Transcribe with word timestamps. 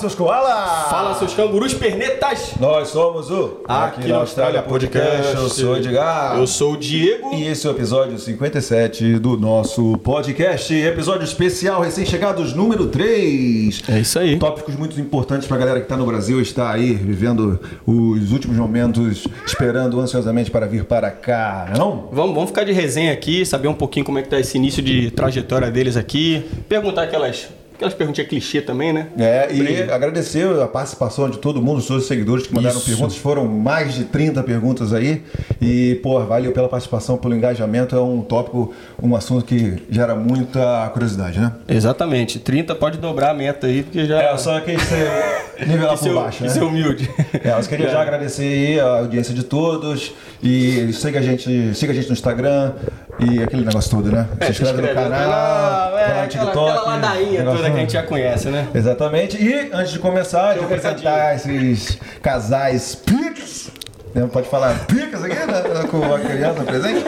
seus 0.00 0.14
koalas! 0.14 0.88
Fala, 0.88 1.14
seus 1.14 1.34
cangurus 1.34 1.74
pernetas! 1.74 2.52
Nós 2.58 2.88
somos 2.88 3.30
o 3.30 3.60
Aqui 3.68 4.08
na 4.08 4.16
Austrália 4.16 4.62
Podcast. 4.62 5.36
Eu 5.36 5.48
sou 5.50 5.74
o 5.74 5.76
Edgar. 5.76 6.38
Eu 6.38 6.46
sou 6.46 6.72
o 6.72 6.76
Diego. 6.78 7.34
E 7.34 7.46
esse 7.46 7.66
é 7.66 7.70
o 7.70 7.74
episódio 7.74 8.18
57 8.18 9.18
do 9.18 9.36
nosso 9.36 9.98
podcast. 9.98 10.74
Episódio 10.74 11.24
especial, 11.24 11.82
recém-chegados, 11.82 12.54
número 12.54 12.86
3. 12.86 13.82
É 13.90 13.98
isso 13.98 14.18
aí. 14.18 14.38
Tópicos 14.38 14.74
muito 14.74 14.98
importantes 14.98 15.46
pra 15.46 15.58
galera 15.58 15.78
que 15.82 15.86
tá 15.86 15.98
no 15.98 16.06
Brasil, 16.06 16.40
está 16.40 16.72
aí 16.72 16.94
vivendo 16.94 17.60
os 17.86 18.32
últimos 18.32 18.56
momentos, 18.56 19.28
esperando 19.44 20.00
ansiosamente 20.00 20.50
para 20.50 20.66
vir 20.66 20.84
para 20.84 21.10
cá, 21.10 21.74
não? 21.76 22.08
Vamos, 22.10 22.34
vamos 22.34 22.48
ficar 22.48 22.64
de 22.64 22.72
resenha 22.72 23.12
aqui, 23.12 23.44
saber 23.44 23.68
um 23.68 23.74
pouquinho 23.74 24.06
como 24.06 24.18
é 24.18 24.22
que 24.22 24.30
tá 24.30 24.40
esse 24.40 24.56
início 24.56 24.82
de 24.82 25.10
trajetória 25.10 25.70
deles 25.70 25.94
aqui. 25.94 26.42
Perguntar 26.66 27.02
aquelas, 27.02 27.48
aquelas 27.80 27.94
perguntinhas 27.94 28.28
clichê 28.28 28.60
também, 28.60 28.92
né? 28.92 29.06
É, 29.18 29.48
e 29.50 29.82
agradecer 29.90 30.46
a 30.60 30.68
participação 30.68 31.30
de 31.30 31.38
todo 31.38 31.62
mundo, 31.62 31.78
os 31.78 31.86
seus 31.86 32.06
seguidores 32.06 32.46
que 32.46 32.54
mandaram 32.54 32.76
Isso. 32.76 32.86
perguntas. 32.86 33.16
Foram 33.16 33.46
mais 33.46 33.94
de 33.94 34.04
30 34.04 34.42
perguntas 34.42 34.92
aí. 34.92 35.22
E, 35.60 35.98
pô, 36.02 36.20
valeu 36.20 36.52
pela 36.52 36.68
participação, 36.68 37.16
pelo 37.16 37.34
engajamento. 37.34 37.96
É 37.96 38.00
um 38.00 38.20
tópico, 38.20 38.74
um 39.02 39.16
assunto 39.16 39.44
que 39.46 39.82
gera 39.90 40.14
muita 40.14 40.88
curiosidade, 40.92 41.40
né? 41.40 41.52
Exatamente. 41.66 42.38
30 42.38 42.74
pode 42.74 42.98
dobrar 42.98 43.30
a 43.30 43.34
meta 43.34 43.66
aí, 43.66 43.82
porque 43.82 44.04
já. 44.04 44.20
É, 44.20 44.36
só 44.36 44.60
quem 44.60 44.78
ser 44.78 45.08
nivelar 45.66 45.98
por 45.98 46.08
é- 46.08 46.14
baixo, 46.14 46.42
né? 46.42 46.50
Isso 46.50 46.58
é 46.58 46.62
humilde. 46.62 47.10
É, 47.42 47.58
eu 47.58 47.66
queria 47.66 47.88
já 47.88 48.02
agradecer 48.02 48.42
aí 48.42 48.80
a 48.80 48.98
audiência 48.98 49.32
de 49.32 49.42
todos 49.42 50.12
e 50.42 50.92
siga 50.92 51.18
a 51.18 51.22
gente, 51.22 51.74
siga 51.74 51.92
a 51.92 51.94
gente 51.94 52.08
no 52.08 52.12
Instagram 52.12 52.72
e 53.24 53.42
aquele 53.42 53.64
negócio 53.64 53.90
todo, 53.90 54.10
né? 54.10 54.26
É, 54.40 54.52
se 54.52 54.62
inscreve 54.62 54.82
no 54.82 54.94
canal, 54.94 55.98
é, 55.98 56.08
vai 56.08 56.18
no 56.18 56.24
aquela, 56.24 56.28
TikTok. 56.28 56.70
aquela 56.70 56.82
ladainha 56.96 57.38
negócio 57.40 57.58
toda 57.58 57.70
que 57.70 57.76
a 57.76 57.80
gente 57.80 57.92
já 57.92 58.02
conhece, 58.02 58.48
né? 58.48 58.68
Exatamente. 58.74 59.36
E 59.42 59.70
antes 59.72 59.92
de 59.92 59.98
começar, 59.98 60.54
de 60.54 60.58
Tem 60.60 60.62
um 60.62 60.66
apresentar 60.66 61.34
esses 61.36 61.98
casais 62.22 62.94
pics. 62.94 63.70
né? 64.14 64.28
Pode 64.32 64.48
falar 64.48 64.86
picas 64.86 65.22
aqui, 65.24 65.34
né? 65.34 65.62
Com 65.90 66.14
a 66.14 66.18
criança 66.20 66.62
presente? 66.64 67.04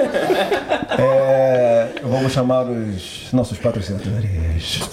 É, 0.99 1.89
vamos 2.03 2.33
chamar 2.33 2.63
os 2.67 3.29
nossos 3.33 3.59
patrocinadores. 3.59 4.93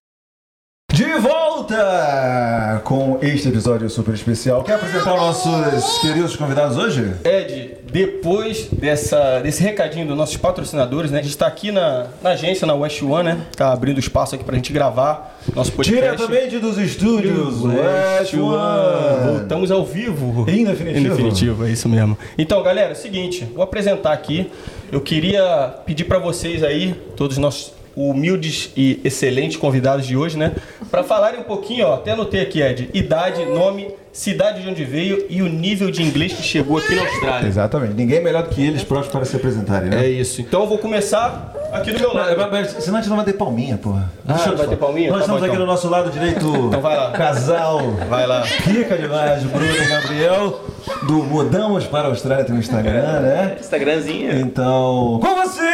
De 1.01 1.13
volta 1.15 2.79
com 2.83 3.17
este 3.23 3.47
episódio 3.47 3.89
super 3.89 4.13
especial. 4.13 4.63
Quer 4.63 4.75
apresentar 4.75 5.17
nossos 5.17 5.97
queridos 5.97 6.35
convidados 6.35 6.77
hoje? 6.77 7.15
Ed, 7.23 7.77
depois 7.91 8.67
dessa, 8.71 9.39
desse 9.39 9.63
recadinho 9.63 10.05
dos 10.05 10.15
nossos 10.15 10.37
patrocinadores, 10.37 11.09
né? 11.09 11.17
A 11.17 11.23
gente 11.23 11.35
tá 11.35 11.47
aqui 11.47 11.71
na, 11.71 12.05
na 12.21 12.29
agência, 12.31 12.67
na 12.67 12.75
West 12.75 13.01
One, 13.01 13.23
né? 13.23 13.41
Tá 13.57 13.73
abrindo 13.73 13.99
espaço 13.99 14.35
aqui 14.35 14.43
pra 14.43 14.55
gente 14.55 14.71
gravar 14.71 15.39
nosso 15.55 15.71
podcast. 15.71 16.17
Diretamente 16.17 16.59
dos 16.59 16.77
estúdios 16.77 17.63
West 17.63 18.35
One. 18.35 19.37
Voltamos 19.39 19.71
ao 19.71 19.83
vivo. 19.83 20.45
Em 20.47 20.63
definitivo. 20.65 20.99
Em 20.99 21.09
definitivo, 21.09 21.65
é 21.65 21.71
isso 21.71 21.89
mesmo. 21.89 22.15
Então, 22.37 22.61
galera, 22.61 22.89
é 22.89 22.93
o 22.93 22.95
seguinte, 22.95 23.49
vou 23.55 23.63
apresentar 23.63 24.13
aqui. 24.13 24.51
Eu 24.91 25.01
queria 25.01 25.73
pedir 25.83 26.03
pra 26.03 26.19
vocês 26.19 26.63
aí, 26.63 26.93
todos 27.15 27.37
os 27.37 27.41
nossos 27.41 27.80
humildes 28.09 28.71
e 28.75 28.99
excelentes 29.03 29.57
convidados 29.57 30.05
de 30.05 30.15
hoje, 30.15 30.37
né? 30.37 30.53
Pra 30.89 31.03
falarem 31.03 31.39
um 31.39 31.43
pouquinho, 31.43 31.87
ó, 31.87 31.95
até 31.95 32.11
anotei 32.11 32.41
aqui, 32.41 32.61
Ed, 32.61 32.89
idade, 32.93 33.45
nome, 33.45 33.87
cidade 34.13 34.61
de 34.61 34.69
onde 34.69 34.83
veio 34.83 35.25
e 35.29 35.41
o 35.41 35.47
nível 35.47 35.89
de 35.89 36.03
inglês 36.03 36.33
que 36.33 36.43
chegou 36.43 36.77
aqui 36.77 36.93
na 36.95 37.01
Austrália. 37.03 37.47
Exatamente. 37.47 37.93
Ninguém 37.93 38.21
melhor 38.21 38.43
do 38.43 38.49
que 38.49 38.65
eles 38.65 38.83
próprios 38.83 39.11
para 39.11 39.25
se 39.25 39.35
apresentarem, 39.35 39.89
né? 39.89 40.05
É 40.05 40.09
isso. 40.09 40.41
Então 40.41 40.61
eu 40.61 40.67
vou 40.67 40.77
começar 40.77 41.53
aqui 41.71 41.91
do 41.91 41.99
meu 41.99 42.13
lado. 42.13 42.35
mas- 42.37 42.73
mas 42.73 42.83
senão 42.83 42.97
a 42.97 43.01
gente 43.01 43.09
não 43.09 43.15
vai 43.17 43.25
ter 43.25 43.33
palminha, 43.33 43.77
porra. 43.77 44.11
Ah, 44.27 44.33
Deixa 44.33 44.51
vai 44.51 44.65
te 44.65 44.69
ter 44.71 44.75
palminha? 44.77 45.09
Nós 45.09 45.19
Tá 45.19 45.23
estamos 45.23 45.39
bom, 45.41 45.45
aqui 45.45 45.55
então. 45.55 45.65
no 45.65 45.71
nosso 45.71 45.89
lado 45.89 46.09
direito. 46.11 46.45
Então 46.67 46.81
vai 46.81 46.97
lá. 46.97 47.11
Casal. 47.11 47.79
Vai 48.09 48.27
lá. 48.27 48.43
Pica 48.63 48.97
demais, 48.97 49.43
Bruno 49.43 49.75
e 49.75 49.87
Gabriel. 49.87 50.59
Do 51.03 51.23
Mudamos 51.23 51.85
para 51.85 52.07
a 52.07 52.11
Austrália 52.11 52.43
tem 52.43 52.53
no 52.53 52.59
Instagram, 52.59 53.21
né? 53.21 53.55
Instagramzinho. 53.59 54.39
Então, 54.39 55.19
com 55.21 55.35
vocês! 55.35 55.71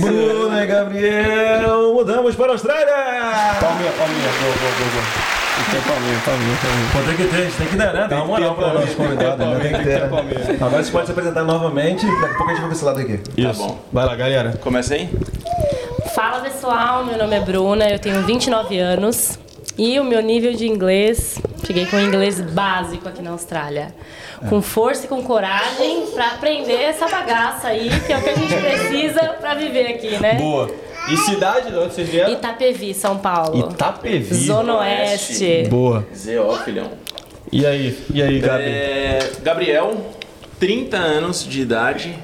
Bruno 0.00 0.58
e 0.58 0.66
Gabriel, 0.66 1.92
mudamos 1.94 2.34
para 2.34 2.46
a 2.46 2.52
Austrália! 2.52 2.86
Palminha, 3.60 3.92
palminha. 3.92 4.28
Vou, 4.40 4.52
vou, 4.52 5.02
vou. 5.02 5.25
Tem 5.70 5.80
palminha, 5.80 6.18
palminha, 6.24 6.56
palminha. 6.62 6.88
Pô, 6.92 6.98
tem 7.02 7.16
que 7.16 7.24
ter, 7.24 7.36
a 7.36 7.44
gente 7.44 7.56
tem 7.56 7.66
que 7.66 7.76
dar, 7.76 7.92
né? 7.92 8.06
Dá 8.08 8.16
uma 8.16 8.26
moral 8.26 8.54
para 8.54 8.68
o 8.68 8.74
nosso 8.74 8.94
convidado? 8.94 9.60
Tem 9.60 9.72
que 9.72 9.82
ter. 9.84 10.00
né? 10.00 10.08
palminha. 10.08 10.40
Agora 10.60 10.82
você 10.84 10.92
pode 10.92 11.06
se 11.06 11.12
apresentar 11.12 11.44
novamente, 11.44 12.06
daqui 12.06 12.24
a 12.24 12.36
pouco 12.36 12.44
a 12.44 12.48
gente 12.48 12.60
vai 12.60 12.66
pra 12.68 12.76
esse 12.76 12.84
lado 12.84 13.00
aqui. 13.00 13.20
Isso. 13.36 13.62
bom. 13.62 13.78
Vai 13.92 14.06
lá, 14.06 14.14
galera. 14.14 14.52
Começa 14.62 14.94
aí? 14.94 15.08
Fala 16.14 16.40
pessoal, 16.40 17.04
meu 17.04 17.16
nome 17.18 17.36
é 17.36 17.40
Bruna, 17.40 17.88
eu 17.88 17.98
tenho 17.98 18.22
29 18.22 18.78
anos 18.78 19.38
e 19.78 19.98
o 19.98 20.04
meu 20.04 20.22
nível 20.22 20.52
de 20.52 20.66
inglês, 20.66 21.38
cheguei 21.66 21.84
com 21.86 21.98
inglês 21.98 22.40
básico 22.40 23.08
aqui 23.08 23.22
na 23.22 23.30
Austrália. 23.30 23.94
Com 24.50 24.60
força 24.60 25.06
e 25.06 25.08
com 25.08 25.22
coragem 25.22 26.06
pra 26.14 26.32
aprender 26.32 26.74
essa 26.74 27.08
bagaça 27.08 27.68
aí, 27.68 27.88
que 28.06 28.12
é 28.12 28.18
o 28.18 28.22
que 28.22 28.28
a 28.30 28.34
gente 28.34 28.54
precisa 28.54 29.20
pra 29.40 29.54
viver 29.54 29.86
aqui, 29.88 30.18
né? 30.18 30.34
Boa. 30.34 30.70
E 31.08 31.16
cidade 31.16 31.70
de 31.70 31.76
onde 31.76 31.94
vocês 31.94 32.08
vieram? 32.08 32.32
Itapevi, 32.32 32.92
São 32.92 33.18
Paulo. 33.18 33.70
Itapevi. 33.70 34.34
Zona 34.34 34.78
Oeste. 34.78 35.66
Boa. 35.68 36.06
ZO, 36.14 36.64
filhão. 36.64 36.90
E 37.52 37.64
aí? 37.64 37.96
E 38.12 38.22
aí, 38.22 38.40
Gabi? 38.40 38.64
É, 38.64 39.30
Gabriel, 39.42 40.14
30 40.58 40.96
anos 40.96 41.46
de 41.46 41.60
idade. 41.60 42.18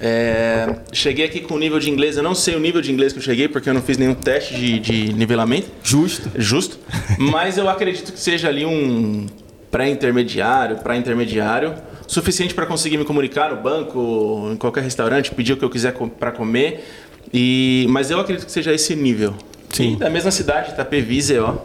É, 0.00 0.76
cheguei 0.92 1.24
aqui 1.24 1.40
com 1.40 1.56
nível 1.56 1.78
de 1.78 1.88
inglês. 1.88 2.16
Eu 2.16 2.22
não 2.22 2.34
sei 2.34 2.56
o 2.56 2.60
nível 2.60 2.82
de 2.82 2.90
inglês 2.90 3.12
que 3.12 3.20
eu 3.20 3.22
cheguei, 3.22 3.46
porque 3.46 3.70
eu 3.70 3.74
não 3.74 3.82
fiz 3.82 3.96
nenhum 3.96 4.14
teste 4.14 4.54
de, 4.54 4.78
de 4.80 5.12
nivelamento. 5.14 5.68
Justo. 5.82 6.30
Justo. 6.34 6.78
Mas 7.18 7.56
eu 7.56 7.68
acredito 7.68 8.12
que 8.12 8.18
seja 8.18 8.48
ali 8.48 8.66
um 8.66 9.26
pré-intermediário, 9.70 10.76
pré-intermediário, 10.78 11.74
suficiente 12.06 12.54
para 12.54 12.64
conseguir 12.66 12.96
me 12.96 13.04
comunicar 13.04 13.50
no 13.50 13.56
banco, 13.60 14.48
em 14.52 14.56
qualquer 14.56 14.82
restaurante, 14.82 15.32
pedir 15.32 15.54
o 15.54 15.56
que 15.56 15.64
eu 15.64 15.70
quiser 15.70 15.92
com, 15.92 16.08
para 16.08 16.30
comer. 16.30 16.84
E, 17.32 17.86
mas 17.90 18.10
eu 18.10 18.20
acredito 18.20 18.46
que 18.46 18.52
seja 18.52 18.72
esse 18.72 18.94
nível. 18.94 19.34
Sim. 19.70 19.94
E 19.94 19.96
da 19.96 20.08
mesma 20.08 20.30
cidade, 20.30 20.70
Itapevi, 20.70 21.20
ZO. 21.20 21.58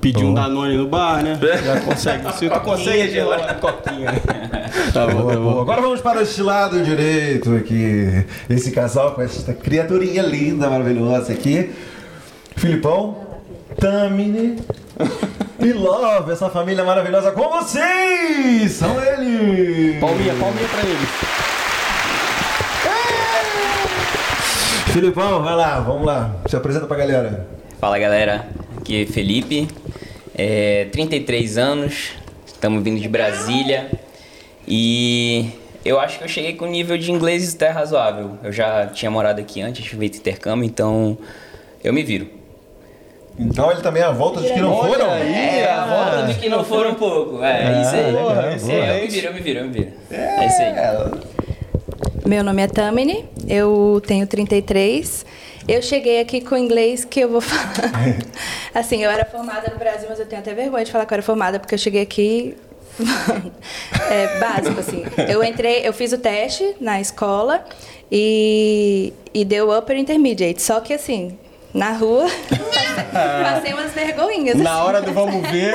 Pedir 0.00 0.24
um 0.24 0.32
Danone 0.32 0.76
no 0.76 0.86
bar, 0.88 1.22
né? 1.22 1.38
Já 1.64 1.80
consegue. 1.80 2.32
Se 2.34 2.48
tu 2.48 2.60
consegue 2.60 3.10
gelar 3.10 3.40
uma 3.40 3.54
coquinha. 3.54 4.10
Tá 4.92 5.06
bom, 5.06 5.26
tá 5.26 5.36
bom. 5.36 5.60
Agora 5.60 5.80
vamos 5.80 6.00
para 6.00 6.22
este 6.22 6.42
lado 6.42 6.82
direito 6.82 7.54
aqui. 7.56 8.24
Esse 8.48 8.70
casal 8.70 9.14
com 9.14 9.22
essa 9.22 9.52
criaturinha 9.52 10.22
linda, 10.22 10.70
maravilhosa 10.70 11.32
aqui. 11.32 11.70
Filipão, 12.56 13.16
Tamini 13.80 14.56
e 15.58 15.72
Love, 15.72 16.32
essa 16.32 16.48
família 16.50 16.84
maravilhosa 16.84 17.32
com 17.32 17.48
vocês! 17.48 18.72
São 18.72 18.96
eles! 19.02 19.98
Palminha, 20.00 20.34
palminha 20.34 20.68
pra 20.68 20.82
eles. 20.88 21.08
Filipão, 24.92 25.42
vai 25.42 25.54
lá, 25.54 25.80
vamos 25.80 26.04
lá. 26.04 26.34
Se 26.48 26.56
apresenta 26.56 26.86
pra 26.86 26.96
galera. 26.96 27.46
Fala 27.80 27.98
galera, 27.98 28.46
aqui 28.78 29.02
é 29.02 29.06
Felipe, 29.06 29.68
é, 30.36 30.86
33 30.92 31.56
anos, 31.58 32.10
estamos 32.46 32.82
vindo 32.82 33.00
de 33.00 33.08
Brasília 33.08 33.90
e 34.68 35.50
eu 35.84 35.98
acho 35.98 36.18
que 36.18 36.24
eu 36.24 36.28
cheguei 36.28 36.54
com 36.54 36.66
um 36.66 36.70
nível 36.70 36.98
de 36.98 37.10
inglês 37.10 37.54
até 37.54 37.68
razoável. 37.70 38.32
Eu 38.42 38.52
já 38.52 38.86
tinha 38.88 39.10
morado 39.10 39.40
aqui 39.40 39.62
antes, 39.62 39.86
feito 39.86 40.18
intercâmbio, 40.18 40.66
então 40.66 41.16
eu 41.82 41.92
me 41.92 42.02
viro. 42.02 42.26
Então 43.38 43.70
ele 43.70 43.80
também 43.80 44.02
é 44.02 44.06
a 44.06 44.10
volta 44.12 44.40
dos 44.40 44.50
que 44.50 44.60
não 44.60 44.76
foram. 44.76 45.10
aí. 45.10 45.32
É, 45.32 45.70
a 45.70 45.86
volta 45.86 46.22
dos 46.26 46.36
que 46.36 46.48
não 46.50 46.62
foram 46.64 46.90
um 46.90 46.94
pouco. 46.94 47.42
É, 47.42 47.80
isso 47.80 47.94
aí. 47.94 48.06
legal, 48.06 48.30
É, 48.32 48.56
boa. 48.56 48.74
eu 48.96 49.02
me 49.02 49.08
viro, 49.08 49.26
eu 49.28 49.32
me 49.34 49.40
viro, 49.40 49.58
eu 49.60 49.64
me 49.66 49.70
viro. 49.72 49.92
É 50.10 50.46
isso 50.46 50.60
aí. 50.60 51.39
Meu 52.26 52.44
nome 52.44 52.62
é 52.62 52.66
Tamini, 52.68 53.24
eu 53.48 54.00
tenho 54.06 54.26
33. 54.26 55.24
Eu 55.66 55.82
cheguei 55.82 56.20
aqui 56.20 56.40
com 56.40 56.56
inglês 56.56 57.04
que 57.04 57.20
eu 57.20 57.28
vou 57.28 57.40
falar. 57.42 57.92
assim, 58.74 59.02
eu 59.02 59.10
era 59.10 59.24
formada 59.24 59.70
no 59.70 59.78
Brasil, 59.78 60.06
mas 60.08 60.18
eu 60.18 60.26
tenho 60.26 60.40
até 60.40 60.54
vergonha 60.54 60.84
de 60.84 60.92
falar 60.92 61.06
que 61.06 61.12
eu 61.12 61.16
era 61.16 61.22
formada, 61.22 61.58
porque 61.58 61.74
eu 61.74 61.78
cheguei 61.78 62.02
aqui 62.02 62.56
é, 64.10 64.38
básico, 64.38 64.78
assim. 64.80 65.04
Eu 65.28 65.42
entrei, 65.42 65.86
eu 65.86 65.92
fiz 65.92 66.12
o 66.12 66.18
teste 66.18 66.76
na 66.80 67.00
escola 67.00 67.64
e, 68.10 69.12
e 69.32 69.44
deu 69.44 69.76
upper 69.76 69.96
intermediate. 69.96 70.62
Só 70.62 70.80
que 70.80 70.92
assim, 70.92 71.38
na 71.72 71.92
rua, 71.92 72.26
passei 73.42 73.72
umas 73.72 73.92
vergonhinhas. 73.92 74.56
Na 74.56 74.74
assim. 74.74 74.82
hora 74.86 75.02
do 75.02 75.12
vamos 75.12 75.48
ver. 75.50 75.74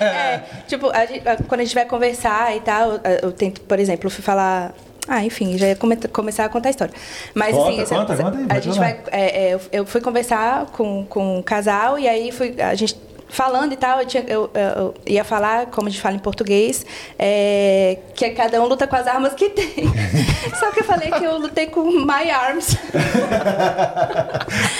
É, 0.00 0.40
tipo, 0.68 0.88
a 0.90 1.04
gente- 1.06 1.22
quando 1.48 1.60
a 1.60 1.64
gente 1.64 1.74
vai 1.74 1.84
conversar 1.84 2.56
e 2.56 2.60
tal, 2.60 3.00
eu- 3.22 3.32
tento, 3.32 3.60
por 3.62 3.78
exemplo, 3.78 4.08
falar. 4.10 4.72
Ah, 5.08 5.24
enfim, 5.24 5.58
já 5.58 5.66
ia 5.68 5.76
come- 5.76 5.96
começar 5.96 6.44
a 6.44 6.48
contar 6.48 6.68
a 6.68 6.70
história. 6.70 6.94
Mas 7.34 7.54
Conta, 7.56 7.70
assim, 7.70 7.80
essa- 7.80 7.94
conta, 7.96 8.16
conta 8.16 8.38
aí, 8.38 8.46
a 8.48 8.60
gente 8.60 8.78
vai. 8.78 9.00
é, 9.10 9.46
é, 9.48 9.54
eu, 9.54 9.60
eu 9.72 9.86
fui 9.86 10.00
conversar 10.00 10.66
com, 10.66 11.04
com 11.08 11.38
um 11.38 11.42
casal 11.42 11.98
e 11.98 12.08
aí 12.08 12.30
fui, 12.30 12.54
a 12.60 12.74
gente 12.74 12.96
falando 13.32 13.72
e 13.72 13.76
tal, 13.76 13.98
eu, 14.00 14.06
tinha- 14.06 14.24
eu- 14.28 14.50
eu- 14.54 14.60
eu 14.60 14.94
ia 15.06 15.24
falar, 15.24 15.66
como 15.66 15.88
a 15.88 15.90
gente 15.90 16.02
fala 16.02 16.14
em 16.14 16.18
português, 16.18 16.84
é, 17.18 17.96
que 18.14 18.28
cada 18.30 18.60
um 18.62 18.66
luta 18.66 18.86
com 18.86 18.94
as 18.94 19.06
armas 19.06 19.32
que 19.32 19.48
tem. 19.48 19.72
Só 20.60 20.70
que 20.70 20.80
eu 20.80 20.84
falei 20.84 21.10
que 21.10 21.24
eu 21.24 21.38
lutei 21.38 21.66
com 21.66 21.82
my 22.04 22.30
arms. 22.30 22.76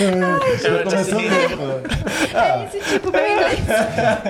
Bem, 0.02 1.56
pô. 1.56 2.38
É 2.38 2.64
esse 2.66 2.78
tipo 2.93 3.10
meu 3.10 3.20
inglês. 3.32 3.58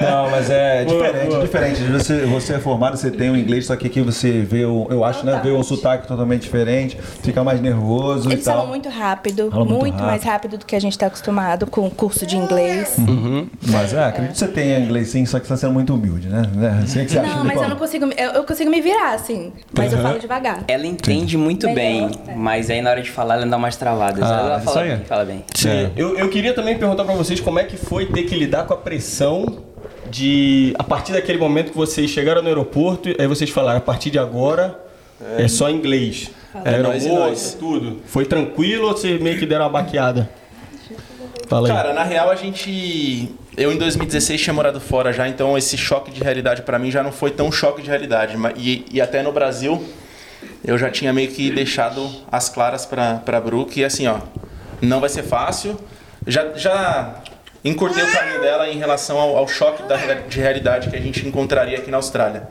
Não, 0.01 0.31
mas 0.31 0.51
é 0.51 0.85
Boa, 0.85 1.03
diferente, 1.05 1.29
boa. 1.29 1.41
diferente. 1.43 1.83
Você, 1.85 2.27
você 2.27 2.55
é 2.55 2.59
formado, 2.59 2.97
você 2.97 3.11
tem 3.11 3.31
o 3.31 3.37
inglês, 3.37 3.67
só 3.67 3.77
que 3.77 3.87
aqui 3.87 4.01
você 4.01 4.41
vê, 4.43 4.65
o, 4.65 4.87
eu 4.91 5.05
acho, 5.05 5.25
né, 5.27 5.41
vê 5.43 5.51
um 5.51 5.63
sotaque 5.63 6.07
totalmente 6.07 6.43
diferente, 6.43 6.99
fica 7.23 7.43
mais 7.43 7.61
nervoso 7.61 8.29
Eles 8.31 8.43
e 8.43 8.45
tal. 8.45 8.55
falam 8.55 8.69
muito 8.69 8.89
rápido, 8.89 9.51
Falam 9.51 9.67
muito 9.67 9.81
muito, 9.81 10.03
mais 10.03 10.23
rápido. 10.23 10.33
rápido 10.33 10.59
do 10.59 10.67
que 10.67 10.77
a 10.77 10.81
gente 10.81 10.93
está 10.93 11.07
acostumado 11.07 11.67
com 11.67 11.87
o 11.87 11.91
curso 11.91 12.25
de 12.27 12.37
inglês. 12.37 12.97
Mas 13.69 13.93
é, 13.93 14.12
acredito 14.13 14.33
que 14.33 14.39
você 14.39 14.49
tenha 14.49 14.79
inglês 14.79 15.09
sim, 15.09 15.27
só 15.27 15.39
que 15.39 15.47
você 15.47 15.53
está 15.53 15.67
sendo 15.67 15.75
muito 15.75 15.95
humilde, 15.95 16.29
né? 16.29 16.43
Assim 16.83 17.05
que 17.05 17.11
você 17.13 17.19
acha, 17.19 17.29
Não, 17.29 17.39
mas 17.39 17.49
Nicole? 17.49 17.65
eu 17.65 17.69
não 17.71 17.77
consigo. 17.77 18.05
Eu, 18.17 18.31
eu 18.31 18.45
consigo 18.45 18.71
me 18.71 18.81
virar, 18.81 19.15
assim. 19.15 19.53
Mas 19.77 19.93
eu 19.93 19.99
falo 19.99 20.19
devagar. 20.19 20.65
Ela 20.69 20.87
entende 20.87 21.37
muito 21.37 21.67
Melhor, 21.67 21.75
bem, 21.75 22.11
é. 22.29 22.35
mas 22.35 22.71
aí 22.71 22.81
na 22.81 22.91
hora 22.91 23.03
de 23.03 23.11
falar 23.11 23.37
ela 23.37 23.47
dá 23.47 23.57
umas 23.57 23.77
travadas. 23.77 24.23
Ah, 24.23 24.41
ela 24.41 24.57
isso 24.59 24.65
fala 24.67 24.81
aí. 24.81 24.89
bem, 24.97 25.05
fala 25.05 25.25
bem. 25.25 25.45
Sim. 25.55 25.69
É. 25.69 25.91
Eu, 25.97 26.17
eu 26.17 26.29
queria 26.29 26.55
também 26.55 26.79
perguntar 26.79 27.05
pra 27.05 27.15
vocês 27.15 27.41
como 27.41 27.59
é 27.59 27.65
que 27.65 27.77
foi 27.77 28.07
ter 28.07 28.23
que 28.23 28.35
lidar 28.35 28.67
com 28.67 28.75
a 28.75 28.77
pressão 28.77 29.59
de. 30.11 30.75
A 30.79 30.85
partir 30.85 31.13
daquele 31.13 31.39
momento 31.39 31.71
que 31.71 31.77
vocês 31.77 32.11
chegaram 32.11 32.43
no 32.43 32.49
aeroporto, 32.49 33.09
aí 33.19 33.27
vocês 33.27 33.51
falaram, 33.51 33.79
a 33.79 33.83
partir 33.83 34.11
de 34.11 34.19
agora 34.19 34.79
é, 35.39 35.49
só 35.49 35.71
inglês. 35.71 36.31
É 36.65 36.79
nós. 36.79 37.57
tudo. 37.59 38.03
Foi 38.05 38.27
tranquilo 38.27 38.89
ou 38.89 38.93
vocês 38.97 39.21
meio 39.21 39.39
que 39.39 39.47
deram 39.47 39.65
uma 39.65 39.71
baqueada? 39.71 40.29
Fala 41.53 41.69
aí. 41.69 41.75
Cara, 41.75 41.93
na 41.93 42.03
real 42.03 42.31
a 42.31 42.35
gente. 42.35 43.29
Eu 43.57 43.71
em 43.71 43.77
2016 43.77 44.41
tinha 44.41 44.55
morado 44.55 44.81
fora 44.81 45.13
já, 45.13 45.29
então 45.29 45.57
esse 45.59 45.77
choque 45.77 46.11
de 46.11 46.23
realidade 46.23 46.63
pra 46.63 46.79
mim 46.79 46.91
já 46.91 47.03
não 47.03 47.13
foi 47.13 47.31
tão 47.31 47.53
choque 47.53 47.83
de 47.83 47.91
realidade. 47.91 48.37
E, 48.57 48.87
e 48.91 49.01
até 49.01 49.23
no 49.23 49.31
Brasil 49.31 49.85
eu 50.65 50.79
já 50.79 50.91
tinha 50.91 51.13
meio 51.13 51.29
que 51.31 51.51
deixado 51.51 52.09
as 52.31 52.49
claras 52.49 52.87
pra, 52.87 53.17
pra 53.17 53.41
Brooke 53.41 53.81
e 53.81 53.85
assim, 53.85 54.07
ó, 54.07 54.19
não 54.81 54.99
vai 54.99 55.11
ser 55.11 55.23
fácil. 55.25 55.79
Já, 56.27 56.55
já 56.55 57.17
encurtei 57.63 58.03
o 58.03 58.11
caminho 58.11 58.41
dela 58.41 58.69
em 58.69 58.79
relação 58.79 59.19
ao, 59.19 59.37
ao 59.37 59.47
choque 59.47 59.83
da, 59.83 59.97
de 59.97 60.41
realidade 60.41 60.89
que 60.89 60.97
a 60.97 61.01
gente 61.01 61.27
encontraria 61.27 61.77
aqui 61.77 61.91
na 61.91 61.99
Austrália. 61.99 62.49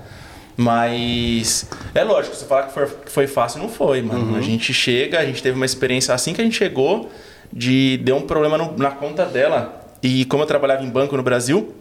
Mas 0.55 1.67
é 1.95 2.03
lógico, 2.03 2.35
você 2.35 2.45
falar 2.45 2.63
que 2.63 2.73
foi, 2.73 2.85
que 2.85 3.11
foi 3.11 3.25
fácil, 3.25 3.61
não 3.61 3.69
foi, 3.69 4.01
mano. 4.03 4.37
A 4.37 4.41
gente 4.41 4.71
chega, 4.73 5.19
a 5.19 5.25
gente 5.25 5.41
teve 5.41 5.55
uma 5.55 5.65
experiência 5.65 6.13
assim 6.13 6.33
que 6.33 6.41
a 6.41 6.43
gente 6.43 6.57
chegou, 6.57 7.09
de 7.51 7.97
deu 7.97 8.15
um 8.17 8.21
problema 8.21 8.57
no- 8.57 8.75
na 8.77 8.91
conta 8.91 9.25
dela. 9.25 9.81
E 10.03 10.25
como 10.25 10.43
eu 10.43 10.47
trabalhava 10.47 10.83
em 10.83 10.89
banco 10.89 11.15
no 11.17 11.23
Brasil, 11.23 11.75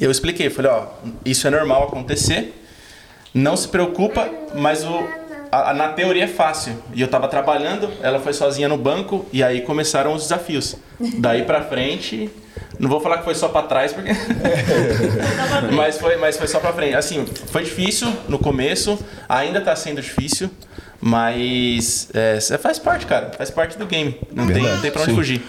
eu 0.00 0.10
expliquei, 0.10 0.48
falei, 0.50 0.70
ó, 0.70 0.86
isso 1.24 1.46
é 1.46 1.50
normal 1.50 1.84
acontecer. 1.84 2.54
Não 3.34 3.56
se 3.56 3.68
preocupa, 3.68 4.28
mas 4.54 4.84
o, 4.84 5.06
a- 5.52 5.70
a- 5.70 5.74
na 5.74 5.88
teoria 5.88 6.24
é 6.24 6.28
fácil. 6.28 6.74
E 6.94 7.00
eu 7.02 7.08
tava 7.08 7.28
trabalhando, 7.28 7.90
ela 8.02 8.18
foi 8.20 8.32
sozinha 8.32 8.68
no 8.68 8.76
banco 8.78 9.26
e 9.32 9.42
aí 9.42 9.60
começaram 9.60 10.14
os 10.14 10.22
desafios. 10.22 10.76
Daí 11.18 11.42
pra 11.42 11.62
frente, 11.62 12.30
não 12.78 12.88
vou 12.88 13.00
falar 13.00 13.18
que 13.18 13.24
foi 13.24 13.34
só 13.34 13.48
pra 13.48 13.62
trás 13.62 13.92
porque 13.92 14.10
mas 15.74 15.98
foi, 15.98 16.16
mas 16.16 16.36
foi 16.36 16.46
só 16.46 16.58
pra 16.60 16.72
frente. 16.72 16.94
Assim, 16.94 17.24
foi 17.50 17.62
difícil 17.64 18.08
no 18.28 18.38
começo, 18.38 18.98
ainda 19.28 19.60
tá 19.60 19.74
sendo 19.76 20.00
difícil, 20.00 20.50
mas 21.00 22.08
é, 22.14 22.40
faz 22.58 22.78
parte, 22.78 23.06
cara. 23.06 23.30
Faz 23.36 23.50
parte 23.50 23.78
do 23.78 23.86
game. 23.86 24.16
Não, 24.34 24.46
tem, 24.46 24.62
não 24.62 24.80
tem 24.80 24.90
pra 24.90 25.02
onde 25.02 25.14
fugir. 25.14 25.42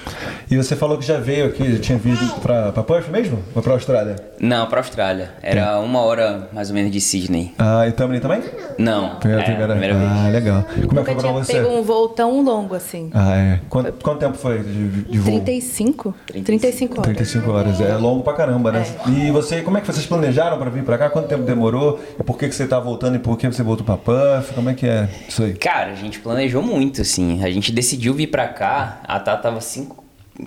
E 0.50 0.56
você 0.56 0.76
falou 0.76 0.98
que 0.98 1.06
já 1.06 1.18
veio 1.18 1.48
aqui, 1.48 1.74
já 1.74 1.80
tinha 1.80 1.98
vindo 1.98 2.42
pra, 2.42 2.72
pra 2.72 2.84
Perth 2.84 3.10
mesmo? 3.10 3.44
Ou 3.56 3.62
pra 3.62 3.74
Austrália? 3.74 4.16
Não, 4.40 4.66
pra 4.68 4.80
Austrália. 4.80 5.32
Era 5.42 5.80
uma 5.80 6.00
hora 6.02 6.50
mais 6.54 6.70
ou 6.70 6.76
menos 6.76 6.92
de 6.92 7.02
Sydney. 7.02 7.54
Ah, 7.58 7.88
e 7.88 7.92
Tamini 7.92 8.20
também? 8.20 8.42
Não, 8.78 9.20
Foi 9.22 9.34
a 9.34 9.40
é, 9.40 9.44
primeira, 9.44 9.72
primeira 9.74 9.96
vez. 9.96 10.10
Ah, 10.12 10.30
legal. 10.30 10.64
Como 10.64 10.78
é 10.80 10.88
que 10.88 10.96
Nunca 10.96 11.04
foi 11.06 11.16
pra 11.16 11.32
você? 11.32 11.54
pego 11.54 11.70
um 11.70 11.82
voo 11.84 12.10
tão 12.10 12.42
longo 12.44 12.76
assim. 12.76 13.10
Ah, 13.14 13.36
é. 13.36 13.60
Quanto, 13.70 13.92
quanto 14.04 14.20
tempo 14.20 14.38
foi 14.38 14.60
de, 14.60 14.90
de 15.04 15.20
voo? 15.20 15.34
35? 15.34 16.16
35 16.28 16.94
horas. 16.94 17.04
35 17.04 17.52
horas, 17.52 17.82
é 17.82 17.96
longo 17.96 18.24
pra 18.24 18.34
caramba, 18.34 18.72
né? 18.72 18.86
E 19.08 19.32
você, 19.32 19.62
como 19.62 19.78
é 19.78 19.82
que 19.82 19.88
vocês 19.88 20.06
planejaram 20.06 20.58
pra 20.58 20.70
vir 20.70 20.84
pra 20.84 20.98
cá? 20.98 21.10
Quanto 21.10 21.28
tempo 21.28 21.44
demorou? 21.44 22.00
E 22.20 22.24
por 22.24 22.38
que, 22.38 22.48
que 22.48 22.56
você 22.56 22.68
tá 22.68 22.80
voltando 22.80 23.16
e 23.16 23.20
por 23.20 23.38
que 23.38 23.48
você 23.48 23.64
voltou 23.64 23.86
pra 23.86 23.98
Puff? 23.98 24.54
Como 24.54 24.70
é 24.70 24.74
que 24.74 24.88
é 24.88 25.10
isso 25.38 25.44
aí? 25.44 25.54
Cara, 25.54 25.92
a 25.92 25.96
gente 25.96 26.20
planejou 26.20 26.64
muito, 26.64 27.02
assim. 27.02 27.44
A 27.44 27.50
gente 27.50 27.72
decidiu 27.72 28.14
vir 28.14 28.28
pra 28.28 28.48
cá, 28.48 29.00
a 29.04 29.20
Tata 29.20 29.44
tava 29.44 29.62
cinco... 29.62 30.04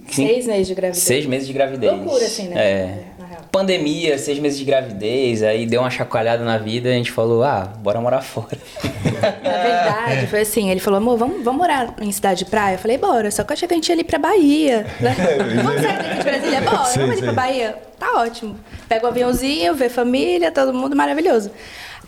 cinco 0.08 0.12
Seis 0.12 0.46
meses 0.46 0.66
de 0.66 0.74
gravidez. 0.74 1.04
Seis 1.04 1.26
meses 1.26 1.46
de 1.46 1.52
gravidez. 1.52 1.92
Loucura, 1.92 2.24
assim, 2.24 2.48
né? 2.48 2.60
É. 2.60 3.04
Na 3.18 3.26
real. 3.26 3.40
Pandemia, 3.52 4.18
seis 4.18 4.38
meses 4.38 4.58
de 4.58 4.64
gravidez, 4.64 5.42
aí 5.42 5.66
deu 5.66 5.80
uma 5.80 5.90
chacoalhada 5.90 6.44
na 6.44 6.58
vida 6.58 6.88
e 6.88 6.92
a 6.92 6.96
gente 6.96 7.12
falou, 7.12 7.44
ah, 7.44 7.72
bora 7.78 8.00
morar 8.00 8.22
fora. 8.22 8.58
Na 8.82 9.30
verdade, 9.62 10.26
foi 10.26 10.40
assim, 10.40 10.70
ele 10.70 10.80
falou, 10.80 10.98
amor, 10.98 11.16
vamos, 11.16 11.44
vamos 11.44 11.60
morar 11.60 11.94
em 12.00 12.10
cidade 12.10 12.44
de 12.44 12.50
praia? 12.50 12.74
Eu 12.74 12.78
falei, 12.78 12.98
bora, 12.98 13.30
só 13.30 13.44
que 13.44 13.52
eu 13.52 13.54
achei 13.54 13.68
que 13.68 13.74
a 13.74 13.76
gente 13.76 13.88
ia 13.88 13.94
ali 13.94 14.04
pra 14.04 14.18
Bahia. 14.18 14.86
Né? 15.00 15.14
vamos 15.62 15.80
sair 15.80 15.96
daqui 15.98 16.16
de 16.16 16.22
Brasília? 16.22 16.60
Bora, 16.62 16.84
Sei, 16.84 17.02
vamos 17.02 17.10
ali 17.10 17.14
sei. 17.16 17.22
pra 17.22 17.32
Bahia. 17.32 17.76
Tá 17.98 18.20
ótimo. 18.20 18.56
Pega 18.88 19.04
o 19.04 19.08
aviãozinho, 19.08 19.74
vê 19.74 19.88
família, 19.88 20.50
todo 20.50 20.74
mundo 20.74 20.96
maravilhoso. 20.96 21.50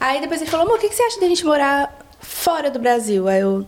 Aí 0.00 0.20
depois 0.20 0.40
ele 0.40 0.50
falou, 0.50 0.66
amor, 0.66 0.78
o 0.78 0.80
que, 0.80 0.88
que 0.88 0.94
você 0.94 1.02
acha 1.02 1.20
da 1.20 1.28
gente 1.28 1.44
morar 1.44 2.01
fora 2.22 2.70
do 2.70 2.78
Brasil? 2.78 3.28
Aí 3.28 3.40
eu, 3.40 3.66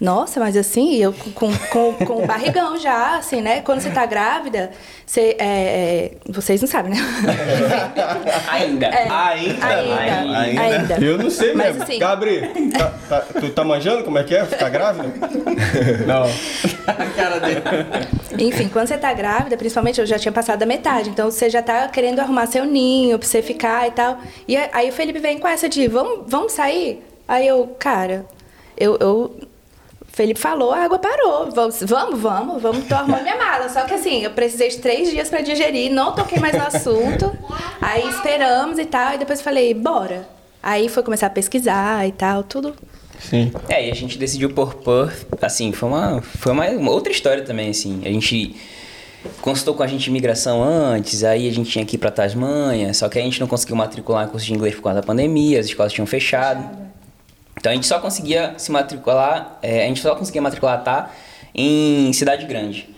nossa, 0.00 0.38
mas 0.38 0.56
assim, 0.56 0.94
eu 0.96 1.12
com, 1.34 1.50
com, 1.70 1.92
com 2.06 2.22
o 2.22 2.26
barrigão 2.26 2.78
já, 2.78 3.16
assim, 3.16 3.40
né? 3.40 3.60
Quando 3.62 3.80
você 3.80 3.90
tá 3.90 4.06
grávida, 4.06 4.70
você, 5.04 5.36
é, 5.38 5.44
é, 5.46 6.10
vocês 6.28 6.60
não 6.60 6.68
sabem, 6.68 6.92
né? 6.92 6.98
Ainda. 8.48 8.86
É, 8.86 9.08
Ainda? 9.10 9.66
ainda, 9.66 10.38
Ainda? 10.38 10.62
ainda. 10.62 10.94
Eu 11.04 11.18
não 11.18 11.28
sei 11.30 11.52
Mas 11.52 11.68
mesmo. 11.68 11.82
assim- 11.82 11.98
Gabri, 11.98 12.40
tá- 12.78 12.92
tá- 13.08 13.20
tu 13.40 13.48
tá 13.50 13.64
manjando 13.64 14.04
como 14.04 14.18
é 14.18 14.24
que 14.24 14.34
é? 14.34 14.44
Ficar 14.44 14.68
grávida? 14.68 15.08
Não. 16.06 16.24
A 16.86 16.94
cara 17.16 17.40
dele. 17.40 17.62
Enfim, 18.38 18.68
quando 18.68 18.86
você 18.88 18.96
tá 18.98 19.12
grávida, 19.12 19.56
principalmente 19.56 20.00
eu 20.00 20.06
já 20.06 20.18
tinha 20.18 20.30
passado 20.32 20.60
da 20.60 20.66
metade, 20.66 21.10
então 21.10 21.30
você 21.30 21.50
já 21.50 21.60
tá 21.62 21.88
querendo 21.88 22.20
arrumar 22.20 22.46
seu 22.46 22.64
ninho 22.64 23.18
pra 23.18 23.26
você 23.26 23.42
ficar 23.42 23.88
e 23.88 23.90
tal. 23.90 24.18
E 24.46 24.56
aí 24.56 24.68
aí 24.72 24.88
o 24.90 24.92
Felipe 24.92 25.18
vem 25.18 25.38
com 25.38 25.48
essa 25.48 25.68
de 25.68 25.88
vamos, 25.88 26.20
vamos 26.26 26.52
sair? 26.52 27.02
Aí 27.28 27.46
eu, 27.46 27.76
cara, 27.78 28.26
eu. 28.76 28.96
eu 28.98 29.36
o 30.00 30.10
Felipe 30.18 30.40
falou, 30.40 30.72
a 30.72 30.78
água 30.78 30.98
parou. 30.98 31.48
Vamos, 31.52 31.80
vamos, 31.82 32.18
vamos, 32.18 32.60
vamos, 32.60 32.86
tô 32.86 32.94
arrumando 32.94 33.22
minha 33.22 33.36
mala. 33.36 33.68
Só 33.68 33.82
que 33.82 33.94
assim, 33.94 34.24
eu 34.24 34.32
precisei 34.32 34.68
de 34.70 34.78
três 34.78 35.10
dias 35.10 35.28
pra 35.28 35.42
digerir, 35.42 35.92
não 35.92 36.12
toquei 36.12 36.40
mais 36.40 36.56
no 36.56 36.62
assunto. 36.66 37.36
Aí 37.80 38.08
esperamos 38.08 38.78
e 38.78 38.84
tal, 38.84 39.14
e 39.14 39.18
depois 39.18 39.40
falei, 39.40 39.72
bora. 39.74 40.28
Aí 40.60 40.88
foi 40.88 41.04
começar 41.04 41.28
a 41.28 41.30
pesquisar 41.30 42.08
e 42.08 42.10
tal, 42.10 42.42
tudo. 42.42 42.74
Sim. 43.20 43.52
É, 43.68 43.86
e 43.86 43.90
a 43.90 43.94
gente 43.94 44.18
decidiu 44.18 44.50
por 44.50 44.74
Perth, 44.74 45.26
assim, 45.42 45.72
foi 45.72 45.88
uma, 45.88 46.22
foi 46.22 46.52
uma, 46.52 46.66
uma 46.70 46.90
outra 46.90 47.12
história 47.12 47.44
também, 47.44 47.70
assim. 47.70 48.00
A 48.04 48.08
gente 48.08 48.56
consultou 49.40 49.74
com 49.74 49.82
a 49.82 49.86
gente 49.86 50.04
de 50.04 50.10
imigração 50.10 50.62
antes, 50.62 51.24
aí 51.24 51.48
a 51.48 51.52
gente 51.52 51.70
tinha 51.70 51.84
que 51.84 51.96
ir 51.96 51.98
pra 51.98 52.10
Tasmanha, 52.10 52.92
só 52.94 53.08
que 53.08 53.18
a 53.18 53.22
gente 53.22 53.40
não 53.40 53.46
conseguiu 53.46 53.76
matricular 53.76 54.26
em 54.26 54.28
curso 54.28 54.46
de 54.46 54.54
inglês 54.54 54.74
por 54.74 54.82
causa 54.82 55.00
da 55.00 55.06
pandemia, 55.06 55.60
as 55.60 55.66
escolas 55.66 55.92
tinham 55.92 56.06
fechado. 56.06 56.87
Então 57.58 57.72
a 57.72 57.74
gente 57.74 57.86
só 57.86 57.98
conseguia 57.98 58.54
se 58.56 58.70
matricular, 58.70 59.58
é, 59.60 59.84
a 59.84 59.88
gente 59.88 60.00
só 60.00 60.14
conseguia 60.14 60.40
matricular, 60.40 60.82
tá, 60.82 61.10
em 61.54 62.12
cidade 62.12 62.46
grande. 62.46 62.88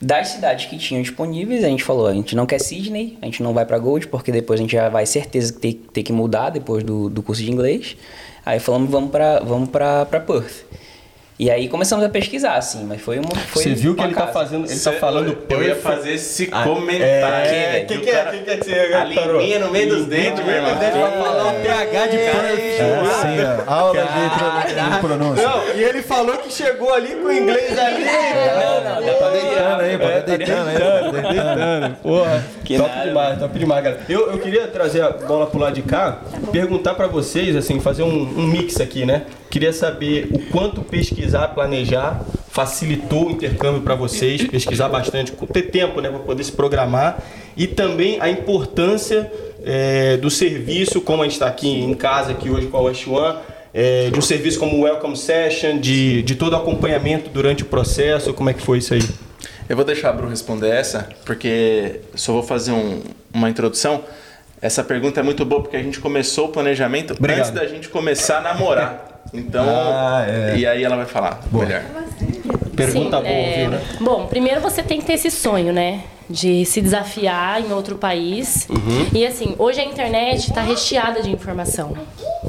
Das 0.00 0.28
cidades 0.28 0.66
que 0.66 0.76
tinham 0.76 1.00
disponíveis, 1.00 1.64
a 1.64 1.68
gente 1.68 1.82
falou, 1.82 2.08
a 2.08 2.12
gente 2.12 2.34
não 2.34 2.44
quer 2.44 2.58
Sydney, 2.58 3.16
a 3.22 3.24
gente 3.24 3.42
não 3.42 3.54
vai 3.54 3.64
pra 3.64 3.78
Gold, 3.78 4.08
porque 4.08 4.30
depois 4.32 4.60
a 4.60 4.62
gente 4.62 4.72
já 4.72 4.88
vai 4.88 5.06
certeza 5.06 5.52
ter, 5.52 5.74
ter 5.74 6.02
que 6.02 6.12
mudar 6.12 6.50
depois 6.50 6.82
do, 6.82 7.08
do 7.08 7.22
curso 7.22 7.42
de 7.42 7.50
inglês. 7.50 7.96
Aí 8.44 8.58
falamos, 8.58 8.90
vamos 8.90 9.10
pra, 9.10 9.38
vamos 9.40 9.70
pra 9.70 10.04
Perth. 10.04 10.64
E 11.42 11.50
aí 11.50 11.68
começamos 11.68 12.04
a 12.04 12.08
pesquisar, 12.08 12.54
assim, 12.54 12.84
mas 12.84 13.00
foi 13.00 13.18
uma. 13.18 13.28
Foi 13.48 13.64
Você 13.64 13.70
viu 13.74 13.96
que 13.96 14.00
ele 14.04 14.14
tá 14.14 14.20
casa. 14.20 14.32
fazendo. 14.32 14.64
Ele 14.64 14.78
tá 14.78 14.92
Cê- 14.92 14.98
falando. 15.00 15.26
Eu 15.48 15.60
ia 15.60 15.74
perfect. 15.74 15.82
fazer 15.82 16.12
esse 16.12 16.48
Ah, 16.52 16.62
comentário. 16.62 17.50
é, 17.52 17.72
velho. 17.72 17.86
que 17.88 17.94
O 17.96 18.00
que 18.00 18.10
é? 18.10 18.12
cara- 18.12 18.30
Que 18.30 18.38
que 18.44 18.50
é 18.50 18.56
que 18.58 18.64
você 18.64 18.74
A 18.74 19.58
no 19.58 19.70
meio 19.72 19.88
dos 19.88 20.06
dentes, 20.06 20.44
meu 20.44 20.54
irmão. 20.54 20.76
Pra 20.76 21.10
falar 21.24 21.48
o 21.52 21.54
PH 21.60 22.06
de. 22.06 22.16
É, 22.16 22.76
sim, 22.78 23.64
ó. 23.66 23.72
Aula 23.72 24.02
de, 24.02 25.00
pronúncia. 25.00 25.48
Não, 25.48 25.68
e 25.74 25.82
ele 25.82 26.02
falou 26.02 26.36
que 26.38 26.52
chegou 26.52 26.94
ali 26.94 27.08
com 27.08 27.26
o 27.26 27.32
inglês 27.32 27.76
ali. 27.76 28.04
Não, 28.04 28.84
não, 28.84 29.02
dá 29.04 29.12
Tá 29.12 29.18
pra 29.18 29.30
deitando 29.30 29.80
aí, 29.82 29.98
tá 29.98 30.20
deitando 30.20 30.68
aí. 30.68 30.78
tá 30.78 31.10
deitando. 31.10 31.96
Porra, 32.04 32.44
Que 32.64 32.76
top 32.76 32.88
nada. 32.88 33.08
demais, 33.08 33.38
top 33.38 33.58
demais, 33.58 33.84
cara. 33.84 34.00
Eu, 34.08 34.30
eu 34.30 34.38
queria 34.38 34.66
trazer 34.68 35.02
a 35.02 35.10
bola 35.10 35.46
pro 35.46 35.58
lado 35.58 35.74
de 35.74 35.82
cá, 35.82 36.22
perguntar 36.50 36.94
pra 36.94 37.06
vocês, 37.06 37.56
assim, 37.56 37.80
fazer 37.80 38.02
um, 38.02 38.22
um 38.22 38.46
mix 38.46 38.80
aqui, 38.80 39.04
né? 39.04 39.26
Queria 39.50 39.72
saber 39.72 40.28
o 40.32 40.38
quanto 40.50 40.80
pesquisar, 40.82 41.48
planejar 41.48 42.24
facilitou 42.52 43.28
o 43.28 43.30
intercâmbio 43.30 43.80
pra 43.80 43.94
vocês, 43.94 44.46
pesquisar 44.46 44.86
bastante, 44.90 45.32
ter 45.32 45.62
tempo, 45.62 46.02
né, 46.02 46.10
pra 46.10 46.18
poder 46.18 46.44
se 46.44 46.52
programar 46.52 47.18
e 47.56 47.66
também 47.66 48.18
a 48.20 48.28
importância 48.28 49.32
é, 49.64 50.18
do 50.18 50.30
serviço, 50.30 51.00
como 51.00 51.22
a 51.22 51.24
gente 51.24 51.32
está 51.32 51.46
aqui 51.46 51.68
em 51.68 51.94
casa 51.94 52.32
aqui 52.32 52.50
hoje 52.50 52.66
com 52.66 52.76
a 52.76 52.82
West 52.82 53.06
One, 53.06 53.38
é, 53.72 54.10
de 54.10 54.18
um 54.18 54.22
serviço 54.22 54.58
como 54.58 54.76
o 54.76 54.82
Welcome 54.82 55.16
Session, 55.16 55.78
de, 55.78 56.22
de 56.22 56.34
todo 56.34 56.52
o 56.52 56.56
acompanhamento 56.56 57.30
durante 57.30 57.62
o 57.62 57.66
processo, 57.66 58.34
como 58.34 58.50
é 58.50 58.52
que 58.52 58.60
foi 58.60 58.78
isso 58.78 58.92
aí? 58.92 59.02
Eu 59.72 59.76
vou 59.76 59.86
deixar 59.86 60.10
a 60.10 60.12
Bru 60.12 60.28
responder 60.28 60.68
essa, 60.68 61.08
porque 61.24 62.02
só 62.14 62.34
vou 62.34 62.42
fazer 62.42 62.72
um- 62.72 63.02
uma 63.32 63.48
introdução. 63.48 64.04
Essa 64.60 64.84
pergunta 64.84 65.18
é 65.20 65.22
muito 65.22 65.46
boa 65.46 65.62
porque 65.62 65.78
a 65.78 65.82
gente 65.82 65.98
começou 65.98 66.48
o 66.48 66.52
planejamento 66.52 67.14
Obrigado. 67.14 67.38
antes 67.38 67.50
da 67.52 67.66
gente 67.66 67.88
começar 67.88 68.36
a 68.36 68.40
namorar. 68.42 69.22
Então, 69.32 69.64
Ah, 69.66 70.26
é. 70.28 70.58
e 70.58 70.66
aí 70.66 70.84
ela 70.84 70.96
vai 70.96 71.06
falar 71.06 71.40
melhor. 71.50 71.80
Pergunta 72.74 73.16
Sim, 73.18 73.22
boa, 73.22 73.26
é, 73.28 73.56
viu, 73.60 73.70
né? 73.70 73.82
Bom, 74.00 74.26
primeiro 74.26 74.60
você 74.60 74.82
tem 74.82 74.98
que 75.00 75.06
ter 75.06 75.14
esse 75.14 75.30
sonho, 75.30 75.72
né? 75.72 76.00
De 76.30 76.64
se 76.64 76.80
desafiar 76.80 77.60
em 77.60 77.72
outro 77.72 77.96
país. 77.96 78.66
Uhum. 78.70 79.06
E 79.12 79.26
assim, 79.26 79.54
hoje 79.58 79.80
a 79.80 79.84
internet 79.84 80.48
está 80.48 80.62
recheada 80.62 81.20
de 81.22 81.30
informação. 81.30 81.94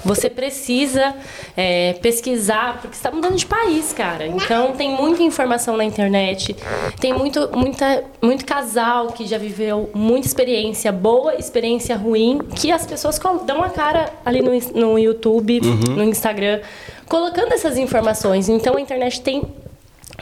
Você 0.06 0.30
precisa 0.30 1.14
é, 1.58 1.94
pesquisar, 1.94 2.80
porque 2.82 2.96
está 2.96 3.12
mudando 3.12 3.36
de 3.36 3.46
país, 3.46 3.92
cara. 3.92 4.26
Então 4.26 4.72
tem 4.72 4.90
muita 4.96 5.24
informação 5.24 5.76
na 5.76 5.84
internet. 5.84 6.56
Tem 7.00 7.14
muito, 7.14 7.50
muita, 7.56 8.04
muito 8.22 8.46
casal 8.46 9.08
que 9.08 9.26
já 9.26 9.38
viveu 9.38 9.90
muita 9.94 10.28
experiência 10.28 10.92
boa, 10.92 11.36
experiência 11.36 11.96
ruim, 11.98 12.40
que 12.56 12.72
as 12.72 12.86
pessoas 12.86 13.20
dão 13.46 13.62
a 13.62 13.70
cara 13.70 14.12
ali 14.26 14.42
no, 14.42 14.52
no 14.80 14.98
YouTube, 15.00 15.60
Uhum. 15.64 15.96
no 15.96 16.04
Instagram, 16.04 16.62
colocando 17.08 17.54
essas 17.54 17.78
informações. 17.78 18.48
Então 18.50 18.78
a 18.78 18.82
internet 18.82 19.20
tem 19.22 19.44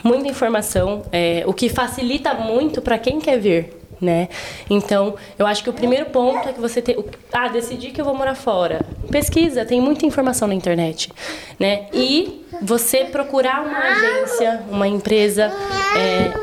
muita 0.04 0.28
informação, 0.28 1.04
é, 1.12 1.44
o 1.46 1.54
que 1.54 1.70
facilita 1.70 2.34
muito 2.34 2.82
para 2.82 2.98
quem 2.98 3.20
quer 3.20 3.40
vir. 3.40 3.82
Né? 4.00 4.30
Então, 4.68 5.14
eu 5.38 5.46
acho 5.46 5.64
que 5.64 5.70
o 5.70 5.74
primeiro 5.74 6.08
ponto 6.08 6.50
é 6.50 6.54
que 6.54 6.60
você 6.60 6.82
tem. 6.82 6.98
Ah, 7.32 7.48
decidi 7.50 7.92
que 7.92 8.02
eu 8.02 8.06
vou 8.06 8.16
morar 8.16 8.34
fora. 8.34 8.84
Pesquisa, 9.12 9.64
tem 9.64 9.80
muita 9.80 10.08
informação 10.08 10.48
na 10.48 10.56
internet. 10.56 11.12
Né? 11.60 11.86
E 11.94 12.44
você 12.64 13.06
procurar 13.06 13.62
uma 13.62 13.78
agência, 13.78 14.64
uma 14.72 14.88
empresa 14.88 15.54
é, 15.96 16.34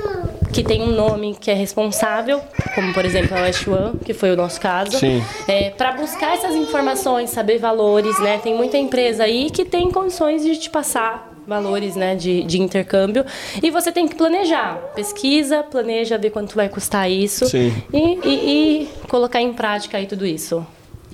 que 0.52 0.62
tem 0.62 0.82
um 0.82 0.92
nome 0.92 1.36
que 1.40 1.50
é 1.50 1.54
responsável, 1.54 2.40
como 2.76 2.94
por 2.94 3.04
exemplo 3.04 3.36
a 3.36 3.42
West 3.42 3.66
One, 3.66 3.98
que 4.04 4.14
foi 4.14 4.30
o 4.30 4.36
nosso 4.36 4.60
caso. 4.60 4.96
É, 5.48 5.70
para 5.70 5.94
buscar 5.94 6.34
essas 6.34 6.54
informações, 6.54 7.30
saber 7.30 7.58
valores, 7.58 8.16
né? 8.20 8.38
Tem 8.40 8.54
muita 8.54 8.78
empresa 8.78 9.24
aí 9.24 9.50
que 9.50 9.64
tem 9.64 9.90
condições 9.90 10.44
de 10.44 10.56
te 10.56 10.70
passar 10.70 11.27
valores, 11.48 11.96
né, 11.96 12.14
de, 12.14 12.44
de 12.44 12.60
intercâmbio. 12.60 13.24
E 13.62 13.70
você 13.70 13.90
tem 13.90 14.06
que 14.06 14.14
planejar. 14.14 14.76
Pesquisa, 14.94 15.62
planeja, 15.62 16.18
ver 16.18 16.30
quanto 16.30 16.54
vai 16.54 16.68
custar 16.68 17.10
isso. 17.10 17.46
Sim. 17.46 17.74
E, 17.92 18.18
e- 18.28 18.82
e 18.82 18.88
colocar 19.08 19.40
em 19.40 19.52
prática 19.52 19.96
aí 19.96 20.06
tudo 20.06 20.26
isso. 20.26 20.64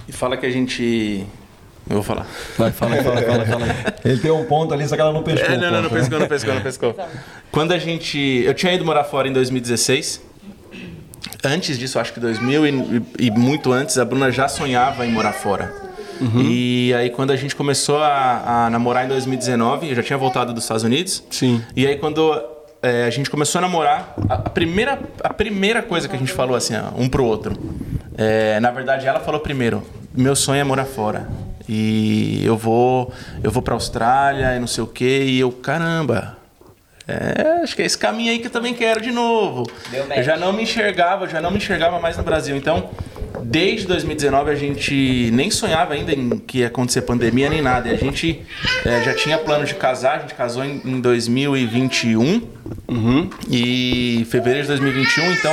E 0.08 0.12
fala 0.12 0.36
que 0.36 0.44
a 0.44 0.50
gente. 0.50 1.24
Eu 1.88 1.96
vou 1.96 2.02
falar. 2.02 2.26
Vai, 2.58 2.72
fala, 2.72 2.96
fala, 3.02 3.22
fala, 3.22 3.44
fala. 3.46 3.66
Ele 4.04 4.18
tem 4.18 4.30
um 4.30 4.44
ponto 4.44 4.74
ali, 4.74 4.86
só 4.88 4.96
que 4.96 5.00
ela 5.02 5.12
não 5.12 5.22
pescou. 5.22 5.54
É, 5.54 5.56
não, 5.56 5.70
não, 5.70 5.82
não 5.82 5.90
né? 5.90 5.96
pescou, 6.00 6.18
não 6.18 6.26
pescou, 6.26 6.54
não 6.54 6.62
pescou. 6.62 6.96
Quando 7.52 7.72
a 7.72 7.78
gente. 7.78 8.18
Eu 8.44 8.54
tinha 8.54 8.72
ido 8.74 8.84
morar 8.84 9.04
fora 9.04 9.28
em 9.28 9.32
2016. 9.32 10.20
Antes 11.46 11.78
disso, 11.78 11.98
acho 11.98 12.12
que 12.14 12.20
2000 12.20 12.66
e, 12.66 13.02
e 13.26 13.30
muito 13.30 13.70
antes, 13.70 13.98
a 13.98 14.04
Bruna 14.04 14.30
já 14.32 14.48
sonhava 14.48 15.06
em 15.06 15.10
morar 15.12 15.32
fora. 15.32 15.83
E 16.40 16.94
aí, 16.94 17.10
quando 17.10 17.30
a 17.32 17.36
gente 17.36 17.54
começou 17.56 17.98
a, 17.98 18.66
a 18.66 18.70
namorar 18.70 19.04
em 19.04 19.08
2019, 19.08 19.88
eu 19.90 19.94
já 19.94 20.02
tinha 20.02 20.18
voltado 20.18 20.52
dos 20.52 20.64
Estados 20.64 20.82
Unidos. 20.84 21.22
Sim. 21.30 21.62
E 21.76 21.86
aí, 21.86 21.96
quando 21.96 22.40
é, 22.82 23.04
a 23.04 23.10
gente 23.10 23.30
começou 23.30 23.58
a 23.58 23.62
namorar, 23.62 24.14
a, 24.28 24.34
a 24.34 24.50
primeira, 24.50 24.98
a 25.22 25.32
primeira 25.32 25.82
coisa 25.82 26.08
que 26.08 26.14
a 26.14 26.18
gente 26.18 26.32
falou, 26.32 26.56
assim, 26.56 26.74
ó, 26.76 27.00
um 27.00 27.08
pro 27.08 27.24
outro. 27.24 27.56
é, 28.16 28.60
na 28.60 28.70
verdade, 28.70 29.06
ela 29.06 29.20
falou 29.20 29.40
primeiro: 29.40 29.82
meu 30.14 30.36
sonho 30.36 30.60
é 30.60 30.64
morar 30.64 30.84
fora. 30.84 31.28
E 31.68 32.44
eu 32.44 32.56
vou, 32.58 33.10
eu 33.42 33.50
vou 33.50 33.62
pra 33.62 33.72
Austrália 33.74 34.54
e 34.54 34.60
não 34.60 34.66
sei 34.66 34.84
o 34.84 34.86
quê. 34.86 35.24
E 35.26 35.40
eu, 35.40 35.50
caramba. 35.50 36.36
É, 37.06 37.62
acho 37.62 37.76
que 37.76 37.82
é 37.82 37.84
esse 37.84 37.98
caminho 37.98 38.30
aí 38.30 38.38
que 38.38 38.46
eu 38.46 38.50
também 38.50 38.72
quero 38.74 39.00
de 39.00 39.10
novo. 39.10 39.66
Eu 39.92 40.22
já 40.22 40.36
não 40.36 40.52
me 40.52 40.62
enxergava, 40.62 41.24
eu 41.24 41.28
já 41.30 41.40
não 41.40 41.50
me 41.50 41.58
enxergava 41.58 41.98
mais 41.98 42.16
no 42.16 42.22
Brasil. 42.22 42.56
Então, 42.56 42.90
desde 43.42 43.86
2019 43.86 44.50
a 44.50 44.54
gente 44.54 45.30
nem 45.32 45.50
sonhava 45.50 45.94
ainda 45.94 46.12
em 46.12 46.38
que 46.38 46.58
ia 46.58 46.68
acontecer 46.68 47.02
pandemia 47.02 47.48
nem 47.48 47.62
nada. 47.62 47.88
E 47.88 47.92
a 47.92 47.96
gente 47.96 48.42
é, 48.84 49.02
já 49.02 49.14
tinha 49.14 49.38
plano 49.38 49.64
de 49.64 49.74
casar, 49.74 50.16
a 50.16 50.18
gente 50.20 50.34
casou 50.34 50.64
em, 50.64 50.80
em 50.84 51.00
2021 51.00 52.42
e 53.50 54.26
fevereiro 54.30 54.62
de 54.62 54.68
2021. 54.68 55.32
Então, 55.32 55.52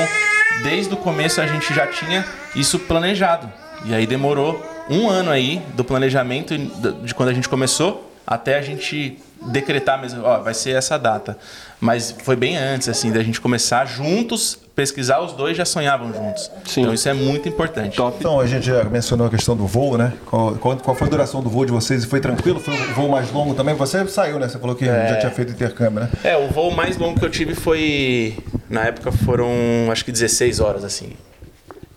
desde 0.64 0.94
o 0.94 0.98
começo 0.98 1.42
a 1.42 1.48
gente 1.48 1.74
já 1.74 1.88
tinha 1.88 2.26
isso 2.56 2.80
planejado. 2.80 3.52
E 3.86 3.94
aí 3.94 4.06
demorou 4.06 4.64
um 4.90 5.10
ano 5.10 5.32
aí 5.32 5.62
do 5.76 5.84
planejamento 5.84 6.58
de 6.58 7.16
quando 7.16 7.30
a 7.30 7.34
gente 7.34 7.50
começou 7.50 8.12
até 8.26 8.58
a 8.58 8.62
gente 8.62 9.18
decretar 9.42 10.00
mesmo, 10.00 10.24
ó, 10.24 10.40
vai 10.40 10.54
ser 10.54 10.72
essa 10.72 10.98
data. 10.98 11.38
Mas 11.82 12.12
foi 12.24 12.36
bem 12.36 12.56
antes, 12.58 12.88
assim, 12.88 13.12
da 13.12 13.24
gente 13.24 13.42
começar 13.42 13.86
juntos, 13.86 14.56
pesquisar, 14.76 15.20
os 15.20 15.34
dois 15.34 15.58
já 15.58 15.66
sonhavam 15.66 16.14
juntos. 16.14 16.50
Sim. 16.64 16.82
Então 16.82 16.94
isso 16.94 17.10
é 17.10 17.14
muito 17.14 17.50
importante. 17.50 17.98
Top. 17.98 18.16
Então, 18.20 18.40
a 18.40 18.46
gente 18.46 18.68
já 18.68 18.84
mencionou 18.84 19.26
a 19.26 19.30
questão 19.32 19.58
do 19.58 19.66
voo, 19.66 19.98
né? 19.98 20.14
Qual, 20.28 20.54
qual, 20.58 20.78
qual 20.78 20.96
foi 20.96 21.08
a 21.08 21.10
duração 21.10 21.42
do 21.42 21.50
voo 21.50 21.66
de 21.66 21.72
vocês? 21.72 22.04
E 22.04 22.08
foi 22.08 22.20
tranquilo? 22.20 22.60
Foi 22.60 22.76
o 22.76 22.94
voo 22.94 23.10
mais 23.10 23.32
longo 23.32 23.56
também? 23.56 23.74
Você 23.74 24.08
saiu, 24.08 24.38
né? 24.38 24.48
Você 24.48 24.60
falou 24.60 24.76
que 24.76 24.86
já 24.86 25.18
tinha 25.18 25.32
feito 25.32 25.54
intercâmbio, 25.54 26.02
né? 26.02 26.10
É, 26.24 26.38
o 26.38 26.50
voo 26.50 26.70
mais 26.70 26.98
longo 26.98 27.20
que 27.20 27.26
eu 27.26 27.32
tive 27.32 27.56
foi. 27.56 28.38
Na 28.70 28.84
época 28.86 29.12
foram 29.12 29.50
acho 29.92 30.06
que 30.06 30.12
16 30.12 30.60
horas, 30.60 30.84
assim. 30.84 31.14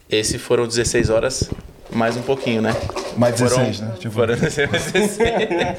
Esse 0.09 0.39
foram 0.39 0.67
16 0.67 1.11
horas, 1.11 1.51
mais 1.93 2.17
um 2.17 2.23
pouquinho, 2.23 2.63
né? 2.63 2.75
Mais 3.19 3.39
Foram- 3.39 3.57
16, 3.59 3.81
né? 3.81 3.93
Tipo, 3.99 4.15
Foram 4.15 4.35
16. 4.41 5.19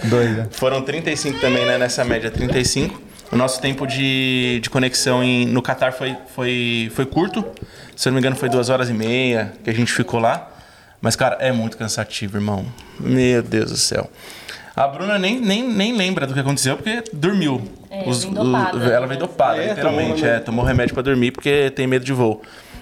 dois, 0.03 0.29
né? 0.37 0.47
Foram 0.51 0.81
35 0.83 1.39
também, 1.39 1.65
né? 1.65 1.77
Nessa 1.79 2.03
média, 2.05 2.29
35. 2.29 3.01
O 3.31 3.35
nosso 3.35 3.59
tempo 3.59 3.85
de, 3.87 4.59
de 4.61 4.69
conexão 4.69 5.23
em, 5.23 5.45
no 5.45 5.61
Catar 5.61 5.91
foi, 5.93 6.15
foi, 6.33 6.91
foi 6.93 7.05
curto. 7.05 7.43
Se 7.95 8.07
eu 8.07 8.11
não 8.11 8.15
me 8.15 8.19
engano, 8.21 8.35
foi 8.35 8.49
duas 8.49 8.69
horas 8.69 8.89
e 8.89 8.93
meia 8.93 9.53
que 9.63 9.69
a 9.69 9.73
gente 9.73 9.91
ficou 9.91 10.19
lá. 10.19 10.51
Mas, 11.01 11.15
cara, 11.15 11.37
é 11.39 11.51
muito 11.51 11.77
cansativo, 11.77 12.37
irmão. 12.37 12.65
Meu 12.99 13.41
Deus 13.43 13.71
do 13.71 13.77
céu. 13.77 14.09
A 14.75 14.87
Bruna 14.87 15.17
nem, 15.17 15.39
nem, 15.39 15.67
nem 15.67 15.95
lembra 15.95 16.27
do 16.27 16.33
que 16.33 16.39
aconteceu 16.39 16.75
porque 16.75 17.03
dormiu. 17.13 17.61
É, 17.89 18.03
vem 18.03 18.33
dopada. 18.33 18.85
ela 18.93 19.07
veio 19.07 19.19
dopada, 19.19 19.63
É, 19.63 19.69
literalmente. 19.69 20.21
tomou 20.21 20.29
é, 20.35 20.39
tomou 20.39 20.65
remédio 20.65 20.93
pra 20.93 21.01
dormir 21.03 21.31
porque 21.31 21.69
tem 21.71 21.87
medo 21.87 22.03
de 22.03 22.11
voo. 22.11 22.41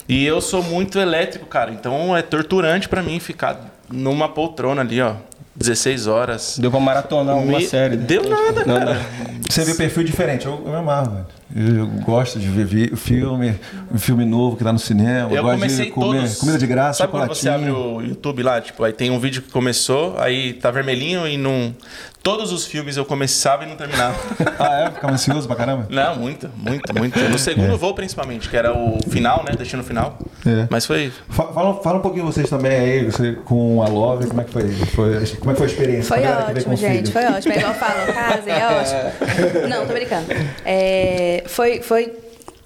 E 0.10 0.26
eu 0.26 0.42
sou 0.42 0.64
muito 0.64 1.00
elétrico, 1.00 1.46
cara. 1.46 1.72
Então 1.72 2.16
é 2.18 2.22
torturante 2.22 2.90
pra 2.90 3.02
mim 3.04 3.20
ficar 3.20 3.72
numa 3.92 4.28
poltrona 4.28 4.82
ali, 4.82 5.02
ó. 5.02 5.16
16 5.56 6.08
horas. 6.08 6.58
Deu 6.60 6.72
pra 6.72 6.80
maratonar 6.80 7.38
uma 7.38 7.58
Me- 7.60 7.68
série. 7.68 7.96
né? 7.96 8.04
Deu 8.06 8.28
nada, 8.30 8.66
Não, 8.66 8.78
cara. 8.80 8.94
não. 8.96 9.02
Você 9.50 9.64
vê 9.64 9.74
perfil 9.76 10.04
diferente. 10.04 10.46
Eu, 10.46 10.62
eu 10.66 10.72
me 10.72 10.76
amarro, 10.78 11.12
velho. 11.12 11.26
Eu 11.56 11.86
gosto 12.04 12.40
de 12.40 12.48
ver 12.48 12.96
filme, 12.96 13.56
um 13.94 13.98
filme 14.00 14.26
novo 14.26 14.56
que 14.58 14.64
tá 14.64 14.74
no 14.74 14.80
cinema. 14.80 15.32
Eu 15.32 15.44
gosto 15.44 15.56
comecei 15.60 15.86
de 15.86 15.92
comer 15.92 16.18
todos. 16.22 16.40
comida 16.40 16.58
de 16.58 16.68
graça, 16.68 16.98
Sabe 17.00 17.12
quando 17.12 17.28
você 17.28 17.50
abre 17.50 17.70
o 17.70 18.02
YouTube 18.02 18.42
lá, 18.44 18.60
tipo, 18.60 18.84
aí 18.84 18.92
tem 18.94 19.12
um 19.12 19.20
vídeo 19.20 19.42
que 19.42 19.52
começou, 19.52 20.16
aí 20.20 20.54
tá 20.54 20.72
vermelhinho 20.72 21.28
e 21.28 21.38
não. 21.38 21.76
Todos 22.24 22.54
os 22.54 22.66
filmes 22.66 22.96
eu 22.96 23.04
começava 23.04 23.66
e 23.66 23.68
não 23.68 23.76
terminava. 23.76 24.16
Ah, 24.58 24.82
é? 24.84 24.92
Ficava 24.92 25.14
ansioso 25.14 25.46
pra 25.46 25.56
caramba? 25.58 25.88
não, 25.90 26.16
muito, 26.16 26.50
muito, 26.56 26.98
muito. 26.98 27.20
No 27.20 27.38
segundo 27.38 27.78
voo, 27.78 27.94
principalmente, 27.94 28.48
que 28.50 28.56
era 28.56 28.72
o 28.72 28.98
final, 29.10 29.44
né? 29.48 29.56
Destino 29.58 29.84
final. 29.84 30.18
É. 30.46 30.68
Mas 30.70 30.86
foi. 30.86 31.12
Fa- 31.30 31.48
Fala, 31.48 31.82
fala 31.82 31.98
um 31.98 32.02
pouquinho 32.02 32.26
vocês 32.26 32.50
também 32.50 32.72
aí, 32.72 33.06
você 33.06 33.34
com 33.44 33.84
a 33.84 33.88
Love, 33.90 34.28
como 34.28 34.40
é 34.40 34.44
que 34.46 34.52
foi? 34.52 34.70
foi 34.72 35.26
como 35.38 35.52
é 35.52 35.54
que 35.54 35.58
foi 35.58 35.68
a 35.68 35.70
experiência? 35.70 36.04
Foi 36.16 36.22
com 36.22 36.52
ótimo, 36.52 36.76
gente. 36.78 36.98
filho? 36.98 37.12
Foi 37.12 37.26
ótimo. 37.26 37.54
É 37.54 37.58
igual 37.58 37.74
falam, 37.74 38.14
casem, 38.14 38.54
é 38.54 38.68
ótimo. 39.52 39.68
Não, 39.68 39.86
tô 39.86 39.94
brincando. 39.94 40.26
É, 40.64 41.43
foi, 41.48 41.82
foi 41.82 42.14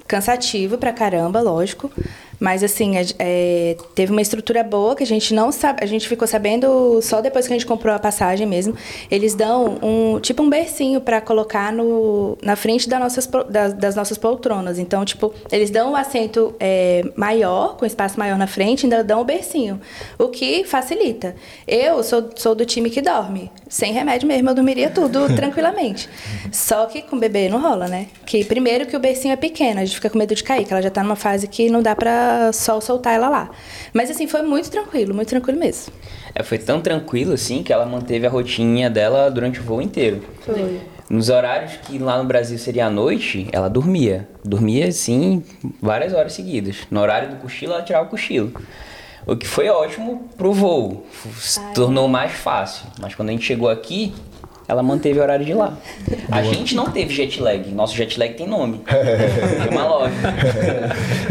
cansativo 0.08 0.78
pra 0.78 0.94
caramba, 0.94 1.42
lógico. 1.42 1.92
Mas 2.40 2.64
assim, 2.64 2.94
é, 3.18 3.76
teve 3.96 4.12
uma 4.12 4.22
estrutura 4.22 4.64
boa 4.64 4.96
que 4.96 5.04
a 5.04 5.08
gente 5.08 5.34
não 5.34 5.52
sabe, 5.52 5.84
a 5.84 5.88
gente 5.88 6.08
ficou 6.08 6.28
sabendo 6.28 7.00
só 7.02 7.22
depois 7.22 7.48
que 7.48 7.54
a 7.54 7.56
gente 7.56 7.66
comprou 7.66 7.94
a 7.94 8.00
passagem 8.00 8.46
mesmo. 8.46 8.76
Eles 9.10 9.34
dão 9.34 9.78
um 9.82 10.20
tipo 10.20 10.44
um 10.44 10.50
bercinho 10.50 11.02
para 11.02 11.20
colocar 11.20 11.72
no, 11.74 12.38
na 12.42 12.56
frente 12.56 12.88
das 12.88 13.00
nossas, 13.00 13.30
das, 13.50 13.74
das 13.74 13.96
nossas 13.96 14.18
poltronas. 14.18 14.78
Então, 14.78 15.04
tipo, 15.04 15.34
eles 15.52 15.70
dão 15.70 15.92
um 15.92 15.96
assento 15.96 16.56
é, 16.60 17.04
maior, 17.16 17.76
com 17.78 17.86
espaço 17.86 18.20
maior 18.20 18.38
na 18.38 18.48
frente, 18.48 18.86
ainda 18.86 19.04
dão 19.04 19.22
o 19.22 19.26
bercinho, 19.26 19.82
o 20.18 20.28
que 20.28 20.64
facilita. 20.64 21.36
Eu 21.68 22.04
sou, 22.04 22.30
sou 22.36 22.54
do 22.54 22.66
time 22.66 22.90
que 22.90 23.02
dorme. 23.02 23.52
Sem 23.70 23.92
remédio 23.92 24.28
mesmo, 24.28 24.50
eu 24.50 24.56
dormiria 24.56 24.90
tudo 24.90 25.28
tranquilamente. 25.36 26.10
Só 26.52 26.86
que 26.86 27.02
com 27.02 27.18
bebê 27.18 27.50
não 27.50 27.60
rola, 27.60 27.88
né? 27.88 28.08
Que 28.26 28.46
primeiro 28.46 28.86
que 28.86 28.96
o 28.96 29.00
bercinho 29.00 29.34
é 29.34 29.36
pequeno, 29.36 29.82
a 29.82 29.86
gente 29.86 29.96
fica 29.96 30.10
com 30.10 30.18
medo 30.18 30.36
de 30.36 30.44
cair, 30.44 30.66
que 30.66 30.74
ela 30.74 30.82
já 30.82 30.90
tá 30.90 31.04
numa 31.04 31.16
fase 31.16 31.48
que 31.48 31.70
não 31.70 31.82
dá 31.82 31.96
pra 32.28 32.52
só 32.52 32.80
soltar 32.82 33.14
ela 33.14 33.30
lá. 33.30 33.50
Mas 33.94 34.12
assim, 34.12 34.28
foi 34.28 34.42
muito 34.42 34.70
tranquilo, 34.70 35.14
muito 35.14 35.30
tranquilo 35.30 35.58
mesmo. 35.58 35.94
É, 36.36 36.44
foi 36.44 36.58
tão 36.58 36.82
tranquilo 36.82 37.34
assim 37.34 37.64
que 37.64 37.72
ela 37.72 37.86
manteve 37.86 38.28
a 38.28 38.30
rotininha 38.30 38.90
dela 38.90 39.32
durante 39.32 39.60
o 39.60 39.64
voo 39.64 39.82
inteiro. 39.82 40.24
Foi. 40.42 40.82
Nos 41.10 41.30
horários 41.30 41.78
que 41.78 41.98
lá 41.98 42.18
no 42.18 42.26
Brasil 42.26 42.58
seria 42.58 42.88
à 42.88 42.90
noite, 42.90 43.48
ela 43.54 43.70
dormia. 43.70 44.28
Dormia, 44.44 44.90
assim, 44.90 45.42
várias 45.82 46.14
horas 46.14 46.34
seguidas. 46.34 46.80
No 46.92 47.00
horário 47.00 47.30
do 47.30 47.38
cochilo, 47.38 47.74
ela 47.74 47.82
tirava 47.82 48.08
o 48.08 48.10
cochilo. 48.10 48.52
O 49.26 49.36
que 49.36 49.48
foi 49.48 49.70
ótimo 49.70 50.28
pro 50.38 50.52
voo. 50.52 51.06
Se 51.38 51.62
tornou 51.74 52.10
mais 52.10 52.34
fácil. 52.34 52.88
Mas 53.00 53.16
quando 53.16 53.30
a 53.30 53.32
gente 53.32 53.46
chegou 53.46 53.70
aqui, 53.70 54.14
ela 54.68 54.84
manteve 54.84 55.20
o 55.20 55.22
horário 55.22 55.46
de 55.46 55.54
lá. 55.54 55.78
A 56.30 56.42
gente 56.44 56.76
não 56.76 56.90
teve 56.90 57.14
jet 57.14 57.42
lag. 57.42 57.70
Nosso 57.72 57.96
jet 57.96 58.20
lag 58.20 58.34
tem 58.34 58.48
nome. 58.48 58.82
tem 58.88 59.72
uma 59.72 59.88
loja. 59.88 60.14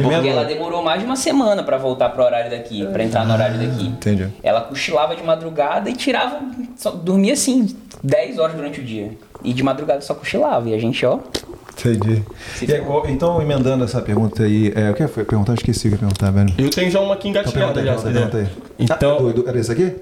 Porque 0.03 0.29
ela 0.29 0.45
demorou 0.45 0.83
mais 0.83 1.01
de 1.01 1.07
uma 1.07 1.17
semana 1.17 1.63
pra 1.63 1.77
voltar 1.77 2.09
pro 2.11 2.23
horário 2.25 2.51
daqui, 2.51 2.87
pra 2.87 3.03
entrar 3.05 3.27
no 3.27 3.35
horário 3.35 3.59
daqui. 3.59 3.87
Entendi. 3.87 4.29
Ela 4.43 4.63
cochilava 4.63 5.15
de 5.15 5.23
madrugada 5.23 5.91
e 5.91 5.93
tirava, 5.95 6.41
só 6.77 6.91
dormia 6.91 7.35
assim, 7.35 7.69
10 8.03 8.39
horas 8.39 8.57
durante 8.57 8.81
o 8.81 8.85
dia. 8.85 9.11
E 9.45 9.53
de 9.53 9.63
madrugada 9.63 10.01
só 10.01 10.15
cochilava. 10.15 10.69
E 10.69 10.75
a 10.75 10.79
gente, 10.79 11.05
ó, 11.05 11.19
Entendi. 11.79 12.23
E 12.63 13.13
então, 13.13 13.43
emendando 13.43 13.85
essa 13.85 14.01
pergunta 14.01 14.45
aí, 14.45 14.73
é, 14.75 14.91
o 14.91 14.95
que 14.95 15.07
foi 15.09 15.25
perguntar? 15.25 15.53
Eu 15.53 15.57
esqueci 15.57 15.89
o 15.89 15.91
que 15.91 15.97
eu 16.03 16.09
ia 16.09 16.15
perguntar, 16.15 16.31
velho. 16.31 16.55
Eu 16.57 16.71
tenho 16.71 16.91
já 16.91 17.01
uma 17.01 17.13
aqui 17.13 17.29
Então, 17.29 17.43
engatilhada 17.43 17.75
pergunta 17.75 18.09
aí, 18.09 18.15
já. 18.15 18.19
pergunta 18.21 18.37
aí, 18.39 18.45
pergunta 18.45 18.63
aí. 18.79 18.85
Então- 18.97 19.17
Ah, 19.17 19.19
do- 19.19 19.33
do- 19.43 19.49
era 19.49 19.59
isso 19.61 19.71
aqui? 19.73 19.95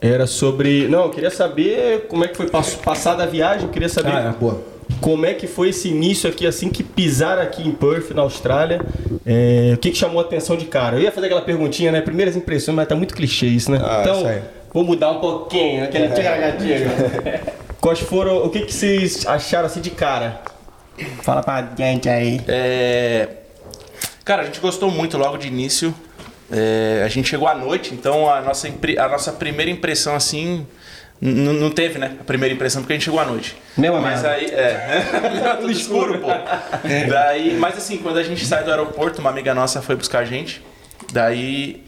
Era 0.00 0.26
sobre. 0.26 0.86
Não, 0.88 1.04
eu 1.04 1.10
queria 1.10 1.30
saber 1.30 2.06
como 2.08 2.24
é 2.24 2.28
que 2.28 2.36
foi 2.36 2.48
pass- 2.48 2.74
passada 2.74 3.22
a 3.22 3.26
viagem, 3.26 3.64
eu 3.66 3.70
queria 3.72 3.88
saber 3.88 4.12
Ah, 4.12 4.34
é, 4.36 4.38
boa. 4.38 4.62
como 5.00 5.24
é 5.24 5.32
que 5.34 5.46
foi 5.46 5.70
esse 5.70 5.88
início 5.88 6.28
aqui, 6.28 6.46
assim 6.46 6.68
que 6.68 6.82
pisaram 6.82 7.40
aqui 7.42 7.66
em 7.66 7.72
Perth, 7.72 8.10
na 8.10 8.22
Austrália. 8.22 8.80
É, 9.24 9.72
o 9.74 9.78
que, 9.78 9.90
que 9.90 9.96
chamou 9.96 10.20
a 10.20 10.24
atenção 10.24 10.56
de 10.56 10.66
cara? 10.66 10.96
Eu 10.96 11.02
ia 11.02 11.10
fazer 11.12 11.26
aquela 11.26 11.40
perguntinha, 11.42 11.90
né? 11.90 12.00
Primeiras 12.02 12.36
impressões, 12.36 12.76
mas 12.76 12.86
tá 12.86 12.94
muito 12.94 13.14
clichê 13.14 13.46
isso, 13.46 13.70
né? 13.70 13.80
Ah, 13.82 13.98
então, 14.02 14.18
isso 14.18 14.26
aí. 14.26 14.42
vou 14.72 14.84
mudar 14.84 15.10
um 15.12 15.20
pouquinho, 15.20 15.82
aquele 15.84 16.08
tchagaragatinho. 16.14 16.90
Quais 17.80 17.98
foram. 18.00 18.44
O 18.44 18.50
que, 18.50 18.60
que 18.60 18.74
vocês 18.74 19.26
acharam 19.26 19.66
assim 19.66 19.80
de 19.80 19.90
cara? 19.90 20.40
Fala 21.22 21.42
pra 21.42 21.72
gente 21.76 22.08
aí. 22.08 22.40
É, 22.48 23.28
Cara, 24.24 24.42
a 24.42 24.44
gente 24.44 24.58
gostou 24.60 24.90
muito 24.90 25.16
logo 25.16 25.36
de 25.36 25.46
início. 25.46 25.94
É, 26.50 27.02
a 27.04 27.08
gente 27.08 27.28
chegou 27.28 27.48
à 27.48 27.54
noite, 27.54 27.92
então 27.92 28.30
a 28.30 28.40
nossa, 28.40 28.68
a 28.68 29.08
nossa 29.08 29.32
primeira 29.32 29.70
impressão 29.70 30.14
assim. 30.14 30.66
Não 31.18 31.70
teve, 31.70 31.98
né? 31.98 32.14
A 32.20 32.24
primeira 32.24 32.54
impressão 32.54 32.82
porque 32.82 32.92
a 32.92 32.96
gente 32.96 33.06
chegou 33.06 33.18
à 33.18 33.24
noite. 33.24 33.56
Mesma 33.76 34.02
mas 34.02 34.20
merda. 34.20 34.36
aí, 34.36 34.44
é. 34.50 35.56
Tudo 35.58 35.72
escuro, 35.72 36.18
pô. 36.18 36.26
Daí, 37.08 37.56
mas 37.58 37.78
assim, 37.78 37.96
quando 37.96 38.18
a 38.18 38.22
gente 38.22 38.44
sai 38.44 38.62
do 38.62 38.70
aeroporto, 38.70 39.22
uma 39.22 39.30
amiga 39.30 39.54
nossa 39.54 39.80
foi 39.80 39.96
buscar 39.96 40.18
a 40.18 40.24
gente. 40.26 40.62
Daí, 41.14 41.82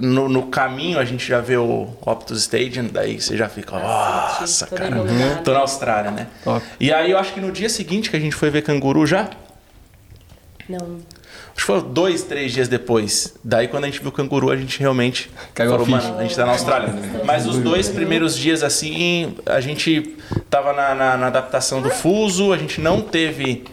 no, 0.00 0.28
no 0.28 0.48
caminho, 0.48 0.98
a 0.98 1.04
gente 1.04 1.24
já 1.24 1.40
vê 1.40 1.56
o 1.56 1.96
Optus 2.00 2.40
Stadium. 2.40 2.88
Daí 2.88 3.20
você 3.20 3.36
já 3.36 3.48
fica, 3.48 3.78
nossa, 3.78 4.66
toda 4.66 4.82
cara. 4.82 4.96
iluminada. 4.96 5.42
Tô 5.42 5.52
na 5.52 5.60
Austrália, 5.60 6.10
né? 6.10 6.26
Top. 6.42 6.66
E 6.80 6.92
aí, 6.92 7.12
eu 7.12 7.18
acho 7.18 7.32
que 7.32 7.40
no 7.40 7.52
dia 7.52 7.68
seguinte 7.68 8.10
que 8.10 8.16
a 8.16 8.20
gente 8.20 8.34
foi 8.34 8.50
ver 8.50 8.62
canguru 8.62 9.06
já, 9.06 9.30
Não. 10.68 10.98
Acho 11.54 11.66
que 11.66 11.72
foi 11.72 11.82
dois, 11.82 12.22
três 12.22 12.52
dias 12.52 12.66
depois. 12.68 13.34
Daí, 13.44 13.68
quando 13.68 13.84
a 13.84 13.86
gente 13.86 14.00
viu 14.00 14.08
o 14.08 14.12
canguru, 14.12 14.50
a 14.50 14.56
gente 14.56 14.80
realmente 14.80 15.30
Caiu 15.54 15.70
falou, 15.70 15.86
mano, 15.86 16.18
a 16.18 16.22
gente 16.22 16.34
tá 16.34 16.46
na 16.46 16.52
Austrália. 16.52 16.94
Mas 17.24 17.46
os 17.46 17.58
dois 17.58 17.88
primeiros 17.88 18.36
dias, 18.36 18.62
assim, 18.62 19.34
a 19.46 19.60
gente 19.60 20.16
tava 20.50 20.72
na, 20.72 20.94
na- 20.94 21.16
na 21.16 21.26
adaptação 21.28 21.80
do 21.82 21.90
fuso, 21.90 22.52
a 22.52 22.56
gente 22.58 22.80
não 22.80 23.00
teve 23.02 23.64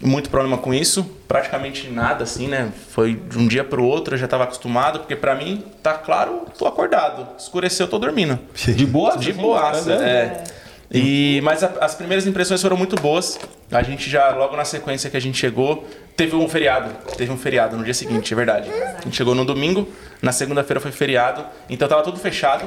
muito 0.00 0.28
problema 0.30 0.58
com 0.58 0.74
isso. 0.74 1.08
Praticamente 1.28 1.88
nada, 1.88 2.24
assim, 2.24 2.46
né? 2.48 2.70
Foi 2.90 3.14
de 3.14 3.38
um 3.38 3.46
dia 3.46 3.62
pro 3.62 3.84
outro, 3.84 4.14
eu 4.14 4.18
já 4.18 4.26
tava 4.26 4.44
acostumado, 4.44 5.00
porque 5.00 5.14
pra 5.14 5.34
mim, 5.34 5.62
tá 5.82 5.92
claro, 5.94 6.42
tô 6.58 6.66
acordado. 6.66 7.26
Escureceu, 7.38 7.84
eu 7.86 7.90
tô 7.90 7.98
dormindo. 7.98 8.38
De 8.54 8.86
boa? 8.86 9.16
De 9.16 9.32
boaça, 9.32 9.92
é. 9.92 10.44
E, 10.90 11.40
mas 11.42 11.62
a- 11.62 11.72
as 11.80 11.94
primeiras 11.94 12.26
impressões 12.26 12.62
foram 12.62 12.76
muito 12.76 12.96
boas. 12.96 13.38
A 13.70 13.82
gente 13.82 14.08
já, 14.08 14.30
logo 14.30 14.56
na 14.56 14.64
sequência 14.64 15.10
que 15.10 15.16
a 15.16 15.20
gente 15.20 15.36
chegou, 15.36 15.86
teve 16.16 16.34
um 16.34 16.48
feriado. 16.48 16.90
Teve 17.16 17.30
um 17.30 17.36
feriado 17.36 17.76
no 17.76 17.84
dia 17.84 17.92
seguinte, 17.92 18.32
é 18.32 18.36
verdade. 18.36 18.70
A 18.70 19.02
gente 19.02 19.14
chegou 19.16 19.34
no 19.34 19.44
domingo, 19.44 19.86
na 20.22 20.32
segunda-feira 20.32 20.80
foi 20.80 20.90
feriado. 20.90 21.44
Então 21.68 21.86
tava 21.86 22.02
tudo 22.02 22.18
fechado. 22.18 22.64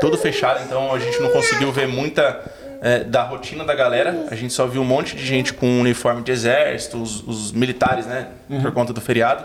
Tudo 0.00 0.16
fechado, 0.16 0.62
então 0.64 0.94
a 0.94 0.98
gente 0.98 1.18
não 1.20 1.30
conseguiu 1.30 1.70
ver 1.72 1.86
muita 1.86 2.40
é, 2.80 3.00
da 3.04 3.22
rotina 3.24 3.64
da 3.64 3.74
galera. 3.74 4.26
A 4.30 4.34
gente 4.36 4.52
só 4.54 4.66
viu 4.66 4.80
um 4.80 4.84
monte 4.84 5.14
de 5.16 5.26
gente 5.26 5.52
com 5.52 5.80
uniforme 5.80 6.22
de 6.22 6.30
exército, 6.32 6.96
os, 7.02 7.22
os 7.26 7.52
militares, 7.52 8.06
né? 8.06 8.28
Por 8.62 8.72
conta 8.72 8.92
do 8.94 9.00
feriado. 9.00 9.44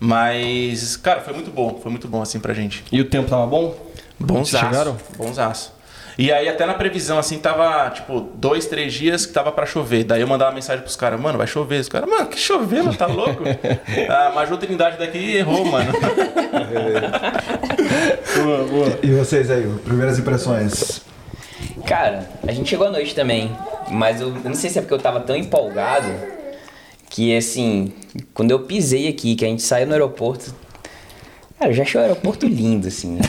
Mas, 0.00 0.96
cara, 0.96 1.20
foi 1.20 1.34
muito 1.34 1.50
bom. 1.50 1.78
Foi 1.82 1.90
muito 1.90 2.08
bom, 2.08 2.22
assim, 2.22 2.40
pra 2.40 2.54
gente. 2.54 2.82
E 2.90 3.00
o 3.00 3.04
tempo 3.04 3.28
tava 3.28 3.46
bom? 3.46 3.76
Bonsaço. 4.18 4.64
chegaram? 4.64 4.96
Bonsaço. 5.18 5.73
E 6.16 6.32
aí 6.32 6.48
até 6.48 6.64
na 6.64 6.74
previsão, 6.74 7.18
assim, 7.18 7.38
tava, 7.38 7.90
tipo, 7.90 8.20
dois, 8.34 8.66
três 8.66 8.92
dias 8.92 9.26
que 9.26 9.32
tava 9.32 9.50
pra 9.50 9.66
chover. 9.66 10.04
Daí 10.04 10.20
eu 10.20 10.28
mandava 10.28 10.52
mensagem 10.52 10.82
pros 10.82 10.94
caras, 10.94 11.20
mano, 11.20 11.38
vai 11.38 11.46
chover. 11.46 11.80
Os 11.80 11.88
caras, 11.88 12.08
mano, 12.08 12.26
que 12.28 12.38
chover, 12.38 12.84
mano, 12.84 12.96
tá 12.96 13.06
louco? 13.06 13.42
a 14.08 14.30
Maju 14.32 14.56
Trindade 14.56 14.96
daqui 14.98 15.36
errou, 15.36 15.64
mano. 15.64 15.92
Boa, 18.34 18.64
boa. 18.64 18.98
E 19.02 19.12
vocês 19.12 19.50
aí, 19.50 19.64
primeiras 19.84 20.18
impressões? 20.18 21.00
Cara, 21.86 22.28
a 22.46 22.52
gente 22.52 22.68
chegou 22.68 22.86
à 22.86 22.90
noite 22.90 23.14
também, 23.14 23.56
mas 23.90 24.20
eu, 24.20 24.28
eu 24.28 24.44
não 24.44 24.54
sei 24.54 24.70
se 24.70 24.78
é 24.78 24.82
porque 24.82 24.94
eu 24.94 24.98
tava 24.98 25.20
tão 25.20 25.36
empolgado 25.36 26.08
que, 27.08 27.36
assim, 27.36 27.92
quando 28.32 28.50
eu 28.50 28.60
pisei 28.60 29.08
aqui, 29.08 29.36
que 29.36 29.44
a 29.44 29.48
gente 29.48 29.62
saiu 29.62 29.86
no 29.86 29.92
aeroporto. 29.92 30.54
Cara, 31.58 31.70
eu 31.70 31.74
já 31.74 31.82
achei 31.84 32.00
o 32.00 32.02
aeroporto 32.04 32.46
lindo, 32.46 32.88
assim. 32.88 33.18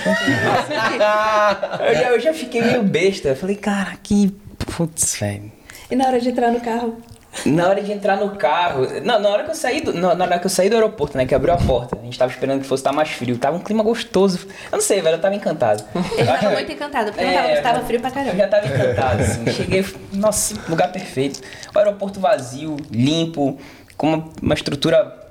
eu, 1.80 1.96
já, 1.96 2.10
eu 2.12 2.20
já 2.20 2.34
fiquei 2.34 2.62
meio 2.62 2.84
besta. 2.84 3.30
Eu 3.30 3.36
falei, 3.36 3.56
cara, 3.56 3.94
que. 4.02 4.36
Putz, 4.76 5.18
velho. 5.20 5.52
E 5.92 5.96
na 5.96 6.08
hora 6.08 6.20
de 6.20 6.30
entrar 6.30 6.52
no 6.52 6.60
carro? 6.60 6.98
Na 7.46 7.68
hora 7.68 7.82
de 7.84 7.92
entrar 7.92 8.16
no 8.18 8.32
carro. 8.38 8.88
Não, 9.04 9.20
na 9.20 9.28
hora 9.30 9.44
que 9.44 9.52
eu 9.52 9.56
saí 9.56 9.82
do, 9.82 9.94
na 9.94 10.12
hora 10.12 10.40
que 10.40 10.46
eu 10.46 10.50
saí 10.50 10.70
do 10.70 10.76
aeroporto, 10.76 11.18
né? 11.18 11.26
Que 11.26 11.36
abriu 11.36 11.54
a 11.54 11.58
porta. 11.58 11.98
A 12.00 12.04
gente 12.04 12.18
tava 12.18 12.32
esperando 12.32 12.62
que 12.62 12.66
fosse 12.68 12.80
estar 12.82 12.94
mais 12.94 13.10
frio. 13.10 13.38
Tava 13.38 13.58
um 13.58 13.60
clima 13.60 13.84
gostoso. 13.84 14.48
Eu 14.72 14.78
não 14.78 14.82
sei, 14.82 15.02
velho, 15.02 15.18
eu 15.18 15.22
tava 15.22 15.36
encantado. 15.36 15.84
Ele 16.18 16.26
tava 16.26 16.50
muito 16.52 16.72
encantado, 16.72 17.12
porque 17.12 17.26
não 17.26 17.34
tava, 17.34 17.48
É, 17.50 17.62
tava 17.62 17.80
eu- 17.80 17.86
frio 17.86 18.00
pra 18.00 18.10
Eu 18.10 18.14
caramba. 18.14 18.36
já 18.38 18.48
tava 18.48 18.68
encantado, 18.68 19.22
assim. 19.22 19.52
Cheguei, 19.52 19.86
nossa, 20.14 20.56
lugar 20.70 20.92
perfeito. 20.92 21.42
O 21.76 21.78
aeroporto 21.78 22.20
vazio, 22.22 22.78
limpo, 22.90 23.60
com 23.98 24.08
uma, 24.14 24.30
uma 24.42 24.54
estrutura 24.54 25.25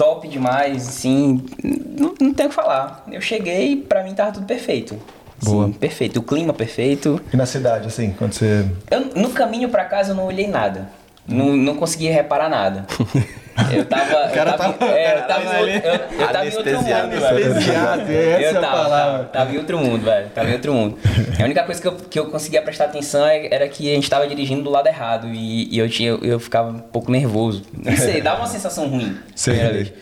top 0.00 0.26
demais, 0.26 0.88
assim. 0.88 1.44
Não, 1.62 2.14
não 2.18 2.32
tem 2.32 2.46
o 2.46 2.48
que 2.48 2.54
falar. 2.54 3.04
Eu 3.12 3.20
cheguei, 3.20 3.76
pra 3.76 4.02
mim 4.02 4.14
tava 4.14 4.32
tudo 4.32 4.46
perfeito. 4.46 4.98
Sim, 5.38 5.50
Boa. 5.50 5.68
perfeito. 5.68 6.20
O 6.20 6.22
clima 6.22 6.54
perfeito. 6.54 7.20
E 7.30 7.36
na 7.36 7.44
cidade, 7.44 7.86
assim, 7.86 8.14
quando 8.18 8.32
você. 8.32 8.66
Eu, 8.90 9.00
no 9.14 9.30
caminho 9.30 9.68
pra 9.68 9.84
casa 9.84 10.12
eu 10.12 10.14
não 10.16 10.24
olhei 10.24 10.46
nada. 10.46 10.88
Não, 11.28 11.54
não 11.54 11.76
consegui 11.76 12.08
reparar 12.08 12.48
nada. 12.48 12.86
Eu 13.72 13.84
tava. 13.84 14.12
eu 14.12 14.30
cara 14.34 14.52
tava, 14.54 14.72
tava- 14.74 14.92
é, 14.92 15.18
eu 15.18 15.26
tava, 15.26 15.40
outro- 15.58 15.68
eu, 15.68 15.92
eu 16.20 16.28
tava 16.28 16.46
em 16.46 16.56
outro 16.56 16.72
mundo, 16.76 16.84
velho. 16.84 17.46
Anestesiado, 17.46 18.02
essa 18.02 18.12
é 18.12 18.48
eu 18.48 18.60
tava. 18.60 18.88
Tava, 18.88 19.24
tava 19.24 19.52
em 19.54 19.58
outro 19.58 19.78
mundo, 19.78 20.04
velho. 20.04 20.28
Tava 20.30 20.48
em 20.50 20.52
outro 20.54 20.72
mundo. 20.74 20.98
A 21.38 21.44
única 21.44 21.62
coisa 21.64 21.80
que 21.80 21.88
eu, 21.88 21.92
que 21.96 22.18
eu 22.18 22.26
conseguia 22.26 22.62
prestar 22.62 22.84
atenção 22.86 23.26
é- 23.26 23.48
era 23.52 23.68
que 23.68 23.90
a 23.90 23.94
gente 23.94 24.08
tava 24.08 24.26
dirigindo 24.26 24.62
do 24.62 24.70
lado 24.70 24.86
errado 24.86 25.28
e, 25.28 25.68
e 25.74 25.78
eu, 25.78 25.88
tinha, 25.88 26.10
eu 26.10 26.38
ficava 26.40 26.70
um 26.70 26.78
pouco 26.78 27.10
nervoso. 27.10 27.62
Não 27.72 27.96
sei, 27.96 28.20
dava 28.20 28.40
uma 28.40 28.46
sensação 28.48 28.86
ruim. 28.88 29.16
Sei. 29.34 29.92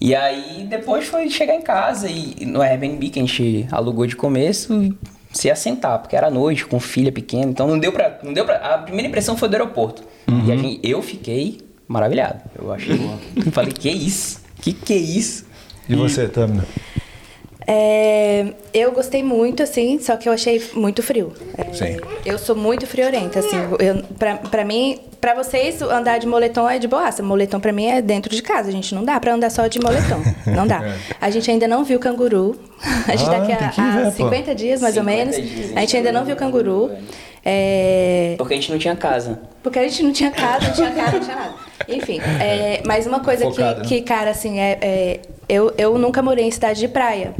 E 0.00 0.14
aí 0.14 0.66
depois 0.68 1.06
foi 1.06 1.30
chegar 1.30 1.54
em 1.54 1.62
casa 1.62 2.08
e 2.08 2.44
no 2.44 2.60
Airbnb 2.60 3.08
que 3.08 3.18
a 3.18 3.22
gente 3.22 3.66
alugou 3.72 4.06
de 4.06 4.14
começo 4.14 4.82
e 4.82 4.94
se 5.32 5.50
assentar, 5.50 5.98
porque 6.00 6.14
era 6.14 6.30
noite, 6.30 6.66
com 6.66 6.78
filha 6.78 7.10
pequena, 7.10 7.46
então 7.50 7.66
não 7.66 7.78
deu 7.78 7.92
pra. 7.92 8.18
Não 8.22 8.32
deu 8.32 8.44
pra 8.44 8.56
a 8.56 8.78
primeira 8.78 9.08
impressão 9.08 9.36
foi 9.36 9.48
do 9.48 9.54
aeroporto. 9.54 10.02
E 10.46 10.52
a 10.52 10.56
gente, 10.56 10.80
eu 10.82 11.00
fiquei 11.00 11.58
maravilhado. 11.88 12.40
Eu 12.58 12.72
achei. 12.72 12.98
eu 13.36 13.52
falei, 13.52 13.72
que 13.72 13.88
isso? 13.90 14.40
Que 14.60 14.72
que 14.72 14.92
é 14.92 14.96
isso? 14.96 15.44
E 15.88 15.94
você, 15.94 16.26
Tamina? 16.28 16.64
É, 17.68 18.46
eu 18.72 18.92
gostei 18.92 19.24
muito, 19.24 19.60
assim, 19.60 19.98
só 19.98 20.16
que 20.16 20.28
eu 20.28 20.32
achei 20.32 20.62
muito 20.74 21.02
frio. 21.02 21.32
É, 21.58 21.72
Sim. 21.72 21.96
Eu 22.24 22.38
sou 22.38 22.54
muito 22.54 22.86
friorenta, 22.86 23.40
assim. 23.40 23.56
Eu, 23.80 24.04
pra, 24.16 24.36
pra 24.36 24.64
mim, 24.64 25.00
pra 25.20 25.34
vocês, 25.34 25.82
andar 25.82 26.18
de 26.18 26.28
moletom 26.28 26.68
é 26.70 26.78
de 26.78 26.86
boaça. 26.86 27.24
Moletom 27.24 27.58
pra 27.58 27.72
mim 27.72 27.86
é 27.86 28.00
dentro 28.00 28.32
de 28.34 28.40
casa. 28.40 28.68
A 28.68 28.72
gente 28.72 28.94
não 28.94 29.04
dá 29.04 29.18
pra 29.18 29.34
andar 29.34 29.50
só 29.50 29.66
de 29.66 29.80
moletom. 29.80 30.22
Não 30.46 30.64
dá. 30.64 30.94
A 31.20 31.28
gente 31.28 31.50
ainda 31.50 31.66
não 31.66 31.82
viu 31.82 31.98
canguru. 31.98 32.56
A 33.08 33.16
gente 33.16 33.28
Ah, 33.28 33.30
tá 33.30 33.36
aqui 33.38 33.56
tem 33.56 33.68
que 33.70 33.80
há, 33.80 33.96
ver, 33.96 34.04
pô. 34.04 34.10
50 34.12 34.54
dias, 34.54 34.80
mais 34.80 34.96
ou 34.96 35.02
50 35.02 35.18
menos. 35.32 35.36
dias, 35.50 35.76
A 35.76 35.80
gente 35.80 35.96
ainda 35.96 36.12
não 36.12 36.24
viu 36.24 36.36
canguru. 36.36 36.90
É, 37.44 38.34
Porque 38.38 38.54
a 38.54 38.56
gente 38.56 38.70
não 38.70 38.78
tinha 38.78 38.94
casa. 38.96 39.40
porque 39.62 39.78
a 39.80 39.82
gente 39.88 40.02
não 40.04 40.12
tinha 40.12 40.30
casa, 40.30 40.68
não 40.68 40.74
tinha 40.74 40.90
casa, 40.92 41.12
não 41.12 41.20
tinha 41.20 41.36
nada. 41.36 41.54
Enfim, 41.88 42.18
é, 42.40 42.82
mas 42.84 43.06
uma 43.06 43.20
coisa 43.20 43.44
Focado, 43.44 43.82
que, 43.82 43.82
né? 43.82 44.00
que, 44.00 44.02
cara, 44.02 44.30
assim, 44.30 44.58
é, 44.58 44.78
é- 44.82 45.20
eu, 45.48 45.72
eu 45.78 45.96
nunca 45.98 46.20
morei 46.22 46.44
em 46.44 46.50
cidade 46.50 46.80
de 46.80 46.88
praia. 46.88 47.34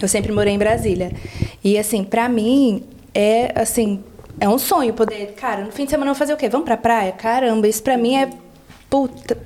Eu 0.00 0.08
sempre 0.08 0.32
morei 0.32 0.52
em 0.54 0.58
Brasília. 0.58 1.10
E, 1.64 1.78
assim, 1.78 2.04
pra 2.04 2.28
mim, 2.28 2.82
é, 3.14 3.52
assim, 3.54 4.02
é 4.38 4.48
um 4.48 4.58
sonho 4.58 4.92
poder... 4.94 5.34
Cara, 5.36 5.64
no 5.64 5.72
fim 5.72 5.84
de 5.84 5.90
semana 5.90 6.10
eu 6.10 6.14
vou 6.14 6.18
fazer 6.18 6.32
o 6.34 6.36
quê? 6.36 6.48
Vamos 6.48 6.64
pra 6.66 6.76
praia? 6.76 7.12
Caramba, 7.12 7.66
isso 7.68 7.82
pra 7.82 7.96
mim 7.96 8.16
é... 8.16 8.28
Puta... 8.88 9.36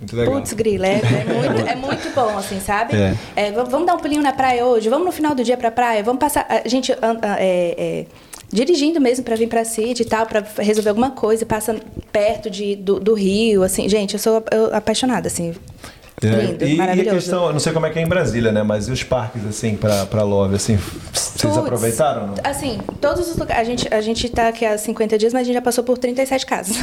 Muito 0.00 0.14
legal. 0.14 0.34
Putz, 0.34 0.52
grila, 0.52 0.86
é, 0.86 1.00
é 1.00 1.24
muito, 1.32 1.68
é 1.70 1.74
muito 1.74 2.14
bom, 2.14 2.38
assim, 2.38 2.60
sabe? 2.60 2.94
É. 2.96 3.14
É, 3.34 3.50
vamos 3.50 3.84
dar 3.84 3.94
um 3.94 3.98
pulinho 3.98 4.22
na 4.22 4.32
praia 4.32 4.64
hoje, 4.64 4.88
vamos 4.88 5.06
no 5.06 5.10
final 5.12 5.34
do 5.34 5.42
dia 5.42 5.56
pra 5.56 5.72
praia, 5.72 6.04
vamos 6.04 6.20
passar. 6.20 6.46
A 6.48 6.68
gente 6.68 6.92
a- 6.92 7.36
é, 7.38 7.74
é, 7.76 8.06
dirigindo 8.50 9.00
mesmo 9.00 9.24
pra 9.24 9.36
vir 9.36 9.48
pra 9.48 9.64
City 9.64 10.02
e 10.02 10.04
tal, 10.06 10.26
pra 10.26 10.44
resolver 10.58 10.88
alguma 10.90 11.10
coisa, 11.10 11.44
passa 11.44 11.76
perto 12.12 12.48
de, 12.48 12.74
do, 12.76 12.98
do 12.98 13.14
rio, 13.14 13.62
assim. 13.62 13.88
Gente, 13.88 14.14
eu 14.14 14.18
sou 14.18 14.42
eu- 14.50 14.74
apaixonada, 14.74 15.26
assim. 15.28 15.54
É, 16.22 16.46
Lindo, 16.46 16.64
e, 16.64 16.76
e 16.76 16.80
a 16.80 17.14
questão, 17.14 17.46
eu 17.46 17.52
não 17.52 17.60
sei 17.60 17.72
como 17.72 17.86
é 17.86 17.90
que 17.90 17.98
é 17.98 18.02
em 18.02 18.06
Brasília, 18.06 18.52
né? 18.52 18.62
Mas 18.62 18.88
e 18.88 18.92
os 18.92 19.02
parques, 19.02 19.44
assim, 19.46 19.76
pra, 19.76 20.06
pra 20.06 20.22
Love, 20.22 20.56
assim, 20.56 20.76
vocês 21.12 21.52
Puts, 21.52 21.58
aproveitaram? 21.58 22.28
Não? 22.28 22.34
Assim, 22.42 22.80
todos 23.00 23.28
os 23.28 23.36
lugares. 23.36 23.60
A 23.60 23.64
gente, 23.64 23.94
a 23.94 24.00
gente 24.00 24.28
tá 24.28 24.48
aqui 24.48 24.64
há 24.64 24.76
50 24.76 25.18
dias, 25.18 25.32
mas 25.32 25.42
a 25.42 25.44
gente 25.44 25.54
já 25.54 25.62
passou 25.62 25.84
por 25.84 25.98
37 25.98 26.46
casas. 26.46 26.76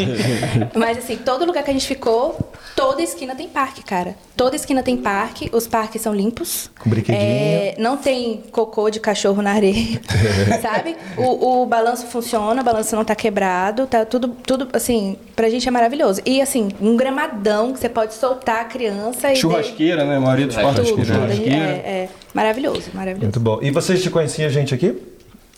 mas 0.74 0.98
assim, 0.98 1.16
todo 1.16 1.44
lugar 1.44 1.62
que 1.62 1.70
a 1.70 1.72
gente 1.72 1.86
ficou, 1.86 2.52
toda 2.74 3.02
esquina 3.02 3.34
tem 3.34 3.48
parque, 3.48 3.82
cara. 3.82 4.14
Toda 4.36 4.56
esquina 4.56 4.82
tem 4.82 4.96
parque, 4.96 5.50
os 5.52 5.66
parques 5.66 6.00
são 6.00 6.14
limpos. 6.14 6.70
Com 6.78 6.88
brinquedinho. 6.88 7.22
É, 7.22 7.74
não 7.78 7.96
tem 7.96 8.42
cocô 8.50 8.88
de 8.88 8.98
cachorro 8.98 9.42
na 9.42 9.52
areia, 9.52 10.00
sabe? 10.62 10.96
O, 11.16 11.62
o 11.62 11.66
balanço 11.66 12.06
funciona, 12.06 12.60
o 12.60 12.64
balanço 12.64 12.96
não 12.96 13.04
tá 13.04 13.14
quebrado, 13.14 13.86
tá 13.86 14.04
tudo, 14.04 14.28
tudo, 14.28 14.68
assim, 14.72 15.16
pra 15.36 15.48
gente 15.50 15.68
é 15.68 15.70
maravilhoso. 15.70 16.22
E 16.24 16.40
assim, 16.40 16.68
um 16.80 16.96
gramadão 16.96 17.72
que 17.72 17.78
você 17.78 17.88
pode 17.88 18.14
soltar 18.14 18.61
a 18.62 18.64
criança 18.64 19.32
e. 19.32 19.36
Churrasqueira, 19.36 20.04
né? 20.04 20.16
A 20.16 20.20
maioria 20.20 20.46
dos 20.46 20.56
Tudo, 20.56 21.04
churrasqueira. 21.04 21.56
É, 21.56 22.08
é 22.08 22.08
maravilhoso, 22.34 22.90
maravilhoso. 22.94 23.26
Muito 23.26 23.40
bom. 23.40 23.58
E 23.62 23.70
vocês 23.70 24.02
te 24.02 24.10
conheciam 24.10 24.48
gente 24.50 24.74
aqui? 24.74 24.96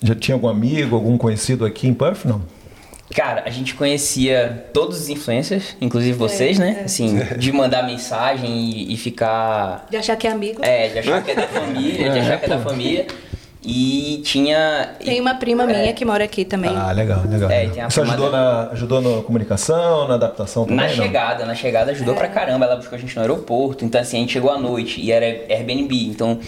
Já 0.03 0.15
tinha 0.15 0.35
algum 0.35 0.49
amigo, 0.49 0.95
algum 0.95 1.17
conhecido 1.17 1.65
aqui 1.65 1.89
em 1.89 1.95
Perth, 1.95 2.25
não? 2.25 2.43
Cara, 3.15 3.45
a 3.47 3.51
gente 3.51 3.75
conhecia 3.75 4.67
todos 4.73 5.03
os 5.03 5.09
influencers, 5.09 5.77
inclusive 5.81 6.17
vocês, 6.17 6.59
É, 6.59 6.65
né? 6.65 6.83
Assim, 6.85 7.17
de 7.39 7.53
mandar 7.53 7.85
mensagem 7.85 8.51
e, 8.51 8.93
e 8.93 8.97
ficar. 8.97 9.87
De 9.91 9.97
achar 9.97 10.17
que 10.17 10.27
é 10.27 10.31
amigo. 10.31 10.61
É, 10.65 10.89
de 10.89 10.99
achar 10.99 11.23
que 11.23 11.31
é 11.31 11.35
da 11.35 11.47
família, 11.47 12.11
de 12.11 12.19
achar 12.19 12.39
que 12.41 12.47
é 12.47 12.49
da 12.49 12.59
família. 12.59 13.07
E 13.67 14.21
tinha. 14.25 14.91
Tem 15.03 15.21
uma 15.21 15.35
prima 15.37 15.65
minha 15.67 15.93
que 15.95 16.05
mora 16.05 16.23
aqui 16.25 16.45
também. 16.45 16.71
Ah, 16.77 16.93
legal, 16.93 17.23
legal. 17.27 17.51
É, 17.51 17.63
legal. 17.67 17.89
Isso 17.89 18.03
ajudou 18.03 18.31
na, 18.31 18.69
ajudou 18.73 19.01
na 19.01 19.23
comunicação, 19.23 20.07
na 20.07 20.15
adaptação 20.15 20.65
também, 20.65 20.77
Na 20.77 20.83
não? 20.87 20.91
chegada, 21.03 21.47
na 21.47 21.55
chegada 21.55 21.91
ajudou 21.93 22.15
É. 22.15 22.19
pra 22.19 22.29
caramba. 22.29 22.67
Ela 22.67 22.77
buscou 22.77 22.97
a 22.97 23.01
gente 23.01 23.15
no 23.17 23.23
aeroporto. 23.23 23.85
Então, 23.85 23.99
assim, 24.01 24.19
a 24.19 24.21
gente 24.21 24.33
chegou 24.35 24.51
à 24.51 24.59
noite 24.59 25.01
e 25.01 25.11
era 25.11 25.25
Airbnb. 25.25 26.09
Então, 26.09 26.39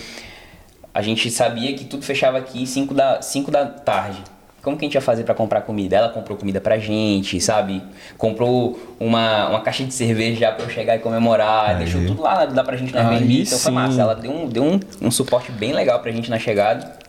a 0.93 1.01
gente 1.01 1.31
sabia 1.31 1.73
que 1.75 1.85
tudo 1.85 2.05
fechava 2.05 2.37
aqui 2.39 2.67
5 2.67 2.93
da, 2.93 3.23
5 3.23 3.51
da 3.51 3.65
tarde. 3.65 4.19
Como 4.63 4.77
que 4.77 4.85
a 4.85 4.87
gente 4.89 4.95
ia 4.97 5.01
fazer 5.01 5.23
pra 5.23 5.33
comprar 5.35 5.61
comida? 5.61 5.95
Ela 5.97 6.09
comprou 6.09 6.37
comida 6.37 6.61
pra 6.61 6.77
gente, 6.77 7.41
sabe? 7.41 7.81
Comprou 8.19 8.77
uma, 8.99 9.49
uma 9.49 9.61
caixa 9.61 9.85
de 9.85 9.95
cerveja 9.95 10.41
já 10.41 10.53
pra 10.53 10.67
eu 10.67 10.71
chegar 10.71 10.97
e 10.97 10.99
comemorar. 10.99 11.79
Deixou 11.79 12.05
tudo 12.05 12.21
lá, 12.23 12.47
lá 12.53 12.65
pra 12.65 12.77
gente 12.77 12.93
no 12.93 12.99
Aí 12.99 13.07
Airbnb. 13.07 13.43
Então 13.43 13.59
foi 13.59 13.71
sim. 13.71 13.75
massa. 13.75 14.01
Ela 14.03 14.15
deu, 14.17 14.31
um, 14.33 14.49
deu 14.49 14.65
um, 14.65 14.81
um 15.01 15.11
suporte 15.11 15.53
bem 15.53 15.73
legal 15.73 16.01
pra 16.01 16.11
gente 16.11 16.29
na 16.29 16.39
chegada. 16.39 17.06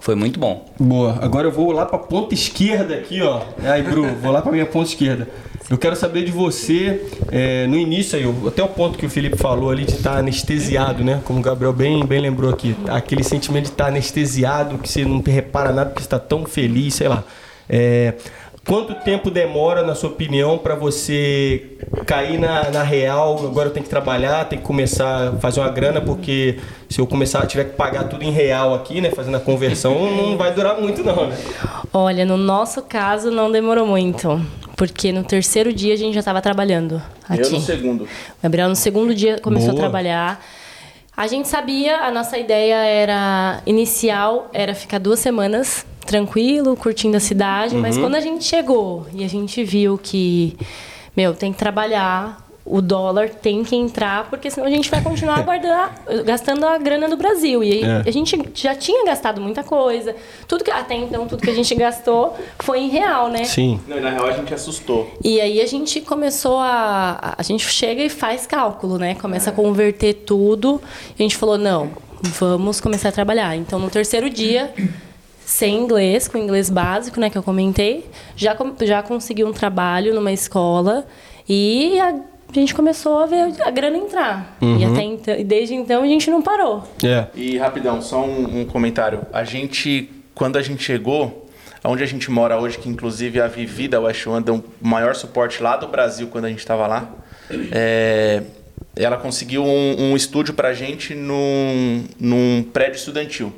Foi 0.00 0.14
muito 0.14 0.38
bom. 0.38 0.64
Boa. 0.78 1.18
Agora 1.20 1.46
eu 1.46 1.52
vou 1.52 1.72
lá 1.72 1.84
pra 1.84 1.98
ponta 1.98 2.34
esquerda 2.34 2.94
aqui, 2.94 3.20
ó. 3.20 3.42
Aí, 3.64 3.82
Bru, 3.82 4.06
vou 4.22 4.32
lá 4.32 4.40
pra 4.40 4.52
minha 4.52 4.66
ponta 4.66 4.88
esquerda. 4.88 5.28
Eu 5.68 5.76
quero 5.76 5.94
saber 5.94 6.24
de 6.24 6.32
você, 6.32 7.02
é, 7.30 7.66
no 7.66 7.76
início 7.76 8.18
aí, 8.18 8.24
até 8.46 8.62
o 8.62 8.68
ponto 8.68 8.96
que 8.96 9.04
o 9.04 9.10
Felipe 9.10 9.36
falou 9.36 9.70
ali 9.70 9.84
de 9.84 9.92
estar 9.92 10.16
anestesiado, 10.16 11.04
né? 11.04 11.20
Como 11.24 11.40
o 11.40 11.42
Gabriel 11.42 11.74
bem, 11.74 12.06
bem 12.06 12.20
lembrou 12.20 12.50
aqui. 12.50 12.74
Aquele 12.88 13.22
sentimento 13.22 13.64
de 13.64 13.70
estar 13.72 13.88
anestesiado, 13.88 14.78
que 14.78 14.88
você 14.88 15.04
não 15.04 15.20
repara 15.20 15.70
nada 15.70 15.90
porque 15.90 16.02
está 16.02 16.18
tão 16.18 16.46
feliz, 16.46 16.94
sei 16.94 17.08
lá. 17.08 17.22
É, 17.68 18.14
quanto 18.68 18.94
tempo 18.96 19.30
demora, 19.30 19.82
na 19.82 19.94
sua 19.94 20.10
opinião, 20.10 20.58
para 20.58 20.74
você 20.74 21.78
cair 22.04 22.38
na, 22.38 22.70
na 22.70 22.82
real? 22.82 23.38
Agora 23.42 23.70
eu 23.70 23.72
tenho 23.72 23.82
que 23.82 23.88
trabalhar, 23.88 24.44
tenho 24.44 24.60
que 24.60 24.66
começar 24.68 25.28
a 25.28 25.32
fazer 25.38 25.60
uma 25.60 25.70
grana, 25.70 26.02
porque 26.02 26.58
se 26.86 27.00
eu 27.00 27.06
começar, 27.06 27.46
tiver 27.46 27.64
que 27.64 27.76
pagar 27.76 28.04
tudo 28.04 28.22
em 28.22 28.30
real 28.30 28.74
aqui, 28.74 29.00
né? 29.00 29.10
Fazendo 29.10 29.38
a 29.38 29.40
conversão, 29.40 29.94
não 30.14 30.36
vai 30.36 30.52
durar 30.52 30.78
muito, 30.78 31.02
não, 31.02 31.28
né? 31.28 31.36
Olha, 31.94 32.26
no 32.26 32.36
nosso 32.36 32.82
caso 32.82 33.30
não 33.30 33.50
demorou 33.50 33.86
muito, 33.86 34.38
porque 34.76 35.10
no 35.12 35.24
terceiro 35.24 35.72
dia 35.72 35.94
a 35.94 35.96
gente 35.96 36.12
já 36.12 36.20
estava 36.20 36.42
trabalhando 36.42 37.02
aqui. 37.26 37.40
Eu 37.40 37.50
no 37.52 37.60
segundo. 37.60 38.04
O 38.04 38.08
Gabriel 38.42 38.68
no 38.68 38.76
segundo 38.76 39.14
dia 39.14 39.38
começou 39.40 39.70
Boa. 39.70 39.78
a 39.78 39.82
trabalhar. 39.84 40.44
A 41.16 41.26
gente 41.26 41.48
sabia, 41.48 42.02
a 42.02 42.10
nossa 42.12 42.38
ideia 42.38 42.76
era 42.76 43.62
inicial 43.66 44.50
era 44.52 44.74
ficar 44.74 44.98
duas 44.98 45.18
semanas 45.18 45.86
tranquilo, 46.08 46.74
curtindo 46.76 47.16
a 47.16 47.20
cidade, 47.20 47.76
mas 47.76 47.96
Uhum. 47.96 48.02
quando 48.04 48.14
a 48.16 48.20
gente 48.20 48.42
chegou 48.44 49.06
e 49.14 49.22
a 49.24 49.28
gente 49.28 49.62
viu 49.62 49.98
que 50.02 50.56
meu, 51.16 51.34
tem 51.34 51.52
que 51.52 51.58
trabalhar, 51.58 52.46
o 52.64 52.80
dólar 52.82 53.30
tem 53.30 53.64
que 53.64 53.74
entrar, 53.74 54.28
porque 54.30 54.50
senão 54.50 54.66
a 54.66 54.70
gente 54.70 54.90
vai 54.90 55.02
continuar 55.02 55.42
guardando, 55.42 55.90
gastando 56.24 56.64
a 56.66 56.76
grana 56.78 57.08
do 57.08 57.16
Brasil. 57.16 57.64
E 57.64 57.72
aí 57.72 57.82
É. 57.82 58.02
a 58.06 58.10
gente 58.12 58.38
já 58.54 58.74
tinha 58.74 59.04
gastado 59.06 59.40
muita 59.40 59.64
coisa. 59.64 60.14
Tudo 60.46 60.62
que 60.62 60.70
até 60.70 60.94
então 60.94 61.26
tudo 61.26 61.42
que 61.42 61.50
a 61.50 61.54
gente 61.54 61.74
gastou 61.74 62.36
foi 62.60 62.80
em 62.80 62.88
real, 62.88 63.28
né? 63.30 63.44
Sim. 63.44 63.80
Não, 63.88 63.98
na 64.00 64.10
real 64.10 64.26
a 64.26 64.32
gente 64.32 64.52
assustou. 64.54 65.10
E 65.24 65.40
aí 65.40 65.60
a 65.60 65.66
gente 65.66 66.00
começou 66.02 66.58
a. 66.58 67.34
a- 67.38 67.42
gente 67.42 67.64
chega 67.66 68.02
e 68.02 68.08
faz 68.10 68.46
cálculo, 68.46 68.98
né? 68.98 69.14
Começa 69.14 69.48
a 69.50 69.52
converter 69.52 70.12
tudo. 70.14 70.80
E 71.18 71.22
a 71.22 71.22
gente 71.22 71.36
falou, 71.36 71.56
não, 71.58 71.90
vamos 72.22 72.80
começar 72.80 73.08
a 73.08 73.12
trabalhar. 73.12 73.56
Então 73.56 73.78
no 73.78 73.88
terceiro 73.90 74.28
dia, 74.30 74.72
sem 75.48 75.78
inglês, 75.78 76.28
com 76.28 76.36
inglês 76.36 76.68
básico, 76.68 77.18
né, 77.18 77.30
que 77.30 77.38
eu 77.38 77.42
comentei, 77.42 78.04
já, 78.36 78.54
já 78.82 79.02
consegui 79.02 79.44
um 79.44 79.52
trabalho 79.52 80.14
numa 80.14 80.30
escola 80.30 81.06
e 81.48 81.98
a 81.98 82.16
gente 82.52 82.74
começou 82.74 83.20
a 83.20 83.24
ver 83.24 83.54
a 83.62 83.70
grana 83.70 83.96
entrar. 83.96 84.58
E 84.60 84.84
até 84.84 85.02
então, 85.02 85.34
desde 85.42 85.74
então 85.74 86.02
a 86.02 86.06
gente 86.06 86.30
não 86.30 86.42
parou. 86.42 86.86
É. 87.02 87.28
E 87.34 87.56
rapidão, 87.56 88.02
só 88.02 88.22
um, 88.22 88.60
um 88.60 88.64
comentário. 88.66 89.22
A 89.32 89.42
gente, 89.42 90.10
quando 90.34 90.58
a 90.58 90.62
gente 90.62 90.82
chegou, 90.82 91.48
onde 91.82 92.02
a 92.02 92.06
gente 92.06 92.30
mora 92.30 92.60
hoje, 92.60 92.76
que 92.76 92.90
inclusive 92.90 93.40
a 93.40 93.46
Vivi 93.46 93.88
da 93.88 93.98
West 94.00 94.26
One 94.26 94.44
deu 94.44 94.56
o 94.56 94.86
maior 94.86 95.14
suporte 95.14 95.62
lá 95.62 95.78
do 95.78 95.88
Brasil 95.88 96.28
quando 96.28 96.44
a 96.44 96.50
gente 96.50 96.58
estava 96.58 96.86
lá, 96.86 97.10
é, 97.72 98.42
ela 98.94 99.16
conseguiu 99.16 99.64
um, 99.64 100.10
um 100.10 100.14
estúdio 100.14 100.52
pra 100.52 100.74
gente 100.74 101.14
num, 101.14 102.04
num 102.20 102.62
prédio 102.70 102.96
estudantil. 102.96 103.50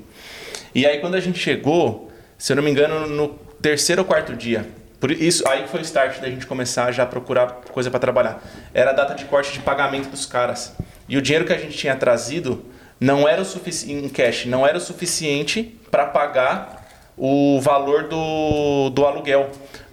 E 0.75 0.87
aí 0.87 0.99
quando 0.99 1.15
a 1.15 1.21
gente 1.21 1.39
chegou, 1.39 2.11
se 2.39 2.53
eu 2.53 2.57
não 2.57 2.63
me 2.63 2.71
engano, 2.71 3.07
no 3.07 3.29
terceiro 3.61 4.03
ou 4.03 4.07
quarto 4.07 4.35
dia, 4.35 4.67
por 5.01 5.11
isso 5.11 5.49
aí 5.49 5.67
foi 5.67 5.81
o 5.81 5.83
start 5.83 6.21
da 6.21 6.29
gente 6.29 6.47
começar 6.47 6.85
a 6.85 6.93
já 6.93 7.07
procurar 7.07 7.47
coisa 7.73 7.91
para 7.91 7.99
trabalhar. 7.99 8.43
Era 8.75 8.91
a 8.91 8.93
data 8.93 9.15
de 9.15 9.25
corte 9.25 9.53
de 9.53 9.61
pagamento 9.61 10.11
dos 10.11 10.27
caras. 10.27 10.75
E 11.09 11.17
o 11.17 11.23
dinheiro 11.23 11.47
que 11.47 11.53
a 11.53 11.59
gente 11.59 11.77
tinha 11.77 11.97
trazido 11.97 12.65
não 13.01 13.27
era 13.27 13.41
o 13.41 13.45
suficiente 13.45 14.05
em 14.05 14.09
cash, 14.11 14.45
não 14.45 14.67
era 14.67 14.77
o 14.77 14.81
suficiente 14.81 15.81
para 15.91 16.05
pagar 16.05 16.87
o 17.17 17.59
valor 17.61 18.09
do, 18.09 18.91
do 18.91 19.07
aluguel. 19.07 19.51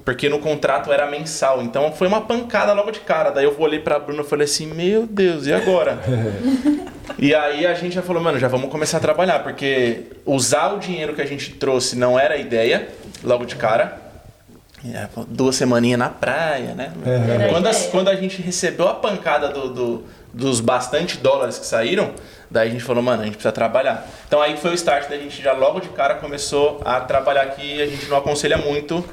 Porque 0.07 0.29
no 0.29 0.39
contrato 0.39 0.89
era 0.93 1.05
mensal. 1.05 1.61
Então 1.61 1.91
foi 1.91 2.07
uma 2.07 2.21
pancada 2.21 2.71
logo 2.71 2.91
de 2.91 3.01
cara. 3.01 3.29
Daí 3.29 3.43
eu 3.43 3.53
olhei 3.59 3.79
pra 3.79 3.99
Bruna 3.99 4.21
e 4.21 4.25
falei 4.25 4.45
assim: 4.45 4.65
Meu 4.67 5.05
Deus, 5.05 5.45
e 5.47 5.53
agora? 5.53 5.99
E 7.19 7.33
aí 7.33 7.65
a 7.65 7.73
gente 7.73 7.95
já 7.95 8.01
falou, 8.03 8.21
mano, 8.21 8.37
já 8.37 8.47
vamos 8.47 8.69
começar 8.69 8.97
a 8.97 8.99
trabalhar, 8.99 9.39
porque 9.41 10.03
usar 10.25 10.73
o 10.75 10.77
dinheiro 10.77 11.15
que 11.15 11.21
a 11.21 11.25
gente 11.25 11.51
trouxe 11.53 11.95
não 11.95 12.19
era 12.19 12.35
a 12.35 12.37
ideia, 12.37 12.89
logo 13.23 13.43
de 13.45 13.55
cara. 13.55 13.97
É, 14.93 15.07
duas 15.27 15.55
semaninhas 15.55 15.97
na 15.97 16.09
praia, 16.09 16.75
né? 16.75 16.91
A 17.45 17.49
Quando, 17.49 17.67
as- 17.67 17.87
quando 17.87 18.09
a 18.09 18.15
gente 18.15 18.39
recebeu 18.41 18.87
a 18.87 18.93
pancada 18.93 19.47
do, 19.49 19.69
do- 19.73 20.03
dos 20.33 20.59
bastante 20.59 21.17
dólares 21.17 21.57
que 21.57 21.65
saíram, 21.65 22.11
daí 22.51 22.67
a 22.69 22.71
gente 22.71 22.83
falou, 22.83 23.01
mano, 23.01 23.21
a 23.23 23.25
gente 23.25 23.33
precisa 23.35 23.53
trabalhar. 23.53 24.05
Então 24.27 24.39
aí 24.41 24.55
foi 24.57 24.71
o 24.71 24.75
start 24.75 25.09
da 25.09 25.17
gente 25.17 25.41
já 25.41 25.53
logo 25.53 25.79
de 25.79 25.89
cara 25.89 26.15
começou 26.15 26.81
a 26.85 26.99
trabalhar 26.99 27.41
aqui, 27.43 27.81
a 27.81 27.87
gente 27.87 28.05
não 28.07 28.17
aconselha 28.17 28.57
muito. 28.57 29.03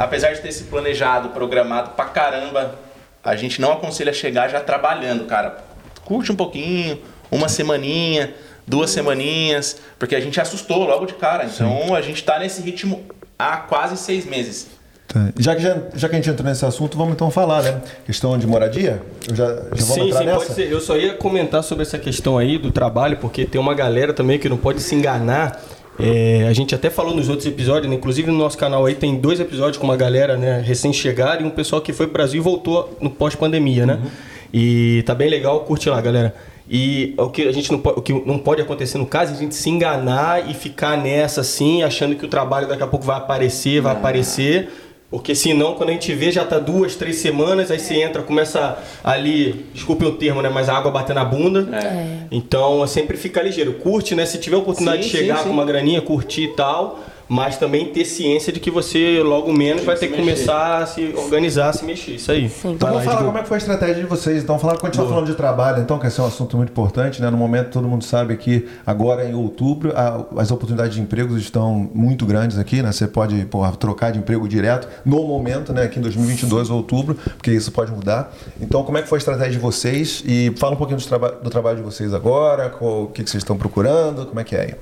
Apesar 0.00 0.32
de 0.32 0.40
ter 0.40 0.50
se 0.50 0.64
planejado, 0.64 1.28
programado 1.28 1.90
pra 1.90 2.06
caramba, 2.06 2.74
a 3.22 3.36
gente 3.36 3.60
não 3.60 3.72
aconselha 3.72 4.14
chegar 4.14 4.48
já 4.48 4.58
trabalhando, 4.58 5.26
cara. 5.26 5.58
Curte 6.06 6.32
um 6.32 6.36
pouquinho, 6.36 6.98
uma 7.30 7.50
semaninha, 7.50 8.32
duas 8.66 8.88
semaninhas, 8.88 9.76
porque 9.98 10.16
a 10.16 10.20
gente 10.20 10.40
assustou 10.40 10.84
logo 10.86 11.04
de 11.04 11.12
cara. 11.12 11.44
Então 11.44 11.94
a 11.94 12.00
gente 12.00 12.24
tá 12.24 12.38
nesse 12.38 12.62
ritmo 12.62 13.04
há 13.38 13.58
quase 13.58 13.98
seis 13.98 14.24
meses. 14.24 14.68
Tá. 15.06 15.28
Já, 15.38 15.54
que 15.54 15.60
já, 15.60 15.76
já 15.94 16.08
que 16.08 16.14
a 16.14 16.18
gente 16.18 16.30
entrou 16.30 16.48
nesse 16.48 16.64
assunto, 16.64 16.96
vamos 16.96 17.12
então 17.12 17.30
falar, 17.30 17.62
né? 17.62 17.82
Questão 18.06 18.38
de 18.38 18.46
moradia? 18.46 19.02
Eu 19.28 19.36
já, 19.36 19.46
já 19.48 19.52
vamos 19.52 19.84
Sim, 19.86 20.06
entrar 20.06 20.18
sim, 20.20 20.24
nessa? 20.24 20.38
pode 20.38 20.54
ser. 20.54 20.72
Eu 20.72 20.80
só 20.80 20.96
ia 20.96 21.12
comentar 21.12 21.62
sobre 21.62 21.82
essa 21.82 21.98
questão 21.98 22.38
aí 22.38 22.56
do 22.56 22.70
trabalho, 22.72 23.18
porque 23.18 23.44
tem 23.44 23.60
uma 23.60 23.74
galera 23.74 24.14
também 24.14 24.38
que 24.38 24.48
não 24.48 24.56
pode 24.56 24.80
se 24.80 24.94
enganar. 24.94 25.60
É, 26.02 26.46
a 26.48 26.52
gente 26.52 26.74
até 26.74 26.90
falou 26.90 27.14
nos 27.14 27.28
outros 27.28 27.46
episódios, 27.46 27.88
né? 27.88 27.96
inclusive 27.96 28.30
no 28.30 28.38
nosso 28.38 28.56
canal 28.56 28.86
aí 28.86 28.94
tem 28.94 29.16
dois 29.16 29.40
episódios 29.40 29.76
com 29.76 29.84
uma 29.84 29.96
galera 29.96 30.36
né, 30.36 30.62
recém-chegada 30.64 31.42
e 31.42 31.44
um 31.44 31.50
pessoal 31.50 31.80
que 31.80 31.92
foi 31.92 32.06
pro 32.06 32.14
Brasil 32.14 32.40
e 32.40 32.42
voltou 32.42 32.96
no 33.00 33.10
pós-pandemia, 33.10 33.86
né? 33.86 34.00
E 34.52 35.02
tá 35.06 35.14
bem 35.14 35.28
legal, 35.30 35.60
curte 35.60 35.88
lá, 35.88 36.00
galera. 36.00 36.34
E 36.68 37.14
o 37.18 37.28
que 37.28 37.48
a 37.48 37.52
gente 37.52 37.70
não 37.72 37.80
pode, 37.80 37.98
o 37.98 38.02
que 38.02 38.12
não 38.12 38.38
pode 38.38 38.62
acontecer 38.62 38.96
no 38.96 39.06
caso 39.06 39.32
é 39.32 39.36
a 39.36 39.38
gente 39.38 39.54
se 39.54 39.68
enganar 39.68 40.48
e 40.48 40.54
ficar 40.54 40.96
nessa 40.96 41.40
assim, 41.40 41.82
achando 41.82 42.14
que 42.14 42.24
o 42.24 42.28
trabalho 42.28 42.68
daqui 42.68 42.82
a 42.82 42.86
pouco 42.86 43.04
vai 43.04 43.16
aparecer, 43.16 43.80
vai 43.80 43.92
aparecer. 43.92 44.68
Porque 45.10 45.34
senão, 45.34 45.74
quando 45.74 45.88
a 45.90 45.92
gente 45.92 46.14
vê, 46.14 46.30
já 46.30 46.44
tá 46.44 46.60
duas, 46.60 46.94
três 46.94 47.16
semanas, 47.16 47.68
aí 47.70 47.80
você 47.80 47.94
entra, 47.94 48.22
começa 48.22 48.78
ali, 49.02 49.66
desculpe 49.74 50.04
o 50.04 50.12
termo, 50.12 50.40
né? 50.40 50.48
Mas 50.48 50.68
a 50.68 50.76
água 50.76 50.92
bater 50.92 51.14
na 51.14 51.24
bunda. 51.24 51.68
Então, 52.30 52.86
sempre 52.86 53.16
fica 53.16 53.42
ligeiro. 53.42 53.72
Curte, 53.74 54.14
né? 54.14 54.24
Se 54.24 54.38
tiver 54.38 54.54
a 54.54 54.60
oportunidade 54.60 55.02
Sim, 55.02 55.10
de 55.10 55.16
chegar 55.16 55.38
sim, 55.38 55.42
com 55.42 55.48
sim. 55.48 55.54
uma 55.54 55.64
graninha, 55.64 56.00
curtir 56.00 56.44
e 56.44 56.48
tal. 56.54 57.00
Mas 57.32 57.56
também 57.58 57.86
ter 57.92 58.04
ciência 58.04 58.52
de 58.52 58.58
que 58.58 58.72
você, 58.72 59.22
logo 59.22 59.52
menos, 59.52 59.84
vai 59.84 59.94
ter 59.94 60.08
que 60.08 60.16
começar 60.16 60.78
a 60.82 60.86
se 60.86 61.14
organizar, 61.16 61.68
a 61.68 61.72
se 61.72 61.84
mexer. 61.84 62.16
Isso 62.16 62.32
aí. 62.32 62.48
Sim. 62.48 62.72
Então 62.72 62.88
Vai 62.88 62.98
vamos 62.98 63.04
falar 63.04 63.24
como 63.24 63.38
é 63.38 63.42
que 63.42 63.46
foi 63.48 63.54
a 63.56 63.58
estratégia 63.58 63.94
de 64.02 64.06
vocês. 64.06 64.42
Então, 64.42 64.58
falar, 64.58 64.76
continuar 64.78 65.06
falando 65.08 65.26
de 65.26 65.34
trabalho, 65.36 65.80
então, 65.80 65.96
que 65.96 66.08
esse 66.08 66.18
é 66.18 66.22
um 66.24 66.26
assunto 66.26 66.56
muito 66.56 66.70
importante, 66.70 67.22
né? 67.22 67.30
No 67.30 67.36
momento, 67.36 67.70
todo 67.70 67.86
mundo 67.86 68.02
sabe 68.02 68.36
que 68.36 68.66
agora 68.84 69.24
em 69.30 69.32
outubro, 69.34 69.92
a- 69.96 70.24
as 70.38 70.50
oportunidades 70.50 70.96
de 70.96 71.00
empregos 71.00 71.40
estão 71.40 71.88
muito 71.94 72.26
grandes 72.26 72.58
aqui, 72.58 72.82
né? 72.82 72.90
Você 72.90 73.06
pode 73.06 73.44
porra, 73.44 73.70
trocar 73.76 74.10
de 74.10 74.18
emprego 74.18 74.48
direto 74.48 74.88
no 75.04 75.22
momento, 75.24 75.72
né? 75.72 75.84
Aqui 75.84 76.00
em 76.00 76.02
2022, 76.02 76.68
outubro, 76.68 77.14
porque 77.36 77.52
isso 77.52 77.70
pode 77.70 77.92
mudar. 77.92 78.34
Então, 78.60 78.82
como 78.82 78.98
é 78.98 79.02
que 79.02 79.08
foi 79.08 79.18
a 79.18 79.20
estratégia 79.20 79.52
de 79.52 79.58
vocês? 79.60 80.20
E 80.26 80.52
fala 80.56 80.72
um 80.74 80.76
pouquinho 80.76 80.98
do, 80.98 81.06
traba 81.06 81.30
do 81.30 81.48
trabalho 81.48 81.76
de 81.76 81.82
vocês 81.84 82.12
agora, 82.12 82.70
qual- 82.70 83.04
o 83.04 83.06
que, 83.06 83.22
que 83.22 83.30
vocês 83.30 83.40
estão 83.44 83.56
procurando, 83.56 84.26
como 84.26 84.40
é 84.40 84.42
que 84.42 84.56
é 84.56 84.60
aí? 84.62 84.74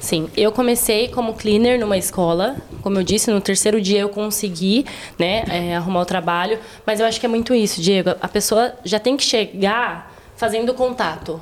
Sim, 0.00 0.28
eu 0.36 0.50
comecei 0.52 1.08
como 1.08 1.34
cleaner 1.34 1.78
numa 1.78 1.96
escola. 1.96 2.56
Como 2.82 2.98
eu 2.98 3.02
disse, 3.02 3.30
no 3.30 3.40
terceiro 3.40 3.80
dia 3.80 4.00
eu 4.00 4.08
consegui 4.08 4.84
né, 5.18 5.44
é, 5.48 5.76
arrumar 5.76 6.00
o 6.00 6.04
trabalho. 6.06 6.58
Mas 6.86 7.00
eu 7.00 7.06
acho 7.06 7.20
que 7.20 7.26
é 7.26 7.28
muito 7.28 7.54
isso, 7.54 7.80
Diego. 7.80 8.10
A 8.20 8.28
pessoa 8.28 8.74
já 8.84 8.98
tem 8.98 9.16
que 9.16 9.22
chegar 9.24 10.12
fazendo 10.36 10.72
contato. 10.74 11.40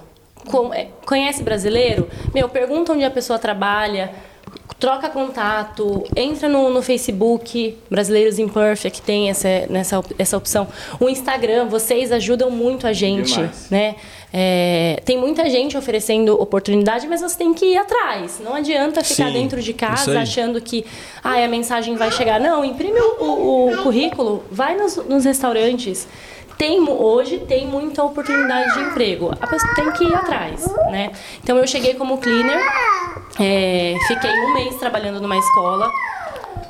Com- 0.51 0.73
é, 0.75 0.89
conhece 1.07 1.43
brasileiro? 1.43 2.09
Meu, 2.35 2.49
pergunta 2.49 2.93
onde 2.93 3.05
a 3.05 3.11
pessoa 3.11 3.39
trabalha, 3.39 4.13
troca 4.79 5.09
contato, 5.09 6.05
entra 6.17 6.49
no, 6.49 6.71
no 6.71 6.83
Facebook, 6.83 7.77
Brasileiros 7.91 8.39
Imperfect, 8.39 9.03
tem 9.03 9.29
essa, 9.31 9.49
nessa, 9.69 10.03
essa 10.19 10.37
opção. 10.37 10.69
O 11.01 11.09
Instagram, 11.09 11.67
vocês 11.67 12.13
ajudam 12.13 12.51
muito 12.51 12.87
a 12.87 12.93
gente, 12.93 13.33
Demais. 13.33 13.71
né? 13.71 13.97
É, 14.33 15.01
tem 15.07 15.17
muita 15.17 15.49
gente 15.49 15.77
oferecendo 15.77 16.35
oportunidade, 16.41 17.07
mas 17.09 17.23
você 17.23 17.37
tem 17.39 17.55
que 17.55 17.65
ir 17.65 17.77
atrás. 17.79 18.41
Não 18.45 18.55
adianta 18.55 19.03
ficar 19.03 19.29
Sim, 19.29 19.33
dentro 19.33 19.63
de 19.63 19.73
casa 19.73 20.21
achando 20.21 20.61
que 20.61 20.85
ah, 21.25 21.43
a 21.43 21.49
mensagem 21.49 21.97
vai 21.97 22.11
chegar. 22.13 22.39
Não, 22.39 22.63
imprime 22.65 23.01
o, 23.01 23.25
o- 23.25 23.73
o 23.73 23.83
currículo, 23.83 24.45
vai 24.51 24.77
nos, 24.77 24.97
nos 24.97 25.25
restaurantes. 25.25 26.07
Tem, 26.59 26.81
hoje 26.81 27.39
tem 27.39 27.69
muita 27.69 28.03
oportunidade 28.03 28.75
de 28.75 28.81
emprego. 28.81 29.31
A 29.41 29.47
pessoa 29.47 29.75
tem 29.77 29.93
que 29.93 30.05
ir 30.05 30.15
atrás, 30.15 30.67
né? 30.91 31.13
Então 31.43 31.57
eu 31.57 31.67
cheguei 31.69 31.95
como 31.95 32.19
cleaner, 32.19 32.59
é, 33.39 33.95
fiquei 34.09 34.31
um 34.31 34.55
mês 34.55 34.75
trabalhando 34.75 35.21
numa 35.21 35.39
escola. 35.39 35.89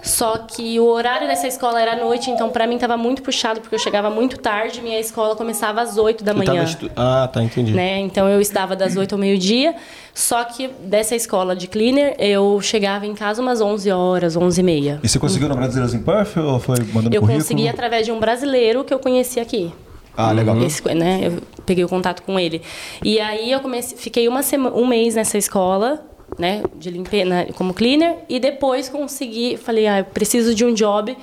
Só 0.02 0.38
que 0.38 0.78
o 0.80 0.86
horário 0.86 1.26
dessa 1.26 1.46
escola 1.46 1.80
era 1.80 1.92
à 1.92 1.96
noite, 1.96 2.30
então 2.30 2.50
pra 2.50 2.66
mim 2.66 2.78
tava 2.78 2.96
muito 2.96 3.22
puxado, 3.22 3.60
porque 3.60 3.74
eu 3.74 3.78
chegava 3.78 4.08
muito 4.10 4.38
tarde, 4.38 4.80
minha 4.80 4.98
escola 4.98 5.34
começava 5.36 5.80
às 5.80 5.96
8 5.98 6.22
da 6.24 6.32
manhã 6.34 6.62
estu- 6.64 6.90
Ah, 6.96 7.28
tá, 7.32 7.42
entendi. 7.42 7.72
né? 7.72 7.98
Então 8.00 8.28
eu 8.28 8.40
estava 8.40 8.74
das 8.76 8.96
8 8.96 9.14
ao 9.14 9.18
meio-dia, 9.18 9.74
só 10.14 10.44
que 10.44 10.68
dessa 10.84 11.14
escola 11.16 11.54
de 11.56 11.66
cleaner 11.66 12.14
eu 12.18 12.60
chegava 12.60 13.06
em 13.06 13.14
casa 13.14 13.42
umas 13.42 13.60
11 13.60 13.90
horas, 13.90 14.36
11 14.36 14.60
e 14.60 14.64
meia. 14.64 15.00
E 15.02 15.08
você 15.08 15.18
conseguiu 15.18 15.48
no 15.48 15.54
Brasileiros 15.56 15.94
em 15.94 16.02
Perth 16.02 16.36
ou 16.36 16.58
foi 16.60 16.76
mandando 16.92 17.14
Eu 17.14 17.20
currículo? 17.20 17.42
consegui 17.42 17.68
através 17.68 18.06
de 18.06 18.12
um 18.12 18.18
brasileiro 18.20 18.84
que 18.84 18.92
eu 18.94 18.98
conheci 18.98 19.40
aqui. 19.40 19.72
Ah, 20.16 20.32
legal. 20.32 20.60
Esse, 20.62 20.82
né, 20.94 21.20
eu 21.22 21.42
peguei 21.64 21.84
o 21.84 21.88
contato 21.88 22.22
com 22.24 22.40
ele. 22.40 22.60
E 23.04 23.20
aí 23.20 23.52
eu 23.52 23.60
comecei, 23.60 23.96
fiquei 23.96 24.26
uma 24.26 24.42
sema, 24.42 24.70
um 24.74 24.84
mês 24.86 25.14
nessa 25.14 25.38
escola, 25.38 26.00
né, 26.38 26.62
de 26.76 26.90
limpeza, 26.90 27.46
como 27.56 27.74
cleaner, 27.74 28.18
e 28.28 28.38
depois 28.38 28.88
consegui, 28.88 29.56
falei, 29.56 29.86
ah, 29.86 29.98
eu 29.98 30.04
preciso 30.04 30.54
de 30.54 30.64
um 30.64 30.72
job 30.72 31.16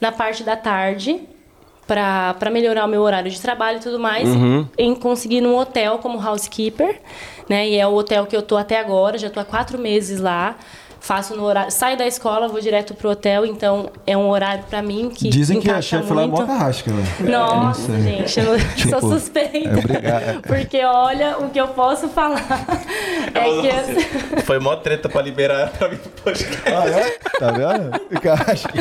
na 0.00 0.10
parte 0.10 0.42
da 0.42 0.56
tarde 0.56 1.20
para 1.86 2.50
melhorar 2.50 2.86
o 2.86 2.88
meu 2.88 3.02
horário 3.02 3.30
de 3.30 3.38
trabalho 3.40 3.76
e 3.76 3.80
tudo 3.80 3.98
mais. 3.98 4.26
Em 4.78 4.94
conseguir 4.94 5.42
num 5.42 5.56
hotel 5.58 5.98
como 5.98 6.18
housekeeper, 6.18 7.00
né, 7.48 7.68
e 7.68 7.76
é 7.76 7.86
o 7.86 7.92
hotel 7.92 8.24
que 8.24 8.34
eu 8.34 8.40
tô 8.40 8.56
até 8.56 8.80
agora, 8.80 9.18
já 9.18 9.28
tô 9.28 9.38
há 9.38 9.44
quatro 9.44 9.78
meses 9.78 10.20
lá. 10.20 10.56
Faço 11.02 11.34
no 11.34 11.42
horário, 11.42 11.68
saio 11.72 11.98
da 11.98 12.06
escola, 12.06 12.46
vou 12.46 12.60
direto 12.60 12.94
pro 12.94 13.10
hotel, 13.10 13.44
então 13.44 13.90
é 14.06 14.16
um 14.16 14.28
horário 14.30 14.62
para 14.70 14.80
mim 14.80 15.10
que 15.10 15.28
Dizem 15.30 15.58
que 15.60 15.68
a 15.68 15.82
chefe 15.82 16.12
lá 16.12 16.22
é 16.22 16.26
mó 16.28 16.36
muito. 16.36 16.46
carrasca, 16.46 16.92
né? 16.92 17.02
Nossa, 17.28 18.00
gente, 18.00 18.38
eu 18.38 18.56
Tipo, 18.76 19.00
sou 19.00 19.10
suspeita. 19.14 19.68
é 19.68 19.76
obrigado, 19.78 20.22
é. 20.22 20.38
Porque 20.46 20.84
olha, 20.84 21.38
o 21.38 21.50
que 21.50 21.60
eu 21.60 21.66
posso 21.68 22.06
falar 22.08 22.40
é 23.34 23.42
que. 24.36 24.42
Foi 24.42 24.60
mó 24.60 24.76
treta 24.76 25.08
pra 25.08 25.20
liberar 25.22 25.70
pra 25.72 25.88
mim 25.88 25.96
pro 25.96 26.10
podcast. 26.22 26.62
Ah, 26.66 26.88
é? 26.88 27.18
Tá 27.36 27.50
vendo? 27.50 28.20
Carrasca. 28.20 28.72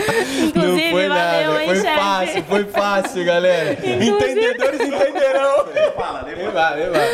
Inclusive, 0.46 0.84
não 0.84 0.92
foi 0.92 1.08
valeu, 1.08 1.10
nada, 1.10 1.64
hein, 1.64 1.66
foi 1.66 1.76
chefe? 1.82 1.98
fácil, 2.00 2.44
foi 2.44 2.64
fácil, 2.66 3.26
galera. 3.26 3.74
Entendedores 3.74 4.80
entenderão. 4.80 5.66
Fala, 5.96 6.24
nem 6.24 6.52
vai, 6.52 6.80
nem 6.82 6.90
vai. 6.92 7.08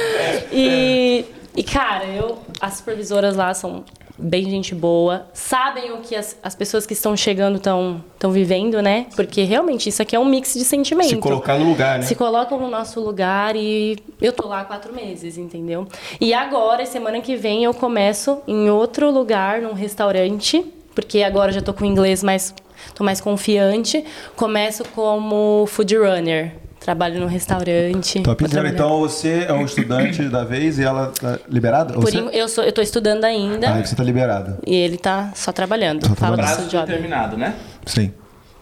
E, 0.51 1.25
e, 1.55 1.63
cara, 1.63 2.03
eu, 2.07 2.39
as 2.59 2.73
supervisoras 2.73 3.37
lá 3.37 3.53
são 3.53 3.85
bem 4.17 4.49
gente 4.49 4.73
boa, 4.73 5.27
sabem 5.33 5.91
o 5.91 5.97
que 5.97 6.15
as, 6.15 6.37
as 6.41 6.55
pessoas 6.55 6.85
que 6.85 6.93
estão 6.93 7.15
chegando 7.15 7.57
estão 7.57 8.01
vivendo, 8.31 8.81
né? 8.81 9.05
Porque 9.15 9.43
realmente 9.43 9.89
isso 9.89 10.01
aqui 10.01 10.15
é 10.15 10.19
um 10.19 10.25
mix 10.25 10.53
de 10.53 10.63
sentimento. 10.63 11.09
Se 11.09 11.17
colocar 11.17 11.57
no 11.59 11.69
lugar, 11.69 11.99
né? 11.99 12.05
Se 12.05 12.15
colocam 12.15 12.59
no 12.59 12.69
nosso 12.69 12.99
lugar 12.99 13.55
e 13.55 13.97
eu 14.21 14.33
tô 14.33 14.47
lá 14.47 14.61
há 14.61 14.65
quatro 14.65 14.93
meses, 14.93 15.37
entendeu? 15.37 15.87
E 16.19 16.33
agora, 16.33 16.85
semana 16.85 17.21
que 17.21 17.35
vem, 17.35 17.63
eu 17.63 17.73
começo 17.73 18.39
em 18.47 18.69
outro 18.69 19.11
lugar, 19.11 19.61
num 19.61 19.73
restaurante, 19.73 20.65
porque 20.95 21.21
agora 21.21 21.51
já 21.51 21.61
tô 21.61 21.73
com 21.73 21.85
inglês 21.85 22.23
mais. 22.23 22.53
tô 22.95 23.03
mais 23.03 23.21
confiante. 23.21 24.03
Começo 24.35 24.83
como 24.95 25.65
food 25.67 25.95
runner. 25.95 26.66
Trabalho 26.87 27.19
no 27.19 27.25
restaurante. 27.27 28.23
Então 28.65 28.99
você 29.01 29.45
é 29.45 29.51
um 29.51 29.65
estudante 29.65 30.23
da 30.29 30.45
vez 30.45 30.79
e 30.79 30.85
ela 30.85 31.07
tá 31.07 31.37
liberada? 31.49 31.93
Por 31.93 32.03
você... 32.03 32.17
eu, 32.31 32.47
sou, 32.47 32.63
eu 32.63 32.71
tô 32.71 32.81
estudando 32.81 33.25
ainda. 33.25 33.71
Ah, 33.71 33.85
você 33.85 33.93
tá 33.93 34.05
liberada. 34.05 34.57
E 34.65 34.73
ele 34.73 34.97
tá 34.97 35.33
só 35.35 35.51
trabalhando. 35.51 36.07
Só 36.07 36.15
Fala 36.15 36.37
do 36.37 36.43
Prazo 36.43 36.61
seu 36.61 36.69
job. 36.69 36.85
determinado, 36.85 37.35
né? 37.35 37.55
Sim. 37.85 38.13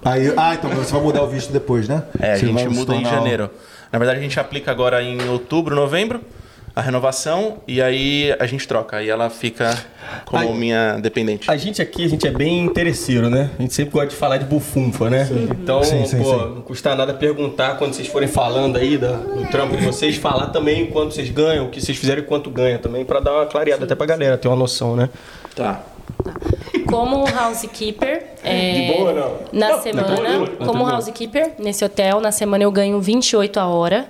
Aí, 0.04 0.34
ah, 0.36 0.56
então 0.56 0.72
você 0.72 0.92
vai 0.92 1.04
mudar 1.04 1.22
o 1.22 1.28
visto 1.28 1.54
depois, 1.54 1.88
né? 1.88 2.02
É, 2.20 2.32
a 2.32 2.36
Você 2.36 2.48
vai 2.48 2.64
gente 2.64 2.74
muda 2.74 2.96
em 2.96 3.06
janeiro. 3.06 3.52
Na 3.92 4.00
verdade, 4.00 4.18
a 4.18 4.24
gente 4.24 4.40
aplica 4.40 4.72
agora 4.72 5.04
em 5.04 5.30
outubro, 5.30 5.76
novembro, 5.76 6.20
a 6.76 6.82
renovação, 6.82 7.58
e 7.68 7.82
aí 7.82 8.36
a 8.38 8.46
gente 8.46 8.68
troca. 8.68 8.98
Aí 8.98 9.10
ela 9.10 9.30
fica 9.30 9.78
como 10.26 10.50
Ai. 10.50 10.54
minha 10.54 10.98
dependente. 11.00 11.50
A 11.50 11.56
gente 11.56 11.82
aqui, 11.82 12.04
a 12.04 12.08
gente 12.10 12.28
é 12.28 12.32
bem 12.32 12.60
interesseiro, 12.66 13.30
né? 13.30 13.50
A 13.58 13.62
gente 13.62 13.74
sempre 13.74 13.94
gosta 13.94 14.10
de 14.10 14.16
falar 14.16 14.38
de 14.38 14.46
bufunfa, 14.46 15.10
né? 15.10 15.28
Então, 15.52 15.82
Sim, 15.84 16.06
sim, 16.06 16.18
pô, 16.22 16.26
sim. 16.32 16.38
não 16.56 16.62
custa 16.62 16.94
nada 16.96 17.14
perguntar 17.14 17.78
quando 17.78 17.94
vocês 17.94 18.08
forem 18.08 18.28
falando 18.28 18.76
aí 18.78 18.98
da- 18.98 19.14
do 19.14 19.46
trampo 19.50 19.78
de 19.78 19.86
vocês, 19.86 20.18
falar 20.18 20.48
também 20.48 20.88
quanto 20.88 21.14
vocês 21.14 21.30
ganham, 21.30 21.68
o 21.68 21.70
que 21.70 21.80
vocês 21.82 21.98
fizeram 21.98 22.22
e 22.22 22.26
quanto 22.26 22.50
ganha 22.50 22.78
também, 22.78 23.06
pra 23.06 23.20
dar 23.22 23.32
uma 23.34 23.46
clareada 23.46 23.86
até 23.86 23.96
pra 23.96 24.06
galera 24.06 24.38
ter 24.38 24.48
uma 24.50 24.58
noção, 24.58 24.96
né? 24.96 25.10
Tá. 25.56 25.82
Como 26.88 27.26
housekeeper, 27.28 28.24
é, 28.44 28.74
De 28.92 28.94
boa, 28.98 29.14
não? 29.14 29.38
na 29.52 29.70
Não, 29.70 29.82
semana, 29.82 30.08
de 30.16 30.16
boa, 30.22 30.30
de 30.50 30.56
boa. 30.56 30.68
como 30.72 30.88
housekeeper, 30.88 31.54
nesse 31.58 31.84
hotel, 31.84 32.20
na 32.20 32.32
semana 32.32 32.64
eu 32.64 32.72
ganho 32.72 33.00
28 33.02 33.60
a 33.60 33.66
hora. 33.66 34.06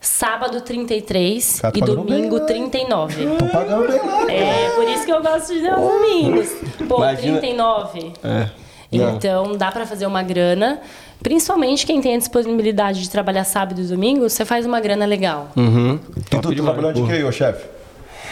Sábado 0.00 0.60
33 0.62 1.60
Cara, 1.60 1.76
e 1.76 1.80
pagando 1.80 2.02
bem, 2.04 2.16
domingo 2.16 2.38
né? 2.38 2.44
39. 2.46 3.26
Tô 3.36 3.46
pagando 3.46 3.86
bem 3.86 3.98
lá. 4.00 4.32
É, 4.32 4.70
por 4.70 4.88
isso 4.88 5.04
que 5.04 5.12
eu 5.12 5.22
gosto 5.22 5.52
de 5.52 5.60
dar 5.62 5.78
os 5.78 5.86
domingos. 5.88 6.48
Pô, 6.88 6.96
Imagina- 6.98 7.38
39. 7.38 8.12
É. 8.24 8.48
Então 8.90 9.56
dá 9.56 9.70
pra 9.70 9.84
fazer 9.86 10.06
uma 10.06 10.22
grana. 10.22 10.80
Principalmente 11.22 11.84
quem 11.84 12.00
tem 12.00 12.14
a 12.14 12.18
disponibilidade 12.18 13.02
de 13.02 13.10
trabalhar 13.10 13.44
sábado 13.44 13.80
e 13.80 13.84
domingo, 13.84 14.28
você 14.28 14.44
faz 14.44 14.64
uma 14.64 14.80
grana 14.80 15.04
legal. 15.04 15.50
Uhum. 15.54 16.00
E 16.16 16.20
tu, 16.40 16.54
de 16.54 16.62
quê, 17.06 17.22
ô 17.22 17.30
chefe? 17.30 17.66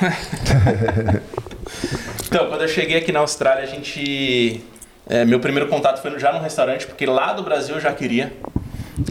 Então, 2.28 2.46
quando 2.48 2.60
eu 2.62 2.68
cheguei 2.68 2.98
aqui 2.98 3.10
na 3.10 3.20
Austrália, 3.20 3.62
a 3.62 3.66
gente. 3.66 4.62
é, 5.08 5.24
meu 5.24 5.40
primeiro 5.40 5.66
contato 5.68 6.00
foi 6.02 6.18
já 6.18 6.30
no 6.32 6.40
restaurante, 6.40 6.86
porque 6.86 7.06
lá 7.06 7.32
do 7.32 7.42
Brasil 7.42 7.74
eu 7.76 7.80
já 7.80 7.90
queria. 7.92 8.32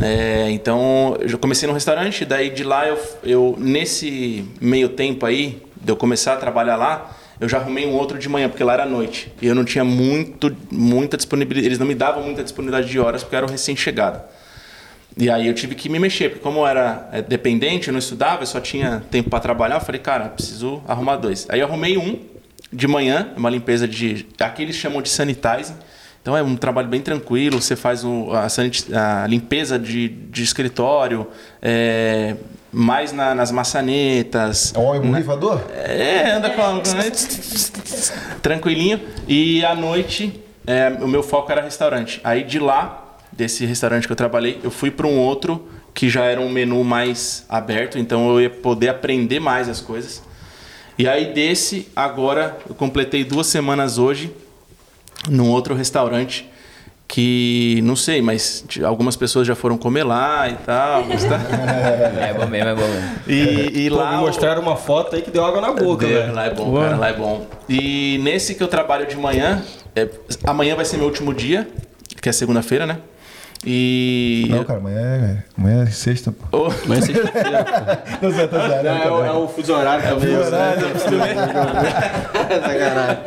É, 0.02 0.50
então, 0.52 1.18
eu 1.20 1.38
comecei 1.38 1.68
no 1.68 1.74
restaurante, 1.74 2.26
daí 2.26 2.50
de 2.50 2.64
lá 2.64 2.88
eu, 2.88 3.00
eu, 3.24 3.56
nesse 3.58 4.46
meio 4.60 4.90
tempo 4.90 5.26
aí, 5.26 5.64
de 5.82 5.92
eu 5.92 5.96
começar 5.96 6.34
a 6.34 6.38
trabalhar 6.38 6.76
lá, 6.76 7.16
eu 7.40 7.48
já 7.48 7.58
arrumei 7.58 7.86
um 7.86 7.94
outro 7.94 8.18
de 8.18 8.28
manhã, 8.28 8.50
porque 8.50 8.64
lá 8.64 8.74
era 8.74 8.86
noite. 8.86 9.32
E 9.42 9.48
eu 9.48 9.56
não 9.56 9.64
tinha 9.64 9.84
muito, 9.84 10.56
muita 10.72 11.16
disponibilidade, 11.16 11.68
eles 11.68 11.80
não 11.80 11.86
me 11.86 11.96
davam 11.96 12.24
muita 12.24 12.44
disponibilidade 12.44 12.92
de 12.92 13.00
horas, 13.00 13.24
porque 13.24 13.36
eu 13.36 13.38
era 13.38 13.48
recém-chegado. 13.48 14.22
E 15.16 15.30
aí 15.30 15.48
eu 15.48 15.54
tive 15.54 15.74
que 15.74 15.90
me 15.90 15.98
mexer, 15.98 16.30
porque 16.30 16.44
como 16.44 16.60
eu 16.60 16.68
era 16.68 17.10
é, 17.12 17.22
dependente, 17.22 17.88
eu 17.88 17.92
não 17.92 18.00
estudava, 18.00 18.44
eu 18.44 18.48
só 18.48 18.60
tinha 18.60 19.04
tempo 19.10 19.30
para 19.30 19.40
trabalhar, 19.40 19.76
eu 19.76 19.82
falei, 19.82 20.02
cara, 20.02 20.26
preciso 20.26 20.82
arrumar 20.88 21.16
dois. 21.16 21.48
Aí 21.50 21.60
eu 21.60 21.66
arrumei 21.66 21.98
um 21.98 22.20
de 22.72 22.88
manhã, 22.88 23.30
uma 23.36 23.50
limpeza 23.50 23.88
de. 23.88 24.28
Aqui 24.40 24.62
eles 24.62 24.76
chamam 24.76 25.02
de 25.02 25.10
sanitizing. 25.10 25.76
Então 26.28 26.36
é 26.36 26.44
um 26.44 26.58
trabalho 26.58 26.90
bem 26.90 27.00
tranquilo, 27.00 27.62
você 27.62 27.74
faz 27.74 28.04
o, 28.04 28.32
a, 28.34 28.48
a, 29.24 29.28
limpeza 29.28 29.80
de, 29.80 30.10
de 30.10 30.44
escritório, 30.44 31.26
é, 31.62 32.36
mais 32.70 33.14
na, 33.14 33.34
nas 33.34 33.50
maçanetas. 33.50 34.74
É 34.76 34.78
um 34.78 34.88
homem 34.88 35.10
borrifador? 35.10 35.62
É, 35.74 36.32
anda 36.32 36.50
com 36.50 36.62
a, 36.62 36.82
tranquilinho. 38.42 39.00
E 39.26 39.64
à 39.64 39.74
noite, 39.74 40.38
é, 40.66 40.90
o 41.00 41.08
meu 41.08 41.24
foco 41.24 41.50
era 41.50 41.62
restaurante. 41.62 42.20
Aí 42.26 42.44
de 42.44 42.60
lá 42.60 43.20
desse 43.32 43.66
restaurante 43.66 44.06
que 44.06 44.12
eu 44.12 44.18
trabalhei, 44.18 44.60
eu 44.62 44.70
fui 44.70 44.92
para 44.92 45.08
um 45.08 45.18
outro 45.18 45.66
que 45.94 46.10
já 46.10 46.26
era 46.26 46.42
um 46.42 46.50
menu 46.50 46.84
mais 46.84 47.46
aberto, 47.48 47.98
então 47.98 48.30
eu 48.32 48.42
ia 48.42 48.50
poder 48.50 48.90
aprender 48.90 49.40
mais 49.40 49.70
as 49.70 49.80
coisas. 49.80 50.22
E 51.00 51.08
aí 51.08 51.34
desse, 51.34 51.88
agora 51.96 52.58
eu 52.68 52.76
completei 52.76 53.24
duas 53.24 53.48
semanas 53.48 53.98
hoje 53.98 54.30
num 55.30 55.50
outro 55.50 55.76
restaurante 55.76 56.50
que 57.08 57.80
não 57.84 57.96
sei, 57.96 58.22
mas 58.22 58.66
algumas 58.84 59.16
pessoas 59.16 59.48
já 59.48 59.56
foram 59.56 59.78
comer 59.78 60.04
lá 60.04 60.50
e 60.50 60.56
tal. 60.56 61.04
é 62.20 62.34
bom 62.34 62.48
mesmo, 62.48 62.70
é 62.70 62.76
bom 62.76 62.88
mesmo. 62.88 63.10
E, 63.28 63.86
e 63.86 63.90
Pô, 63.90 63.96
lá 63.96 64.12
me 64.12 64.18
mostraram 64.18 64.62
uma 64.62 64.76
foto 64.76 65.16
aí 65.16 65.22
que 65.22 65.32
deu 65.32 65.46
água 65.46 65.62
na 65.62 65.72
boca, 65.72 66.06
velho. 66.06 66.34
Lá 66.34 66.46
é 66.46 66.54
bom, 66.54 66.74
Ué. 66.74 66.84
cara, 66.84 66.98
lá 66.98 67.10
é 67.10 67.14
bom. 67.14 67.48
E 67.70 68.20
nesse 68.22 68.56
que 68.56 68.62
eu 68.62 68.68
trabalho 68.68 69.08
de 69.08 69.16
manhã, 69.16 69.64
é, 69.96 70.08
amanhã 70.44 70.76
vai 70.76 70.84
ser 70.84 70.98
meu 70.98 71.06
último 71.06 71.34
dia, 71.34 71.68
que 72.22 72.28
é 72.28 72.32
segunda-feira, 72.32 72.86
né? 72.86 72.98
E. 73.66 74.46
Não, 74.50 74.64
cara, 74.64 74.80
amanhã 74.80 75.00
é, 75.00 75.44
amanhã 75.58 75.84
é 75.84 75.88
sexta. 75.88 76.32
Pô. 76.32 76.46
Oh. 76.52 76.86
Amanhã 76.86 77.00
é 77.00 77.06
sexta-feira. 77.06 78.04
Não 78.22 78.32
sei, 78.32 78.48
tá 78.48 78.68
zero, 78.68 78.88
é, 78.88 79.28
é, 79.28 79.32
o 79.32 79.48
fuso 79.48 79.74
horário 79.74 80.04
também. 80.08 80.36
Fuso 80.36 80.46
horário, 80.46 80.88
Sacanagem. 82.48 83.18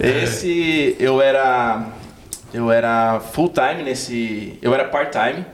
Esse 0.00 0.96
eu 0.98 1.20
era. 1.20 1.86
Eu 2.52 2.70
era 2.70 3.20
full 3.20 3.48
time 3.48 3.82
nesse. 3.82 4.58
Eu 4.60 4.74
era 4.74 4.84
part 4.84 5.10
time. 5.10 5.44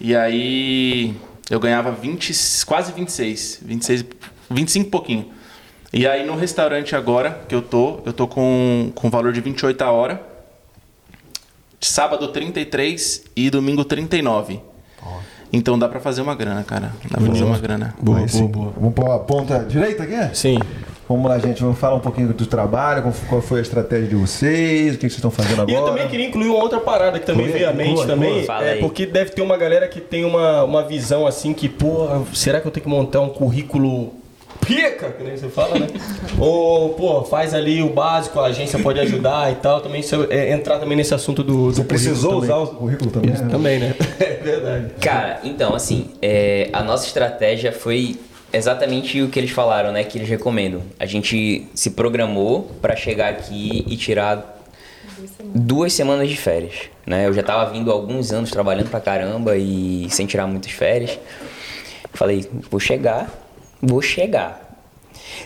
E 0.00 0.14
aí 0.14 1.14
eu 1.50 1.58
ganhava 1.58 1.90
20, 1.90 2.32
quase 2.66 2.92
26. 2.92 3.60
26, 3.62 4.04
25 4.50 4.86
e 4.86 4.90
pouquinho. 4.90 5.30
E 5.92 6.06
aí 6.06 6.26
no 6.26 6.36
restaurante 6.36 6.96
agora 6.96 7.40
que 7.48 7.54
eu 7.54 7.62
tô, 7.62 8.00
eu 8.04 8.12
tô 8.12 8.26
com, 8.26 8.90
com 8.94 9.10
valor 9.10 9.32
de 9.32 9.40
28 9.40 9.82
a 9.82 9.90
hora 9.90 10.34
sábado 11.88 12.28
33 12.28 13.24
e 13.36 13.50
domingo 13.50 13.84
39. 13.84 14.60
Então 15.52 15.78
dá 15.78 15.88
pra 15.88 16.00
fazer 16.00 16.20
uma 16.20 16.34
grana, 16.34 16.64
cara. 16.64 16.92
Dá 17.10 17.18
pra 17.18 17.26
fazer 17.26 17.44
uma 17.44 17.58
grana. 17.58 17.94
Boa, 18.00 18.26
boa, 18.26 18.48
boa. 18.48 18.72
Vamos 18.76 18.94
pôr 18.94 19.10
a 19.10 19.18
ponta 19.18 19.60
direita 19.60 20.02
aqui? 20.02 20.34
Sim. 20.36 20.58
Vamos 21.08 21.28
lá, 21.28 21.38
gente. 21.38 21.60
Vamos 21.62 21.78
falar 21.78 21.96
um 21.96 22.00
pouquinho 22.00 22.32
do 22.32 22.46
trabalho, 22.46 23.02
qual 23.28 23.42
foi 23.42 23.58
a 23.58 23.62
estratégia 23.62 24.08
de 24.08 24.14
vocês, 24.14 24.94
o 24.94 24.98
que 24.98 25.02
vocês 25.02 25.14
estão 25.14 25.30
fazendo 25.30 25.62
agora. 25.62 25.70
E 25.70 25.74
eu 25.74 25.84
também 25.84 26.08
queria 26.08 26.26
incluir 26.26 26.48
uma 26.48 26.62
outra 26.62 26.80
parada 26.80 27.18
que 27.18 27.26
também 27.26 27.46
veio 27.48 27.68
à 27.68 27.72
mente 27.72 27.94
boa, 27.94 28.06
também. 28.06 28.46
Boa. 28.46 28.64
É, 28.64 28.76
porque 28.76 29.04
deve 29.04 29.30
ter 29.30 29.42
uma 29.42 29.56
galera 29.56 29.86
que 29.86 30.00
tem 30.00 30.24
uma, 30.24 30.64
uma 30.64 30.82
visão 30.82 31.26
assim 31.26 31.52
que, 31.52 31.68
pô, 31.68 32.08
será 32.32 32.60
que 32.60 32.66
eu 32.66 32.70
tenho 32.70 32.84
que 32.84 32.90
montar 32.90 33.20
um 33.20 33.28
currículo 33.28 34.14
pica, 34.64 35.10
que 35.10 35.22
nem 35.22 35.36
você 35.36 35.48
fala, 35.48 35.78
né? 35.78 35.86
Ou, 36.38 36.90
pô, 36.90 37.22
faz 37.24 37.52
ali 37.52 37.82
o 37.82 37.90
básico, 37.90 38.40
a 38.40 38.46
agência 38.46 38.78
pode 38.78 38.98
ajudar 39.00 39.52
e 39.52 39.56
tal. 39.56 39.80
Também 39.82 40.00
se 40.00 40.14
eu, 40.14 40.26
é, 40.30 40.52
entrar 40.52 40.78
também 40.78 40.96
nesse 40.96 41.14
assunto 41.14 41.42
do. 41.42 41.66
Você 41.66 41.84
precisou 41.84 42.36
usar 42.36 42.56
o 42.56 42.66
currículo 42.68 43.10
também? 43.10 43.32
Isso, 43.32 43.44
né? 43.44 43.50
Também, 43.50 43.78
né? 43.78 43.94
É 44.18 44.44
verdade. 44.44 44.90
Cara, 45.00 45.40
então, 45.42 45.74
assim, 45.74 46.10
é, 46.20 46.68
a 46.72 46.82
nossa 46.82 47.06
estratégia 47.06 47.72
foi 47.72 48.18
exatamente 48.56 49.20
o 49.22 49.28
que 49.28 49.38
eles 49.38 49.50
falaram, 49.50 49.92
né? 49.92 50.04
Que 50.04 50.18
eles 50.18 50.28
recomendam. 50.28 50.82
A 50.98 51.06
gente 51.06 51.66
se 51.74 51.90
programou 51.90 52.70
para 52.80 52.96
chegar 52.96 53.30
aqui 53.30 53.84
e 53.86 53.96
tirar 53.96 54.62
duas 55.16 55.30
semanas. 55.30 55.62
duas 55.62 55.92
semanas 55.92 56.28
de 56.28 56.36
férias, 56.36 56.74
né? 57.06 57.26
Eu 57.26 57.32
já 57.32 57.42
tava 57.42 57.70
vindo 57.70 57.90
há 57.90 57.94
alguns 57.94 58.32
anos 58.32 58.50
trabalhando 58.50 58.90
pra 58.90 59.00
caramba 59.00 59.56
e 59.56 60.08
sem 60.10 60.26
tirar 60.26 60.46
muitas 60.46 60.72
férias. 60.72 61.18
Falei, 62.12 62.48
vou 62.70 62.78
chegar 62.78 63.44
vou 63.84 64.02
chegar. 64.02 64.62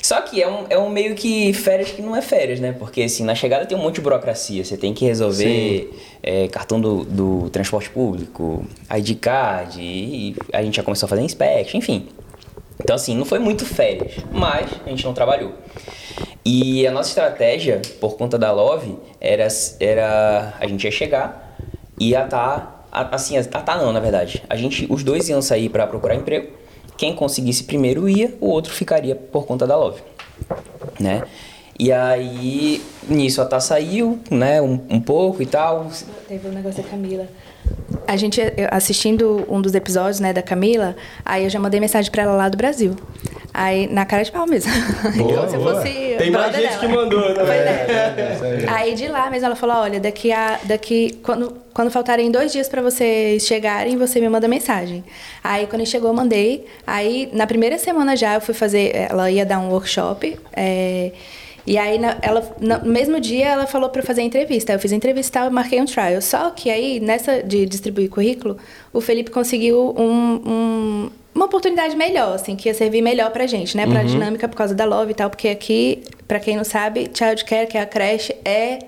Só 0.02 0.20
que 0.20 0.42
é 0.42 0.48
um, 0.48 0.66
é 0.70 0.78
um 0.78 0.88
meio 0.88 1.14
que 1.14 1.52
férias 1.52 1.90
que 1.90 2.02
não 2.02 2.14
é 2.14 2.22
férias, 2.22 2.60
né? 2.60 2.72
Porque 2.72 3.02
assim, 3.02 3.24
na 3.24 3.34
chegada 3.34 3.66
tem 3.66 3.76
um 3.76 3.82
monte 3.82 3.96
de 3.96 4.00
burocracia. 4.00 4.64
Você 4.64 4.76
tem 4.76 4.94
que 4.94 5.04
resolver 5.04 5.90
é, 6.22 6.48
cartão 6.48 6.80
do, 6.80 7.04
do 7.04 7.50
transporte 7.50 7.90
público, 7.90 8.64
ID 8.96 9.18
card, 9.18 9.80
e 9.80 10.36
a 10.52 10.62
gente 10.62 10.76
já 10.76 10.82
começou 10.82 11.06
a 11.06 11.08
fazer 11.08 11.22
inspection, 11.22 11.78
enfim. 11.78 12.06
Então 12.80 12.96
assim, 12.96 13.16
não 13.16 13.24
foi 13.24 13.38
muito 13.38 13.64
férias, 13.64 14.12
mas 14.32 14.70
a 14.84 14.88
gente 14.88 15.04
não 15.04 15.12
trabalhou. 15.12 15.52
E 16.44 16.86
a 16.86 16.90
nossa 16.90 17.10
estratégia, 17.10 17.82
por 18.00 18.16
conta 18.16 18.38
da 18.38 18.50
Love, 18.50 18.96
era, 19.20 19.46
era 19.80 20.54
a 20.58 20.66
gente 20.66 20.84
ia 20.84 20.90
chegar, 20.90 21.56
ia 22.00 22.24
estar, 22.24 22.86
tá, 22.90 23.08
assim, 23.12 23.36
a 23.36 23.44
tá 23.44 23.76
não, 23.76 23.92
na 23.92 24.00
verdade. 24.00 24.42
A 24.48 24.56
gente, 24.56 24.86
os 24.88 25.02
dois 25.02 25.28
iam 25.28 25.42
sair 25.42 25.68
para 25.68 25.86
procurar 25.86 26.14
emprego 26.14 26.58
quem 26.98 27.14
conseguisse 27.14 27.62
primeiro 27.62 28.08
ia, 28.08 28.34
o 28.40 28.48
outro 28.48 28.74
ficaria 28.74 29.14
por 29.14 29.46
conta 29.46 29.66
da 29.66 29.76
Love, 29.76 30.02
né? 30.98 31.22
E 31.78 31.92
aí, 31.92 32.82
nisso 33.08 33.40
a 33.40 33.46
Tá 33.46 33.60
saiu, 33.60 34.18
né, 34.30 34.60
um, 34.60 34.80
um 34.90 35.00
pouco 35.00 35.40
e 35.40 35.46
tal. 35.46 35.88
Teve 36.26 36.48
um 36.48 36.52
negócio 36.52 36.82
da 36.82 36.88
Camila. 36.88 37.28
A 38.06 38.16
gente 38.16 38.40
assistindo 38.70 39.44
um 39.48 39.60
dos 39.60 39.74
episódios, 39.74 40.18
né, 40.18 40.32
da 40.32 40.42
Camila, 40.42 40.96
aí 41.24 41.44
eu 41.44 41.50
já 41.50 41.60
mandei 41.60 41.78
mensagem 41.78 42.10
para 42.10 42.22
ela 42.24 42.32
lá 42.34 42.48
do 42.48 42.56
Brasil. 42.56 42.96
Aí, 43.52 43.86
na 43.86 44.04
cara 44.04 44.22
de 44.22 44.30
pau 44.30 44.46
mesmo. 44.46 44.70
Boa, 45.16 45.48
se 45.48 45.56
eu 45.56 45.62
fosse. 45.62 46.16
Tem 46.18 46.30
mais 46.30 46.54
gente 46.54 46.68
dela. 46.68 46.78
que 46.78 46.88
mandou, 46.88 47.20
né? 47.20 47.42
É, 47.48 48.64
é, 48.64 48.66
aí 48.68 48.94
de 48.94 49.08
lá 49.08 49.30
mesmo 49.30 49.46
ela 49.46 49.56
falou: 49.56 49.76
olha, 49.76 49.98
daqui 49.98 50.30
a. 50.30 50.60
Daqui, 50.64 51.18
quando, 51.22 51.56
quando 51.72 51.90
faltarem 51.90 52.30
dois 52.30 52.52
dias 52.52 52.68
para 52.68 52.82
vocês 52.82 53.44
chegarem, 53.44 53.96
você 53.96 54.20
me 54.20 54.28
manda 54.28 54.46
mensagem. 54.46 55.02
Aí 55.42 55.66
quando 55.66 55.84
chegou, 55.86 56.10
eu 56.10 56.14
mandei. 56.14 56.66
Aí 56.86 57.30
na 57.32 57.46
primeira 57.46 57.78
semana 57.78 58.16
já 58.16 58.34
eu 58.34 58.40
fui 58.40 58.54
fazer. 58.54 58.94
Ela 58.94 59.30
ia 59.30 59.46
dar 59.46 59.58
um 59.58 59.70
workshop. 59.70 60.38
É, 60.52 61.12
e 61.68 61.76
aí, 61.76 61.98
na, 61.98 62.16
ela, 62.22 62.42
no 62.58 62.90
mesmo 62.90 63.20
dia, 63.20 63.46
ela 63.46 63.66
falou 63.66 63.90
para 63.90 64.02
fazer 64.02 64.22
a 64.22 64.24
entrevista. 64.24 64.72
Eu 64.72 64.78
fiz 64.78 64.90
a 64.90 64.96
entrevista 64.96 65.44
e 65.44 65.50
marquei 65.50 65.78
um 65.78 65.84
trial. 65.84 66.22
Só 66.22 66.48
que 66.48 66.70
aí, 66.70 66.98
nessa 66.98 67.42
de 67.42 67.66
distribuir 67.66 68.08
currículo, 68.08 68.56
o 68.90 69.02
Felipe 69.02 69.30
conseguiu 69.30 69.94
um, 69.98 70.40
um 70.46 71.10
uma 71.34 71.44
oportunidade 71.44 71.94
melhor, 71.94 72.34
assim, 72.34 72.56
que 72.56 72.68
ia 72.68 72.74
servir 72.74 73.02
melhor 73.02 73.30
pra 73.30 73.46
gente, 73.46 73.76
né? 73.76 73.86
Pra 73.86 74.00
uhum. 74.00 74.06
dinâmica 74.06 74.48
por 74.48 74.56
causa 74.56 74.74
da 74.74 74.86
Love 74.86 75.12
e 75.12 75.14
tal, 75.14 75.28
porque 75.28 75.48
aqui, 75.48 76.02
pra 76.26 76.40
quem 76.40 76.56
não 76.56 76.64
sabe, 76.64 77.10
Child 77.14 77.44
Care, 77.44 77.66
que 77.68 77.76
é 77.76 77.82
a 77.82 77.86
creche, 77.86 78.34
é. 78.44 78.78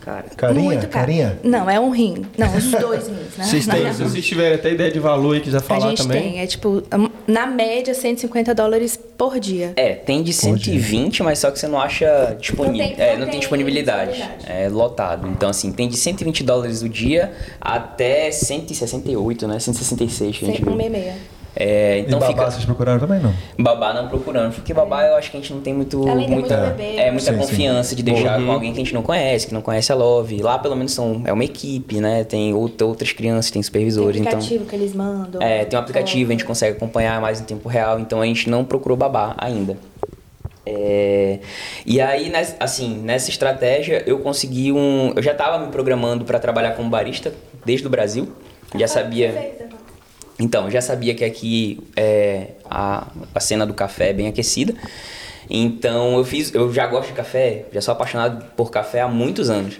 Cara, 0.00 0.24
carinha, 0.34 0.64
muito 0.64 0.88
caro. 0.88 1.06
carinha? 1.06 1.38
Não, 1.42 1.68
é 1.68 1.78
um 1.78 1.90
rim. 1.90 2.24
Não, 2.36 2.56
os 2.56 2.70
dois 2.70 3.06
rins, 3.06 3.36
né? 3.36 3.44
Vocês 3.44 3.66
têm, 3.66 3.92
se 3.92 4.02
vocês 4.02 4.26
tiverem 4.26 4.54
até 4.54 4.72
ideia 4.72 4.90
de 4.90 4.98
valor 4.98 5.36
e 5.36 5.40
quiser 5.40 5.60
falar 5.60 5.80
também. 5.80 5.88
A 5.92 5.96
gente 5.96 6.08
também. 6.08 6.22
tem, 6.22 6.40
é 6.40 6.46
tipo, 6.46 6.82
na 7.26 7.46
média, 7.46 7.94
150 7.94 8.54
dólares 8.54 8.96
por 8.96 9.38
dia. 9.38 9.74
É, 9.76 9.94
tem 9.94 10.22
de 10.22 10.32
120, 10.32 11.22
mas 11.22 11.38
só 11.38 11.50
que 11.50 11.58
você 11.58 11.68
não 11.68 11.78
acha 11.78 12.36
disponível. 12.40 12.88
Não 12.88 12.96
tem, 12.96 13.04
é, 13.04 13.12
não, 13.12 13.22
tem, 13.22 13.30
tem 13.32 13.40
disponibilidade. 13.40 14.24
É 14.46 14.68
lotado. 14.68 15.28
Então, 15.28 15.50
assim, 15.50 15.70
tem 15.70 15.88
de 15.88 15.96
120 15.96 16.42
dólares 16.42 16.82
o 16.82 16.88
dia 16.88 17.32
até 17.60 18.30
168, 18.30 19.46
né? 19.46 19.58
166 19.58 20.38
que 20.38 20.44
a 20.44 20.48
gente 20.48 20.62
viu. 20.62 20.72
166. 20.72 21.39
É, 21.62 21.98
então 21.98 22.16
e 22.16 22.20
babá 22.20 22.26
fica... 22.32 22.50
vocês 22.50 22.64
procuraram 22.64 22.98
também, 22.98 23.20
não? 23.20 23.34
Babá 23.58 23.92
não 23.92 24.08
procurando, 24.08 24.54
porque 24.54 24.72
babá 24.72 25.04
eu 25.04 25.14
acho 25.16 25.30
que 25.30 25.36
a 25.36 25.40
gente 25.40 25.52
não 25.52 25.60
tem 25.60 25.74
muito, 25.74 26.08
Além 26.08 26.26
muita, 26.26 26.56
bebê. 26.56 26.96
é, 26.96 27.10
muita 27.10 27.32
sim, 27.32 27.38
confiança 27.38 27.90
sim. 27.90 27.96
de 27.96 28.02
deixar 28.02 28.40
uhum. 28.40 28.46
com 28.46 28.52
alguém 28.52 28.72
que 28.72 28.80
a 28.80 28.82
gente 28.82 28.94
não 28.94 29.02
conhece, 29.02 29.46
que 29.46 29.52
não 29.52 29.60
conhece 29.60 29.92
a 29.92 29.94
Love. 29.94 30.40
Lá 30.40 30.58
pelo 30.58 30.74
menos 30.74 30.92
são, 30.92 31.20
é 31.26 31.32
uma 31.32 31.44
equipe, 31.44 32.00
né? 32.00 32.24
Tem 32.24 32.54
outra, 32.54 32.86
outras 32.86 33.12
crianças, 33.12 33.50
tem 33.50 33.62
supervisores. 33.62 34.14
Tem 34.14 34.22
um 34.22 34.24
então, 34.24 34.38
aplicativo 34.38 34.64
que 34.64 34.74
eles 34.74 34.94
mandam. 34.94 35.42
É, 35.42 35.66
tem 35.66 35.78
um 35.78 35.82
aplicativo, 35.82 36.30
a 36.30 36.32
gente 36.32 36.46
consegue 36.46 36.78
acompanhar 36.78 37.20
mais 37.20 37.42
em 37.42 37.44
tempo 37.44 37.68
real, 37.68 38.00
então 38.00 38.22
a 38.22 38.24
gente 38.24 38.48
não 38.48 38.64
procurou 38.64 38.96
babá 38.96 39.34
ainda. 39.36 39.76
É, 40.64 41.40
e 41.84 42.00
aí, 42.00 42.32
assim, 42.58 42.96
nessa 42.98 43.28
estratégia 43.28 44.02
eu 44.06 44.20
consegui 44.20 44.72
um. 44.72 45.12
Eu 45.14 45.22
já 45.22 45.32
estava 45.32 45.62
me 45.62 45.70
programando 45.70 46.24
para 46.24 46.38
trabalhar 46.38 46.72
como 46.72 46.88
barista 46.88 47.34
desde 47.66 47.86
o 47.86 47.90
Brasil. 47.90 48.32
Já 48.74 48.88
sabia. 48.88 49.30
Então, 50.40 50.70
já 50.70 50.80
sabia 50.80 51.14
que 51.14 51.22
aqui 51.22 51.78
é, 51.94 52.52
a, 52.64 53.06
a 53.34 53.40
cena 53.40 53.66
do 53.66 53.74
café 53.74 54.08
é 54.08 54.12
bem 54.14 54.26
aquecida. 54.26 54.74
Então, 55.48 56.16
eu 56.16 56.24
fiz, 56.24 56.52
eu 56.54 56.72
já 56.72 56.86
gosto 56.86 57.08
de 57.08 57.14
café, 57.14 57.66
já 57.72 57.80
sou 57.82 57.92
apaixonado 57.92 58.44
por 58.56 58.70
café 58.70 59.02
há 59.02 59.08
muitos 59.08 59.50
anos. 59.50 59.78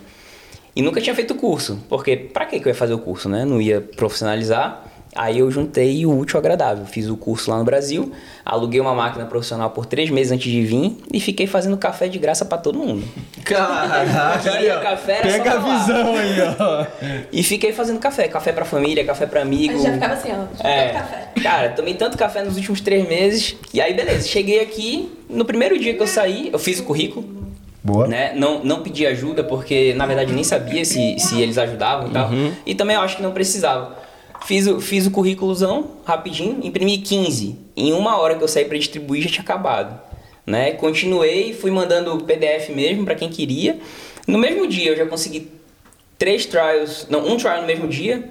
E 0.76 0.82
nunca 0.82 1.00
tinha 1.00 1.14
feito 1.14 1.34
curso, 1.34 1.80
porque 1.88 2.14
para 2.14 2.44
que 2.44 2.56
eu 2.56 2.66
ia 2.66 2.74
fazer 2.74 2.92
o 2.92 2.98
curso, 2.98 3.28
né? 3.28 3.44
Não 3.44 3.60
ia 3.60 3.80
profissionalizar. 3.80 4.84
Aí 5.14 5.40
eu 5.40 5.50
juntei 5.50 6.06
o 6.06 6.16
útil 6.16 6.36
ao 6.36 6.40
agradável. 6.40 6.86
Fiz 6.86 7.08
o 7.08 7.16
curso 7.16 7.50
lá 7.50 7.58
no 7.58 7.64
Brasil, 7.64 8.12
aluguei 8.44 8.80
uma 8.80 8.94
máquina 8.94 9.26
profissional 9.26 9.70
por 9.70 9.84
três 9.84 10.08
meses 10.08 10.30
antes 10.32 10.50
de 10.50 10.62
vir 10.62 10.96
e 11.12 11.20
fiquei 11.20 11.46
fazendo 11.48 11.76
café 11.76 12.06
de 12.06 12.18
graça 12.18 12.44
pra 12.44 12.56
todo 12.56 12.78
mundo. 12.78 13.02
Caraca, 13.44 14.38
Queria 14.38 14.78
café, 14.78 15.18
era 15.18 15.30
só 15.30 15.38
Pega 15.38 15.52
a 15.52 15.58
visão 15.58 16.16
aí, 16.16 16.36
ó. 16.58 16.86
E 17.32 17.42
fiquei 17.42 17.72
fazendo 17.72 17.98
café. 17.98 18.28
Café 18.28 18.52
pra 18.52 18.64
família, 18.64 19.04
café 19.04 19.26
pra 19.26 19.42
amigo. 19.42 19.74
Aí 19.74 19.82
já 19.82 19.92
ficava 19.92 20.14
assim, 20.14 20.28
ó. 20.32 20.66
É, 20.66 20.88
café. 20.90 21.28
cara, 21.42 21.68
tomei 21.70 21.94
tanto 21.94 22.16
café 22.16 22.44
nos 22.44 22.56
últimos 22.56 22.80
três 22.80 23.08
meses. 23.08 23.56
E 23.74 23.80
aí, 23.80 23.92
beleza, 23.92 24.28
cheguei 24.28 24.60
aqui. 24.60 25.12
No 25.28 25.44
primeiro 25.44 25.78
dia 25.78 25.94
que 25.94 26.02
eu 26.02 26.06
saí, 26.06 26.50
eu 26.52 26.58
fiz 26.58 26.78
o 26.78 26.84
currículo. 26.84 27.40
Boa. 27.82 28.06
Né? 28.06 28.32
Não, 28.36 28.62
não 28.62 28.82
pedi 28.82 29.06
ajuda, 29.06 29.42
porque 29.42 29.94
na 29.94 30.04
verdade 30.06 30.32
nem 30.32 30.44
sabia 30.44 30.84
se, 30.84 31.18
se 31.18 31.40
eles 31.40 31.56
ajudavam 31.56 32.08
e 32.08 32.10
tal. 32.10 32.30
E 32.66 32.74
também 32.74 32.94
eu 32.94 33.02
acho 33.02 33.16
que 33.16 33.22
não 33.22 33.32
precisava. 33.32 33.96
Fiz 34.46 34.66
o, 34.66 34.80
fiz 34.80 35.06
o 35.06 35.10
currículozão 35.10 35.90
rapidinho, 36.04 36.60
imprimi 36.62 36.98
15. 36.98 37.56
Em 37.76 37.92
uma 37.92 38.18
hora 38.18 38.34
que 38.34 38.42
eu 38.42 38.48
saí 38.48 38.64
pra 38.64 38.76
distribuir 38.76 39.22
já 39.22 39.30
tinha 39.30 39.42
acabado. 39.42 40.00
Né? 40.46 40.72
Continuei, 40.72 41.52
fui 41.54 41.70
mandando 41.70 42.24
PDF 42.24 42.70
mesmo 42.70 43.04
pra 43.04 43.14
quem 43.14 43.28
queria. 43.28 43.78
No 44.26 44.38
mesmo 44.38 44.66
dia 44.66 44.90
eu 44.90 44.96
já 44.96 45.06
consegui 45.06 45.50
três 46.18 46.46
trials, 46.46 47.06
não, 47.08 47.26
um 47.26 47.36
trial 47.36 47.60
no 47.60 47.66
mesmo 47.66 47.88
dia, 47.88 48.30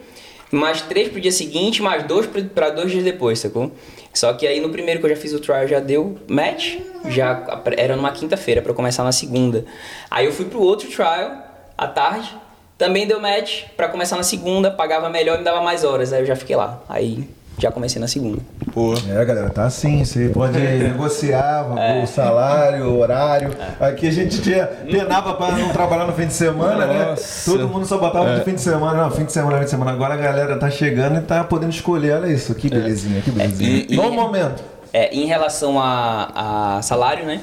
mais 0.51 0.81
três 0.81 1.09
pro 1.09 1.21
dia 1.21 1.31
seguinte, 1.31 1.81
mais 1.81 2.03
dois 2.03 2.27
pra 2.53 2.69
dois 2.69 2.91
dias 2.91 3.03
depois, 3.03 3.39
sacou? 3.39 3.71
Só 4.13 4.33
que 4.33 4.47
aí 4.47 4.59
no 4.59 4.69
primeiro 4.69 4.99
que 4.99 5.05
eu 5.05 5.09
já 5.11 5.15
fiz 5.15 5.33
o 5.33 5.39
trial 5.39 5.67
já 5.67 5.79
deu 5.79 6.17
match, 6.27 6.77
já 7.07 7.61
era 7.77 7.95
numa 7.95 8.11
quinta-feira 8.11 8.61
pra 8.61 8.73
começar 8.73 9.03
na 9.03 9.11
segunda. 9.11 9.65
Aí 10.09 10.25
eu 10.25 10.31
fui 10.31 10.45
pro 10.45 10.61
outro 10.61 10.89
trial 10.89 11.43
à 11.77 11.87
tarde, 11.87 12.35
também 12.79 13.05
deu 13.05 13.19
match 13.19 13.65
pra 13.77 13.87
começar 13.89 14.15
na 14.15 14.23
segunda, 14.23 14.71
pagava 14.71 15.09
melhor 15.09 15.35
e 15.35 15.39
me 15.39 15.43
dava 15.43 15.61
mais 15.61 15.83
horas, 15.83 16.11
aí 16.13 16.21
eu 16.21 16.25
já 16.25 16.35
fiquei 16.35 16.55
lá. 16.55 16.79
Aí 16.89 17.29
já 17.59 17.69
comecei 17.69 17.99
na 17.99 18.07
segunda. 18.07 18.41
Pô. 18.73 18.93
É, 19.09 19.25
galera, 19.25 19.49
tá 19.49 19.65
assim. 19.65 20.05
Você 20.05 20.29
pode 20.29 20.57
negociar 20.57 21.65
o 22.01 22.07
salário, 22.07 22.85
o 22.89 22.99
horário. 22.99 23.53
Aqui 23.81 24.07
a 24.07 24.11
gente 24.11 24.41
tinha, 24.41 24.65
penava 24.65 25.33
pra 25.33 25.51
não 25.51 25.67
trabalhar 25.69 26.05
no 26.07 26.13
fim 26.13 26.25
de 26.27 26.33
semana, 26.33 26.85
Nossa. 26.87 27.51
né? 27.51 27.57
Todo 27.57 27.67
mundo 27.67 27.85
só 27.85 27.97
botava 27.97 28.33
de 28.37 28.45
fim 28.45 28.55
de 28.55 28.61
semana. 28.61 29.03
Não, 29.03 29.11
fim 29.11 29.25
de 29.25 29.33
semana, 29.33 29.57
fim 29.57 29.65
de 29.65 29.69
semana. 29.71 29.91
Agora 29.91 30.13
a 30.13 30.17
galera 30.17 30.57
tá 30.57 30.69
chegando 30.69 31.19
e 31.19 31.21
tá 31.21 31.43
podendo 31.43 31.73
escolher. 31.73 32.13
Olha 32.15 32.27
isso, 32.31 32.55
que 32.55 32.69
belezinha, 32.69 33.21
que 33.21 33.29
belezinha. 33.29 33.69
E- 33.69 33.87
e- 33.89 33.95
Bom 33.97 34.11
momento. 34.11 34.63
É, 34.93 35.13
em 35.13 35.25
relação 35.25 35.79
a, 35.81 36.77
a 36.77 36.81
salário, 36.81 37.25
né? 37.25 37.41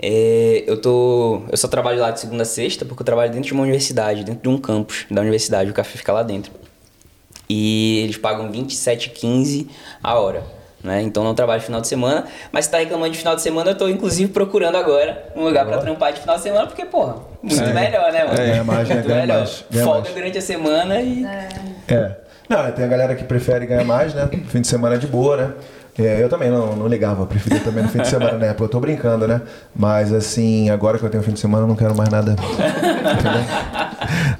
É, 0.00 0.64
eu 0.66 0.80
tô. 0.80 1.42
Eu 1.50 1.56
só 1.56 1.68
trabalho 1.68 1.98
lá 2.00 2.10
de 2.10 2.20
segunda 2.20 2.42
a 2.42 2.46
sexta, 2.46 2.84
porque 2.84 3.02
eu 3.02 3.06
trabalho 3.06 3.30
dentro 3.30 3.46
de 3.48 3.52
uma 3.52 3.62
universidade, 3.62 4.24
dentro 4.24 4.42
de 4.42 4.48
um 4.48 4.58
campus 4.58 5.06
da 5.10 5.20
universidade, 5.20 5.70
o 5.70 5.74
café 5.74 5.98
fica 5.98 6.12
lá 6.12 6.22
dentro. 6.22 6.52
E 7.48 8.00
eles 8.04 8.16
pagam 8.16 8.50
27,15 8.50 9.68
a 10.02 10.18
hora. 10.18 10.42
Né? 10.82 11.02
Então 11.02 11.24
não 11.24 11.34
trabalho 11.34 11.60
final 11.60 11.80
de 11.80 11.88
semana, 11.88 12.26
mas 12.52 12.66
se 12.66 12.70
tá 12.70 12.78
reclamando 12.78 13.10
de 13.10 13.18
final 13.18 13.34
de 13.34 13.42
semana, 13.42 13.72
eu 13.72 13.74
tô 13.74 13.88
inclusive 13.88 14.30
procurando 14.32 14.76
agora 14.76 15.32
um 15.34 15.42
lugar 15.42 15.66
pra 15.66 15.78
trampar 15.78 16.12
de 16.12 16.20
final 16.20 16.36
de 16.36 16.42
semana, 16.42 16.66
porque, 16.68 16.84
porra, 16.84 17.16
muito 17.42 17.74
melhor, 17.74 18.12
né, 18.12 18.24
mano? 18.24 18.36
Ganha 18.36 18.62
mais, 18.64 18.88
né? 18.88 18.94
muito 18.94 19.08
Ganha 19.08 19.20
melhor. 19.22 19.38
mais, 19.38 19.64
ganha 19.68 19.84
Folga 19.84 20.00
mais. 20.02 20.14
durante 20.14 20.38
a 20.38 20.42
semana 20.42 21.00
e. 21.00 21.24
É. 21.88 22.16
Não, 22.48 22.70
tem 22.72 22.84
a 22.84 22.88
galera 22.88 23.14
que 23.16 23.24
prefere 23.24 23.66
ganhar 23.66 23.84
mais, 23.84 24.14
né? 24.14 24.28
Fim 24.48 24.60
de 24.60 24.68
semana 24.68 24.94
é 24.94 24.98
de 24.98 25.06
boa, 25.08 25.36
né? 25.36 25.52
É, 25.98 26.22
eu 26.22 26.28
também 26.28 26.48
não, 26.48 26.76
não 26.76 26.86
ligava, 26.86 27.22
eu 27.22 27.26
preferia 27.26 27.58
também 27.60 27.82
no 27.82 27.88
fim 27.88 27.98
de 27.98 28.06
semana, 28.08 28.38
né? 28.38 28.54
Pô, 28.54 28.64
eu 28.64 28.68
tô 28.68 28.78
brincando, 28.78 29.26
né? 29.26 29.42
Mas 29.74 30.12
assim, 30.12 30.70
agora 30.70 30.96
que 30.98 31.04
eu 31.04 31.10
tenho 31.10 31.22
fim 31.24 31.32
de 31.32 31.40
semana, 31.40 31.64
eu 31.64 31.68
não 31.68 31.74
quero 31.74 31.96
mais 31.96 32.08
nada. 32.08 32.36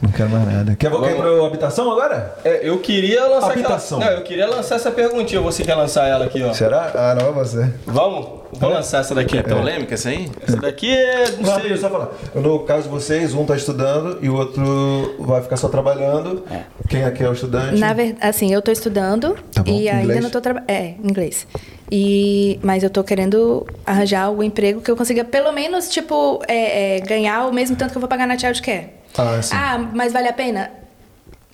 Não 0.01 0.11
quero 0.11 0.31
mais 0.31 0.47
nada. 0.47 0.77
Quer 0.77 0.91
voltar 0.91 1.15
pra 1.15 1.47
habitação 1.47 1.91
agora? 1.91 2.35
É, 2.45 2.61
eu 2.69 2.79
queria 2.79 3.27
lançar 3.27 3.53
Habitação. 3.53 3.99
aquela... 3.99 4.13
Não, 4.15 4.21
eu 4.21 4.25
queria 4.25 4.47
lançar 4.49 4.77
essa 4.77 4.91
perguntinha. 4.91 5.41
Você 5.41 5.65
quer 5.65 5.75
lançar 5.75 6.07
ela 6.07 6.25
aqui, 6.27 6.43
ó? 6.43 6.53
Será? 6.53 6.93
Ah, 6.95 7.17
não, 7.19 7.29
é 7.29 7.33
você. 7.33 7.69
Vamos? 7.87 8.38
Vou 8.53 8.71
lançar 8.71 9.01
essa 9.01 9.15
daqui. 9.15 9.37
então. 9.37 9.59
Polêmica 9.59 9.95
essa 9.95 10.09
aí? 10.09 10.31
Essa 10.47 10.57
daqui 10.57 10.91
é... 10.91 11.31
Não, 11.33 11.43
Não 11.55 11.61
sei. 11.61 11.77
só 11.77 11.91
falar. 11.91 12.11
No 12.35 12.61
caso 12.61 12.85
de 12.85 12.89
vocês, 12.89 13.35
um 13.35 13.45
tá 13.45 13.55
estudando 13.57 14.19
e 14.23 14.29
o 14.29 14.35
outro 14.37 15.15
vai 15.19 15.43
ficar 15.43 15.57
só 15.57 15.69
trabalhando. 15.69 16.43
Quem 16.89 17.05
aqui 17.05 17.23
é 17.23 17.29
o 17.29 17.33
estudante? 17.33 17.79
Na 17.79 17.93
verdade, 17.93 18.19
assim, 18.27 18.53
eu 18.53 18.63
tô 18.63 18.73
estudando 18.73 19.37
Tá 19.53 19.63
bom. 19.63 19.71
e 19.73 19.89
ainda 19.89 20.03
Inglês? 20.05 20.23
não 20.23 20.31
tô 20.31 20.41
trabalhando. 20.41 20.71
É, 20.71 20.95
inglês. 21.03 21.47
E, 21.91 22.59
mas 22.63 22.83
eu 22.83 22.91
tô 22.91 23.03
querendo 23.05 23.67
arranjar 23.85 24.31
o 24.31 24.43
emprego 24.43 24.81
que 24.81 24.91
eu 24.91 24.97
consiga, 24.97 25.25
pelo 25.25 25.53
menos, 25.53 25.89
tipo, 25.89 26.43
é, 26.47 26.97
é, 26.97 27.01
ganhar 27.01 27.47
o 27.47 27.53
mesmo 27.53 27.77
tanto 27.77 27.93
que 27.93 27.97
eu 27.97 28.01
vou 28.01 28.09
pagar 28.09 28.27
na 28.27 28.37
childcare. 28.39 28.89
Ah, 29.17 29.41
sim. 29.43 29.55
Ah, 29.55 29.79
mas 29.95 30.13
vale 30.13 30.29
a 30.29 30.33
pena? 30.33 30.71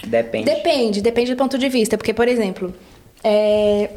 Depende. 0.05 0.45
Depende, 0.45 1.01
depende 1.01 1.35
do 1.35 1.37
ponto 1.39 1.57
de 1.57 1.69
vista. 1.69 1.97
Porque, 1.97 2.13
por 2.13 2.27
exemplo, 2.29 2.75
é, 3.23 3.89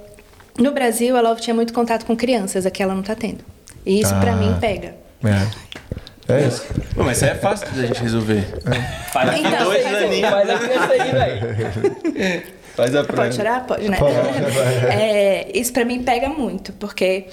no 0.57 0.71
Brasil, 0.71 1.15
a 1.17 1.21
Love 1.21 1.41
tinha 1.41 1.53
muito 1.53 1.73
contato 1.73 2.05
com 2.05 2.15
crianças, 2.15 2.65
aqui 2.65 2.81
ela 2.83 2.93
não 2.95 3.03
tá 3.03 3.15
tendo. 3.15 3.43
E 3.85 4.01
isso, 4.01 4.13
pra 4.19 4.33
Ah. 4.33 4.35
mim, 4.35 4.55
pega. 4.59 4.95
É. 5.23 5.67
É 6.33 6.45
isso. 6.45 6.65
Pô, 6.93 7.03
mas 7.03 7.17
isso 7.17 7.25
aí 7.25 7.31
é 7.31 7.35
fácil 7.35 7.67
da 7.71 7.85
gente 7.85 8.01
resolver. 8.01 8.43
Faz 9.13 9.29
a 9.29 9.37
Então, 9.39 9.63
dois 9.63 9.85
aninhos. 9.85 10.29
Faz 10.29 10.49
a 10.49 10.57
criança 10.59 10.91
aí, 10.93 11.11
velho. 11.11 12.43
Faz 12.75 12.95
a 12.95 13.03
Pode 13.05 13.35
chorar? 13.35 13.65
Pode, 13.65 13.89
né? 13.89 13.97
Pode. 13.97 14.13
É, 14.91 15.49
isso 15.57 15.71
pra 15.71 15.85
mim 15.85 16.03
pega 16.03 16.27
muito, 16.29 16.73
porque 16.73 17.27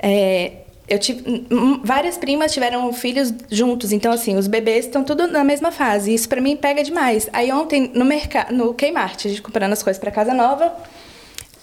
é, 0.00 0.52
eu 0.86 0.98
tive 0.98 1.46
várias 1.82 2.18
primas 2.18 2.52
tiveram 2.52 2.92
filhos 2.92 3.32
juntos, 3.50 3.92
então 3.92 4.12
assim, 4.12 4.36
os 4.36 4.46
bebês 4.46 4.84
estão 4.84 5.02
tudo 5.02 5.26
na 5.26 5.42
mesma 5.42 5.72
fase. 5.72 6.12
Isso 6.12 6.28
pra 6.28 6.40
mim 6.40 6.54
pega 6.54 6.84
demais. 6.84 7.28
Aí 7.32 7.50
ontem 7.50 7.90
no 7.94 8.04
mercado, 8.04 8.52
no 8.54 8.74
Kmart, 8.74 9.24
a 9.24 9.28
gente 9.30 9.40
comprando 9.42 9.72
as 9.72 9.82
coisas 9.82 9.98
pra 9.98 10.10
casa 10.10 10.34
nova, 10.34 10.70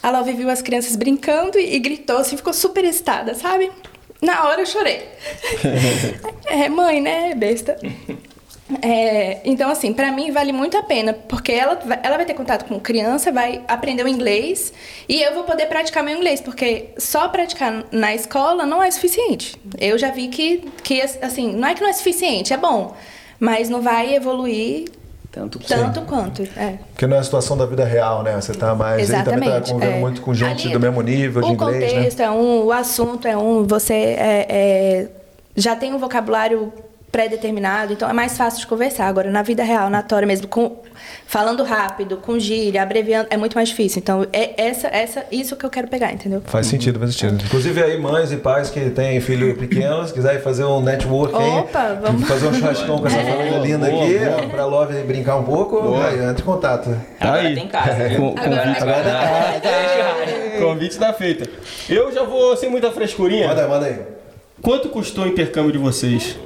a 0.02 0.10
Love 0.12 0.34
viu 0.34 0.50
as 0.50 0.62
crianças 0.62 0.96
brincando 0.96 1.60
e, 1.60 1.76
e 1.76 1.80
gritou 1.80 2.18
assim, 2.18 2.36
ficou 2.38 2.54
super 2.54 2.84
excitada, 2.84 3.36
sabe? 3.36 3.72
Na 4.22 4.46
hora 4.48 4.62
eu 4.62 4.66
chorei. 4.66 5.08
é, 6.46 6.70
mãe, 6.70 7.02
né? 7.02 7.34
Besta. 7.36 7.78
É, 8.82 9.42
então, 9.44 9.70
assim, 9.70 9.92
pra 9.94 10.12
mim 10.12 10.32
vale 10.32 10.54
muito 10.54 10.78
a 10.78 10.84
pena, 10.84 11.12
porque 11.14 11.52
ela, 11.52 11.76
vai- 11.76 12.00
ela 12.04 12.16
vai 12.18 12.26
ter 12.26 12.34
contato 12.34 12.66
com 12.66 12.80
criança, 12.80 13.32
vai 13.32 13.62
aprender 13.68 14.04
o 14.06 14.08
inglês 14.08 14.72
e 15.10 15.22
eu 15.22 15.34
vou 15.34 15.44
poder 15.44 15.66
praticar 15.66 16.02
meu 16.04 16.16
inglês, 16.16 16.40
porque 16.40 16.86
só 16.98 17.28
praticar 17.28 17.84
na 17.92 18.16
escola 18.16 18.66
não 18.66 18.82
é 18.82 18.90
suficiente. 18.90 19.58
Eu 19.78 19.98
já 19.98 20.10
vi 20.10 20.30
que, 20.30 20.64
que 20.84 21.02
assim, 21.02 21.52
não 21.54 21.68
é 21.68 21.74
que 21.76 21.82
não 21.82 21.90
é 21.90 21.94
suficiente, 21.94 22.54
é 22.54 22.58
bom, 22.58 22.96
mas 23.40 23.68
não 23.68 23.82
vai 23.82 24.16
evoluir 24.16 24.86
Tanto 25.32 25.60
quanto. 25.60 25.68
tanto 25.70 26.02
quanto. 26.02 26.42
É. 26.58 26.78
Porque 26.92 27.08
não 27.08 27.16
é 27.16 27.20
a 27.20 27.24
situação 27.24 27.56
da 27.58 27.66
vida 27.66 27.86
real, 27.86 28.22
né? 28.22 28.40
Você 28.40 28.54
tá 28.54 28.76
mais. 28.76 29.10
Ele 29.10 29.24
também 29.24 29.50
tá 29.50 29.56
Exatamente. 29.58 29.72
convivendo 29.72 29.98
é. 29.98 30.00
muito 30.00 30.22
com 30.22 30.34
gente 30.34 30.64
Ali, 30.66 30.74
do 30.74 30.80
mesmo 30.80 31.02
nível 31.02 31.42
de 31.42 31.50
o 31.50 31.54
inglês, 31.54 31.82
né? 31.82 31.98
contexto 32.00 32.20
é 32.20 32.30
um, 32.32 32.66
o 32.66 32.72
assunto 32.72 33.28
é 33.28 33.38
um, 33.38 33.66
você 33.66 33.94
é- 33.94 34.46
é, 34.50 35.08
já 35.56 35.74
tem 35.76 35.94
um 35.94 35.98
vocabulário 35.98 36.74
pré-determinado, 37.12 37.94
então 37.94 38.10
é 38.10 38.14
mais 38.14 38.38
fácil 38.38 38.62
de 38.62 38.68
conversar. 38.68 39.06
Agora, 39.08 39.30
na 39.30 39.42
vida 39.42 39.64
real, 39.64 39.90
na 39.90 40.02
tora 40.02 40.26
mesmo, 40.26 40.48
com, 40.48 40.78
falando 41.28 41.62
rápido, 41.64 42.18
com 42.18 42.40
gíria, 42.40 42.82
abreviando, 42.82 43.28
é 43.30 43.36
muito 43.38 43.54
mais 43.56 43.70
difícil. 43.70 44.00
Então, 44.00 44.26
é 44.32 44.54
essa, 44.62 44.88
essa, 44.88 45.26
isso 45.32 45.56
que 45.58 45.66
eu 45.66 45.70
quero 45.70 45.88
pegar, 45.90 46.14
entendeu? 46.14 46.42
Faz 46.46 46.68
sentido, 46.68 47.00
faz 47.00 47.14
sentido. 47.14 47.44
Inclusive 47.46 47.84
aí, 47.84 47.98
mães 48.00 48.32
e 48.32 48.38
pais 48.38 48.70
que 48.70 48.90
têm 48.92 49.20
filho 49.20 49.56
pequeno, 49.60 50.08
se 50.08 50.14
quiserem 50.14 50.42
fazer 50.42 50.64
um 50.64 50.80
network 50.82 51.36
aí, 51.36 51.50
Opa, 51.60 52.00
vamos. 52.02 52.28
fazer 52.28 52.48
um 52.48 52.54
churrascão 52.54 52.98
com 53.00 53.08
essa 53.08 53.18
família 53.18 53.58
linda 53.60 53.90
boa, 53.90 54.04
aqui, 54.06 54.20
boa. 54.20 54.48
pra 54.50 54.66
Love 54.66 54.94
brincar 55.04 55.36
um 55.36 55.44
pouco, 55.44 55.96
aí, 55.96 56.18
entre 56.24 56.42
em 56.44 56.46
contato. 56.46 56.96
Agora 57.20 57.42
Aí. 57.42 57.56
tem 57.56 57.68
casa. 57.68 57.94
né? 57.94 58.16
Com- 58.16 58.36
Agora, 58.38 58.72
agora, 58.80 59.62
Convite 60.60 60.92
está 60.92 61.12
feita. 61.12 61.50
Eu 61.90 62.12
já 62.14 62.24
vou 62.24 62.56
sem 62.56 62.70
muita 62.70 62.92
frescurinha. 62.92 63.48
Manda 63.48 63.64
aí, 63.64 63.70
manda 63.70 63.86
aí. 63.88 64.00
Quanto 64.62 64.90
custou 64.90 65.26
o 65.26 65.28
intercâmbio 65.28 65.72
de 65.72 65.78
vocês? 65.78 66.38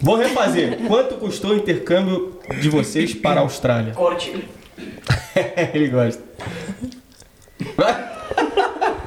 Vou 0.00 0.16
refazer. 0.16 0.78
Quanto 0.86 1.14
custou 1.16 1.52
o 1.52 1.56
intercâmbio 1.56 2.38
de 2.60 2.68
vocês 2.68 3.14
para 3.14 3.40
a 3.40 3.42
Austrália? 3.42 3.92
Corte. 3.92 4.46
Ele 5.74 5.88
gosta. 5.88 6.22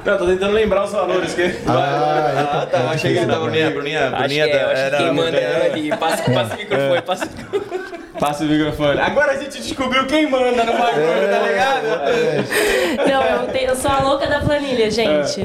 Não, 0.04 0.16
tô 0.18 0.26
tentando 0.26 0.52
lembrar 0.52 0.84
os 0.84 0.92
valores 0.92 1.34
que. 1.34 1.42
Ah, 1.66 2.62
Ah, 2.62 2.66
tá. 2.66 2.90
Achei 2.90 3.12
que 3.12 3.18
ele 3.18 3.30
A 3.30 3.34
tava 3.34 3.44
Bruninha, 3.44 3.66
a 3.66 3.70
Bruninha, 3.70 4.10
Bruninha 4.10 4.48
que 4.48 4.52
é, 4.56 4.62
eu 4.62 4.66
acho 4.66 4.74
que 4.74 4.80
era. 4.80 4.96
quem 4.98 5.12
manda 5.12 5.36
é 5.36 5.70
ali. 5.72 5.90
Passa, 5.90 6.22
passa 6.30 6.54
o 6.54 6.58
microfone, 6.58 7.02
passa 7.02 7.24
o 7.26 7.28
microfone. 7.28 7.80
Passa 8.18 8.44
o 8.44 8.46
microfone. 8.46 9.00
Agora 9.00 9.32
a 9.32 9.36
gente 9.36 9.60
descobriu 9.60 10.06
quem 10.06 10.28
manda 10.28 10.64
no 10.64 10.72
bagulho, 10.72 11.28
tá 11.30 11.46
ligado? 11.46 13.08
Não, 13.08 13.22
eu, 13.42 13.48
tenho- 13.52 13.68
eu 13.70 13.76
sou 13.76 13.90
a 13.90 14.00
louca 14.00 14.26
da 14.26 14.40
planilha, 14.40 14.90
gente. 14.90 15.42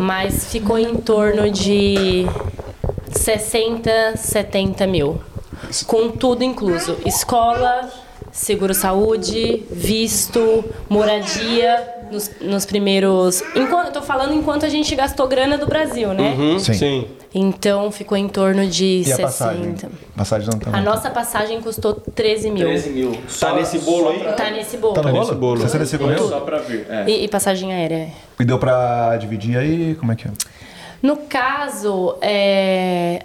Mas 0.00 0.50
ficou 0.52 0.78
em 0.78 0.94
torno 0.96 1.50
de 1.50 2.26
60, 3.12 4.16
70 4.16 4.86
mil. 4.86 5.20
Com 5.86 6.10
tudo 6.10 6.42
incluso. 6.42 6.96
Escola, 7.06 7.88
seguro-saúde, 8.30 9.62
visto, 9.70 10.64
moradia 10.88 11.88
nos, 12.10 12.30
nos 12.40 12.66
primeiros. 12.66 13.42
Enquanto, 13.54 13.86
eu 13.86 13.92
tô 13.92 14.02
falando 14.02 14.34
enquanto 14.34 14.66
a 14.66 14.68
gente 14.68 14.94
gastou 14.94 15.26
grana 15.28 15.56
do 15.56 15.66
Brasil, 15.66 16.12
né? 16.12 16.34
Uhum, 16.36 16.58
Sim. 16.58 16.74
sim. 16.74 17.06
Então 17.34 17.90
ficou 17.90 18.18
em 18.18 18.28
torno 18.28 18.66
de 18.66 18.98
E 19.06 19.12
a 19.12 19.16
60. 19.16 19.22
passagem? 19.22 19.74
Passagem 20.14 20.48
não 20.52 20.58
tá 20.58 20.76
A 20.76 20.82
nossa 20.82 21.08
passagem 21.08 21.62
custou 21.62 21.94
13 21.94 22.50
mil. 22.50 22.66
13 22.66 22.90
mil. 22.90 23.18
Tá 23.40 23.54
nesse 23.54 23.78
bolo 23.78 24.10
aí? 24.10 24.20
Tá 24.34 24.50
nesse 24.50 24.76
bolo. 24.76 24.92
Tá 24.92 25.02
no 25.02 25.12
nesse 25.12 25.34
bolo? 25.34 25.40
bolo. 25.56 25.60
65 25.62 26.06
mil? 26.06 26.28
Só 26.28 26.40
pra 26.40 26.58
vir. 26.58 26.86
É. 26.90 27.04
E, 27.08 27.24
e 27.24 27.28
passagem 27.28 27.72
aérea. 27.72 28.08
E 28.38 28.44
deu 28.44 28.58
pra 28.58 29.16
dividir 29.16 29.56
aí? 29.56 29.94
Como 29.94 30.12
é 30.12 30.16
que 30.16 30.28
é? 30.28 30.30
No 31.02 31.16
caso, 31.16 32.16
é, 32.20 33.24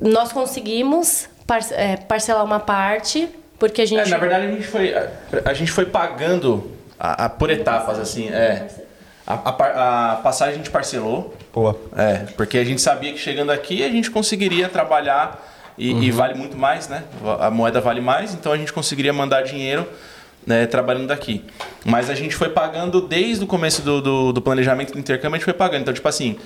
nós 0.00 0.32
conseguimos 0.32 1.28
par- 1.46 1.60
é, 1.72 1.96
parcelar 1.96 2.44
uma 2.44 2.60
parte, 2.60 3.28
porque 3.58 3.82
a 3.82 3.86
gente. 3.86 4.00
É, 4.06 4.08
na 4.08 4.18
verdade, 4.18 4.46
a 4.46 4.50
gente 4.50 4.66
foi, 4.66 4.94
a, 4.94 5.08
a 5.44 5.52
gente 5.54 5.72
foi 5.72 5.86
pagando 5.86 6.70
a, 6.98 7.24
a- 7.24 7.28
por 7.28 7.50
etapas, 7.50 7.98
assim. 7.98 8.28
É. 8.28 8.68
A, 9.26 9.34
a 9.34 10.16
passagem 10.22 10.54
a 10.54 10.56
gente 10.58 10.70
parcelou. 10.70 11.34
Boa. 11.52 11.76
É, 11.96 12.26
porque 12.36 12.58
a 12.58 12.64
gente 12.64 12.80
sabia 12.80 13.12
que 13.12 13.18
chegando 13.18 13.50
aqui 13.50 13.82
a 13.84 13.88
gente 13.88 14.08
conseguiria 14.10 14.68
trabalhar 14.68 15.42
e, 15.76 15.90
e 16.04 16.10
vale 16.12 16.34
muito 16.34 16.56
mais, 16.56 16.86
né? 16.86 17.02
A 17.40 17.50
moeda 17.50 17.80
vale 17.80 18.00
mais, 18.00 18.32
então 18.34 18.52
a 18.52 18.56
gente 18.56 18.72
conseguiria 18.72 19.12
mandar 19.12 19.42
dinheiro 19.42 19.84
né, 20.46 20.66
trabalhando 20.66 21.08
daqui. 21.08 21.44
Mas 21.84 22.08
a 22.08 22.14
gente 22.14 22.34
foi 22.34 22.48
pagando 22.48 23.00
desde 23.00 23.44
o 23.44 23.46
começo 23.46 23.82
do, 23.82 24.00
do, 24.00 24.32
do 24.32 24.40
planejamento 24.40 24.92
do 24.92 24.98
intercâmbio, 24.98 25.34
a 25.34 25.38
gente 25.38 25.44
foi 25.44 25.54
pagando. 25.54 25.82
Então, 25.82 25.92
tipo 25.92 26.08
assim, 26.08 26.38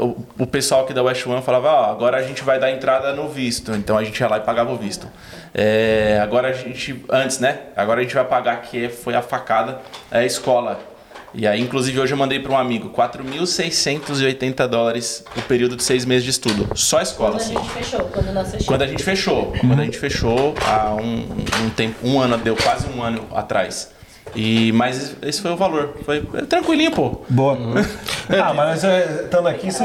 o, 0.00 0.42
o 0.42 0.46
pessoal 0.46 0.84
aqui 0.84 0.92
da 0.92 1.02
West 1.02 1.26
One 1.26 1.42
falava, 1.42 1.72
ó, 1.72 1.90
agora 1.90 2.18
a 2.18 2.22
gente 2.22 2.44
vai 2.44 2.58
dar 2.58 2.70
entrada 2.70 3.12
no 3.14 3.28
visto. 3.28 3.72
Então 3.72 3.96
a 3.96 4.04
gente 4.04 4.18
ia 4.20 4.28
lá 4.28 4.36
e 4.36 4.40
pagava 4.40 4.72
o 4.72 4.76
visto. 4.76 5.08
É, 5.54 6.20
agora 6.22 6.48
a 6.48 6.52
gente, 6.52 7.04
antes, 7.10 7.38
né? 7.38 7.60
Agora 7.74 8.00
a 8.00 8.02
gente 8.02 8.14
vai 8.14 8.24
pagar, 8.24 8.60
que 8.62 8.88
foi 8.88 9.14
a 9.14 9.22
facada, 9.22 9.80
é 10.10 10.18
a 10.18 10.24
escola. 10.24 10.95
E 11.38 11.46
aí, 11.46 11.60
inclusive, 11.60 12.00
hoje 12.00 12.14
eu 12.14 12.16
mandei 12.16 12.40
para 12.40 12.50
um 12.50 12.56
amigo 12.56 12.88
4.680 12.88 14.66
dólares 14.66 15.22
o 15.36 15.42
período 15.42 15.76
de 15.76 15.84
seis 15.84 16.06
meses 16.06 16.24
de 16.24 16.30
estudo. 16.30 16.66
Só 16.74 16.98
a 16.98 17.02
escola, 17.02 17.32
Quando 17.32 17.40
a 17.40 17.44
assim. 17.44 17.54
gente 17.54 17.70
fechou, 17.72 18.00
quando 18.06 18.32
nós 18.32 18.46
fechamos. 18.46 18.66
Quando 18.66 18.82
a 18.82 18.86
gente 18.86 19.04
fechou. 19.04 19.52
Quando 19.60 19.80
a 19.80 19.84
gente 19.84 19.98
fechou 19.98 20.54
há 20.64 20.94
um, 20.94 21.26
um 21.62 21.70
tempo, 21.76 21.94
um 22.02 22.18
ano, 22.18 22.38
deu 22.38 22.56
quase 22.56 22.86
um 22.88 23.02
ano 23.02 23.22
atrás. 23.34 23.90
E, 24.34 24.72
mas 24.72 25.14
esse 25.20 25.42
foi 25.42 25.50
o 25.50 25.56
valor. 25.56 25.98
Foi 26.06 26.26
é 26.34 26.42
tranquilinho, 26.42 26.90
pô. 26.90 27.20
Boa. 27.28 27.58
ah, 28.42 28.54
mas 28.54 28.82
é, 28.82 29.24
estando 29.24 29.48
aqui, 29.48 29.70
você 29.70 29.84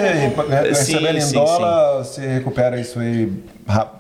recebendo 0.69 1.17
em 1.17 1.21
sim, 1.21 1.33
dólar, 1.33 1.97
você 1.97 2.27
recupera 2.27 2.79
isso 2.79 2.97
aí 2.97 3.29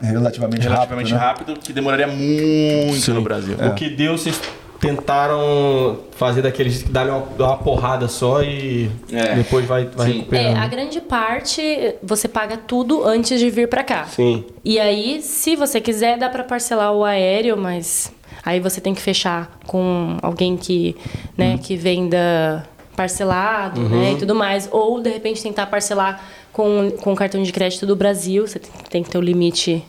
relativamente, 0.01 0.63
Relativamente 0.63 1.13
rápido. 1.13 1.47
né? 1.47 1.53
rápido, 1.53 1.59
que 1.59 1.73
demoraria 1.73 2.07
muito 2.07 2.95
Sim. 2.95 3.13
no 3.13 3.21
Brasil. 3.21 3.57
O 3.59 3.73
que 3.73 3.89
deu, 3.89 4.17
vocês 4.17 4.39
tentaram 4.81 5.99
fazer 6.11 6.41
daquele 6.41 6.69
jeito 6.71 6.87
que 6.87 6.91
dá 6.91 7.03
uma, 7.05 7.25
dá 7.37 7.47
uma 7.49 7.57
porrada 7.57 8.07
só 8.07 8.41
e 8.43 8.89
É. 9.11 9.35
depois 9.35 9.65
vai, 9.65 9.85
vai 9.85 10.07
Sim. 10.07 10.11
É, 10.13 10.17
recuperando. 10.17 10.57
a 10.57 10.67
grande 10.67 10.99
parte 10.99 11.95
você 12.03 12.27
paga 12.27 12.57
tudo 12.57 13.03
antes 13.05 13.39
de 13.39 13.49
vir 13.49 13.67
pra 13.69 13.83
cá. 13.83 14.05
Sim. 14.05 14.43
E 14.65 14.79
aí, 14.79 15.21
se 15.21 15.55
você 15.55 15.79
quiser, 15.79 16.17
dá 16.17 16.27
pra 16.29 16.43
parcelar 16.43 16.91
o 16.93 17.03
aéreo, 17.05 17.55
mas 17.55 18.11
aí 18.43 18.59
você 18.59 18.81
tem 18.81 18.93
que 18.95 19.01
fechar 19.01 19.59
com 19.67 20.17
alguém 20.21 20.57
que, 20.57 20.95
né, 21.37 21.59
que 21.61 21.75
venda 21.75 22.67
parcelado, 22.95 23.81
né, 23.81 24.13
e 24.13 24.17
tudo 24.17 24.35
mais, 24.35 24.67
ou 24.71 24.99
de 24.99 25.09
repente 25.09 25.41
tentar 25.41 25.67
parcelar 25.67 26.21
com 26.51 26.91
com 27.01 27.13
o 27.13 27.15
cartão 27.15 27.41
de 27.41 27.51
crédito 27.53 27.85
do 27.85 27.95
Brasil, 27.95 28.45
você 28.47 28.59
tem, 28.59 28.71
tem 28.89 29.03
que 29.03 29.09
ter 29.09 29.17
o 29.17 29.21
limite, 29.21 29.83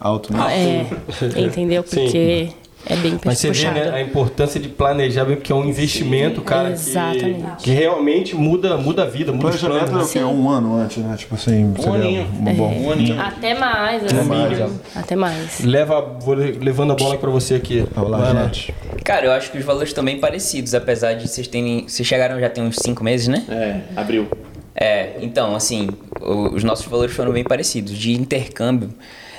Alto, 0.00 0.32
né? 0.32 0.88
é, 1.36 1.40
entendeu? 1.40 1.82
Sim. 1.86 2.52
É 2.86 2.96
bem 2.96 3.18
Mas 3.24 3.38
você 3.38 3.48
vê 3.48 3.52
puxado. 3.52 3.74
né, 3.78 3.90
a 3.90 4.00
importância 4.00 4.58
de 4.58 4.68
planejar, 4.68 5.24
bem, 5.24 5.36
porque 5.36 5.52
é 5.52 5.54
um 5.54 5.64
investimento, 5.64 6.40
cara, 6.40 6.68
que, 6.68 6.74
Exatamente. 6.74 7.44
que 7.62 7.70
realmente 7.70 8.34
muda, 8.34 8.76
muda 8.78 9.02
a 9.02 9.06
vida, 9.06 9.32
muda 9.32 9.48
os 9.48 9.62
é 9.62 9.66
o 9.66 9.70
planos. 9.70 10.10
quê? 10.12 10.18
Um 10.20 10.48
ano 10.48 10.76
antes, 10.76 10.96
né? 10.96 11.14
Tipo 11.16 11.34
assim, 11.34 11.74
seria 11.78 11.92
aninho. 11.94 12.26
uma 12.38 12.52
boa. 12.54 12.68
Um 12.70 12.90
aninho. 12.90 13.20
Até 13.20 13.54
mais, 13.54 14.04
assim, 14.04 14.28
mais, 14.28 14.58
né? 14.58 14.70
Até 14.96 15.14
mais. 15.16 15.60
Leva, 15.60 16.00
vou 16.20 16.34
le- 16.34 16.52
levando 16.52 16.92
a 16.92 16.96
bola 16.96 17.18
pra 17.18 17.28
você 17.30 17.54
aqui. 17.54 17.84
Olá, 17.94 18.18
Vai 18.18 18.32
lá. 18.34 18.44
gente. 18.44 18.74
Cara, 19.04 19.26
eu 19.26 19.32
acho 19.32 19.50
que 19.52 19.58
os 19.58 19.64
valores 19.64 19.90
estão 19.90 20.02
bem 20.04 20.18
parecidos, 20.18 20.74
apesar 20.74 21.12
de 21.14 21.28
vocês 21.28 21.46
terem. 21.46 21.86
Vocês 21.86 22.08
chegaram 22.08 22.40
já 22.40 22.48
tem 22.48 22.64
uns 22.64 22.76
5 22.76 23.04
meses, 23.04 23.28
né? 23.28 23.44
É, 23.48 23.80
abriu. 23.94 24.26
É, 24.74 25.16
então, 25.20 25.54
assim, 25.54 25.88
o- 26.20 26.54
os 26.54 26.64
nossos 26.64 26.86
valores 26.86 27.14
foram 27.14 27.30
bem 27.32 27.44
parecidos. 27.44 27.96
De 27.96 28.12
intercâmbio, 28.12 28.88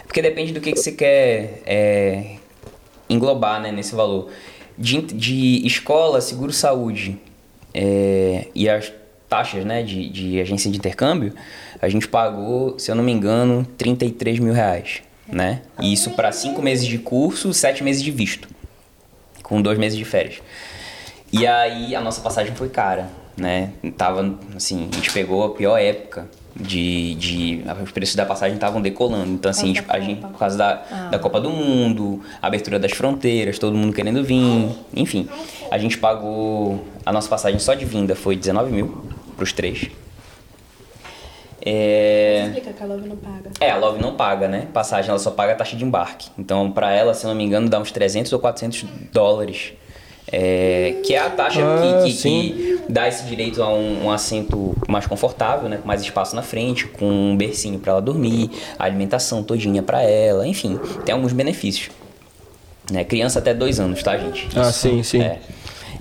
porque 0.05 0.21
depende 0.21 0.53
do 0.53 0.61
que, 0.61 0.71
que 0.73 0.79
você 0.79 0.91
quer 0.91 1.61
é, 1.65 2.23
englobar 3.11 3.61
né, 3.61 3.71
nesse 3.71 3.93
valor. 3.95 4.29
De, 4.77 5.01
de 5.01 5.65
escola, 5.65 6.21
seguro-saúde 6.21 7.19
é, 7.73 8.47
e 8.55 8.69
as 8.69 8.91
taxas 9.29 9.63
né, 9.63 9.83
de, 9.83 10.09
de 10.09 10.41
agência 10.41 10.69
de 10.71 10.77
intercâmbio, 10.77 11.33
a 11.81 11.87
gente 11.87 12.07
pagou, 12.07 12.77
se 12.79 12.89
eu 12.89 12.95
não 12.95 13.03
me 13.03 13.11
engano, 13.11 13.65
33 13.77 14.39
mil 14.39 14.53
reais. 14.53 15.01
Né? 15.27 15.61
E 15.79 15.93
isso 15.93 16.11
para 16.11 16.31
5 16.31 16.61
meses 16.61 16.85
de 16.85 16.97
curso, 16.97 17.53
7 17.53 17.83
meses 17.83 18.03
de 18.03 18.11
visto, 18.11 18.49
com 19.43 19.61
2 19.61 19.77
meses 19.77 19.97
de 19.97 20.03
férias. 20.03 20.41
E 21.31 21.47
aí 21.47 21.95
a 21.95 22.01
nossa 22.01 22.19
passagem 22.19 22.53
foi 22.53 22.67
cara, 22.67 23.09
né? 23.37 23.71
Tava, 23.97 24.37
assim, 24.53 24.89
a 24.91 24.95
gente 24.95 25.13
pegou 25.13 25.45
a 25.45 25.51
pior 25.51 25.77
época 25.77 26.27
de... 26.55 27.15
de 27.15 27.63
os 27.83 27.91
preços 27.91 28.15
da 28.15 28.25
passagem 28.25 28.55
estavam 28.55 28.81
decolando. 28.81 29.31
Então, 29.31 29.49
assim, 29.49 29.71
a 29.71 29.73
gente, 29.73 29.85
a 29.87 29.99
gente- 29.99 30.21
por 30.21 30.37
causa 30.37 30.57
da, 30.57 30.73
da 31.11 31.19
Copa 31.19 31.39
do 31.39 31.49
Mundo, 31.49 32.21
abertura 32.41 32.77
das 32.79 32.91
fronteiras, 32.91 33.57
todo 33.59 33.75
mundo 33.75 33.93
querendo 33.93 34.23
vir, 34.23 34.69
enfim. 34.93 35.27
A 35.69 35.77
gente 35.77 35.97
pagou... 35.97 36.85
A 37.05 37.11
nossa 37.11 37.29
passagem 37.29 37.59
só 37.59 37.73
de 37.73 37.85
vinda 37.85 38.15
foi 38.15 38.35
19 38.35 38.71
mil 38.71 39.05
pros 39.35 39.51
três. 39.53 39.89
É... 41.63 42.45
Explica 42.47 42.73
que 42.73 42.83
a 42.83 42.85
Love 42.87 43.07
não 43.07 43.15
paga. 43.17 43.51
É, 43.59 43.69
a 43.71 43.77
Love 43.77 44.01
não 44.01 44.15
paga, 44.15 44.47
né? 44.47 44.67
Passagem, 44.73 45.09
ela 45.09 45.19
só 45.19 45.31
paga 45.31 45.53
a 45.53 45.55
taxa 45.55 45.75
de 45.75 45.85
embarque. 45.85 46.29
Então, 46.37 46.71
pra 46.71 46.91
ela, 46.91 47.13
se 47.13 47.23
eu 47.25 47.29
não 47.29 47.35
me 47.35 47.43
engano, 47.43 47.69
dá 47.69 47.79
uns 47.79 47.91
300 47.91 48.33
ou 48.33 48.39
400 48.39 48.85
dólares. 49.11 49.73
É, 50.31 50.95
que 51.03 51.13
é 51.13 51.19
a 51.19 51.29
taxa 51.29 51.61
Ah, 51.63 52.03
que, 52.03 52.11
que- 52.13 52.17
que 52.21 52.79
dá 52.89 53.07
esse 53.07 53.23
direito 53.25 53.61
a 53.61 53.73
um, 53.73 54.05
um 54.05 54.11
assento 54.11 54.75
mais 54.87 55.05
confortável, 55.05 55.67
né? 55.69 55.77
Com 55.81 55.87
mais 55.87 56.01
espaço 56.01 56.35
na 56.35 56.41
frente, 56.41 56.85
com 56.87 57.05
um 57.05 57.35
bercinho 57.37 57.79
pra 57.79 57.93
ela 57.93 58.01
dormir, 58.01 58.49
a 58.77 58.85
alimentação 58.85 59.43
todinha 59.43 59.81
pra 59.83 60.01
ela, 60.03 60.47
enfim. 60.47 60.79
Tem 61.05 61.13
alguns 61.13 61.33
benefícios. 61.33 61.89
Né? 62.91 63.03
Criança 63.03 63.39
até 63.39 63.53
dois 63.53 63.79
anos, 63.79 64.01
tá, 64.03 64.17
gente? 64.17 64.47
Ah, 64.55 64.71
sim, 64.71 65.01
sim. 65.03 65.21
É. 65.21 65.39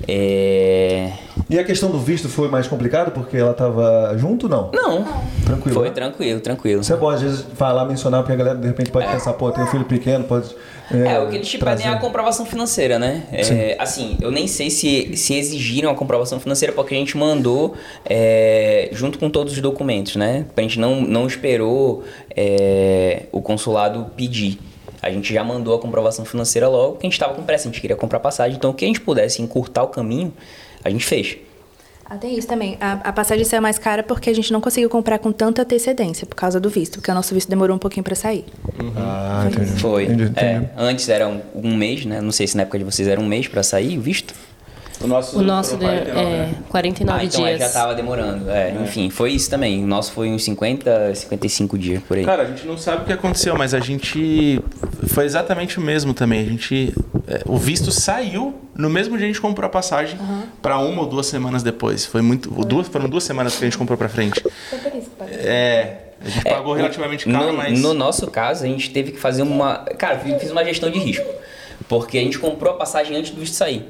É... 0.09 1.13
E 1.49 1.59
a 1.59 1.65
questão 1.65 1.91
do 1.91 1.99
visto 1.99 2.29
foi 2.29 2.49
mais 2.49 2.67
complicado 2.67 3.11
porque 3.13 3.37
ela 3.37 3.53
tava 3.55 4.15
junto 4.17 4.49
não? 4.49 4.71
Não, 4.73 5.05
Tranquilo. 5.45 5.75
foi 5.75 5.89
né? 5.89 5.95
tranquilo, 5.95 6.41
tranquilo. 6.41 6.81
Isso 6.81 6.93
é 6.93 6.97
bom, 6.97 7.09
às 7.09 7.21
vezes, 7.21 7.45
falar, 7.55 7.85
mencionar, 7.85 8.21
porque 8.23 8.33
a 8.33 8.37
galera 8.37 8.57
de 8.59 8.67
repente 8.67 8.91
pode 8.91 9.07
pensar, 9.09 9.33
pô, 9.35 9.51
tem 9.51 9.63
um 9.63 9.67
filho 9.67 9.85
pequeno, 9.85 10.25
pode. 10.25 10.55
É, 10.93 11.19
o 11.21 11.29
que 11.29 11.37
eles 11.37 11.49
te 11.49 11.59
trazer. 11.59 11.83
pedem 11.83 11.93
é 11.93 11.97
a 11.97 12.01
comprovação 12.01 12.45
financeira, 12.45 12.99
né? 12.99 13.23
É, 13.33 13.77
assim, 13.79 14.17
eu 14.21 14.31
nem 14.31 14.47
sei 14.47 14.71
se, 14.71 15.17
se 15.17 15.35
exigiram 15.35 15.91
a 15.91 15.95
comprovação 15.95 16.41
financeira 16.41 16.73
porque 16.73 16.95
a 16.95 16.99
gente 16.99 17.17
mandou 17.17 17.75
é, 18.05 18.89
junto 18.93 19.19
com 19.19 19.31
todos 19.31 19.53
os 19.53 19.61
documentos, 19.61 20.17
né? 20.17 20.47
A 20.57 20.61
gente 20.61 20.81
não, 20.81 21.01
não 21.01 21.27
esperou 21.27 22.03
é, 22.37 23.27
o 23.31 23.41
consulado 23.41 24.11
pedir. 24.17 24.59
A 25.03 25.11
gente 25.11 25.33
já 25.33 25.43
mandou 25.43 25.75
a 25.75 25.79
comprovação 25.79 26.25
financeira 26.25 26.69
logo, 26.69 26.93
porque 26.93 27.07
a 27.07 27.09
gente 27.09 27.15
estava 27.15 27.35
com 27.35 27.43
pressa, 27.43 27.69
a 27.69 27.71
gente 27.71 27.81
queria 27.81 27.97
comprar 27.97 28.21
passagem. 28.21 28.57
Então, 28.57 28.71
o 28.71 28.75
que 28.75 28.85
a 28.85 28.89
gente 28.89 29.01
pudesse 29.01 29.41
encurtar 29.41 29.85
o 29.85 29.89
caminho, 29.89 30.33
a 30.85 30.91
gente 30.91 31.05
fez. 31.05 31.39
Ah, 32.11 32.17
tem 32.17 32.37
isso 32.37 32.49
também. 32.49 32.77
A, 32.81 32.95
a 32.95 33.13
passagem 33.13 33.45
saiu 33.45 33.63
mais 33.63 33.79
cara 33.79 34.03
porque 34.03 34.29
a 34.29 34.35
gente 34.35 34.53
não 34.53 34.61
conseguiu 34.61 34.91
comprar 34.91 35.21
com 35.21 35.31
tanta 35.31 35.63
antecedência 35.63 36.27
por 36.27 36.35
causa 36.35 36.59
do 36.59 36.69
visto, 36.69 36.99
porque 36.99 37.09
o 37.09 37.15
nosso 37.15 37.33
visto 37.33 37.49
demorou 37.49 37.77
um 37.77 37.79
pouquinho 37.79 38.03
pra 38.03 38.17
sair. 38.17 38.45
Ah, 38.97 39.47
entendi. 39.47 39.81
Foi. 39.81 40.05
Entendi, 40.07 40.25
entendi. 40.25 40.45
É, 40.45 40.71
antes 40.77 41.09
era 41.09 41.29
um, 41.29 41.41
um 41.55 41.77
mês, 41.77 42.05
né? 42.05 42.21
Não 42.21 42.33
sei 42.33 42.49
se 42.49 42.57
na 42.57 42.63
época 42.65 42.81
de 42.81 42.85
vocês 42.85 43.07
era 43.07 43.21
um 43.21 43.27
mês 43.27 43.47
para 43.47 43.63
sair 43.63 43.97
o 43.97 44.01
visto. 44.01 44.35
O 45.03 45.07
nosso, 45.07 45.39
O 45.39 45.43
nosso 45.43 45.79
foram 45.79 45.89
de- 45.89 46.11
49, 46.11 46.21
é 46.21 46.37
né? 46.47 46.55
49 46.69 47.21
ah, 47.21 47.25
então 47.25 47.45
aí 47.45 47.57
dias. 47.57 47.73
já 47.73 47.81
tava 47.81 47.95
demorando. 47.95 48.51
É, 48.51 48.71
Enfim, 48.83 49.09
foi 49.09 49.33
isso 49.33 49.49
também. 49.49 49.83
O 49.83 49.87
nosso 49.87 50.13
foi 50.13 50.29
uns 50.31 50.45
50, 50.45 51.15
55 51.15 51.79
dias 51.79 52.03
por 52.03 52.19
aí. 52.19 52.25
Cara, 52.25 52.43
a 52.43 52.45
gente 52.47 52.67
não 52.67 52.77
sabe 52.77 53.03
o 53.03 53.05
que 53.07 53.13
aconteceu, 53.13 53.57
mas 53.57 53.73
a 53.73 53.81
gente. 53.81 54.61
Foi 55.09 55.25
exatamente 55.25 55.79
o 55.79 55.81
mesmo 55.81 56.13
também. 56.13 56.41
A 56.41 56.45
gente. 56.45 56.95
é, 57.27 57.41
o 57.47 57.57
visto 57.57 57.91
saiu 57.91 58.55
no 58.77 58.91
mesmo 58.91 59.13
dia 59.17 59.21
que 59.21 59.25
a 59.25 59.29
gente 59.29 59.41
comprou 59.41 59.67
a 59.67 59.71
passagem 59.71 60.19
pra 60.61 60.79
uma 60.79 61.01
ou 61.03 61.07
duas 61.09 61.27
semanas 61.27 61.63
depois. 61.63 62.05
Foi 62.05 62.21
muito. 62.21 62.51
Duas, 62.65 62.87
foram 62.89 63.09
duas 63.09 63.25
semanas 63.25 63.57
que 63.57 63.65
a 63.65 63.67
gente 63.69 63.79
comprou 63.79 63.97
pra 63.97 64.09
frente. 64.09 64.43
Foi 64.69 64.79
por 64.81 64.95
isso 64.95 65.09
que 65.11 65.17
pagou. 65.17 65.35
É. 65.39 65.97
A 66.23 66.29
gente 66.29 66.47
É, 66.47 66.51
pagou 66.55 66.75
relativamente 66.75 67.25
caro, 67.31 67.47
no, 67.47 67.53
mas. 67.55 67.81
no 67.81 67.95
nosso 67.95 68.27
caso, 68.31 68.65
a 68.65 68.67
gente 68.67 68.91
teve 68.91 69.13
que 69.13 69.19
fazer 69.19 69.41
uma. 69.43 69.77
Cara, 69.97 70.21
eu 70.27 70.39
fiz 70.39 70.51
uma 70.51 70.63
gestão 70.63 70.91
de 70.91 70.99
risco. 70.99 71.27
Porque 71.89 72.19
a 72.19 72.21
gente 72.21 72.39
comprou 72.39 72.75
a 72.75 72.77
passagem 72.77 73.17
antes 73.17 73.31
do 73.31 73.41
visto 73.41 73.55
sair. 73.55 73.87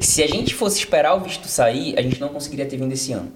Se 0.00 0.22
a 0.22 0.26
gente 0.26 0.54
fosse 0.54 0.78
esperar 0.78 1.14
o 1.14 1.20
visto 1.20 1.46
sair, 1.48 1.98
a 1.98 2.02
gente 2.02 2.20
não 2.20 2.28
conseguiria 2.28 2.66
ter 2.66 2.76
vindo 2.76 2.92
esse 2.92 3.12
ano. 3.12 3.32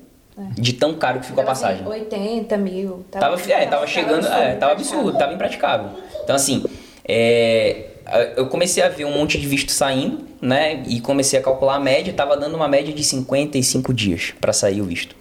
De 0.52 0.72
tão 0.72 0.94
caro 0.94 1.20
que 1.20 1.26
ficou 1.26 1.42
a 1.42 1.46
Tava, 1.46 1.52
assim, 1.52 1.84
passagem. 1.84 1.86
80 1.86 2.56
mil. 2.56 3.04
Tava, 3.10 3.38
é, 3.50 3.66
tava 3.66 3.86
chegando, 3.86 4.26
é, 4.26 4.54
tava 4.54 4.72
absurdo, 4.72 5.18
tava 5.18 5.34
impraticável. 5.34 5.90
Então, 6.24 6.34
assim, 6.34 6.64
é, 7.06 7.90
eu 8.36 8.46
comecei 8.46 8.82
a 8.82 8.88
ver 8.88 9.04
um 9.04 9.12
monte 9.12 9.38
de 9.38 9.46
visto 9.46 9.70
saindo, 9.70 10.24
né? 10.40 10.82
E 10.86 11.00
comecei 11.00 11.38
a 11.38 11.42
calcular 11.42 11.76
a 11.76 11.80
média, 11.80 12.12
tava 12.12 12.36
dando 12.36 12.54
uma 12.54 12.66
média 12.66 12.92
de 12.94 13.04
55 13.04 13.92
dias 13.92 14.32
para 14.40 14.52
sair 14.52 14.80
o 14.80 14.84
visto. 14.84 15.14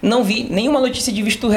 Não 0.00 0.22
vi 0.22 0.44
nenhuma 0.44 0.80
notícia 0.80 1.12
de 1.12 1.22
visto, 1.22 1.48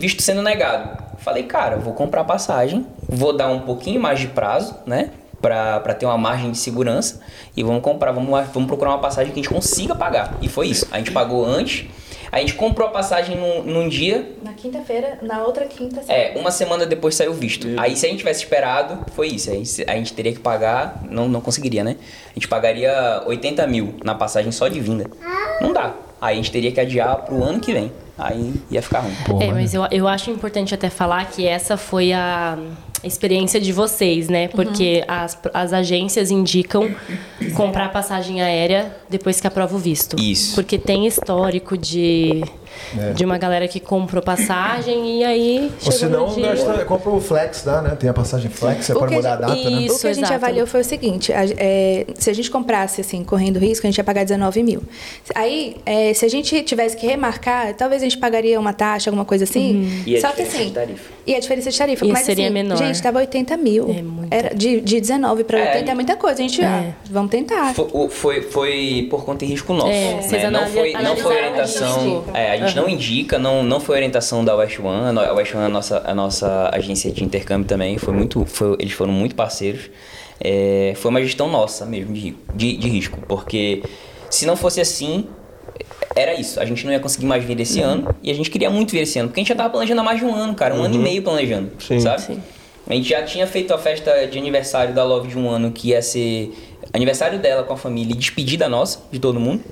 visto 0.00 0.22
sendo 0.22 0.42
negado. 0.42 1.04
Falei, 1.18 1.44
cara, 1.44 1.76
vou 1.76 1.92
comprar 1.92 2.24
passagem, 2.24 2.86
vou 3.08 3.36
dar 3.36 3.48
um 3.48 3.60
pouquinho 3.60 4.00
mais 4.00 4.18
de 4.18 4.28
prazo, 4.28 4.74
né? 4.86 5.10
Pra, 5.40 5.78
pra 5.78 5.94
ter 5.94 6.04
uma 6.04 6.18
margem 6.18 6.50
de 6.50 6.58
segurança 6.58 7.20
e 7.56 7.62
vamos 7.62 7.80
comprar, 7.80 8.10
vamos, 8.10 8.28
vamos 8.48 8.66
procurar 8.66 8.90
uma 8.90 8.98
passagem 8.98 9.32
que 9.32 9.38
a 9.38 9.42
gente 9.42 9.52
consiga 9.52 9.94
pagar. 9.94 10.36
E 10.42 10.48
foi 10.48 10.66
isso. 10.66 10.88
A 10.90 10.98
gente 10.98 11.12
pagou 11.12 11.44
antes, 11.46 11.88
a 12.30 12.40
gente 12.40 12.54
comprou 12.54 12.88
a 12.88 12.90
passagem 12.90 13.36
num, 13.36 13.62
num 13.62 13.88
dia. 13.88 14.36
Na 14.42 14.52
quinta-feira, 14.52 15.18
na 15.22 15.44
outra 15.44 15.64
quinta. 15.66 16.00
É, 16.08 16.36
uma 16.36 16.50
semana 16.50 16.84
depois 16.84 17.14
saiu 17.14 17.30
o 17.30 17.34
visto. 17.34 17.68
Aí 17.76 17.96
se 17.96 18.04
a 18.06 18.08
gente 18.08 18.18
tivesse 18.18 18.42
esperado, 18.42 19.04
foi 19.12 19.28
isso. 19.28 19.50
Aí 19.50 19.62
a 19.86 19.94
gente 19.94 20.12
teria 20.12 20.32
que 20.32 20.40
pagar, 20.40 21.02
não, 21.08 21.28
não 21.28 21.40
conseguiria, 21.40 21.84
né? 21.84 21.96
A 22.30 22.34
gente 22.34 22.48
pagaria 22.48 23.22
80 23.26 23.66
mil 23.66 23.94
na 24.04 24.14
passagem 24.14 24.50
só 24.52 24.68
de 24.68 24.80
vinda. 24.80 25.08
Não 25.60 25.72
dá. 25.72 25.94
Aí 26.20 26.34
a 26.34 26.36
gente 26.36 26.50
teria 26.50 26.72
que 26.72 26.80
adiar 26.80 27.16
pro 27.24 27.42
ano 27.42 27.60
que 27.60 27.72
vem. 27.72 27.92
Aí 28.16 28.54
ia 28.70 28.82
ficar 28.82 29.00
ruim. 29.00 29.14
Pô, 29.24 29.40
é, 29.40 29.52
mas 29.52 29.74
eu, 29.74 29.86
eu 29.92 30.08
acho 30.08 30.30
importante 30.30 30.74
até 30.74 30.90
falar 30.90 31.30
que 31.30 31.46
essa 31.46 31.76
foi 31.76 32.12
a 32.12 32.58
experiência 33.04 33.60
de 33.60 33.72
vocês, 33.72 34.28
né? 34.28 34.48
Porque 34.48 35.04
uhum. 35.08 35.14
as, 35.14 35.38
as 35.54 35.72
agências 35.72 36.30
indicam 36.30 36.92
comprar 37.54 37.92
passagem 37.92 38.40
aérea 38.42 38.96
depois 39.08 39.40
que 39.40 39.46
aprova 39.46 39.76
o 39.76 39.78
visto. 39.78 40.18
Isso. 40.18 40.56
Porque 40.56 40.78
tem 40.78 41.06
histórico 41.06 41.78
de 41.78 42.42
é. 42.98 43.12
De 43.12 43.24
uma 43.24 43.38
galera 43.38 43.68
que 43.68 43.80
comprou 43.80 44.22
passagem 44.22 45.20
e 45.20 45.24
aí. 45.24 45.72
Ou 45.84 45.92
se 45.92 46.06
não, 46.06 46.34
gasta, 46.40 46.84
compra 46.84 47.10
o 47.10 47.20
Flex, 47.20 47.62
dá, 47.62 47.82
né? 47.82 47.96
Tem 47.96 48.08
a 48.08 48.14
passagem 48.14 48.50
Flex, 48.50 48.86
você 48.86 48.94
pode 48.94 49.14
mudar 49.14 49.34
a 49.34 49.36
data, 49.36 49.54
isso, 49.56 49.70
né? 49.70 49.86
O 49.90 49.98
que 49.98 50.06
a 50.06 50.12
gente 50.12 50.24
exato. 50.24 50.34
avaliou 50.34 50.66
foi 50.66 50.80
o 50.80 50.84
seguinte: 50.84 51.32
a, 51.32 51.44
é, 51.56 52.06
se 52.14 52.30
a 52.30 52.32
gente 52.32 52.50
comprasse, 52.50 53.00
assim, 53.00 53.22
correndo 53.24 53.58
risco, 53.58 53.86
a 53.86 53.90
gente 53.90 53.98
ia 53.98 54.04
pagar 54.04 54.24
19 54.24 54.62
mil. 54.62 54.82
Aí, 55.34 55.76
é, 55.84 56.14
se 56.14 56.24
a 56.24 56.28
gente 56.28 56.62
tivesse 56.62 56.96
que 56.96 57.06
remarcar, 57.06 57.74
talvez 57.74 58.02
a 58.02 58.04
gente 58.04 58.18
pagaria 58.18 58.58
uma 58.58 58.72
taxa, 58.72 59.10
alguma 59.10 59.24
coisa 59.24 59.44
assim. 59.44 59.76
Uhum. 59.76 60.02
E 60.06 60.20
só 60.20 60.28
que 60.32 60.42
assim. 60.42 60.72
E 61.28 61.34
a 61.34 61.40
diferença 61.40 61.70
de 61.70 61.76
tarifa. 61.76 62.06
E 62.06 62.08
mas 62.10 62.24
seria 62.24 62.46
assim, 62.46 62.54
menor. 62.54 62.78
Gente, 62.78 63.02
tava 63.02 63.18
80 63.18 63.54
mil. 63.58 63.90
É 63.90 64.00
muito. 64.00 64.32
Era 64.32 64.54
de, 64.54 64.80
de 64.80 64.98
19 64.98 65.44
para 65.44 65.58
80 65.58 65.90
é, 65.90 65.94
muita 65.94 66.16
coisa. 66.16 66.38
A 66.38 66.42
gente, 66.42 66.62
ah, 66.62 66.84
é. 66.84 66.94
vamos 67.10 67.30
tentar. 67.30 67.74
Foi, 67.74 68.08
foi, 68.08 68.40
foi, 68.40 69.06
por 69.10 69.26
conta 69.26 69.44
e 69.44 69.48
risco 69.48 69.74
nosso. 69.74 69.90
É, 69.90 70.22
né? 70.22 70.50
Não 70.50 70.66
foi, 70.66 70.92
não 70.94 71.16
foi 71.16 71.36
orientação. 71.36 72.24
É, 72.32 72.52
a 72.52 72.56
gente 72.56 72.78
uhum. 72.78 72.84
não 72.84 72.88
indica, 72.88 73.38
não, 73.38 73.62
não 73.62 73.78
foi 73.78 73.96
orientação 73.96 74.42
da 74.42 74.56
West 74.56 74.78
One. 74.78 75.18
A 75.18 75.34
West 75.34 75.54
One 75.54 75.64
é 75.64 75.66
a 75.66 75.68
nossa, 75.68 76.02
a 76.02 76.14
nossa 76.14 76.70
agência 76.72 77.12
de 77.12 77.22
intercâmbio 77.22 77.68
também. 77.68 77.98
Foi 77.98 78.14
muito, 78.14 78.46
foi, 78.46 78.76
eles 78.78 78.94
foram 78.94 79.12
muito 79.12 79.34
parceiros. 79.34 79.90
É, 80.40 80.94
foi 80.96 81.10
uma 81.10 81.20
gestão 81.20 81.50
nossa 81.50 81.84
mesmo 81.84 82.14
de, 82.14 82.34
de, 82.54 82.74
de 82.74 82.88
risco. 82.88 83.18
Porque 83.28 83.82
se 84.30 84.46
não 84.46 84.56
fosse 84.56 84.80
assim, 84.80 85.26
era 86.14 86.38
isso. 86.38 86.60
A 86.60 86.64
gente 86.64 86.84
não 86.84 86.92
ia 86.92 87.00
conseguir 87.00 87.26
mais 87.26 87.44
vir 87.44 87.58
esse 87.60 87.80
uhum. 87.80 87.86
ano. 87.86 88.16
E 88.22 88.30
a 88.30 88.34
gente 88.34 88.50
queria 88.50 88.70
muito 88.70 88.92
vir 88.92 89.00
esse 89.00 89.18
ano. 89.18 89.28
Porque 89.28 89.40
a 89.40 89.42
gente 89.42 89.48
já 89.48 89.54
tava 89.54 89.70
planejando 89.70 90.00
há 90.00 90.04
mais 90.04 90.18
de 90.18 90.24
um 90.24 90.34
ano, 90.34 90.54
cara. 90.54 90.74
Um 90.74 90.78
uhum. 90.78 90.84
ano 90.84 90.94
e 90.94 90.96
uhum. 90.98 91.02
meio 91.02 91.22
planejando. 91.22 91.70
Sim. 91.78 92.00
Sabe? 92.00 92.22
Sim. 92.22 92.42
A 92.86 92.94
gente 92.94 93.08
já 93.08 93.22
tinha 93.22 93.46
feito 93.46 93.72
a 93.74 93.78
festa 93.78 94.26
de 94.26 94.38
aniversário 94.38 94.94
da 94.94 95.04
Love 95.04 95.28
de 95.28 95.38
um 95.38 95.48
ano, 95.48 95.70
que 95.70 95.88
ia 95.88 96.00
ser 96.00 96.52
aniversário 96.92 97.38
dela 97.38 97.62
com 97.62 97.74
a 97.74 97.76
família 97.76 98.14
e 98.14 98.16
despedida 98.16 98.66
nossa, 98.66 99.00
de 99.12 99.18
todo 99.18 99.38
mundo. 99.38 99.62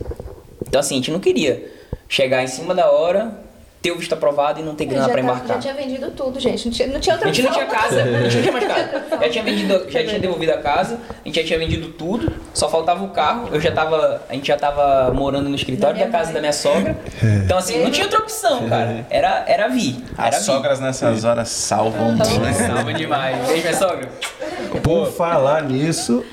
Então, 0.68 0.78
assim, 0.78 0.94
a 0.94 0.98
gente 0.98 1.10
não 1.10 1.20
queria 1.20 1.72
chegar 2.08 2.44
em 2.44 2.46
cima 2.46 2.74
da 2.74 2.90
hora, 2.90 3.45
ter 3.82 3.92
o 3.92 3.98
visto 3.98 4.12
aprovado 4.12 4.60
e 4.60 4.62
não 4.62 4.74
ter 4.74 4.86
grana 4.86 5.08
para 5.08 5.20
embarcar. 5.20 5.56
Já 5.56 5.58
tinha 5.58 5.74
vendido 5.74 6.10
tudo, 6.10 6.40
gente. 6.40 6.66
Não 6.66 6.72
tinha, 6.72 6.88
não 6.88 7.00
tinha 7.00 7.14
outra 7.14 7.30
A 7.30 7.32
gente 7.32 7.46
não 7.46 7.52
tinha 7.52 7.66
casa, 7.66 8.02
a 8.02 8.28
gente 8.28 8.34
não 8.36 8.42
tinha 8.42 8.52
mais 8.52 8.66
casa. 8.66 9.02
Já 9.20 9.28
tinha 9.30 9.44
vendido, 9.44 9.90
já 9.90 10.04
tinha 10.04 10.18
devolvido 10.18 10.52
a 10.52 10.58
casa, 10.58 10.98
a 11.08 11.28
gente 11.28 11.40
já 11.40 11.46
tinha 11.46 11.58
vendido 11.58 11.88
tudo, 11.88 12.32
só 12.52 12.68
faltava 12.68 13.04
o 13.04 13.10
carro. 13.10 13.48
Eu 13.52 13.60
já 13.60 13.70
tava, 13.70 14.22
a 14.28 14.34
gente 14.34 14.48
já 14.48 14.56
tava 14.56 15.12
morando 15.12 15.48
no 15.48 15.54
escritório 15.54 15.98
da, 15.98 16.06
casa 16.06 16.24
mãe. 16.26 16.34
da 16.34 16.40
minha 16.40 16.52
sogra. 16.52 16.96
Então 17.44 17.58
assim, 17.58 17.82
não 17.82 17.90
tinha 17.90 18.06
outra 18.06 18.20
opção, 18.20 18.68
cara. 18.68 19.06
Era 19.10 19.44
era 19.46 19.68
vir. 19.68 19.96
Era 20.18 20.36
As 20.36 20.42
sogras 20.42 20.80
nessas 20.80 21.24
horas 21.24 21.48
salvam 21.48 22.12
muito. 22.12 22.40
Né? 22.40 22.52
Salvam 22.52 22.92
demais. 22.92 23.46
Beijo, 23.46 23.62
minha 23.62 23.76
sogra. 23.76 24.08
Por 24.82 25.12
falar 25.12 25.62
nisso, 25.62 26.24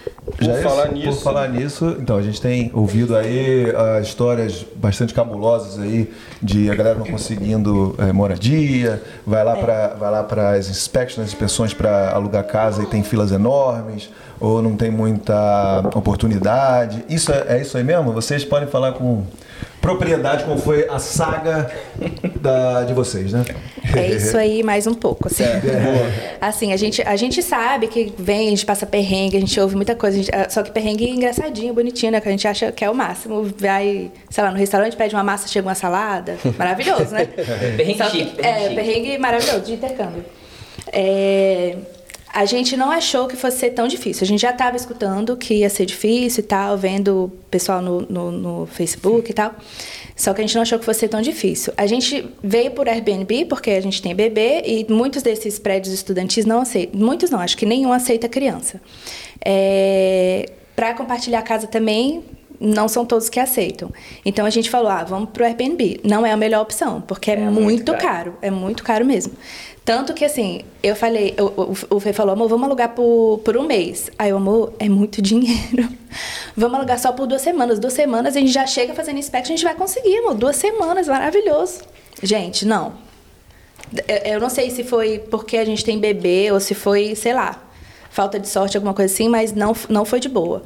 por 0.47 0.55
Já 0.55 0.69
falar 0.69 0.85
isso, 0.85 0.93
nisso. 0.93 1.17
Por 1.17 1.23
falar 1.23 1.47
nisso, 1.47 1.97
então 1.99 2.17
a 2.17 2.21
gente 2.21 2.41
tem 2.41 2.71
ouvido 2.73 3.15
aí 3.15 3.65
uh, 3.65 4.01
histórias 4.01 4.65
bastante 4.75 5.13
cabulosas 5.13 5.79
aí 5.79 6.11
de 6.41 6.69
a 6.69 6.75
galera 6.75 6.97
não 6.97 7.05
conseguindo 7.05 7.95
é, 7.97 8.11
moradia, 8.11 9.01
vai 9.25 9.43
lá 9.43 9.57
é. 9.57 9.61
para 9.61 9.87
vai 9.95 10.11
lá 10.11 10.23
para 10.23 10.51
as 10.51 10.69
inspections, 10.69 11.27
inspeções 11.27 11.73
para 11.73 12.11
alugar 12.11 12.45
casa 12.45 12.83
e 12.83 12.85
tem 12.85 13.03
filas 13.03 13.31
enormes 13.31 14.09
ou 14.39 14.61
não 14.61 14.75
tem 14.75 14.91
muita 14.91 15.79
oportunidade. 15.95 17.03
Isso 17.07 17.31
é, 17.31 17.45
é 17.47 17.61
isso 17.61 17.77
aí 17.77 17.83
mesmo? 17.83 18.11
Vocês 18.11 18.43
podem 18.43 18.67
falar 18.67 18.93
com 18.93 19.23
propriedade 19.83 20.45
como 20.45 20.57
foi 20.57 20.87
a 20.89 20.97
saga 20.97 21.69
da, 22.39 22.83
de 22.83 22.93
vocês, 22.93 23.33
né? 23.33 23.43
É 23.93 24.07
isso 24.07 24.37
aí, 24.37 24.63
mais 24.63 24.87
um 24.87 24.93
pouco. 24.93 25.27
Assim, 25.27 25.43
é. 25.43 26.37
assim 26.39 26.71
a, 26.71 26.77
gente, 26.77 27.01
a 27.01 27.17
gente 27.17 27.43
sabe 27.43 27.87
que 27.87 28.13
vem, 28.17 28.47
a 28.47 28.49
gente 28.51 28.65
passa 28.65 28.85
perrengue, 28.85 29.35
a 29.35 29.39
gente 29.41 29.59
ouve 29.59 29.75
muita 29.75 29.93
coisa, 29.93 30.15
gente, 30.15 30.33
ah, 30.33 30.49
só 30.49 30.63
que 30.63 30.71
perrengue 30.71 31.09
engraçadinho, 31.09 31.73
bonitinho, 31.73 32.13
né? 32.13 32.21
Que 32.21 32.29
a 32.29 32.31
gente 32.31 32.47
acha 32.47 32.71
que 32.71 32.85
é 32.85 32.89
o 32.89 32.95
máximo. 32.95 33.43
Vai, 33.57 34.09
sei 34.29 34.43
lá, 34.43 34.51
no 34.51 34.57
restaurante, 34.57 34.95
pede 34.95 35.13
uma 35.13 35.23
massa, 35.23 35.49
chega 35.49 35.67
uma 35.67 35.75
salada. 35.75 36.37
Maravilhoso, 36.57 37.13
né? 37.13 37.25
perrengue 37.75 38.09
que, 38.09 38.41
É, 38.41 38.73
perrengue 38.73 39.17
maravilhoso, 39.17 39.65
de 39.65 39.73
intercâmbio. 39.73 40.23
É, 40.93 41.75
a 42.33 42.45
gente 42.45 42.75
não 42.75 42.89
achou 42.89 43.27
que 43.27 43.35
fosse 43.35 43.59
ser 43.59 43.69
tão 43.69 43.87
difícil. 43.87 44.23
A 44.23 44.27
gente 44.27 44.41
já 44.41 44.49
estava 44.49 44.75
escutando 44.75 45.37
que 45.37 45.53
ia 45.53 45.69
ser 45.69 45.85
difícil 45.85 46.43
e 46.43 46.47
tal, 46.47 46.75
vendo 46.75 47.25
o 47.25 47.29
pessoal 47.51 47.79
no, 47.79 48.01
no, 48.01 48.31
no, 48.31 48.65
Facebook 48.65 49.29
e 49.29 49.33
tal. 49.35 49.53
Só 50.15 50.33
que 50.33 50.41
a 50.41 50.43
gente 50.43 50.55
não 50.55 50.63
achou 50.63 50.79
que 50.79 50.85
fosse 50.85 51.01
ser 51.01 51.09
tão 51.09 51.21
difícil. 51.21 51.71
A 51.77 51.85
gente 51.85 52.27
veio 52.43 52.71
por 52.71 52.89
Airbnb, 52.89 53.45
porque 53.45 53.69
a 53.69 53.79
gente 53.79 54.01
tem 54.01 54.15
bebê, 54.15 54.63
e 54.65 54.91
muitos 54.91 55.21
desses 55.21 55.59
prédios 55.59 55.93
estudantis 55.93 56.43
não 56.43 56.61
aceitam. 56.61 56.99
Muitos 56.99 57.29
não, 57.29 57.39
acho 57.39 57.55
que 57.55 57.67
nenhum 57.67 57.93
aceita 57.93 58.27
criança. 58.27 58.81
É, 59.45 60.49
Para 60.75 60.95
compartilhar 60.95 61.43
casa 61.43 61.67
também, 61.67 62.23
não 62.59 62.87
são 62.87 63.05
todos 63.05 63.29
que 63.29 63.39
aceitam. 63.39 63.91
Então 64.25 64.43
a 64.45 64.49
gente 64.49 64.71
falou, 64.71 64.89
ah, 64.89 65.03
vamos 65.03 65.29
pro 65.29 65.45
Airbnb. 65.45 65.99
Não 66.03 66.25
é 66.25 66.31
a 66.31 66.37
melhor 66.37 66.61
opção, 66.61 66.99
porque 67.01 67.29
é, 67.29 67.35
é 67.35 67.37
muito, 67.37 67.61
muito 67.61 67.91
caro. 67.91 68.01
caro. 68.01 68.37
É 68.41 68.49
muito 68.49 68.83
caro 68.83 69.05
mesmo. 69.05 69.33
Tanto 69.85 70.13
que 70.13 70.23
assim, 70.23 70.61
eu 70.81 70.95
falei, 70.95 71.35
o, 71.37 71.95
o, 71.95 71.99
Fê 71.99 72.13
falou, 72.13 72.33
amor, 72.33 72.47
vamos 72.47 72.65
alugar 72.65 72.89
por, 72.89 73.39
por 73.43 73.57
um 73.57 73.63
mês. 73.63 74.09
Aí 74.17 74.31
o 74.31 74.37
amor, 74.37 74.73
é 74.79 74.87
muito 74.87 75.21
dinheiro. 75.21 75.89
vamos 76.55 76.77
alugar 76.77 76.97
só 76.97 77.11
por 77.11 77.27
duas 77.27 77.41
semanas. 77.41 77.79
Duas 77.79 77.93
semanas 77.93 78.37
a 78.37 78.39
gente 78.39 78.51
já 78.51 78.65
chega 78.65 78.93
fazendo 78.93 79.19
inspection, 79.19 79.53
a 79.53 79.57
gente 79.57 79.65
vai 79.65 79.75
conseguir, 79.75 80.19
amor. 80.19 80.35
Duas 80.35 80.55
semanas, 80.55 81.07
maravilhoso. 81.07 81.81
Gente, 82.21 82.65
não. 82.65 82.93
Eu 84.23 84.39
não 84.39 84.49
sei 84.49 84.69
se 84.71 84.83
foi 84.85 85.19
porque 85.19 85.57
a 85.57 85.65
gente 85.65 85.83
tem 85.83 85.99
bebê 85.99 86.49
ou 86.51 86.61
se 86.61 86.73
foi, 86.73 87.13
sei 87.13 87.33
lá, 87.33 87.61
falta 88.09 88.39
de 88.39 88.47
sorte, 88.47 88.77
alguma 88.77 88.93
coisa 88.93 89.13
assim, 89.13 89.27
mas 89.27 89.51
não, 89.51 89.75
não 89.89 90.05
foi 90.05 90.21
de 90.21 90.29
boa. 90.29 90.63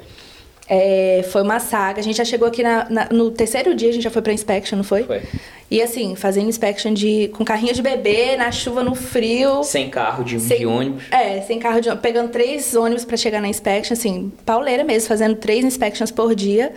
É, 0.69 1.25
foi 1.31 1.41
uma 1.41 1.59
saga. 1.59 1.99
A 1.99 2.03
gente 2.03 2.17
já 2.17 2.25
chegou 2.25 2.47
aqui 2.47 2.61
na, 2.61 2.87
na, 2.89 3.05
no 3.09 3.31
terceiro 3.31 3.73
dia, 3.73 3.89
a 3.89 3.93
gente 3.93 4.03
já 4.03 4.11
foi 4.11 4.21
pra 4.21 4.31
inspection, 4.31 4.77
não 4.77 4.83
foi? 4.83 5.03
Foi. 5.03 5.23
E 5.69 5.81
assim, 5.81 6.15
fazendo 6.15 6.47
inspection 6.47 6.93
de, 6.93 7.27
com 7.29 7.43
carrinho 7.43 7.73
de 7.73 7.81
bebê, 7.81 8.37
na 8.37 8.51
chuva, 8.51 8.83
no 8.83 8.95
frio. 8.95 9.63
Sem 9.63 9.89
carro 9.89 10.23
de, 10.23 10.39
sem, 10.39 10.59
de 10.59 10.65
ônibus. 10.65 11.03
É, 11.11 11.41
sem 11.41 11.59
carro 11.59 11.81
de 11.81 11.89
ônibus. 11.89 12.01
Pegando 12.01 12.29
três 12.29 12.73
ônibus 12.73 13.03
para 13.03 13.17
chegar 13.17 13.41
na 13.41 13.49
inspection, 13.49 13.93
assim, 13.93 14.31
pauleira 14.45 14.83
mesmo, 14.83 15.09
fazendo 15.09 15.35
três 15.35 15.65
inspections 15.65 16.09
por 16.09 16.33
dia. 16.33 16.73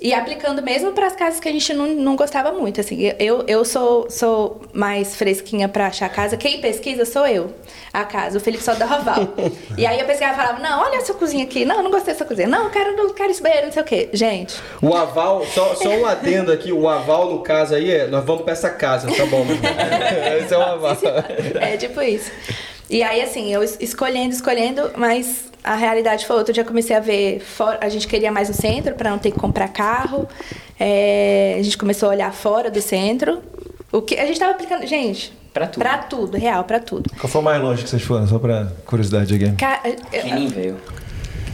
E 0.00 0.14
aplicando 0.14 0.62
mesmo 0.62 0.92
para 0.92 1.06
as 1.06 1.16
casas 1.16 1.40
que 1.40 1.48
a 1.48 1.52
gente 1.52 1.74
não, 1.74 1.86
não 1.88 2.14
gostava 2.14 2.52
muito, 2.52 2.80
assim. 2.80 3.12
Eu, 3.18 3.44
eu 3.48 3.64
sou, 3.64 4.08
sou 4.08 4.60
mais 4.72 5.16
fresquinha 5.16 5.68
para 5.68 5.88
achar 5.88 6.08
casa. 6.08 6.36
Quem 6.36 6.60
pesquisa 6.60 7.04
sou 7.04 7.26
eu, 7.26 7.52
a 7.92 8.04
casa. 8.04 8.38
O 8.38 8.40
Felipe 8.40 8.62
só 8.62 8.74
dava 8.74 8.96
aval. 8.96 9.28
e 9.76 9.84
aí 9.84 9.98
eu 9.98 10.06
pesquisava 10.06 10.34
e 10.34 10.36
falava, 10.36 10.62
não, 10.62 10.82
olha 10.82 10.96
essa 10.96 11.12
cozinha 11.14 11.44
aqui. 11.44 11.64
Não, 11.64 11.82
não 11.82 11.90
gostei 11.90 12.14
dessa 12.14 12.24
cozinha. 12.24 12.46
Não, 12.46 12.64
eu 12.64 12.70
quero, 12.70 12.96
não 12.96 13.12
quero 13.12 13.30
esse 13.30 13.42
banheiro, 13.42 13.66
não 13.66 13.72
sei 13.72 13.82
o 13.82 13.84
quê. 13.84 14.08
Gente... 14.12 14.54
O 14.80 14.94
aval, 14.94 15.44
só, 15.46 15.74
só 15.74 15.88
um 15.88 16.06
adendo 16.06 16.52
aqui, 16.52 16.72
o 16.72 16.88
aval 16.88 17.30
no 17.32 17.40
caso 17.40 17.74
aí 17.74 17.90
é, 17.90 18.06
nós 18.06 18.24
vamos 18.24 18.42
para 18.42 18.52
essa 18.52 18.70
casa, 18.70 19.08
tá 19.08 19.26
bom? 19.26 19.44
Esse 20.42 20.54
é 20.54 20.58
o 20.58 20.62
aval. 20.62 20.96
É 21.60 21.76
tipo 21.76 22.00
isso. 22.00 22.30
E 22.90 23.02
aí, 23.02 23.20
assim, 23.22 23.52
eu 23.52 23.62
escolhendo, 23.62 24.34
escolhendo, 24.34 24.90
mas 24.96 25.50
a 25.62 25.74
realidade 25.74 26.26
foi 26.26 26.36
outra. 26.36 26.52
Eu 26.52 26.56
já 26.56 26.64
comecei 26.64 26.96
a 26.96 27.00
ver, 27.00 27.40
fora, 27.40 27.78
a 27.80 27.88
gente 27.88 28.08
queria 28.08 28.32
mais 28.32 28.48
no 28.48 28.54
centro 28.54 28.94
para 28.94 29.10
não 29.10 29.18
ter 29.18 29.30
que 29.30 29.38
comprar 29.38 29.68
carro. 29.68 30.28
É, 30.78 31.56
a 31.58 31.62
gente 31.62 31.76
começou 31.76 32.08
a 32.08 32.12
olhar 32.12 32.32
fora 32.32 32.70
do 32.70 32.80
centro. 32.80 33.42
O 33.92 34.02
que 34.02 34.14
a 34.16 34.22
gente 34.22 34.34
estava 34.34 34.52
aplicando, 34.52 34.86
gente, 34.86 35.32
Pra 35.52 35.66
tudo. 35.66 35.82
Pra 35.82 35.98
tudo, 35.98 36.38
real, 36.38 36.64
pra 36.64 36.78
tudo. 36.78 37.10
Qual 37.18 37.28
foi 37.28 37.40
o 37.40 37.44
mais 37.44 37.60
longe 37.60 37.82
que 37.82 37.90
vocês 37.90 38.02
foram? 38.02 38.26
Só 38.28 38.38
pra 38.38 38.68
curiosidade 38.84 39.34
aqui. 39.34 39.56
Ca... 39.56 39.80
Quem 40.10 40.46
veio? 40.46 40.76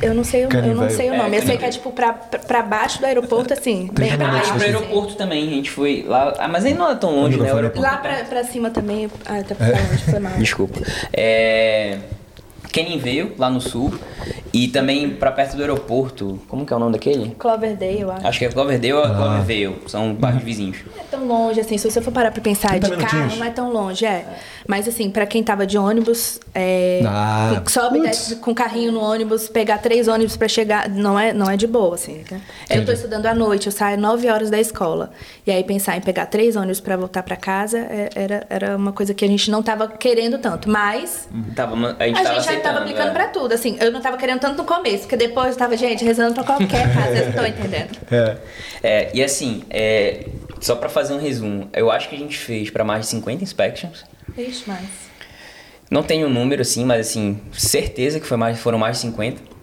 Eu 0.03 0.15
não 0.15 0.25
sei, 0.25 0.47
o, 0.47 0.53
eu 0.53 0.75
não 0.75 0.91
sei 0.91 1.11
o 1.11 1.17
nome. 1.17 1.37
É, 1.37 1.41
eu 1.41 1.47
sei 1.47 1.57
que 1.57 1.65
é 1.65 1.71
tipo 1.71 1.91
pra, 1.93 2.13
pra 2.13 2.63
baixo 2.63 2.99
do 2.99 3.07
aeroporto, 3.07 3.53
assim. 3.53 3.91
Bem 3.93 4.13
ah, 4.13 4.17
baixo. 4.17 4.55
pro 4.55 4.63
aeroporto 4.63 5.09
assim. 5.09 5.17
também, 5.17 5.49
a 5.49 5.51
gente 5.51 5.71
foi 5.71 6.05
lá. 6.07 6.35
Ah, 6.39 6.49
mas 6.49 6.65
aí 6.65 6.75
não 6.75 6.91
é 6.91 6.95
tão 6.95 7.15
longe, 7.15 7.39
né? 7.41 7.53
Lá 7.53 7.97
pra, 7.99 8.25
pra 8.25 8.45
cima 8.45 8.71
também. 8.71 9.11
Ah, 9.25 9.43
tá 9.43 9.57
é. 9.65 9.71
longe, 9.71 10.05
foi 10.05 10.19
mal. 10.19 10.33
Desculpa. 10.33 10.81
É. 11.13 11.99
Canning 12.75 13.33
lá 13.39 13.49
no 13.49 13.61
sul. 13.61 13.93
E 14.53 14.69
também 14.69 15.11
pra 15.11 15.33
perto 15.33 15.57
do 15.57 15.63
aeroporto. 15.63 16.41
Como 16.49 16.65
que 16.65 16.73
é 16.73 16.77
o 16.77 16.79
nome 16.79 16.93
daquele? 16.93 17.35
Cloverdale, 17.35 18.01
eu 18.01 18.11
acho. 18.13 18.27
Acho 18.27 18.39
que 18.39 18.45
é 18.45 18.49
Cloverdale 18.49 18.93
ou 18.93 19.03
Clovervale. 19.03 19.77
São 19.89 20.15
bairros 20.15 20.43
vizinhos. 20.45 20.79
Não 20.95 21.03
é 21.03 21.05
tão 21.11 21.27
longe, 21.27 21.61
assim, 21.61 21.77
se 21.77 21.91
você 21.91 22.01
for 22.01 22.13
parar 22.13 22.31
pra 22.31 22.41
pensar 22.41 22.69
30 22.71 22.89
de 22.89 22.97
carro, 23.05 23.37
não 23.37 23.45
é 23.45 23.51
tão 23.51 23.73
longe, 23.73 24.07
é. 24.07 24.25
Mas 24.67 24.87
assim, 24.89 25.11
pra 25.11 25.27
quem 25.27 25.43
tava 25.43 25.67
de 25.67 25.77
ônibus, 25.77 26.41
é, 26.55 27.03
Ah, 27.05 27.63
sobe 27.69 27.99
e 27.99 28.03
desce 28.03 28.37
com 28.37 28.55
carrinho 28.55 28.93
no 28.93 29.01
ônibus, 29.01 29.49
pegar 29.49 29.79
três 29.79 30.07
ônibus 30.09 30.37
pra 30.37 30.47
chegar, 30.49 30.89
não 30.89 31.19
é, 31.19 31.33
não 31.33 31.51
é 31.51 31.57
de 31.57 31.67
boa, 31.67 31.97
assim. 31.97 32.25
Né? 32.31 32.41
Eu 32.71 32.85
tô 32.87 32.93
estudando 32.93 33.27
à 33.27 33.35
noite, 33.35 33.67
eu 33.67 33.73
saio 33.73 33.99
9 33.99 34.29
horas 34.31 34.51
da 34.51 34.59
escola. 34.61 35.11
E 35.47 35.51
aí 35.51 35.63
pensar 35.65 35.97
em 35.97 36.01
pegar 36.01 36.27
três 36.27 36.55
ônibus 36.57 36.81
pra 36.81 36.97
voltar 36.97 37.23
pra 37.25 37.37
casa 37.37 37.79
é- 37.79 38.09
era, 38.15 38.47
era 38.49 38.77
uma 38.77 38.93
coisa 38.93 39.13
que 39.13 39.25
a 39.25 39.29
gente 39.29 39.51
não 39.51 39.63
tava 39.63 39.89
querendo 39.89 40.39
tanto. 40.39 40.71
Mas 40.71 41.29
Tava, 41.57 41.75
a 41.99 42.07
gente 42.07 42.19
a 42.21 42.23
tava 42.23 42.41
gente. 42.41 42.49
Tava 42.65 42.79
aplicando 42.81 43.11
é. 43.11 43.13
pra 43.13 43.29
tudo, 43.29 43.53
assim. 43.53 43.77
Eu 43.81 43.93
não 43.93 44.01
tava 44.01 44.17
querendo 44.17 44.41
tanto 44.41 44.57
no 44.57 44.65
começo, 44.65 45.01
porque 45.01 45.17
depois 45.17 45.53
eu 45.53 45.57
tava, 45.57 45.77
gente, 45.77 46.05
rezando 46.05 46.35
pra 46.35 46.45
qualquer 46.45 46.93
casa, 46.95 47.13
vocês 47.13 47.21
não 47.23 47.29
estão 47.31 47.47
entendendo. 47.47 47.99
É. 48.11 48.37
É, 48.83 49.11
e 49.15 49.23
assim, 49.23 49.63
é, 49.71 50.27
só 50.61 50.77
pra 50.77 50.89
fazer 50.89 51.15
um 51.15 51.21
resumo, 51.21 51.69
eu 51.73 51.91
acho 51.91 52.09
que 52.09 52.17
a 52.17 52.19
gente 52.19 52.37
fez 52.37 52.71
pra 52.71 52.85
mais 52.85 53.03
de 53.03 53.07
50 53.09 53.43
inspections. 53.43 54.05
Ixi, 54.37 54.65
mas... 54.67 55.05
Não 55.91 56.03
tenho 56.03 56.27
o 56.27 56.31
número 56.31 56.63
assim, 56.63 56.85
mas 56.85 57.09
assim, 57.09 57.41
certeza 57.53 58.19
que 58.19 58.27
foi 58.27 58.37
mais, 58.37 58.59
foram 58.59 58.79
mais 58.79 58.97
de 58.97 59.03
50. 59.03 59.55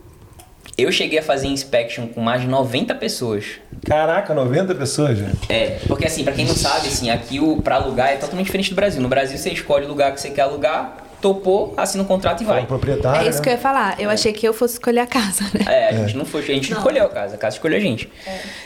Eu 0.77 0.91
cheguei 0.91 1.19
a 1.19 1.23
fazer 1.23 1.47
inspection 1.47 2.07
com 2.07 2.21
mais 2.21 2.41
de 2.41 2.47
90 2.47 2.95
pessoas. 2.95 3.45
Caraca, 3.85 4.33
90 4.33 4.73
pessoas, 4.75 5.17
já. 5.17 5.27
É, 5.49 5.79
porque 5.87 6.07
assim, 6.07 6.23
pra 6.23 6.33
quem 6.33 6.45
não 6.45 6.55
sabe, 6.55 6.87
assim, 6.87 7.09
aqui 7.09 7.39
o 7.39 7.61
pra 7.61 7.75
alugar 7.75 8.09
é 8.09 8.15
totalmente 8.15 8.45
diferente 8.45 8.69
do 8.69 8.75
Brasil. 8.75 9.01
No 9.01 9.09
Brasil 9.09 9.37
você 9.37 9.49
escolhe 9.49 9.85
o 9.85 9.89
lugar 9.89 10.13
que 10.13 10.21
você 10.21 10.29
quer 10.29 10.41
alugar, 10.43 10.97
topou, 11.21 11.73
assina 11.77 12.03
um 12.03 12.05
contrato 12.05 12.41
e 12.41 12.45
vai. 12.45 12.65
Proprietário. 12.65 13.25
É 13.25 13.29
isso 13.29 13.41
que 13.41 13.47
eu 13.49 13.53
ia 13.53 13.59
falar. 13.59 13.99
Eu 13.99 14.09
achei 14.09 14.33
que 14.33 14.47
eu 14.47 14.53
fosse 14.53 14.73
escolher 14.73 15.01
a 15.01 15.05
casa, 15.07 15.43
né? 15.53 15.65
É, 15.67 15.89
a 15.89 15.93
gente 15.93 16.17
não 16.17 16.25
foi, 16.25 16.41
a 16.41 16.45
gente 16.45 16.71
não 16.71 16.77
escolheu 16.79 17.05
a 17.05 17.09
casa, 17.09 17.35
a 17.35 17.37
casa 17.37 17.55
escolheu 17.55 17.77
a 17.77 17.81
gente. 17.81 18.09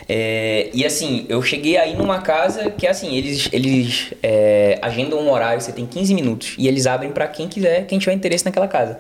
É, 0.08 0.70
e 0.74 0.86
assim, 0.86 1.26
eu 1.30 1.42
cheguei 1.42 1.78
aí 1.78 1.96
numa 1.96 2.22
casa 2.22 2.70
que 2.72 2.88
assim, 2.88 3.16
eles, 3.16 3.50
eles 3.52 4.14
é, 4.24 4.80
agendam 4.82 5.20
um 5.20 5.30
horário, 5.32 5.62
você 5.62 5.72
tem 5.72 5.86
15 5.86 6.14
minutos, 6.14 6.56
e 6.58 6.68
eles 6.68 6.88
abrem 6.88 7.12
pra 7.12 7.28
quem 7.28 7.48
quiser, 7.48 7.86
quem 7.86 8.00
tiver 8.00 8.14
interesse 8.14 8.46
naquela 8.46 8.68
casa. 8.68 9.00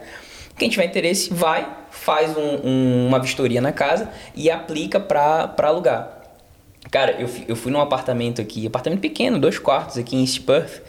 Quem 0.58 0.70
tiver 0.70 0.86
interesse, 0.86 1.34
vai, 1.34 1.68
faz 1.91 2.36
um- 2.38 2.60
um- 2.68 3.08
uma 3.08 3.20
vistoria 3.20 3.60
na 3.62 3.72
casa 3.72 4.10
e 4.36 4.49
aplica 4.49 4.99
pra, 4.99 5.47
pra 5.49 5.68
alugar. 5.68 6.12
Cara, 6.89 7.16
eu, 7.20 7.28
fui- 7.28 7.45
eu 7.47 7.56
fui 7.56 7.72
num 7.72 7.82
apartamento 7.82 8.39
aqui, 8.41 8.66
apartamento 8.68 8.99
pequeno, 9.01 9.38
dois 9.39 9.58
quartos 9.60 9.97
aqui 9.97 10.16
em 10.16 10.22
East 10.22 10.41
Perth, 10.41 10.82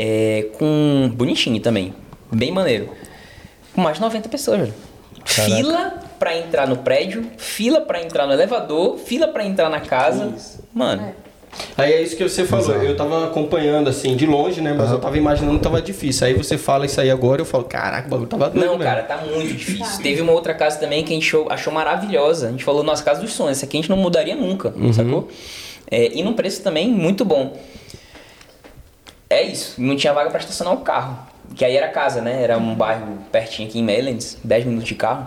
é, 0.00 0.46
com 0.56 1.10
bonitinho 1.12 1.58
também, 1.60 1.92
bem 2.30 2.52
maneiro. 2.52 2.88
Com 3.74 3.80
mais 3.80 3.96
de 3.96 4.02
90 4.02 4.28
pessoas, 4.28 4.60
velho. 4.60 4.74
Fila 5.24 5.94
pra 6.20 6.38
entrar 6.38 6.68
no 6.68 6.76
prédio, 6.76 7.26
fila 7.36 7.80
pra 7.80 8.00
entrar 8.00 8.24
no 8.24 8.32
elevador, 8.32 8.96
fila 8.96 9.26
pra 9.26 9.44
entrar 9.44 9.68
na 9.68 9.80
casa. 9.80 10.32
Mano, 10.72 11.12
Aí 11.76 11.92
é 11.92 12.02
isso 12.02 12.14
que 12.14 12.22
você 12.22 12.44
falou. 12.44 12.76
Eu 12.76 12.96
tava 12.96 13.26
acompanhando 13.26 13.88
assim, 13.88 14.14
de 14.14 14.26
longe, 14.26 14.60
né? 14.60 14.72
Mas 14.72 14.90
eu 14.90 14.98
tava 15.00 15.16
imaginando 15.16 15.56
que 15.56 15.64
tava 15.64 15.82
difícil. 15.82 16.26
Aí 16.26 16.34
você 16.34 16.56
fala 16.56 16.86
isso 16.86 17.00
aí 17.00 17.10
agora, 17.10 17.40
eu 17.40 17.44
falo, 17.44 17.64
caraca, 17.64 18.06
o 18.06 18.10
bagulho 18.10 18.28
tava 18.28 18.50
doido 18.50 18.64
não, 18.64 18.78
mesmo. 18.78 18.84
cara, 18.84 19.02
tá 19.02 19.16
muito 19.16 19.54
difícil. 19.54 20.02
Teve 20.02 20.20
uma 20.20 20.32
outra 20.32 20.54
casa 20.54 20.78
também 20.78 21.02
que 21.02 21.12
a 21.12 21.14
gente 21.14 21.26
achou, 21.26 21.46
achou 21.50 21.72
maravilhosa. 21.72 22.48
A 22.48 22.50
gente 22.50 22.62
falou, 22.62 22.84
nossa, 22.84 23.02
casa 23.02 23.20
dos 23.20 23.32
sonhos. 23.32 23.58
Essa 23.58 23.66
aqui 23.66 23.78
a 23.78 23.80
gente 23.80 23.90
não 23.90 23.96
mudaria 23.96 24.36
nunca, 24.36 24.72
sacou? 24.92 25.28
É, 25.90 26.12
e 26.16 26.22
num 26.22 26.34
preço 26.34 26.62
também 26.62 26.88
muito 26.88 27.24
bom. 27.24 27.56
É 29.30 29.42
isso, 29.42 29.74
não 29.78 29.96
tinha 29.96 30.12
vaga 30.12 30.30
pra 30.30 30.38
estacionar 30.40 30.74
o 30.74 30.78
carro. 30.78 31.18
Que 31.54 31.64
aí 31.64 31.76
era 31.76 31.88
casa, 31.88 32.20
né? 32.20 32.42
Era 32.42 32.56
um 32.58 32.74
bairro 32.74 33.18
pertinho 33.32 33.68
aqui 33.68 33.78
em 33.78 33.82
Maylands, 33.82 34.36
10 34.44 34.64
minutos 34.66 34.88
de 34.88 34.94
carro. 34.94 35.26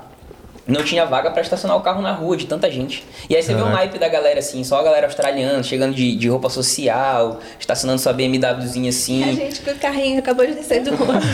Não 0.67 0.83
tinha 0.83 1.05
vaga 1.05 1.31
pra 1.31 1.41
estacionar 1.41 1.75
o 1.75 1.81
carro 1.81 2.01
na 2.01 2.11
rua 2.13 2.37
de 2.37 2.45
tanta 2.45 2.69
gente. 2.71 3.03
E 3.27 3.35
aí 3.35 3.41
você 3.41 3.53
vê 3.53 3.61
o 3.61 3.65
naipe 3.69 3.97
da 3.97 4.07
galera 4.07 4.39
assim, 4.39 4.63
só 4.63 4.79
a 4.79 4.83
galera 4.83 5.07
australiana, 5.07 5.61
chegando 5.63 5.93
de, 5.93 6.15
de 6.15 6.29
roupa 6.29 6.49
social, 6.49 7.39
estacionando 7.59 7.99
sua 7.99 8.13
BMWzinha 8.13 8.87
A 8.87 8.89
assim. 8.89 9.35
gente 9.35 9.61
com 9.61 9.71
o 9.71 9.75
carrinho 9.75 10.19
acabou 10.19 10.45
de 10.45 10.53
descer 10.53 10.83
do 10.83 10.91
ônibus. 10.91 11.25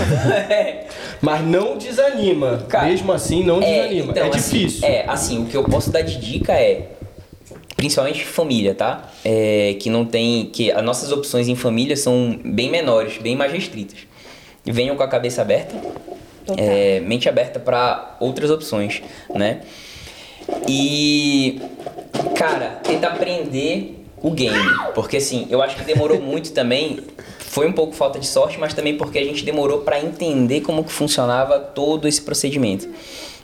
Mas 1.21 1.41
não 1.45 1.77
desanima. 1.77 2.65
Cara, 2.69 2.85
Mesmo 2.87 3.11
assim, 3.11 3.43
não 3.43 3.61
É, 3.61 3.81
desanima. 3.83 4.11
então, 4.11 4.23
é 4.23 4.29
assim, 4.29 4.57
difícil. 4.59 4.87
é, 4.87 5.05
assim, 5.07 5.43
o 5.43 5.45
que 5.45 5.55
eu 5.57 5.63
posso 5.65 5.91
dar 5.91 6.01
de 6.01 6.17
dica 6.17 6.53
é. 6.53 6.87
Principalmente 7.77 8.25
família, 8.25 8.73
tá? 8.73 9.07
É, 9.23 9.77
que 9.79 9.87
não 9.87 10.03
tem. 10.03 10.47
Que 10.47 10.71
as 10.71 10.83
nossas 10.83 11.11
opções 11.11 11.47
em 11.47 11.55
família 11.55 11.95
são 11.95 12.37
bem 12.43 12.71
menores, 12.71 13.19
bem 13.19 13.35
mais 13.35 13.53
restritas. 13.53 13.99
Venham 14.65 14.95
com 14.95 15.03
a 15.03 15.07
cabeça 15.07 15.43
aberta, 15.43 15.75
é, 16.57 16.99
mente 17.01 17.29
aberta 17.29 17.59
para 17.59 18.17
outras 18.19 18.49
opções, 18.49 19.03
né? 19.33 19.61
E. 20.67 21.61
Cara, 22.35 22.81
tenta 22.83 23.09
aprender 23.09 24.03
o 24.23 24.31
game. 24.31 24.57
Porque 24.95 25.17
assim, 25.17 25.45
eu 25.51 25.61
acho 25.61 25.75
que 25.75 25.83
demorou 25.83 26.17
muito 26.21 26.51
também. 26.53 26.99
Foi 27.37 27.67
um 27.67 27.73
pouco 27.73 27.93
falta 27.93 28.17
de 28.17 28.25
sorte, 28.25 28.59
mas 28.59 28.73
também 28.73 28.97
porque 28.97 29.19
a 29.19 29.23
gente 29.23 29.45
demorou 29.45 29.81
para 29.81 29.99
entender 29.99 30.61
como 30.61 30.83
que 30.83 30.91
funcionava 30.91 31.59
todo 31.59 32.07
esse 32.07 32.23
procedimento. 32.23 32.87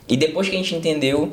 E 0.08 0.16
depois 0.16 0.48
que 0.48 0.56
a 0.56 0.58
gente 0.58 0.74
entendeu, 0.74 1.32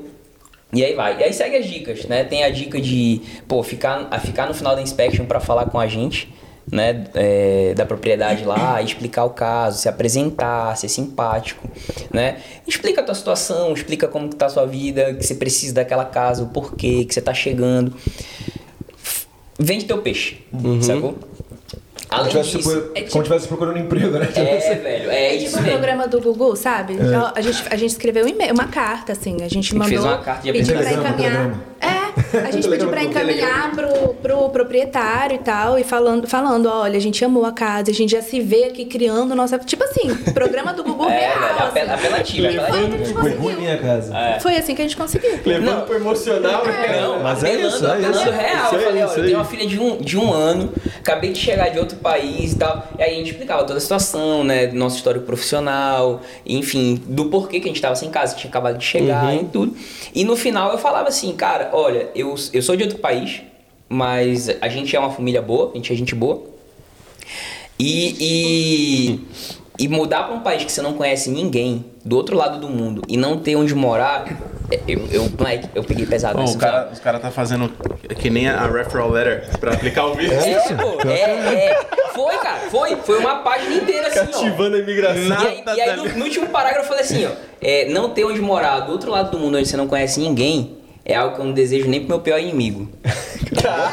e 0.74 0.84
aí 0.84 0.96
vai. 0.96 1.20
E 1.20 1.24
aí 1.24 1.34
segue 1.34 1.58
as 1.58 1.66
dicas, 1.66 2.06
né? 2.06 2.24
Tem 2.24 2.44
a 2.44 2.50
dica 2.50 2.80
de, 2.80 3.22
pô, 3.48 3.62
ficar, 3.62 4.08
a 4.10 4.20
ficar 4.20 4.48
no 4.48 4.54
final 4.54 4.76
da 4.76 4.82
inspection 4.82 5.26
para 5.26 5.40
falar 5.40 5.66
com 5.66 5.80
a 5.80 5.88
gente, 5.88 6.34
né? 6.72 7.06
É, 7.14 7.74
da 7.76 7.86
propriedade 7.86 8.46
lá, 8.46 8.80
explicar 8.84 9.26
o 9.26 9.32
caso, 9.32 9.80
se 9.80 9.90
apresentar, 9.90 10.78
ser 10.78 10.88
simpático, 10.88 11.68
né? 12.12 12.38
Explica 12.66 13.02
a 13.02 13.04
tua 13.04 13.16
situação, 13.16 13.74
explica 13.74 14.08
como 14.08 14.30
que 14.30 14.36
tá 14.36 14.46
a 14.46 14.50
sua 14.50 14.66
vida, 14.66 15.14
que 15.14 15.26
você 15.26 15.36
precisa 15.36 15.74
daquela 15.74 16.06
casa, 16.06 16.44
o 16.44 16.48
porquê, 16.48 17.04
que 17.04 17.14
você 17.14 17.22
tá 17.22 17.34
chegando. 17.34 17.94
Vende 19.60 19.86
teu 19.86 20.02
peixe, 20.02 20.40
sacou? 20.82 21.18
Como 22.12 22.22
Além 22.24 22.32
tivesse, 22.32 22.58
disso, 22.58 22.70
procur- 22.72 22.92
é 22.94 23.00
tipo- 23.00 23.12
como 23.14 23.24
tivesse 23.24 23.48
procurando 23.48 23.78
emprego, 23.80 24.18
né? 24.18 24.28
é, 24.36 24.76
velho, 24.76 25.10
é 25.12 25.16
É 25.16 25.36
isso 25.36 25.46
tipo 25.46 25.58
o 25.60 25.62
mesmo. 25.62 25.78
programa 25.78 26.08
do 26.10 26.20
Gugu, 26.22 26.56
sabe? 26.58 26.94
Então, 26.96 27.32
a, 27.34 27.40
gente, 27.42 27.64
a 27.72 27.76
gente 27.78 27.92
escreveu 27.92 28.26
um 28.26 28.28
e-mail, 28.28 28.54
uma 28.54 28.68
carta, 28.68 29.14
assim. 29.14 29.36
A 29.38 29.44
gente 29.48 29.54
gente 29.54 29.76
mandou. 29.76 29.88
fez 29.90 30.04
uma 30.04 30.18
carta 30.18 30.42
de 30.44 30.52
pedir 30.52 30.74
pra 30.74 30.82
apresentação. 30.82 31.14
encaminhar. 31.24 31.60
É, 31.80 32.01
a 32.48 32.52
gente 32.52 32.68
pediu 32.70 32.90
pra 32.90 33.04
encaminhar 33.04 33.72
pro, 33.72 34.14
pro 34.16 34.50
proprietário 34.50 35.36
e 35.36 35.40
tal, 35.40 35.78
e 35.80 35.84
falando, 35.84 36.28
falando, 36.28 36.68
olha, 36.68 36.98
a 36.98 37.02
gente 37.02 37.24
amou 37.24 37.46
a 37.46 37.52
casa, 37.52 37.92
a 37.92 37.94
gente 37.94 38.12
já 38.12 38.22
se 38.22 38.40
vê 38.40 38.66
aqui 38.66 38.86
criando 38.86 39.34
nossa. 39.36 39.58
Tipo 39.72 39.84
assim, 39.84 40.14
programa 40.34 40.74
do 40.74 40.84
Gugu 40.84 41.06
É, 41.10 41.20
real. 41.28 41.68
apel- 41.68 41.84
assim. 41.92 41.94
apelativo. 41.94 42.48
Gugu 43.14 43.52
em 43.52 43.56
minha 43.56 43.78
casa. 43.78 44.14
Foi 44.42 44.56
assim 44.56 44.74
que 44.76 44.82
a 44.82 44.86
gente 44.86 44.98
conseguiu. 44.98 45.40
Levando 45.46 45.66
Não. 45.80 45.82
pro 45.86 45.96
emocional, 45.96 46.66
né? 46.66 47.02
Não, 47.02 47.20
Mas 47.24 47.44
é 47.44 47.48
apelando, 47.54 47.76
isso, 47.76 47.86
é 47.86 47.90
apelando 47.92 48.18
isso. 48.18 48.30
real. 48.32 48.66
Isso 48.66 48.76
eu 48.76 48.80
aí, 48.80 48.86
falei, 48.86 49.04
isso 49.06 49.20
eu 49.20 49.24
tenho 49.26 49.38
uma 49.38 49.46
filha 49.46 49.68
de 49.68 49.80
um, 49.80 49.98
de 49.98 50.18
um 50.18 50.34
ano, 50.34 50.74
acabei 51.00 51.32
de 51.32 51.40
chegar 51.40 51.70
de 51.70 51.80
outro 51.80 51.98
país 51.98 52.54
e 52.54 52.58
tal. 52.58 52.88
E 52.98 53.04
aí 53.04 53.14
a 53.14 53.18
gente 53.18 53.32
explicava 53.32 53.64
toda 53.64 53.78
a 53.78 53.82
situação, 53.82 54.44
né? 54.44 54.68
Do 54.68 54.76
nosso 54.76 54.98
histórico 54.98 55.26
profissional, 55.26 56.22
enfim, 56.46 57.02
do 57.08 57.26
porquê 57.26 57.60
que 57.60 57.66
a 57.66 57.72
gente 57.72 57.82
tava 57.82 57.96
sem 57.96 58.10
casa, 58.10 58.36
tinha 58.36 58.50
acabado 58.50 58.78
de 58.78 58.86
chegar 58.86 59.26
Uhum. 59.26 59.42
e 59.42 59.46
tudo. 59.46 59.76
E 60.14 60.24
no 60.24 60.36
final 60.36 60.72
eu 60.72 60.78
falava 60.78 61.08
assim, 61.10 61.32
cara, 61.34 61.70
olha, 61.74 62.01
eu, 62.16 62.36
eu 62.54 62.62
sou 62.62 62.76
de 62.76 62.84
outro 62.84 63.00
país, 63.00 63.42
mas 63.88 64.50
a 64.62 64.68
gente 64.70 64.96
é 64.96 65.00
uma 65.00 65.12
família 65.12 65.42
boa, 65.42 65.72
a 65.72 65.76
gente 65.76 65.92
é 65.92 65.96
gente 65.96 66.16
boa. 66.16 66.44
E, 67.78 68.16
e, 68.20 69.20
e 69.80 69.88
mudar 69.88 70.24
para 70.24 70.36
um 70.36 70.42
país 70.42 70.64
que 70.64 70.72
você 70.72 70.82
não 70.82 70.94
conhece 70.94 71.30
ninguém 71.30 71.84
do 72.06 72.16
outro 72.16 72.38
lado 72.38 72.60
do 72.60 72.70
mundo 72.70 73.02
e 73.08 73.18
não 73.18 73.40
ter 73.40 73.56
onde 73.56 73.74
morar, 73.74 74.26
é, 74.70 74.80
eu, 74.88 75.08
eu, 75.12 75.30
moleque, 75.38 75.68
eu 75.74 75.84
peguei 75.84 76.06
pesado 76.06 76.36
Bom, 76.36 76.42
nessa 76.42 76.58
cara, 76.58 76.90
os 76.94 77.00
caras 77.00 77.22
tá 77.22 77.32
fazendo 77.32 77.70
que 78.20 78.30
nem 78.30 78.48
a 78.48 78.68
referral 78.68 79.10
letter 79.10 79.50
pra 79.60 79.74
aplicar 79.74 80.06
o 80.06 80.14
visto. 80.14 80.34
É, 80.34 80.76
pô, 80.76 81.10
é, 81.10 81.22
é. 81.22 81.86
Foi, 82.14 82.38
cara, 82.38 82.60
foi. 82.70 82.96
Foi 82.98 83.18
uma 83.18 83.40
página 83.40 83.76
inteira 83.76 84.08
assim, 84.08 84.20
ó. 84.20 84.42
Cativando 84.42 84.76
a 84.76 84.80
imigração. 84.80 85.24
E 85.24 85.48
aí, 85.48 85.64
e 85.76 85.82
aí, 85.82 85.96
no, 85.98 86.08
no 86.20 86.26
último 86.26 86.48
parágrafo 86.48 86.86
eu 86.86 86.88
falei 86.88 87.04
assim, 87.04 87.26
ó. 87.26 87.32
É, 87.60 87.90
não 87.90 88.12
ter 88.12 88.24
onde 88.24 88.40
morar 88.40 88.82
do 88.82 88.92
outro 88.92 89.12
lado 89.12 89.32
do 89.32 89.40
mundo 89.40 89.58
onde 89.58 89.68
você 89.68 89.78
não 89.78 89.88
conhece 89.88 90.20
ninguém 90.20 90.78
é 91.04 91.16
algo 91.16 91.36
que 91.36 91.42
eu 91.42 91.46
não 91.46 91.54
desejo 91.54 91.88
nem 91.90 92.00
pro 92.02 92.10
meu 92.10 92.20
pior 92.20 92.40
inimigo. 92.40 92.88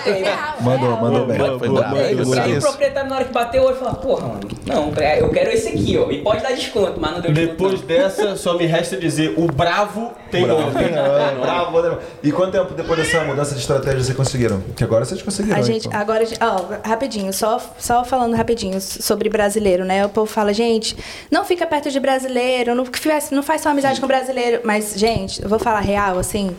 É 0.07 0.13
real, 0.13 0.55
Mandou, 0.61 0.89
real. 0.89 1.01
mandou 1.03 1.27
bem. 1.27 1.37
Foi 1.59 1.69
brabo, 1.69 1.97
o 1.97 2.61
proprietário 2.61 3.11
na 3.11 3.17
hora 3.17 3.25
que 3.25 3.33
bateu 3.33 3.63
o 3.63 3.67
olho 3.67 3.77
falou, 3.77 3.95
porra, 3.95 4.29
mano, 4.29 4.41
não, 4.67 4.93
é, 4.97 5.21
eu 5.21 5.29
quero 5.31 5.51
esse 5.51 5.69
aqui, 5.69 5.99
ó. 5.99 6.11
E 6.11 6.23
pode 6.23 6.43
dar 6.43 6.53
desconto, 6.53 6.99
mas 7.01 7.13
não 7.13 7.21
deu 7.21 7.33
desconto. 7.33 7.53
Depois 7.77 7.81
dessa, 7.83 8.37
só 8.37 8.57
me 8.57 8.67
resta 8.67 8.97
dizer, 8.97 9.35
o 9.37 9.47
bravo 9.47 10.13
tem 10.31 10.47
nome. 10.47 10.71
É, 10.85 11.35
bravo, 11.41 11.83
né? 11.83 11.99
E 12.23 12.31
quanto 12.33 12.53
tempo 12.53 12.75
depois 12.75 12.99
dessa 12.99 13.25
mudança 13.25 13.55
de 13.55 13.61
estratégia 13.61 14.01
vocês 14.03 14.17
conseguiram? 14.17 14.61
Que 14.77 14.85
agora 14.85 15.05
vocês 15.05 15.21
conseguiram. 15.23 15.59
A 15.59 15.63
gente, 15.63 15.89
então. 15.89 16.01
agora, 16.01 16.25
ó, 16.41 16.89
rapidinho, 16.89 17.33
só, 17.33 17.61
só 17.79 18.05
falando 18.05 18.35
rapidinho 18.35 18.81
sobre 18.81 19.29
brasileiro, 19.29 19.85
né? 19.85 20.05
O 20.07 20.09
povo 20.09 20.27
fala, 20.31 20.53
gente, 20.53 20.97
não 21.31 21.45
fica 21.45 21.67
perto 21.67 21.91
de 21.91 21.99
brasileiro, 21.99 22.75
não, 22.75 22.85
faz- 22.85 23.31
não 23.31 23.43
faz 23.43 23.63
só 23.63 23.71
amizade 23.71 24.01
com 24.01 24.07
brasileiro. 24.07 24.61
Mas, 24.65 24.95
gente, 24.97 25.43
eu 25.43 25.49
vou 25.49 25.59
falar 25.59 25.81
real, 25.81 26.19
assim, 26.19 26.57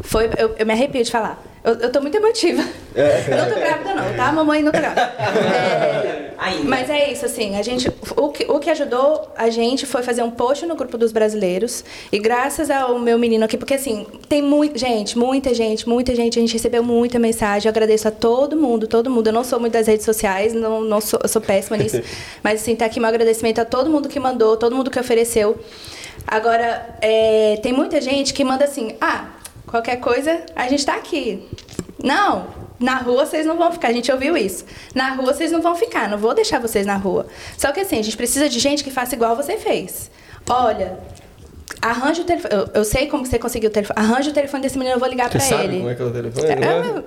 foi, 0.00 0.30
eu, 0.38 0.54
eu 0.58 0.66
me 0.66 0.72
arrepio 0.72 1.02
de 1.02 1.10
falar. 1.10 1.42
Eu, 1.64 1.74
eu 1.74 1.90
tô 1.90 2.00
muito 2.00 2.16
emotiva. 2.16 2.62
Eu 2.94 3.36
não 3.36 3.48
tô 3.52 3.58
grávida, 3.58 3.94
não, 3.94 4.14
tá? 4.14 4.30
Mamãe 4.30 4.62
não 4.62 4.70
tô 4.70 4.78
grávida. 4.78 5.12
É. 6.36 6.62
Mas 6.62 6.88
é 6.90 7.10
isso, 7.10 7.24
assim, 7.24 7.56
a 7.56 7.62
gente, 7.62 7.90
o, 8.16 8.28
que, 8.28 8.44
o 8.44 8.60
que 8.60 8.70
ajudou 8.70 9.32
a 9.36 9.48
gente 9.48 9.86
foi 9.86 10.02
fazer 10.02 10.22
um 10.22 10.30
post 10.30 10.64
no 10.66 10.76
grupo 10.76 10.96
dos 10.96 11.10
brasileiros. 11.10 11.82
E 12.12 12.18
graças 12.18 12.70
ao 12.70 12.98
meu 12.98 13.18
menino 13.18 13.44
aqui, 13.44 13.56
porque 13.56 13.74
assim, 13.74 14.06
tem 14.28 14.42
muita 14.42 14.78
gente, 14.78 15.18
muita 15.18 15.54
gente, 15.54 15.88
muita 15.88 16.14
gente, 16.14 16.38
a 16.38 16.42
gente 16.42 16.52
recebeu 16.52 16.84
muita 16.84 17.18
mensagem. 17.18 17.68
Eu 17.68 17.70
agradeço 17.70 18.06
a 18.06 18.10
todo 18.10 18.56
mundo, 18.56 18.86
todo 18.86 19.10
mundo. 19.10 19.28
Eu 19.28 19.32
não 19.32 19.42
sou 19.42 19.58
muito 19.58 19.72
das 19.72 19.86
redes 19.86 20.04
sociais, 20.04 20.52
não, 20.52 20.82
não 20.82 21.00
sou, 21.00 21.18
eu 21.22 21.28
sou 21.28 21.40
péssima 21.40 21.76
nisso. 21.76 22.00
mas 22.44 22.60
assim, 22.60 22.76
tá 22.76 22.84
aqui 22.84 23.00
meu 23.00 23.08
agradecimento 23.08 23.60
a 23.60 23.64
todo 23.64 23.90
mundo 23.90 24.08
que 24.08 24.20
mandou, 24.20 24.56
todo 24.56 24.76
mundo 24.76 24.90
que 24.90 25.00
ofereceu. 25.00 25.58
Agora, 26.26 26.96
é, 27.00 27.58
tem 27.62 27.72
muita 27.72 28.00
gente 28.00 28.34
que 28.34 28.44
manda 28.44 28.64
assim, 28.64 28.94
ah, 29.00 29.30
qualquer 29.66 29.96
coisa, 29.96 30.44
a 30.54 30.68
gente 30.68 30.84
tá 30.84 30.94
aqui. 30.94 31.48
Não, 32.02 32.46
na 32.78 32.98
rua 32.98 33.26
vocês 33.26 33.46
não 33.46 33.56
vão 33.56 33.72
ficar, 33.72 33.88
a 33.88 33.92
gente 33.92 34.10
ouviu 34.12 34.36
isso. 34.36 34.64
Na 34.94 35.14
rua 35.14 35.32
vocês 35.32 35.50
não 35.50 35.62
vão 35.62 35.74
ficar, 35.74 36.08
não 36.08 36.18
vou 36.18 36.34
deixar 36.34 36.60
vocês 36.60 36.86
na 36.86 36.96
rua. 36.96 37.26
Só 37.56 37.72
que 37.72 37.80
assim, 37.80 37.98
a 37.98 38.02
gente 38.02 38.16
precisa 38.16 38.48
de 38.48 38.58
gente 38.58 38.84
que 38.84 38.90
faça 38.90 39.14
igual 39.14 39.34
você 39.34 39.56
fez. 39.56 40.10
Olha, 40.48 40.98
arranja 41.80 42.22
o 42.22 42.24
telefone. 42.24 42.54
Eu, 42.54 42.68
eu 42.74 42.84
sei 42.84 43.06
como 43.06 43.24
você 43.26 43.38
conseguiu 43.38 43.68
o 43.70 43.72
telefone. 43.72 43.98
Arranja 43.98 44.30
o 44.30 44.32
telefone 44.32 44.62
desse 44.62 44.76
menino, 44.78 44.96
eu 44.96 45.00
vou 45.00 45.08
ligar 45.08 45.26
Você 45.30 45.38
pra 45.38 45.40
sabe 45.46 45.64
ele. 45.64 45.76
como 45.78 45.90
é 45.90 45.94
que 45.94 46.02
é 46.02 46.04
o 46.04 46.10
telefone? 46.10 46.46
É, 46.46 46.56
né? 46.56 47.02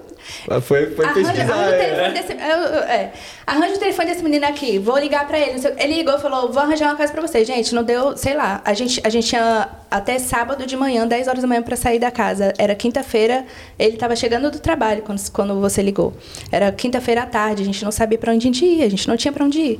Mas 0.48 0.64
Foi, 0.66 0.86
foi 0.92 1.06
Arranja, 1.06 1.32
pesquisar. 1.32 1.54
arranja 1.54 1.70
o 1.70 1.74
é. 1.74 1.78
telefone 1.86 2.14
desse, 2.14 2.32
eu- 2.34 2.80
é. 2.84 3.12
Arranja 3.48 3.76
o 3.76 3.80
telefone 3.80 4.08
desse 4.10 4.24
menino 4.24 4.46
aqui, 4.46 4.78
vou 4.80 4.98
ligar 4.98 5.28
pra 5.28 5.40
ele. 5.40 5.60
Ele 5.78 5.94
ligou 5.96 6.16
e 6.16 6.20
falou: 6.20 6.52
vou 6.52 6.62
arranjar 6.62 6.88
uma 6.90 6.96
casa 6.96 7.12
pra 7.12 7.22
vocês. 7.22 7.48
Gente, 7.48 7.74
não 7.74 7.84
deu, 7.84 8.16
sei 8.16 8.36
lá. 8.36 8.62
A 8.64 8.74
gente, 8.74 9.02
a 9.04 9.10
gente 9.10 9.28
tinha 9.28 9.70
até 9.90 10.20
sábado 10.20 10.66
de 10.66 10.76
manhã, 10.78 11.08
10 11.08 11.28
horas 11.28 11.42
da 11.42 11.48
manhã, 11.48 11.62
pra 11.62 11.76
sair 11.76 12.00
da 12.00 12.12
casa. 12.12 12.54
Era 12.58 12.76
quinta-feira, 12.76 13.46
ele 13.78 13.98
tava 13.98 14.16
chegando 14.16 14.52
do 14.52 14.60
trabalho 14.60 15.02
quando, 15.02 15.20
quando 15.32 15.60
você 15.60 15.82
ligou. 15.82 16.14
Era 16.52 16.72
quinta-feira 16.72 17.24
à 17.24 17.26
tarde, 17.26 17.64
a 17.64 17.66
gente 17.66 17.84
não 17.84 17.92
sabia 17.92 18.18
pra 18.18 18.32
onde 18.34 18.48
a 18.48 18.52
gente 18.52 18.66
ia, 18.66 18.86
a 18.86 18.90
gente 18.90 19.08
não 19.08 19.18
tinha 19.18 19.32
pra 19.32 19.44
onde 19.46 19.60
ir. 19.60 19.80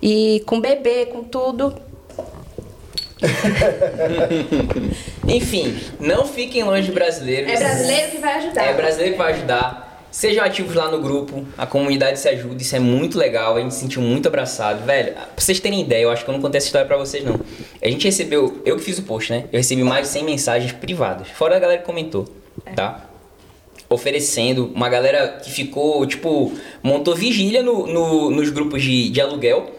E 0.00 0.42
com 0.46 0.60
bebê, 0.60 1.06
com 1.06 1.22
tudo. 1.24 1.74
Enfim, 5.28 5.76
não 6.00 6.26
fiquem 6.26 6.64
longe 6.64 6.86
de 6.88 6.92
brasileiros. 6.92 7.50
É 7.50 7.56
brasileiro 7.56 8.10
que 8.10 8.18
vai 8.18 8.34
ajudar. 8.38 8.64
É 8.64 8.74
brasileiro 8.74 9.12
que 9.12 9.18
vai 9.18 9.32
ajudar. 9.32 9.88
Sejam 10.10 10.44
ativos 10.44 10.74
lá 10.74 10.90
no 10.90 11.00
grupo, 11.00 11.46
a 11.56 11.64
comunidade 11.66 12.18
se 12.18 12.28
ajuda, 12.28 12.60
isso 12.60 12.76
é 12.76 12.78
muito 12.78 13.16
legal, 13.16 13.56
a 13.56 13.60
gente 13.60 13.72
se 13.72 13.80
sentiu 13.80 14.02
muito 14.02 14.28
abraçado. 14.28 14.84
Velho, 14.84 15.14
pra 15.14 15.26
vocês 15.38 15.58
terem 15.58 15.80
ideia, 15.80 16.02
eu 16.02 16.10
acho 16.10 16.22
que 16.22 16.28
eu 16.30 16.34
não 16.34 16.40
contei 16.42 16.58
essa 16.58 16.66
história 16.66 16.86
pra 16.86 16.98
vocês 16.98 17.24
não. 17.24 17.40
A 17.82 17.88
gente 17.88 18.04
recebeu, 18.04 18.60
eu 18.66 18.76
que 18.76 18.82
fiz 18.82 18.98
o 18.98 19.04
post, 19.04 19.32
né? 19.32 19.44
Eu 19.50 19.56
recebi 19.56 19.82
mais 19.82 20.08
de 20.08 20.12
100 20.12 20.24
mensagens 20.24 20.70
privadas, 20.72 21.28
fora 21.28 21.56
a 21.56 21.58
galera 21.58 21.78
que 21.80 21.86
comentou, 21.86 22.28
tá? 22.76 23.06
Oferecendo, 23.88 24.70
uma 24.74 24.90
galera 24.90 25.40
que 25.42 25.50
ficou, 25.50 26.04
tipo, 26.06 26.52
montou 26.82 27.14
vigília 27.14 27.62
no, 27.62 27.86
no- 27.86 28.30
nos 28.30 28.50
grupos 28.50 28.82
de, 28.82 29.08
de 29.08 29.18
aluguel. 29.18 29.70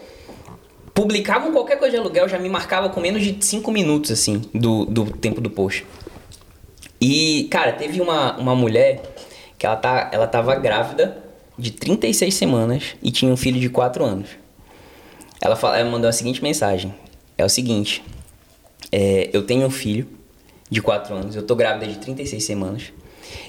Publicavam 0.93 1.51
qualquer 1.51 1.77
coisa 1.77 1.95
de 1.95 1.97
aluguel, 1.97 2.29
já 2.29 2.37
me 2.37 2.47
marcava 2.47 2.89
com 2.89 3.01
menos 3.01 3.23
de 3.23 3.43
5 3.43 3.71
minutos, 3.71 4.11
assim, 4.11 4.41
do, 4.53 4.85
do 4.85 5.05
tempo 5.05 5.41
do 5.41 5.49
post. 5.49 5.85
E, 7.01 7.47
cara, 7.49 7.73
teve 7.73 7.99
uma, 7.99 8.37
uma 8.37 8.55
mulher 8.55 9.01
que 9.57 9.65
ela, 9.65 9.75
tá, 9.75 10.09
ela 10.13 10.27
tava 10.27 10.55
grávida 10.55 11.17
de 11.57 11.71
36 11.71 12.33
semanas 12.33 12.95
e 13.01 13.11
tinha 13.11 13.31
um 13.31 13.37
filho 13.37 13.59
de 13.59 13.69
4 13.69 14.05
anos. 14.05 14.29
Ela, 15.41 15.55
fala, 15.55 15.77
ela 15.77 15.89
mandou 15.89 16.07
a 16.07 16.13
seguinte 16.13 16.41
mensagem: 16.43 16.93
É 17.37 17.43
o 17.43 17.49
seguinte, 17.49 18.03
é, 18.91 19.29
eu 19.33 19.43
tenho 19.45 19.65
um 19.65 19.71
filho 19.71 20.07
de 20.69 20.81
4 20.81 21.13
anos, 21.13 21.35
eu 21.35 21.43
tô 21.43 21.55
grávida 21.55 21.87
de 21.87 21.97
36 21.97 22.43
semanas. 22.43 22.93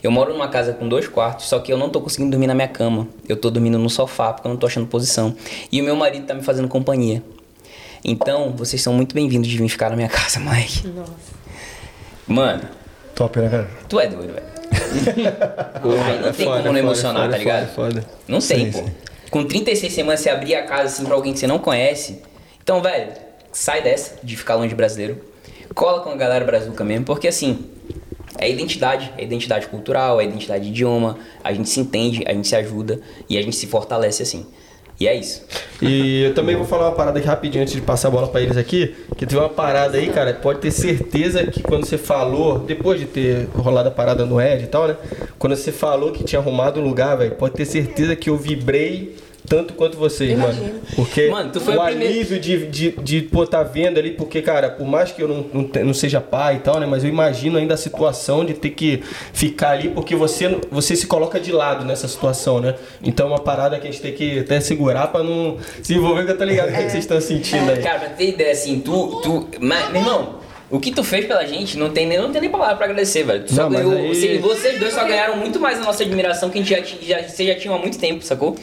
Eu 0.03 0.11
moro 0.11 0.33
numa 0.33 0.49
casa 0.49 0.73
com 0.73 0.89
dois 0.89 1.07
quartos, 1.07 1.47
só 1.47 1.59
que 1.59 1.73
eu 1.73 1.77
não 1.77 1.91
tô 1.91 2.01
conseguindo 2.01 2.31
dormir 2.31 2.47
na 2.47 2.55
minha 2.55 2.69
cama. 2.69 3.07
Eu 3.29 3.37
tô 3.37 3.51
dormindo 3.51 3.79
no 3.79 3.91
sofá 3.91 4.33
porque 4.33 4.47
eu 4.47 4.51
não 4.51 4.57
tô 4.59 4.67
achando 4.67 4.87
posição. 4.87 5.35
E 5.71 5.81
o 5.81 5.85
meu 5.85 5.95
marido 5.95 6.27
tá 6.27 6.35
me 6.35 6.43
fazendo 6.43 6.69
companhia. 6.69 7.23
Então, 8.05 8.53
vocês 8.55 8.83
são 8.83 8.93
muito 8.93 9.15
bem-vindos 9.15 9.49
de 9.49 9.57
vir 9.57 9.69
ficar 9.69 9.89
na 9.91 9.97
minha 9.97 10.09
casa, 10.09 10.39
Mike. 10.39 10.87
Nossa. 10.89 11.13
Mano, 12.27 12.63
Top, 13.15 13.39
né, 13.39 13.49
cara? 13.49 13.71
tu 13.89 13.99
é 14.01 14.07
doido, 14.09 14.33
velho. 14.35 14.55
Não 16.25 16.33
tem 16.33 16.47
como 16.47 16.63
não 16.63 16.77
emocionar, 16.77 17.31
tá 17.31 17.37
ligado? 17.39 17.69
Foda, 17.75 18.03
foda. 18.03 18.07
Não 18.27 18.39
tem, 18.41 18.67
Sim, 18.67 18.73
pô. 18.73 18.79
sim. 18.87 18.93
Com 19.31 19.45
36 19.45 19.93
semanas 19.93 20.21
você 20.21 20.31
abrir 20.31 20.55
a 20.55 20.63
casa 20.65 20.85
assim 20.85 21.05
pra 21.05 21.15
alguém 21.15 21.33
que 21.33 21.39
você 21.39 21.47
não 21.47 21.59
conhece. 21.59 22.23
Então, 22.63 22.81
velho, 22.83 23.13
sai 23.53 23.83
dessa 23.83 24.17
de 24.23 24.37
ficar 24.37 24.55
longe 24.55 24.69
de 24.69 24.75
brasileiro. 24.75 25.21
Cola 25.75 26.03
com 26.03 26.11
a 26.11 26.17
galera 26.17 26.45
brazuca 26.45 26.85
mesmo, 26.85 27.05
porque 27.05 27.29
assim, 27.29 27.67
é 28.39 28.51
identidade, 28.51 29.13
é 29.19 29.25
identidade 29.25 29.67
cultural, 29.69 30.21
é 30.21 30.25
identidade 30.25 30.65
de 30.65 30.71
idioma, 30.71 31.19
a 31.43 31.53
gente 31.53 31.69
se 31.69 31.81
entende, 31.81 32.23
a 32.27 32.33
gente 32.33 32.47
se 32.49 32.55
ajuda 32.57 33.01
e 33.29 33.37
a 33.39 33.43
gente 33.43 33.57
se 33.57 33.67
fortalece 33.67 34.23
assim. 34.23 34.47
E 35.05 35.09
é 35.09 35.15
isso. 35.15 35.43
E 35.83 36.23
eu 36.23 36.35
também 36.35 36.57
vou 36.57 36.65
falar 36.65 36.89
uma 36.89 36.95
parada 36.95 37.19
aqui 37.19 37.29
rapidinho 37.29 37.61
antes 37.61 37.75
de 37.75 37.83
passar 37.83 38.09
a 38.09 38.11
bola 38.11 38.27
pra 38.27 38.41
eles 38.41 38.57
aqui. 38.57 38.95
Que 39.19 39.27
teve 39.27 39.39
uma 39.39 39.51
parada 39.51 39.99
aí, 39.99 40.09
cara, 40.09 40.33
pode 40.33 40.61
ter 40.61 40.71
certeza 40.71 41.45
que 41.45 41.63
quando 41.63 41.85
você 41.85 41.99
falou, 41.99 42.59
depois 42.59 42.99
de 42.99 43.05
ter 43.05 43.47
rolado 43.55 43.91
a 43.91 43.93
parada 43.93 44.25
no 44.25 44.41
Ed 44.41 44.65
e 44.65 44.67
tal, 44.67 44.89
né? 44.89 44.97
Quando 45.39 45.55
você 45.55 45.71
falou 45.71 46.11
que 46.11 46.25
tinha 46.25 46.41
arrumado 46.41 46.81
um 46.81 46.85
lugar, 46.85 47.19
velho, 47.19 47.33
pode 47.33 47.55
ter 47.55 47.67
certeza 47.67 48.17
que 48.17 48.31
eu 48.31 48.39
vibrei 48.39 49.15
tanto 49.49 49.75
quanto 49.75 49.97
vocês, 49.97 50.37
mano. 50.39 50.81
Porque 50.97 51.29
Mano, 51.29 51.51
tu 51.53 51.61
foi 51.61 51.77
o 51.77 51.81
alívio 51.81 52.39
de, 52.41 52.67
de, 52.67 52.91
de 52.93 53.21
pô, 53.23 53.47
tá 53.47 53.63
vendo 53.63 53.99
ali, 53.99 54.13
porque, 54.13 54.41
cara, 54.41 54.71
por 54.71 54.87
mais 54.87 55.13
que 55.13 55.23
eu 55.23 55.29
não, 55.29 55.45
não, 55.53 55.65
te- 55.65 55.81
não 55.83 55.93
seja 55.95 56.21
pai 56.21 56.57
e 56.57 56.59
tal, 56.61 56.81
né? 56.81 56.87
Mas 56.87 57.05
eu 57.05 57.11
imagino 57.11 57.59
ainda 57.59 57.75
a 57.75 57.77
situação 57.77 58.45
de 58.45 58.55
ter 58.55 58.71
que 58.71 59.03
ficar 59.33 59.71
ali, 59.71 59.91
porque 59.91 60.17
você, 60.17 60.59
você 60.71 60.97
se 60.97 61.07
coloca 61.07 61.39
de 61.39 61.53
lado 61.53 61.85
nessa 61.85 62.09
situação, 62.09 62.61
né? 62.61 62.75
Então 63.03 63.27
é 63.27 63.31
uma 63.31 63.39
parada 63.39 63.79
que 63.79 63.87
a 63.87 63.91
gente 63.91 64.01
tem 64.03 64.13
que 64.13 64.39
até 64.41 64.61
segurar 64.61 65.09
pra 65.09 65.23
não 65.23 65.59
se 65.83 65.95
envolver, 65.95 66.25
que 66.25 66.33
eu 66.33 66.39
tô 66.39 66.45
ligado 66.45 66.69
o 66.69 66.73
que, 66.73 66.79
que 66.85 66.91
vocês 66.91 67.05
estão 67.05 67.21
sentindo 67.21 67.71
aí. 67.71 67.83
Cara, 67.83 67.99
pra 68.01 68.09
ter 68.11 68.29
ideia, 68.31 68.53
assim, 68.53 68.81
tu. 68.81 69.21
tu 69.23 69.49
mas, 69.61 69.91
meu 69.93 70.01
irmão, 70.01 70.37
o 70.71 70.81
que 70.81 70.91
tu 70.91 71.05
fez 71.05 71.27
pela 71.27 71.45
gente 71.47 71.77
não 71.77 71.91
tem 71.91 72.07
nem, 72.07 72.19
não 72.19 72.33
tem 72.33 72.41
nem 72.41 72.51
palavra 72.51 72.77
pra 72.77 72.87
agradecer, 72.87 73.23
velho. 73.25 73.45
Tu 73.45 73.55
só 73.55 73.65
Não, 73.65 73.71
ganhou. 73.71 73.93
aí- 73.93 74.11
assim, 74.11 74.39
vocês 74.39 74.79
dois 74.81 74.95
só 74.95 75.05
ganharam 75.05 75.37
muito 75.37 75.61
mais 75.61 75.79
a 75.79 75.83
nossa 75.85 76.03
admiração 76.03 76.49
que 76.51 76.59
a 76.59 76.63
gente 76.63 76.71
já, 77.07 77.21
já, 77.21 77.45
já 77.45 77.55
tinham 77.55 77.75
há 77.75 77.79
muito 77.79 77.99
tempo, 77.99 78.25
sacou? 78.25 78.57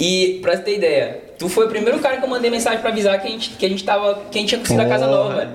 E 0.00 0.38
pra 0.42 0.56
ter 0.56 0.76
ideia, 0.76 1.20
tu 1.38 1.48
foi 1.48 1.66
o 1.66 1.68
primeiro 1.68 1.98
cara 1.98 2.16
que 2.18 2.24
eu 2.24 2.28
mandei 2.28 2.50
mensagem 2.50 2.80
pra 2.80 2.90
avisar 2.90 3.20
que 3.20 3.28
a 3.28 3.30
gente, 3.30 3.50
que 3.50 3.66
a 3.66 3.68
gente 3.68 3.84
tava. 3.84 4.22
que 4.30 4.38
a 4.38 4.40
gente 4.40 4.48
tinha 4.50 4.58
conseguido 4.60 4.82
a 4.86 4.88
casa 4.88 5.06
nova, 5.06 5.34
velho. 5.36 5.50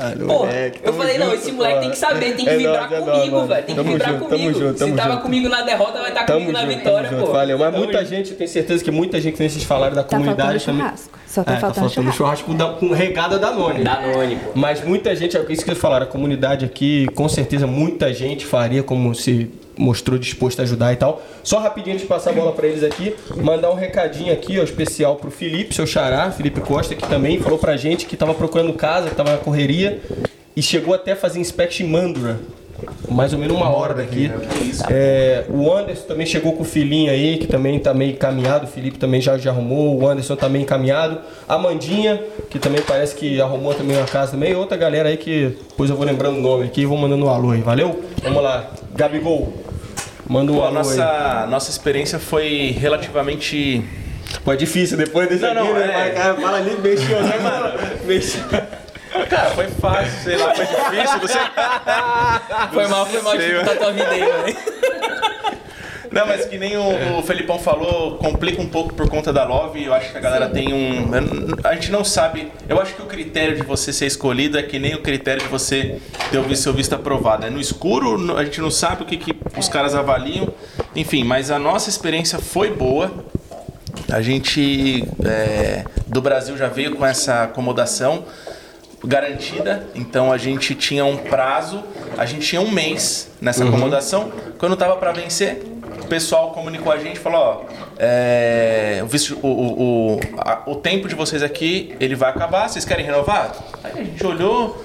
Ah, 0.00 0.12
Pô, 0.16 0.46
eu 0.84 0.92
falei, 0.92 1.18
não, 1.18 1.26
junto, 1.26 1.38
esse 1.38 1.50
moleque 1.50 1.80
tem 1.80 1.90
que 1.90 1.98
saber, 1.98 2.36
tem 2.36 2.44
que 2.44 2.50
É 2.52 2.56
vibrar 2.56 2.88
nóis, 2.88 2.92
é 2.92 2.96
comigo, 3.04 3.16
nóis, 3.18 3.32
mano. 3.32 3.46
velho. 3.48 3.66
Tem 3.66 3.74
que 3.74 3.82
vibrar 3.82 4.12
junto, 4.12 4.24
comigo. 4.26 4.52
Tamo 4.52 4.64
junto, 4.66 4.78
tamo 4.78 4.90
Se 4.92 4.96
tava 4.96 5.10
junto. 5.14 5.22
comigo 5.24 5.48
na 5.48 5.62
derrota, 5.62 5.98
vai 5.98 6.08
estar 6.10 6.24
Tamo 6.24 6.38
comigo 6.38 6.52
na 6.52 6.64
vitória, 6.66 7.08
pô. 7.18 7.26
Valeu. 7.32 7.58
Mas 7.58 7.72
Tamo 7.72 7.84
muita 7.84 7.98
junto. 7.98 8.08
gente, 8.10 8.30
eu 8.30 8.36
tenho 8.36 8.48
certeza 8.50 8.84
que 8.84 8.90
muita 8.92 9.20
gente 9.20 9.32
que 9.36 9.48
vocês 9.48 9.64
falaram 9.64 9.96
da 9.96 10.04
Tá 10.04 10.10
comunidade 10.16 10.64
faltando 10.64 10.64
também. 10.66 10.82
churrasco. 10.82 11.18
Só 11.26 11.42
tá 11.42 11.52
É, 11.52 11.56
faltando 11.58 11.90
faltando 11.90 12.12
churrasco 12.12 12.54
da- 12.54 12.68
com 12.74 12.92
regada 12.92 13.40
da 13.40 13.50
None. 13.50 13.82
Danone, 13.82 14.36
pô. 14.36 14.50
Mas 14.54 14.84
muita 14.84 15.16
gente, 15.16 15.36
é 15.36 15.40
isso 15.48 15.64
que 15.64 15.70
eles 15.70 15.80
falaram, 15.82 16.04
a 16.06 16.08
comunidade 16.08 16.64
aqui, 16.64 17.08
com 17.16 17.28
certeza 17.28 17.66
muita 17.66 18.14
gente 18.14 18.46
faria 18.46 18.84
como 18.84 19.12
se 19.16 19.50
mostrou 19.78 20.18
disposto 20.18 20.60
a 20.60 20.62
ajudar 20.64 20.92
e 20.92 20.96
tal. 20.96 21.22
Só 21.42 21.58
rapidinho 21.58 21.94
antes 21.94 22.02
de 22.02 22.08
passar 22.08 22.30
a 22.30 22.32
bola 22.32 22.52
pra 22.52 22.66
eles 22.66 22.82
aqui, 22.82 23.14
mandar 23.36 23.70
um 23.70 23.74
recadinho 23.74 24.32
aqui, 24.32 24.58
ó, 24.58 24.62
especial 24.62 25.16
pro 25.16 25.30
Felipe, 25.30 25.74
seu 25.74 25.86
xará, 25.86 26.30
Felipe 26.30 26.60
Costa, 26.60 26.94
que 26.94 27.06
também 27.08 27.40
falou 27.40 27.58
pra 27.58 27.76
gente 27.76 28.06
que 28.06 28.16
tava 28.16 28.34
procurando 28.34 28.72
casa, 28.72 29.08
que 29.08 29.14
tava 29.14 29.32
na 29.32 29.38
correria 29.38 30.00
e 30.56 30.62
chegou 30.62 30.92
até 30.92 31.12
a 31.12 31.16
fazer 31.16 31.38
inspection 31.38 31.86
em 31.86 31.90
Mandura. 31.90 32.38
Mais 33.08 33.32
ou 33.32 33.38
menos 33.38 33.56
uma 33.56 33.68
hora 33.68 33.92
daqui. 33.94 34.30
É, 34.88 35.44
o 35.48 35.72
Anderson 35.72 36.06
também 36.06 36.26
chegou 36.26 36.52
com 36.52 36.62
o 36.62 36.64
filhinho 36.64 37.10
aí, 37.10 37.36
que 37.36 37.46
também 37.46 37.78
tá 37.78 37.92
meio 37.92 38.12
encaminhado. 38.12 38.66
O 38.66 38.68
Felipe 38.68 38.98
também 38.98 39.20
já, 39.20 39.36
já 39.36 39.50
arrumou. 39.50 40.00
O 40.00 40.06
Anderson 40.06 40.36
tá 40.36 40.48
meio 40.48 40.62
encaminhado. 40.62 41.18
A 41.48 41.58
Mandinha, 41.58 42.22
que 42.48 42.58
também 42.58 42.80
parece 42.80 43.16
que 43.16 43.40
arrumou 43.40 43.74
também 43.74 43.96
uma 43.96 44.06
casa 44.06 44.32
também. 44.32 44.54
Outra 44.54 44.76
galera 44.76 45.08
aí 45.08 45.16
que 45.16 45.56
depois 45.68 45.90
eu 45.90 45.96
vou 45.96 46.06
lembrando 46.06 46.38
o 46.38 46.40
nome 46.40 46.66
aqui 46.66 46.82
e 46.82 46.86
vou 46.86 46.96
mandando 46.96 47.24
um 47.24 47.28
alô 47.28 47.50
aí. 47.50 47.60
Valeu? 47.60 48.00
Vamos 48.22 48.42
lá. 48.42 48.70
Gabigol, 48.94 49.52
manda 50.28 50.52
um 50.52 50.56
Pô, 50.56 50.62
a 50.62 50.66
alô 50.68 50.78
aí. 50.78 50.84
nossa, 50.84 51.46
nossa 51.48 51.70
experiência 51.70 52.18
foi 52.18 52.76
relativamente. 52.78 53.84
Pô, 54.44 54.52
é 54.52 54.56
difícil 54.56 54.96
depois 54.96 55.28
desse 55.28 55.42
Não, 55.42 55.50
aqui, 55.50 55.72
não, 55.72 55.74
né? 55.74 56.12
é. 56.14 56.34
Fala 56.40 56.58
ali, 56.58 56.76
mexeu, 56.80 57.22
né, 57.22 57.38
mano? 57.38 57.78
Mexeu. 58.04 58.42
Cara, 59.30 59.50
foi 59.50 59.68
fácil, 59.68 60.12
sei 60.22 60.36
lá, 60.36 60.54
foi 60.54 60.66
difícil. 60.66 61.18
Você... 61.20 61.38
Foi 62.72 62.86
mal, 62.86 63.06
foi 63.06 63.22
mal 63.22 63.36
de 63.36 63.44
escutar 63.44 63.76
tua 63.76 63.92
vida 63.92 64.10
aí, 64.10 64.20
velho. 64.20 64.77
Não, 66.10 66.26
mas 66.26 66.44
que 66.44 66.58
nem 66.58 66.76
o, 66.76 67.18
o 67.18 67.22
Felipão 67.22 67.58
falou, 67.58 68.16
complica 68.16 68.60
um 68.60 68.68
pouco 68.68 68.94
por 68.94 69.08
conta 69.08 69.32
da 69.32 69.44
Love. 69.44 69.84
Eu 69.84 69.94
acho 69.94 70.10
que 70.10 70.18
a 70.18 70.20
galera 70.20 70.48
tem 70.48 70.72
um. 70.72 71.10
A 71.64 71.74
gente 71.74 71.90
não 71.90 72.04
sabe. 72.04 72.50
Eu 72.68 72.80
acho 72.80 72.94
que 72.94 73.02
o 73.02 73.06
critério 73.06 73.56
de 73.56 73.62
você 73.62 73.92
ser 73.92 74.06
escolhido 74.06 74.58
é 74.58 74.62
que 74.62 74.78
nem 74.78 74.94
o 74.94 75.02
critério 75.02 75.42
de 75.42 75.48
você 75.48 76.00
ter 76.30 76.38
o 76.38 76.56
seu 76.56 76.72
visto 76.72 76.94
aprovado. 76.94 77.46
É 77.46 77.50
no 77.50 77.60
escuro, 77.60 78.36
a 78.36 78.44
gente 78.44 78.60
não 78.60 78.70
sabe 78.70 79.02
o 79.02 79.06
que, 79.06 79.16
que 79.16 79.36
os 79.56 79.68
caras 79.68 79.94
avaliam. 79.94 80.48
Enfim, 80.94 81.24
mas 81.24 81.50
a 81.50 81.58
nossa 81.58 81.90
experiência 81.90 82.38
foi 82.38 82.70
boa. 82.70 83.12
A 84.10 84.22
gente 84.22 85.04
é, 85.24 85.84
do 86.06 86.20
Brasil 86.22 86.56
já 86.56 86.68
veio 86.68 86.96
com 86.96 87.04
essa 87.04 87.44
acomodação. 87.44 88.24
Garantida, 89.04 89.88
então 89.94 90.32
a 90.32 90.36
gente 90.38 90.74
tinha 90.74 91.04
um 91.04 91.16
prazo, 91.16 91.82
a 92.16 92.26
gente 92.26 92.46
tinha 92.46 92.60
um 92.60 92.70
mês 92.70 93.30
nessa 93.40 93.64
acomodação. 93.68 94.32
Quando 94.58 94.76
tava 94.76 94.96
para 94.96 95.12
vencer, 95.12 95.62
o 96.02 96.06
pessoal 96.06 96.50
comunicou 96.50 96.90
a 96.92 96.98
gente 96.98 97.18
falou: 97.18 97.40
ó, 97.40 97.64
é, 97.98 99.02
o, 99.42 99.46
o, 99.46 99.82
o, 100.16 100.20
a- 100.38 100.62
o 100.66 100.74
tempo 100.76 101.08
de 101.08 101.14
vocês 101.14 101.42
aqui 101.42 101.94
ele 102.00 102.14
vai 102.14 102.30
acabar, 102.30 102.68
vocês 102.68 102.84
querem 102.84 103.04
renovar? 103.04 103.54
Aí 103.84 103.92
a 103.92 104.04
gente 104.04 104.26
olhou, 104.26 104.84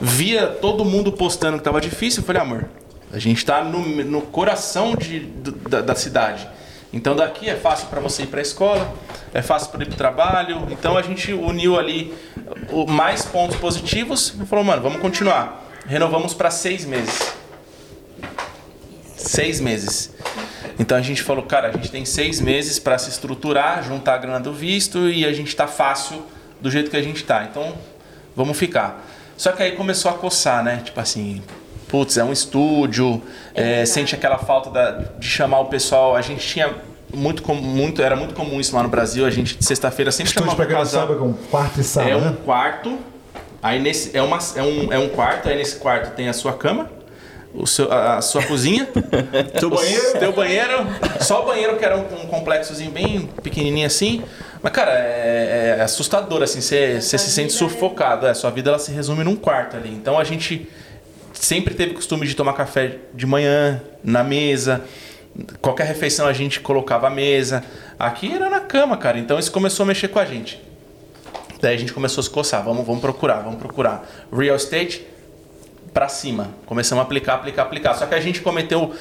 via 0.00 0.46
todo 0.46 0.84
mundo 0.84 1.10
postando 1.12 1.56
que 1.58 1.64
tava 1.64 1.80
difícil, 1.80 2.20
eu 2.22 2.26
falei: 2.26 2.42
amor, 2.42 2.66
a 3.12 3.18
gente 3.18 3.44
tá 3.44 3.62
no, 3.64 3.78
no 4.04 4.20
coração 4.22 4.94
de, 4.94 5.20
da, 5.20 5.80
da 5.80 5.94
cidade. 5.94 6.46
Então 6.94 7.16
daqui 7.16 7.50
é 7.50 7.56
fácil 7.56 7.88
para 7.88 8.00
você 8.00 8.22
ir 8.22 8.28
para 8.28 8.38
a 8.38 8.42
escola, 8.42 8.94
é 9.34 9.42
fácil 9.42 9.70
para 9.70 9.82
ir 9.82 9.86
para 9.86 9.94
o 9.94 9.98
trabalho. 9.98 10.68
Então 10.70 10.96
a 10.96 11.02
gente 11.02 11.32
uniu 11.32 11.76
ali 11.76 12.14
mais 12.86 13.24
pontos 13.24 13.56
positivos 13.56 14.32
e 14.40 14.46
falou, 14.46 14.64
mano, 14.64 14.80
vamos 14.80 15.00
continuar. 15.00 15.68
Renovamos 15.86 16.34
para 16.34 16.52
seis 16.52 16.84
meses. 16.84 17.34
Seis 19.16 19.60
meses. 19.60 20.14
Então 20.78 20.96
a 20.96 21.02
gente 21.02 21.20
falou, 21.20 21.42
cara, 21.42 21.68
a 21.68 21.72
gente 21.72 21.90
tem 21.90 22.04
seis 22.04 22.40
meses 22.40 22.78
para 22.78 22.96
se 22.96 23.10
estruturar, 23.10 23.82
juntar 23.82 24.14
a 24.14 24.18
grana 24.18 24.38
do 24.38 24.52
visto 24.52 25.10
e 25.10 25.26
a 25.26 25.32
gente 25.32 25.54
tá 25.56 25.66
fácil 25.66 26.24
do 26.60 26.70
jeito 26.70 26.92
que 26.92 26.96
a 26.96 27.02
gente 27.02 27.24
tá. 27.24 27.42
Então 27.50 27.74
vamos 28.36 28.56
ficar. 28.56 29.04
Só 29.36 29.50
que 29.50 29.64
aí 29.64 29.72
começou 29.72 30.12
a 30.12 30.14
coçar, 30.14 30.62
né? 30.62 30.80
Tipo 30.84 31.00
assim, 31.00 31.42
putz, 31.94 32.16
é 32.16 32.24
um 32.24 32.32
estúdio, 32.32 33.22
é, 33.54 33.86
sente 33.86 34.16
aquela 34.16 34.36
falta 34.38 34.68
da- 34.68 34.90
de 35.16 35.28
chamar 35.28 35.60
o 35.60 35.66
pessoal. 35.66 36.16
A 36.16 36.20
gente 36.22 36.44
tinha 36.44 36.74
muito, 37.14 37.40
com- 37.40 37.54
muito, 37.54 38.02
era 38.02 38.16
muito 38.16 38.34
comum 38.34 38.58
isso 38.60 38.74
lá 38.74 38.82
no 38.82 38.88
Brasil. 38.88 39.24
A 39.24 39.30
gente 39.30 39.56
de 39.56 39.64
sexta-feira 39.64 40.10
sempre 40.10 40.30
Estúdio, 40.30 40.50
chamava 40.50 40.66
pra 40.66 40.76
casal. 40.76 41.06
sabe, 41.06 41.20
é 41.20 41.22
um 41.22 41.32
quarto 41.32 41.80
e 41.80 41.84
sala, 41.84 42.10
É 42.10 42.16
um 42.16 42.20
né? 42.20 42.36
quarto. 42.44 42.98
Aí 43.62 43.80
nesse 43.80 44.16
é, 44.16 44.20
uma, 44.20 44.38
é, 44.56 44.62
um, 44.62 44.92
é 44.92 44.98
um 44.98 45.08
quarto, 45.08 45.48
aí 45.48 45.56
nesse 45.56 45.76
quarto 45.76 46.16
tem 46.16 46.28
a 46.28 46.32
sua 46.32 46.52
cama, 46.54 46.90
o 47.54 47.64
seu, 47.64 47.90
a, 47.92 48.16
a 48.16 48.20
sua 48.22 48.42
cozinha, 48.42 48.88
Seu 49.60 49.70
banheiro? 49.70 50.18
teu 50.18 50.32
banheiro, 50.32 50.86
só 51.20 51.42
o 51.44 51.46
banheiro 51.46 51.76
que 51.76 51.84
era 51.84 51.96
um, 51.96 52.00
um 52.24 52.26
complexozinho 52.26 52.90
bem 52.90 53.28
pequenininho 53.40 53.86
assim. 53.86 54.24
Mas 54.60 54.72
cara, 54.72 54.90
é, 54.90 55.76
é 55.78 55.82
assustador 55.82 56.42
assim, 56.42 56.60
você 56.60 57.00
você 57.00 57.16
se 57.18 57.30
sente 57.30 57.52
sufocado. 57.52 58.26
É, 58.26 58.34
sua 58.34 58.50
vida 58.50 58.70
ela 58.70 58.78
se 58.80 58.90
resume 58.90 59.22
num 59.22 59.36
quarto 59.36 59.76
ali. 59.76 59.90
Então 59.90 60.18
a 60.18 60.24
gente 60.24 60.68
sempre 61.34 61.74
teve 61.74 61.94
costume 61.94 62.26
de 62.26 62.34
tomar 62.34 62.54
café 62.54 62.98
de 63.12 63.26
manhã 63.26 63.82
na 64.02 64.24
mesa. 64.24 64.82
Qualquer 65.60 65.86
refeição 65.86 66.26
a 66.26 66.32
gente 66.32 66.60
colocava 66.60 67.08
a 67.08 67.10
mesa. 67.10 67.64
Aqui 67.98 68.32
era 68.32 68.48
na 68.48 68.60
cama, 68.60 68.96
cara. 68.96 69.18
Então 69.18 69.38
isso 69.38 69.52
começou 69.52 69.84
a 69.84 69.86
mexer 69.86 70.08
com 70.08 70.18
a 70.18 70.24
gente. 70.24 70.62
Daí 71.60 71.74
a 71.74 71.78
gente 71.78 71.92
começou 71.92 72.20
a 72.20 72.24
se 72.24 72.30
coçar, 72.30 72.62
vamos, 72.62 72.86
vamos 72.86 73.00
procurar, 73.00 73.40
vamos 73.40 73.58
procurar. 73.58 74.06
Real 74.32 74.56
estate 74.56 75.06
pra 75.92 76.08
cima. 76.08 76.50
Começamos 76.66 77.00
a 77.00 77.04
aplicar, 77.04 77.34
aplicar, 77.34 77.62
aplicar. 77.62 77.94
Só 77.94 78.06
que 78.06 78.14
a 78.14 78.20
gente 78.20 78.40
cometeu 78.40 78.94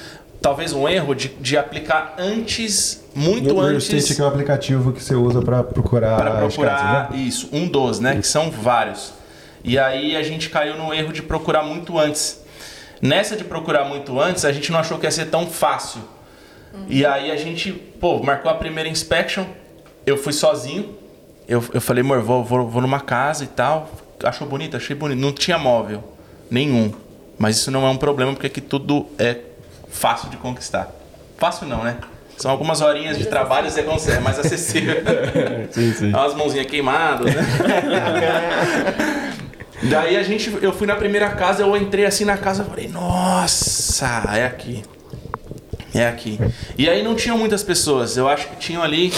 talvez 0.44 0.74
um 0.74 0.88
erro 0.88 1.16
de, 1.16 1.30
de 1.30 1.58
aplicar 1.58 2.16
antes, 2.18 3.04
muito 3.16 3.54
o 3.54 3.62
Real 3.62 3.76
antes 3.76 3.90
Estate 3.90 4.16
que 4.16 4.22
é 4.22 4.26
o 4.26 4.28
aplicativo 4.28 4.92
que 4.92 5.02
você 5.02 5.16
usa 5.16 5.42
pra 5.42 5.64
procurar 5.64 6.18
para 6.18 6.32
procurar 6.36 6.78
casas, 6.78 7.18
né? 7.18 7.24
isso, 7.24 7.50
um 7.54 7.66
dos, 7.66 8.00
né, 8.00 8.18
que 8.18 8.28
são 8.28 8.52
vários. 8.52 9.14
E 9.64 9.80
aí 9.80 10.16
a 10.16 10.24
gente 10.24 10.49
caiu 10.49 10.78
no 10.78 10.93
erro 10.93 11.14
de 11.14 11.22
procurar 11.22 11.64
muito 11.64 11.97
antes. 11.97 12.43
Nessa 13.01 13.36
de 13.36 13.43
procurar 13.43 13.86
muito 13.86 14.20
antes, 14.20 14.45
a 14.45 14.51
gente 14.51 14.72
não 14.72 14.80
achou 14.80 14.97
que 14.97 15.05
ia 15.05 15.11
ser 15.11 15.26
tão 15.26 15.47
fácil. 15.47 16.01
E 16.88 17.05
aí 17.05 17.32
a 17.32 17.36
gente, 17.36 17.72
pô, 17.72 18.22
marcou 18.24 18.49
a 18.49 18.55
primeira 18.55 18.89
inspection, 18.89 19.45
eu 20.05 20.18
fui 20.18 20.34
sozinho. 20.34 20.97
Eu, 21.47 21.64
eu 21.74 21.82
falei, 21.82 22.01
amor, 22.01 22.22
vou, 22.22 22.43
vou, 22.43 22.68
vou 22.68 22.82
numa 22.82 22.99
casa 22.99 23.43
e 23.43 23.47
tal. 23.47 23.89
Achou 24.24 24.47
bonito? 24.47 24.76
Achei 24.76 24.95
bonito. 24.95 25.20
Não 25.20 25.32
tinha 25.32 25.57
móvel 25.57 26.03
nenhum. 26.49 26.93
Mas 27.38 27.57
isso 27.57 27.70
não 27.70 27.86
é 27.86 27.89
um 27.89 27.97
problema, 27.97 28.32
porque 28.32 28.47
aqui 28.47 28.61
tudo 28.61 29.07
é 29.20 29.38
fácil 29.89 30.30
de 30.30 30.38
conquistar. 30.38 30.91
Fácil 31.38 31.68
não, 31.68 31.84
né? 31.84 31.97
São 32.38 32.49
algumas 32.49 32.82
horinhas 32.82 33.18
de 33.18 33.26
trabalho, 33.26 33.70
você 33.70 33.84
consegue, 33.84 34.18
é 34.18 34.20
mais 34.20 34.39
acessível. 34.39 34.95
Sim, 35.72 35.93
sim. 35.93 36.11
Dá 36.11 36.22
umas 36.22 36.34
mãozinhas 36.34 36.66
queimadas, 36.66 37.34
né? 37.34 37.41
Daí 39.90 40.16
a 40.18 40.24
gente, 40.24 40.56
eu 40.62 40.72
fui 40.72 40.88
na 40.88 40.96
primeira 40.96 41.30
casa, 41.30 41.64
eu 41.64 41.76
entrei 41.76 42.06
assim 42.06 42.26
na 42.26 42.38
casa 42.38 42.64
e 42.64 42.66
falei, 42.66 42.88
nossa, 42.88 44.24
é 44.36 44.46
aqui. 44.46 44.84
É 45.94 46.08
aqui. 46.08 46.40
E 46.78 46.90
aí 46.90 47.04
não 47.04 47.16
tinham 47.16 47.38
muitas 47.38 47.62
pessoas, 47.64 48.18
eu 48.18 48.28
acho 48.28 48.48
que 48.48 48.56
tinham 48.56 48.82
ali 48.82 49.14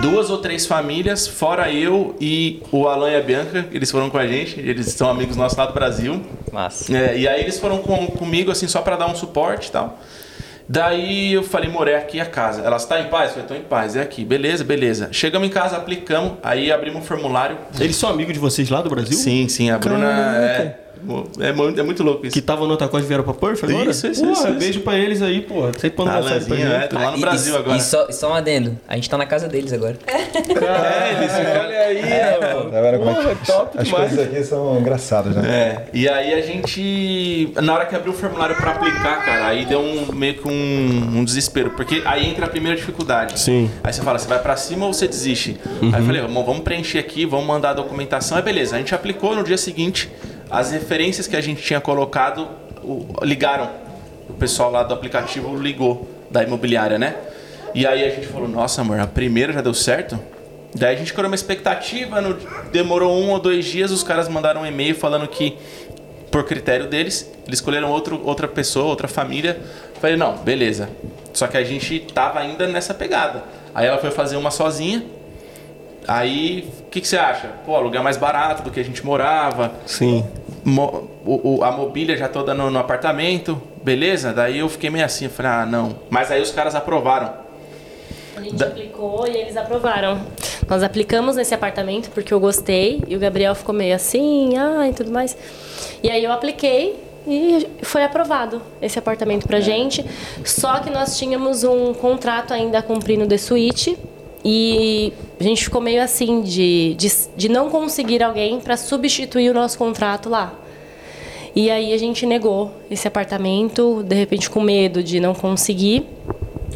duas 0.00 0.30
ou 0.30 0.38
três 0.38 0.66
famílias, 0.66 1.26
fora 1.26 1.70
eu 1.72 2.16
e 2.20 2.62
o 2.70 2.88
Alan 2.88 3.10
e 3.10 3.16
a 3.16 3.20
Bianca, 3.20 3.66
eles 3.72 3.90
foram 3.90 4.10
com 4.10 4.18
a 4.18 4.26
gente, 4.26 4.58
eles 4.60 4.86
são 4.92 5.10
amigos 5.10 5.36
nossos 5.36 5.56
lá 5.56 5.66
do 5.66 5.72
Brasil. 5.72 6.22
Massa. 6.52 6.96
É, 6.96 7.18
e 7.18 7.28
aí 7.28 7.40
eles 7.40 7.58
foram 7.58 7.78
com, 7.78 8.06
comigo, 8.06 8.50
assim, 8.50 8.68
só 8.68 8.80
pra 8.80 8.96
dar 8.96 9.06
um 9.06 9.14
suporte 9.14 9.68
e 9.68 9.72
tal. 9.72 9.98
Daí 10.68 11.32
eu 11.32 11.42
falei, 11.42 11.68
amor, 11.68 11.88
é 11.88 11.96
aqui 11.96 12.20
a 12.20 12.26
casa. 12.26 12.62
Ela 12.62 12.76
está 12.76 13.00
em 13.00 13.08
paz? 13.08 13.28
Eu 13.28 13.42
falei, 13.42 13.48
tô 13.48 13.54
em 13.54 13.68
paz, 13.68 13.96
é 13.96 14.02
aqui. 14.02 14.24
Beleza, 14.24 14.64
beleza. 14.64 15.08
Chegamos 15.12 15.46
em 15.46 15.50
casa, 15.50 15.76
aplicamos, 15.76 16.34
aí 16.42 16.72
abrimos 16.72 17.02
um 17.02 17.04
formulário. 17.04 17.58
Eles 17.78 17.96
são 17.96 18.08
amigos 18.08 18.32
de 18.32 18.40
vocês 18.40 18.70
lá 18.70 18.80
do 18.80 18.88
Brasil? 18.88 19.16
Sim, 19.16 19.48
sim, 19.48 19.70
a 19.70 19.78
Bruna 19.78 20.36
é, 20.36 20.78
é, 21.40 21.52
muito, 21.52 21.80
é 21.80 21.82
muito 21.82 22.02
louco 22.02 22.26
isso. 22.26 22.32
Que 22.32 22.38
estavam 22.38 22.66
no 22.66 22.76
costa 22.76 22.98
e 22.98 23.02
vieram 23.02 23.24
pra 23.24 23.34
Perth 23.34 23.64
agora? 23.64 23.90
Isso, 23.90 24.06
isso, 24.06 24.20
Porra, 24.20 24.32
isso, 24.32 24.48
isso. 24.48 24.58
Beijo 24.58 24.80
pra 24.80 24.96
eles 24.98 25.22
aí, 25.22 25.40
pô. 25.40 25.62
Sempre 25.72 25.90
quando 25.90 26.08
A 26.08 26.20
mensagem 26.20 26.46
pra 26.46 26.56
Lanzinha, 26.56 26.68
é, 26.76 26.80
gente. 26.80 26.90
tô 26.90 26.98
lá 26.98 27.10
no 27.10 27.16
e, 27.16 27.20
Brasil 27.20 27.54
e, 27.54 27.56
agora. 27.58 27.76
E 27.76 27.80
só, 27.80 28.10
só 28.12 28.30
um 28.30 28.34
adendo. 28.34 28.78
A 28.88 28.94
gente 28.96 29.08
tá 29.10 29.16
na 29.18 29.26
casa 29.26 29.48
deles 29.48 29.72
agora. 29.72 29.96
É, 30.64 31.12
eles, 31.22 31.32
olha 31.32 31.80
aí, 31.80 32.40
mano. 32.54 32.70
Tá 32.70 32.80
vendo 32.80 32.98
como 32.98 33.10
é 33.10 33.14
que- 33.14 33.22
Porra, 33.22 33.36
top 33.46 33.78
As 33.78 33.84
demais. 33.86 34.08
coisas 34.14 34.26
aqui 34.32 34.44
são 34.44 34.78
engraçadas, 34.80 35.34
né? 35.36 35.48
É, 35.48 35.84
e 35.92 36.08
aí 36.08 36.34
a 36.34 36.40
gente, 36.40 37.52
na 37.62 37.74
hora 37.74 37.86
que 37.86 37.94
abriu 37.94 38.12
o 38.12 38.16
formulário 38.16 38.56
pra 38.56 38.72
aplicar, 38.72 39.24
cara, 39.24 39.46
aí 39.48 39.64
deu 39.64 39.80
um, 39.80 40.12
meio 40.14 40.34
que 40.34 40.48
um, 40.48 41.18
um 41.18 41.24
desespero, 41.24 41.70
porque 41.70 42.02
aí 42.04 42.28
entra 42.28 42.46
a 42.46 42.48
primeira 42.48 42.76
dificuldade. 42.76 43.38
Sim. 43.38 43.70
Aí 43.82 43.92
você 43.92 44.02
fala, 44.02 44.18
você 44.18 44.28
vai 44.28 44.38
pra 44.38 44.56
cima 44.56 44.86
ou 44.86 44.92
você 44.92 45.06
desiste? 45.06 45.56
Aí 45.92 46.00
eu 46.00 46.04
falei, 46.06 46.20
vamos, 46.22 46.44
vamos 46.46 46.62
preencher 46.62 46.98
aqui, 46.98 47.24
vamos 47.26 47.46
mandar 47.46 47.70
a 47.70 47.74
documentação. 47.74 48.36
Aí 48.36 48.42
beleza, 48.42 48.76
a 48.76 48.78
gente 48.78 48.94
aplicou 48.94 49.34
no 49.34 49.42
dia 49.44 49.58
seguinte, 49.58 50.10
as 50.58 50.70
referências 50.72 51.26
que 51.26 51.36
a 51.36 51.40
gente 51.40 51.62
tinha 51.62 51.80
colocado 51.80 52.48
ligaram. 53.22 53.68
O 54.28 54.32
pessoal 54.34 54.70
lá 54.70 54.82
do 54.82 54.94
aplicativo 54.94 55.54
ligou, 55.56 56.08
da 56.30 56.42
imobiliária, 56.42 56.98
né? 56.98 57.14
E 57.74 57.86
aí 57.86 58.04
a 58.04 58.10
gente 58.10 58.26
falou, 58.26 58.48
nossa 58.48 58.80
amor, 58.80 58.98
a 59.00 59.06
primeira 59.06 59.52
já 59.52 59.60
deu 59.60 59.74
certo? 59.74 60.18
Daí 60.74 60.94
a 60.94 60.98
gente 60.98 61.12
criou 61.12 61.28
uma 61.28 61.34
expectativa, 61.34 62.20
no- 62.20 62.36
demorou 62.72 63.14
um 63.16 63.30
ou 63.30 63.38
dois 63.38 63.64
dias, 63.64 63.90
os 63.90 64.02
caras 64.02 64.28
mandaram 64.28 64.62
um 64.62 64.66
e-mail 64.66 64.94
falando 64.94 65.26
que, 65.28 65.56
por 66.30 66.44
critério 66.44 66.86
deles, 66.88 67.30
eles 67.46 67.58
escolheram 67.58 67.90
outro, 67.90 68.20
outra 68.24 68.48
pessoa, 68.48 68.86
outra 68.86 69.06
família. 69.06 69.60
Falei, 70.00 70.16
não, 70.16 70.36
beleza. 70.38 70.88
Só 71.32 71.46
que 71.46 71.56
a 71.56 71.64
gente 71.64 72.00
tava 72.14 72.40
ainda 72.40 72.66
nessa 72.66 72.94
pegada. 72.94 73.44
Aí 73.74 73.86
ela 73.86 73.98
foi 73.98 74.10
fazer 74.10 74.36
uma 74.36 74.50
sozinha. 74.50 75.04
Aí, 76.06 76.68
o 76.80 76.90
que, 76.90 77.00
que 77.00 77.08
você 77.08 77.16
acha? 77.16 77.48
Pô, 77.64 77.74
aluguel 77.76 78.02
mais 78.02 78.16
barato 78.16 78.62
do 78.62 78.70
que 78.70 78.78
a 78.78 78.84
gente 78.84 79.04
morava. 79.04 79.72
Sim. 79.86 80.24
Mo- 80.64 81.08
o- 81.26 81.56
o- 81.58 81.64
a 81.64 81.70
mobília 81.72 82.16
já 82.16 82.28
toda 82.28 82.54
no, 82.54 82.70
no 82.70 82.78
apartamento. 82.78 83.60
Beleza? 83.82 84.32
Daí 84.32 84.58
eu 84.60 84.68
fiquei 84.68 84.88
meio 84.90 85.04
assim, 85.04 85.28
falei, 85.28 85.52
ah, 85.52 85.66
não. 85.66 85.94
Mas 86.08 86.30
aí 86.30 86.40
os 86.40 86.50
caras 86.50 86.74
aprovaram. 86.74 87.32
A 88.36 88.40
gente 88.40 88.54
Da- 88.56 88.66
aplicou 88.66 89.26
e 89.26 89.36
eles 89.36 89.56
aprovaram. 89.56 90.20
Nós 90.68 90.82
aplicamos 90.82 91.36
nesse 91.36 91.54
apartamento 91.54 92.10
porque 92.10 92.32
eu 92.32 92.40
gostei 92.40 93.02
e 93.06 93.14
o 93.14 93.18
Gabriel 93.18 93.54
ficou 93.54 93.74
meio 93.74 93.94
assim, 93.94 94.56
ah, 94.56 94.88
e 94.88 94.92
tudo 94.94 95.10
mais. 95.10 95.36
E 96.02 96.10
aí 96.10 96.24
eu 96.24 96.32
apliquei 96.32 96.98
e 97.26 97.66
foi 97.82 98.02
aprovado 98.02 98.60
esse 98.82 98.98
apartamento 98.98 99.46
pra 99.46 99.60
gente. 99.60 100.04
Só 100.44 100.78
que 100.80 100.90
nós 100.90 101.16
tínhamos 101.18 101.62
um 101.62 101.92
contrato 101.94 102.52
ainda 102.54 102.78
a 102.78 102.82
cumprir 102.82 103.18
no 103.18 103.26
The 103.26 103.38
Suite 103.38 103.96
e 104.44 105.12
a 105.40 105.42
gente 105.42 105.64
ficou 105.64 105.80
meio 105.80 106.02
assim 106.02 106.42
de, 106.42 106.94
de, 106.94 107.10
de 107.36 107.48
não 107.48 107.70
conseguir 107.70 108.22
alguém 108.22 108.60
para 108.60 108.76
substituir 108.76 109.50
o 109.50 109.54
nosso 109.54 109.78
contrato 109.78 110.28
lá. 110.28 110.52
E 111.56 111.70
aí 111.70 111.92
a 111.92 111.96
gente 111.98 112.26
negou 112.26 112.72
esse 112.90 113.06
apartamento, 113.08 114.02
de 114.02 114.14
repente 114.16 114.50
com 114.50 114.60
medo 114.60 115.02
de 115.02 115.20
não 115.20 115.34
conseguir. 115.34 116.04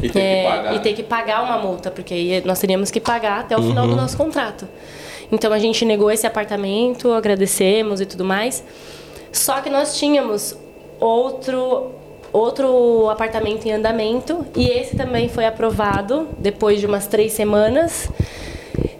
E 0.01 0.09
ter 0.09 0.19
É, 0.19 0.41
que 0.43 0.49
pagar. 0.49 0.75
e 0.75 0.79
ter 0.79 0.93
que 0.93 1.03
pagar 1.03 1.43
uma 1.43 1.57
multa, 1.57 1.91
porque 1.91 2.13
aí 2.13 2.41
nós 2.45 2.57
teríamos 2.59 2.89
que 2.89 3.01
pagar 3.01 3.41
até 3.41 3.57
o 3.57 3.61
final 3.61 3.85
do 3.87 3.95
nosso 3.97 4.15
contrato. 4.15 4.65
Então 5.31 5.51
a 5.51 5.59
gente 5.59 5.83
negou 5.83 6.09
esse 6.09 6.25
apartamento, 6.25 7.11
agradecemos 7.11 7.99
e 7.99 8.05
tudo 8.05 8.23
mais. 8.23 8.63
Só 9.31 9.59
que 9.61 9.69
nós 9.69 9.97
tínhamos 9.97 10.55
outro 10.99 11.91
outro 12.31 13.09
apartamento 13.09 13.65
em 13.65 13.71
andamento 13.71 14.45
e 14.55 14.67
esse 14.69 14.95
também 14.95 15.29
foi 15.29 15.45
aprovado 15.45 16.27
depois 16.37 16.79
de 16.79 16.85
umas 16.85 17.07
três 17.07 17.33
semanas. 17.33 18.09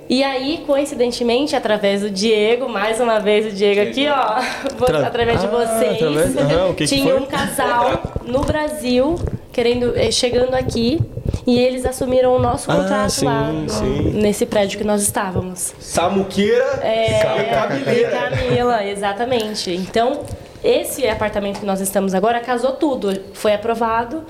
E 0.10 0.24
aí, 0.24 0.64
coincidentemente, 0.66 1.56
através 1.56 2.02
do 2.02 2.10
Diego, 2.10 2.68
mais 2.68 3.00
uma 3.00 3.20
vez 3.20 3.46
o 3.46 3.56
Diego 3.56 3.82
aqui, 3.82 4.08
ó, 4.10 4.40
Tra- 4.84 5.06
através 5.06 5.40
de 5.40 5.46
Ah, 5.46 5.50
vocês, 5.50 6.02
através- 6.02 6.34
que 6.70 6.74
que 6.76 6.88
tinha 6.88 7.14
foi? 7.14 7.22
um 7.22 7.26
casal 7.28 8.02
no 8.26 8.42
Brasil 8.42 9.16
querendo, 9.52 9.94
eh, 9.96 10.10
chegando 10.12 10.56
aqui 10.56 11.00
E 11.48 11.60
eles 11.60 11.86
assumiram 11.86 12.36
o 12.36 12.40
nosso 12.40 12.70
Ah, 12.72 12.76
contrato 12.76 13.10
sim, 13.12 13.26
lá 13.26 13.52
sim. 13.68 14.12
nesse 14.16 14.46
prédio 14.46 14.78
que 14.78 14.84
nós 14.84 15.02
estávamos. 15.02 15.74
Samuqueira 15.80 16.80
É, 16.84 17.22
e. 17.22 18.06
Camila, 18.06 18.86
exatamente. 18.86 19.72
Então, 19.72 20.22
esse 20.64 21.07
apartamento 21.07 21.60
que 21.60 21.66
nós 21.66 21.80
estamos 21.80 22.14
agora 22.14 22.39
casou 22.39 22.74
tudo, 22.74 23.18
foi 23.34 23.53
aprovado 23.53 24.24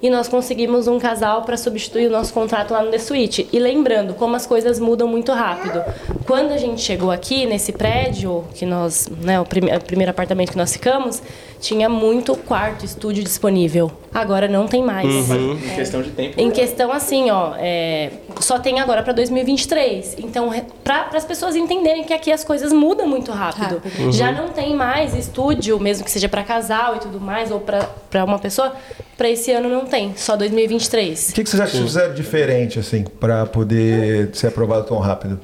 e 0.00 0.08
nós 0.08 0.28
conseguimos 0.28 0.86
um 0.86 0.98
casal 0.98 1.42
para 1.42 1.56
substituir 1.56 2.06
o 2.06 2.10
nosso 2.10 2.32
contrato 2.32 2.72
lá 2.72 2.82
no 2.82 2.90
The 2.90 2.98
Suite. 2.98 3.48
E 3.52 3.58
lembrando, 3.58 4.14
como 4.14 4.36
as 4.36 4.46
coisas 4.46 4.78
mudam 4.78 5.08
muito 5.08 5.32
rápido. 5.32 5.82
Quando 6.24 6.52
a 6.52 6.56
gente 6.56 6.80
chegou 6.80 7.10
aqui 7.10 7.46
nesse 7.46 7.72
prédio, 7.72 8.44
que 8.54 8.64
nós, 8.64 9.08
né, 9.22 9.40
o, 9.40 9.44
prime- 9.44 9.74
o 9.76 9.80
primeiro 9.80 10.10
apartamento 10.10 10.50
que 10.52 10.56
nós 10.56 10.72
ficamos, 10.72 11.20
tinha 11.60 11.88
muito 11.88 12.36
quarto, 12.36 12.84
estúdio 12.84 13.24
disponível. 13.24 13.90
Agora 14.14 14.46
não 14.46 14.66
tem 14.68 14.82
mais. 14.84 15.06
Em 15.08 15.74
questão 15.74 16.00
de 16.02 16.10
tempo. 16.10 16.40
Em 16.40 16.50
questão 16.50 16.92
assim, 16.92 17.30
ó, 17.30 17.54
é, 17.58 18.10
só 18.40 18.58
tem 18.60 18.78
agora 18.78 19.02
para 19.02 19.12
2023. 19.12 20.16
Então, 20.18 20.50
para 20.84 21.08
as 21.14 21.24
pessoas 21.24 21.56
entenderem 21.56 22.04
que 22.04 22.12
aqui 22.12 22.30
as 22.30 22.44
coisas 22.44 22.72
mudam 22.72 23.06
muito 23.08 23.32
rápido. 23.32 23.80
Rápido. 23.82 24.12
Já 24.12 24.30
não 24.30 24.50
tem 24.50 24.76
mais 24.76 25.14
estúdio, 25.14 25.80
mesmo 25.80 26.04
que 26.04 26.10
seja 26.10 26.28
para 26.28 26.44
casal 26.44 26.96
e 26.96 26.98
tudo 27.00 27.20
mais, 27.20 27.50
ou 27.50 27.58
para 27.60 28.24
uma 28.24 28.38
pessoa. 28.38 28.72
Para 29.18 29.28
esse 29.28 29.50
ano 29.50 29.68
não 29.68 29.84
tem, 29.84 30.12
só 30.16 30.36
2023. 30.36 31.30
O 31.30 31.34
que, 31.34 31.42
que 31.42 31.50
vocês 31.50 31.60
acham 31.60 31.80
que 31.80 31.86
fizeram 31.88 32.14
diferente, 32.14 32.78
assim, 32.78 33.02
pra 33.02 33.44
poder 33.46 34.30
ser 34.32 34.46
aprovado 34.46 34.86
tão 34.86 34.96
rápido? 35.00 35.40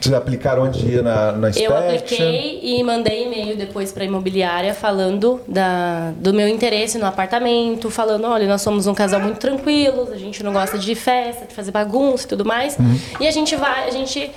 Vocês 0.00 0.14
aplicaram 0.14 0.62
onde 0.62 0.86
ia 0.86 1.02
na, 1.02 1.32
na 1.32 1.50
Eu 1.50 1.76
apliquei 1.76 2.60
e 2.62 2.82
mandei 2.82 3.26
e-mail 3.26 3.54
depois 3.54 3.92
para 3.92 4.02
a 4.04 4.06
imobiliária 4.06 4.72
falando 4.72 5.42
da, 5.46 6.12
do 6.16 6.32
meu 6.32 6.48
interesse 6.48 6.96
no 6.96 7.04
apartamento, 7.04 7.90
falando, 7.90 8.24
olha, 8.24 8.46
nós 8.46 8.62
somos 8.62 8.86
um 8.86 8.94
casal 8.94 9.20
muito 9.20 9.38
tranquilos, 9.38 10.10
a 10.10 10.16
gente 10.16 10.42
não 10.42 10.54
gosta 10.54 10.78
de 10.78 10.94
festa, 10.94 11.44
de 11.44 11.54
fazer 11.54 11.70
bagunça 11.70 12.24
e 12.24 12.28
tudo 12.28 12.46
mais. 12.46 12.78
E 13.20 13.26
a 13.28 13.30
gente 13.30 13.54
vai, 13.56 13.88
a 13.88 13.90
gente 13.90 14.30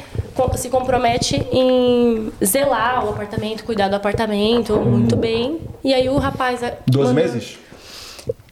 se 0.55 0.69
compromete 0.69 1.37
em 1.49 2.29
zelar 2.43 3.05
o 3.05 3.09
apartamento, 3.09 3.63
cuidar 3.63 3.87
do 3.87 3.95
apartamento 3.95 4.75
muito 4.77 5.15
bem. 5.15 5.59
E 5.81 5.93
aí 5.93 6.09
o 6.09 6.17
rapaz 6.17 6.59
12 6.87 7.07
mandou- 7.07 7.13
meses? 7.13 7.57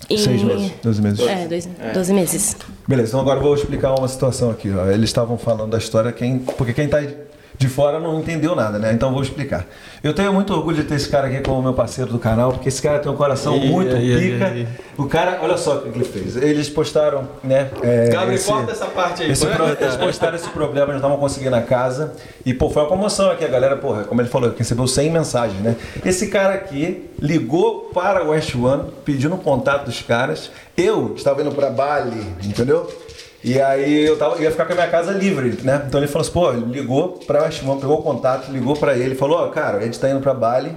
Em- 0.09 0.17
Seis 0.17 0.43
meses. 0.43 0.71
12 0.83 1.01
meses. 1.01 1.19
É, 1.27 1.47
dois, 1.47 1.69
12 1.93 2.13
meses. 2.13 2.55
Beleza, 2.87 3.09
então 3.09 3.19
agora 3.19 3.39
eu 3.39 3.43
vou 3.43 3.53
explicar 3.55 3.93
uma 3.97 4.07
situação 4.07 4.49
aqui. 4.49 4.71
ó. 4.71 4.87
Eles 4.89 5.09
estavam 5.09 5.37
falando 5.37 5.71
da 5.71 5.77
história, 5.77 6.11
quem, 6.11 6.39
porque 6.39 6.73
quem 6.73 6.85
está 6.85 6.99
de 7.59 7.67
fora 7.67 7.99
não 7.99 8.17
entendeu 8.21 8.55
nada, 8.55 8.79
né? 8.79 8.93
Então 8.93 9.11
vou 9.11 9.21
explicar. 9.21 9.65
Eu 10.01 10.13
tenho 10.13 10.31
muito 10.31 10.53
orgulho 10.53 10.77
de 10.77 10.85
ter 10.85 10.95
esse 10.95 11.09
cara 11.09 11.27
aqui 11.27 11.41
como 11.41 11.61
meu 11.61 11.73
parceiro 11.73 12.09
do 12.09 12.17
canal, 12.17 12.53
porque 12.53 12.69
esse 12.69 12.81
cara 12.81 12.99
tem 12.99 13.11
um 13.11 13.17
coração 13.17 13.57
Ih, 13.57 13.67
muito 13.69 13.93
aí, 13.93 14.31
pica. 14.31 14.45
aí. 14.47 14.67
O 14.97 15.05
cara, 15.07 15.39
olha 15.41 15.57
só 15.57 15.75
o 15.75 15.81
que 15.81 15.89
ele 15.89 16.05
fez. 16.05 16.37
Eles 16.37 16.69
postaram, 16.69 17.27
né? 17.43 17.69
é, 17.83 18.07
Gabriel, 18.09 18.41
corta 18.45 18.71
essa 18.71 18.85
parte 18.85 19.23
aí, 19.23 19.31
Esse 19.31 19.45
pro- 19.45 19.67
eles 19.77 19.95
postaram 19.97 20.35
esse 20.37 20.47
problema, 20.47 20.87
não 20.87 20.95
estavam 20.95 21.17
conseguindo 21.17 21.53
a 21.53 21.61
casa. 21.61 22.13
E, 22.45 22.53
pô, 22.53 22.69
foi 22.69 22.81
uma 22.83 22.87
comoção 22.87 23.29
aqui. 23.29 23.43
A 23.43 23.49
galera, 23.49 23.75
porra, 23.75 24.05
como 24.05 24.21
ele 24.21 24.29
falou, 24.29 24.53
recebeu 24.57 24.87
100 24.87 25.11
mensagens, 25.11 25.61
né? 25.61 25.75
Esse 26.05 26.27
cara 26.27 26.53
aqui 26.53 27.09
ligou 27.21 27.89
para 27.93 28.23
o 28.23 28.29
West 28.29 28.55
One, 28.55 28.83
pedindo 29.03 29.35
o 29.35 29.37
contato 29.37 29.83
dos 29.83 30.01
caras. 30.01 30.49
Eu 30.77 31.13
estava 31.13 31.41
indo 31.41 31.51
para 31.51 31.69
Bali, 31.69 32.25
entendeu? 32.41 32.89
E 33.43 33.59
aí 33.59 34.05
eu 34.05 34.17
tava, 34.17 34.41
ia 34.41 34.51
ficar 34.51 34.65
com 34.65 34.73
a 34.73 34.75
minha 34.75 34.87
casa 34.87 35.11
livre, 35.11 35.57
né? 35.63 35.83
Então 35.87 35.99
ele 35.99 36.07
falou 36.07 36.21
assim, 36.21 36.31
pô, 36.31 36.51
ligou 36.71 37.19
para 37.25 37.41
o 37.41 37.43
West 37.45 37.63
One, 37.63 37.79
pegou 37.79 37.99
o 37.99 38.01
contato, 38.03 38.51
ligou 38.51 38.75
para 38.75 38.97
ele, 38.97 39.15
falou, 39.15 39.39
ó, 39.39 39.47
cara, 39.47 39.77
a 39.77 39.81
gente 39.81 39.97
tá 39.99 40.09
indo 40.09 40.19
para 40.19 40.33
Bali. 40.33 40.73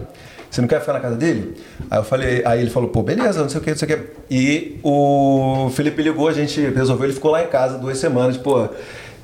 Você 0.48 0.60
não 0.60 0.68
quer 0.68 0.80
ficar 0.80 0.92
na 0.92 1.00
casa 1.00 1.16
dele? 1.16 1.56
Aí 1.90 1.98
eu 1.98 2.04
falei, 2.04 2.42
aí 2.44 2.60
ele 2.60 2.68
falou, 2.68 2.90
pô, 2.90 3.02
beleza, 3.02 3.40
não 3.40 3.48
sei 3.48 3.58
o 3.58 3.64
que, 3.64 3.70
não 3.70 3.76
sei 3.78 3.88
o 3.88 3.98
que. 3.98 4.06
E 4.30 4.78
o 4.82 5.70
Felipe 5.74 6.02
ligou, 6.02 6.28
a 6.28 6.32
gente 6.32 6.60
resolveu, 6.60 7.06
ele 7.06 7.14
ficou 7.14 7.30
lá 7.30 7.42
em 7.42 7.46
casa 7.46 7.78
duas 7.78 7.96
semanas, 7.96 8.36
pô. 8.36 8.68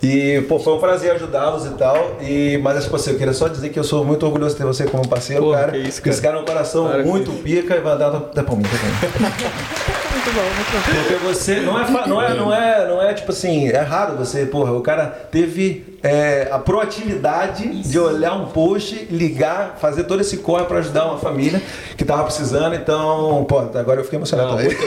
E, 0.02 0.40
pô, 0.48 0.58
foi 0.58 0.74
um 0.74 0.78
prazer 0.78 1.10
ajudá-los 1.12 1.66
e 1.66 1.70
tal. 1.70 2.16
E, 2.22 2.58
mas, 2.62 2.82
tipo 2.84 2.96
assim, 2.96 3.10
eu 3.10 3.18
queria 3.18 3.34
só 3.34 3.46
dizer 3.48 3.68
que 3.68 3.78
eu 3.78 3.84
sou 3.84 4.04
muito 4.04 4.24
orgulhoso 4.24 4.54
de 4.54 4.58
ter 4.62 4.66
você 4.66 4.84
como 4.84 5.06
parceiro, 5.06 5.42
Pô, 5.44 5.52
cara. 5.52 5.72
que 5.72 5.78
isso, 5.78 5.96
Porque 5.96 6.10
Esse 6.10 6.22
cara 6.22 6.38
é 6.38 6.40
um 6.40 6.44
coração 6.44 6.88
Cara, 6.88 7.02
muito 7.02 7.30
pica 7.42 7.76
e 7.76 7.80
vai 7.80 7.98
dar 7.98 8.14
até 8.14 8.42
pra 8.42 8.54
mim, 8.56 8.62
tá 8.62 8.68
bom? 8.70 9.94
Muito 10.28 10.34
bom, 10.34 10.54
muito 10.54 10.72
bom. 10.72 11.02
Porque 11.02 11.14
você 11.14 11.60
não 11.60 11.80
é, 11.80 11.90
não 11.90 12.22
é, 12.22 12.34
não 12.34 12.54
é, 12.54 12.86
não 12.86 13.02
é 13.02 13.14
tipo 13.14 13.32
assim, 13.32 13.68
é 13.68 13.80
raro 13.80 14.16
você, 14.16 14.44
porra, 14.44 14.72
o 14.72 14.82
cara 14.82 15.06
teve 15.06 15.97
é, 16.02 16.48
a 16.50 16.58
proatividade 16.58 17.82
de 17.82 17.98
olhar 17.98 18.34
um 18.34 18.46
post, 18.46 19.06
ligar, 19.10 19.76
fazer 19.80 20.04
todo 20.04 20.20
esse 20.20 20.38
corre 20.38 20.64
pra 20.64 20.78
ajudar 20.78 21.06
uma 21.06 21.18
família 21.18 21.60
que 21.96 22.04
tava 22.04 22.22
precisando, 22.24 22.74
então, 22.74 23.44
pô, 23.48 23.58
agora 23.74 24.00
eu 24.00 24.04
fiquei 24.04 24.18
emocionado. 24.18 24.50
Não, 24.52 24.58
Aí- 24.58 24.68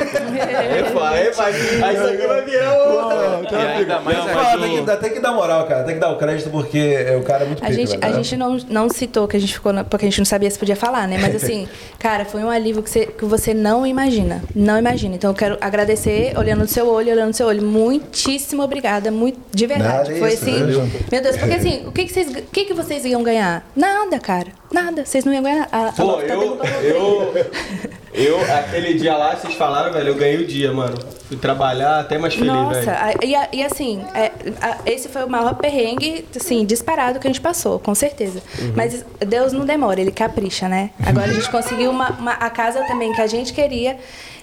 Epa, 0.80 1.18
epa, 1.20 1.44
aí 1.46 1.96
isso 1.96 2.04
aqui 2.06 2.28
vai 2.28 2.42
virar 2.44 2.74
o... 2.74 3.44
E 3.52 3.56
ainda 3.56 4.00
mais 4.00 4.18
Não, 4.18 4.60
tem, 4.62 4.76
que, 4.78 4.82
dar- 4.82 4.98
tem 4.98 5.10
que 5.12 5.20
dar 5.20 5.32
moral, 5.34 5.66
cara, 5.68 5.84
tem 5.84 5.96
que 5.96 6.00
dar 6.00 6.12
o 6.12 6.18
crédito 6.18 6.50
porque 6.50 6.78
é, 6.78 7.18
o 7.18 7.24
cara 7.24 7.44
é 7.44 7.48
muito 7.48 7.64
A 7.64 7.68
pica, 7.68 7.78
gente, 7.86 7.98
a 8.02 8.12
gente 8.12 8.38
não, 8.38 8.58
não 8.70 8.90
citou 8.90 9.28
que 9.28 9.36
a 9.36 9.40
gente 9.40 9.54
ficou, 9.54 9.74
na- 9.74 9.84
porque 9.84 10.06
a 10.06 10.10
gente 10.10 10.20
não 10.20 10.26
sabia 10.26 10.50
se 10.50 10.58
podia 10.58 10.76
falar, 10.76 11.08
né? 11.08 11.18
Mas 11.22 11.36
assim, 11.44 11.68
cara, 12.00 12.24
foi 12.26 12.42
um 12.44 12.50
alívio 12.50 12.82
que 12.82 12.90
você, 12.90 13.06
que 13.06 13.26
você 13.26 13.54
não 13.54 13.86
imagina. 13.86 14.42
Não 14.56 14.78
imagina. 14.80 15.16
Então 15.16 15.30
eu 15.32 15.36
quero 15.36 15.58
agradecer, 15.60 16.34
olhando 16.38 16.60
no 16.62 16.68
seu 16.68 16.88
olho, 16.88 17.12
olhando 17.12 17.28
no 17.28 17.34
seu 17.34 17.48
olho. 17.48 17.62
Muitíssimo 17.62 18.64
obrigada, 18.64 19.12
muito, 19.12 19.40
de 19.54 19.68
verdade. 19.68 20.10
Nada, 20.12 20.20
foi 20.20 20.34
isso, 20.34 20.44
assim. 20.44 21.01
Meu 21.12 21.22
Deus, 21.22 21.38
porque 21.38 21.54
assim, 21.54 21.86
o 21.88 21.92
que, 21.92 22.06
que, 22.06 22.14
vocês, 22.14 22.28
o 22.30 22.42
que, 22.44 22.66
que 22.66 22.74
vocês 22.74 23.06
iam 23.06 23.24
ganhar? 23.24 23.64
Nada, 23.76 24.20
cara. 24.20 24.48
Nada. 24.72 25.06
Vocês 25.06 25.24
não 25.26 25.34
iam 25.34 25.44
ganhar 25.44 25.60
nada. 25.60 25.70
A- 25.72 25.90
a 25.90 25.92
Pô, 25.94 26.04
Lola 26.04 26.24
tá 26.24 26.34
eu, 26.34 26.60
eu, 26.84 27.34
eu, 28.14 28.54
aquele 28.56 28.94
dia 28.94 29.16
lá, 29.16 29.36
vocês 29.36 29.54
falaram, 29.56 29.92
velho, 29.94 30.10
eu 30.10 30.16
ganhei 30.16 30.38
o 30.38 30.46
dia, 30.48 30.72
mano. 30.72 30.98
Fui 31.28 31.38
trabalhar 31.38 32.00
até 32.02 32.18
mais 32.18 32.34
feliz, 32.34 32.52
Nossa, 32.52 32.80
velho. 32.80 32.92
a- 32.92 33.26
e, 33.26 33.36
a- 33.36 33.50
e 33.54 33.64
assim, 33.64 34.04
é, 34.14 34.32
a- 34.62 34.78
esse 34.86 35.08
foi 35.10 35.24
o 35.24 35.30
maior 35.30 35.56
perrengue, 35.56 36.26
assim, 36.36 36.66
disparado 36.66 37.20
que 37.20 37.28
a 37.28 37.30
gente 37.30 37.42
passou, 37.42 37.80
com 37.80 37.96
certeza. 37.96 38.42
Uhum. 38.60 38.74
Mas 38.76 39.06
Deus 39.26 39.54
não 39.54 39.66
demora, 39.66 40.00
ele 40.02 40.12
capricha, 40.12 40.68
né? 40.68 40.90
Agora 41.06 41.32
a 41.32 41.34
gente 41.34 41.50
conseguiu 41.50 41.90
uma, 41.90 42.10
uma- 42.12 42.34
a 42.34 42.50
casa 42.50 42.84
também 42.84 43.14
que 43.14 43.22
a 43.22 43.28
gente 43.28 43.54
queria. 43.54 43.98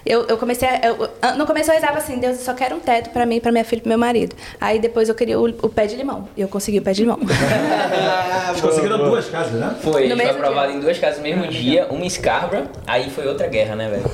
Eu, 0.09 0.25
eu 0.27 0.37
comecei 0.37 0.67
a, 0.67 0.79
eu- 0.87 1.09
no 1.37 1.45
começo 1.45 1.69
eu 1.69 1.75
rezava 1.75 1.99
assim, 1.99 2.17
Deus, 2.17 2.39
eu 2.39 2.43
só 2.43 2.53
quero 2.55 2.75
um 2.75 2.79
teto 2.79 3.11
pra 3.11 3.27
mim, 3.27 3.39
pra 3.39 3.51
minha 3.51 3.63
filha 3.63 3.77
e 3.77 3.81
pro 3.83 3.89
meu 3.89 3.97
marido. 3.99 4.35
Aí 4.59 4.79
depois 4.79 5.07
eu 5.07 5.13
queria 5.13 5.39
o, 5.39 5.45
o 5.45 5.69
pé 5.69 5.85
de 5.85 5.95
limão. 5.95 6.27
E 6.35 6.41
eu 6.41 6.47
consegui 6.47 6.79
o 6.79 6.81
pé 6.81 6.93
de 6.93 7.01
limão. 7.01 7.19
Vocês 8.49 8.61
conseguiram 8.61 8.97
duas 8.97 9.29
casas, 9.29 9.53
né? 9.53 9.75
Foi, 9.81 10.07
No 10.07 10.15
foi 10.17 10.25
aprovado 10.29 10.67
dia. 10.71 10.77
em 10.77 10.79
duas 10.81 10.97
casas 10.97 11.17
no 11.17 11.23
mesmo 11.23 11.47
dia, 11.47 11.87
uma 11.91 12.03
em 12.03 12.09
Scarborough, 12.09 12.67
aí 12.87 13.09
foi 13.11 13.27
outra 13.27 13.47
guerra, 13.47 13.75
né, 13.75 13.87
velho? 13.89 14.09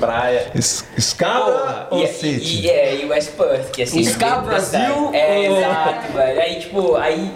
Praia. 0.00 0.50
Es- 0.54 0.84
Escala 0.96 1.86
ou 1.90 2.02
e, 2.02 2.06
City? 2.08 2.62
e, 2.66 2.70
é, 2.70 2.96
e 2.96 3.04
West 3.06 3.30
Perth, 3.36 3.70
que 3.70 3.82
assim. 3.82 4.02
Scarborough. 4.02 4.48
Brasil, 4.48 5.10
É, 5.12 5.46
exato, 5.46 6.12
velho. 6.12 6.40
Aí, 6.40 6.58
tipo, 6.58 6.96
aí. 6.96 7.32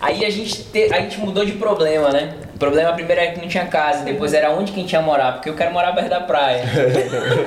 Aí 0.00 0.24
a 0.24 0.30
gente, 0.30 0.64
te, 0.64 0.92
a 0.92 1.00
gente 1.00 1.20
mudou 1.20 1.44
de 1.44 1.52
problema, 1.52 2.08
né? 2.10 2.34
O 2.62 2.64
problema 2.64 2.92
primeiro 2.92 3.20
era 3.20 3.32
que 3.32 3.40
não 3.40 3.48
tinha 3.48 3.66
casa, 3.66 4.04
depois 4.04 4.32
era 4.32 4.52
onde 4.52 4.70
que 4.70 4.78
a 4.78 4.82
gente 4.82 4.92
ia 4.92 5.02
morar, 5.02 5.32
porque 5.32 5.50
eu 5.50 5.54
quero 5.56 5.72
morar 5.72 5.92
perto 5.92 6.08
da 6.08 6.20
praia. 6.20 6.62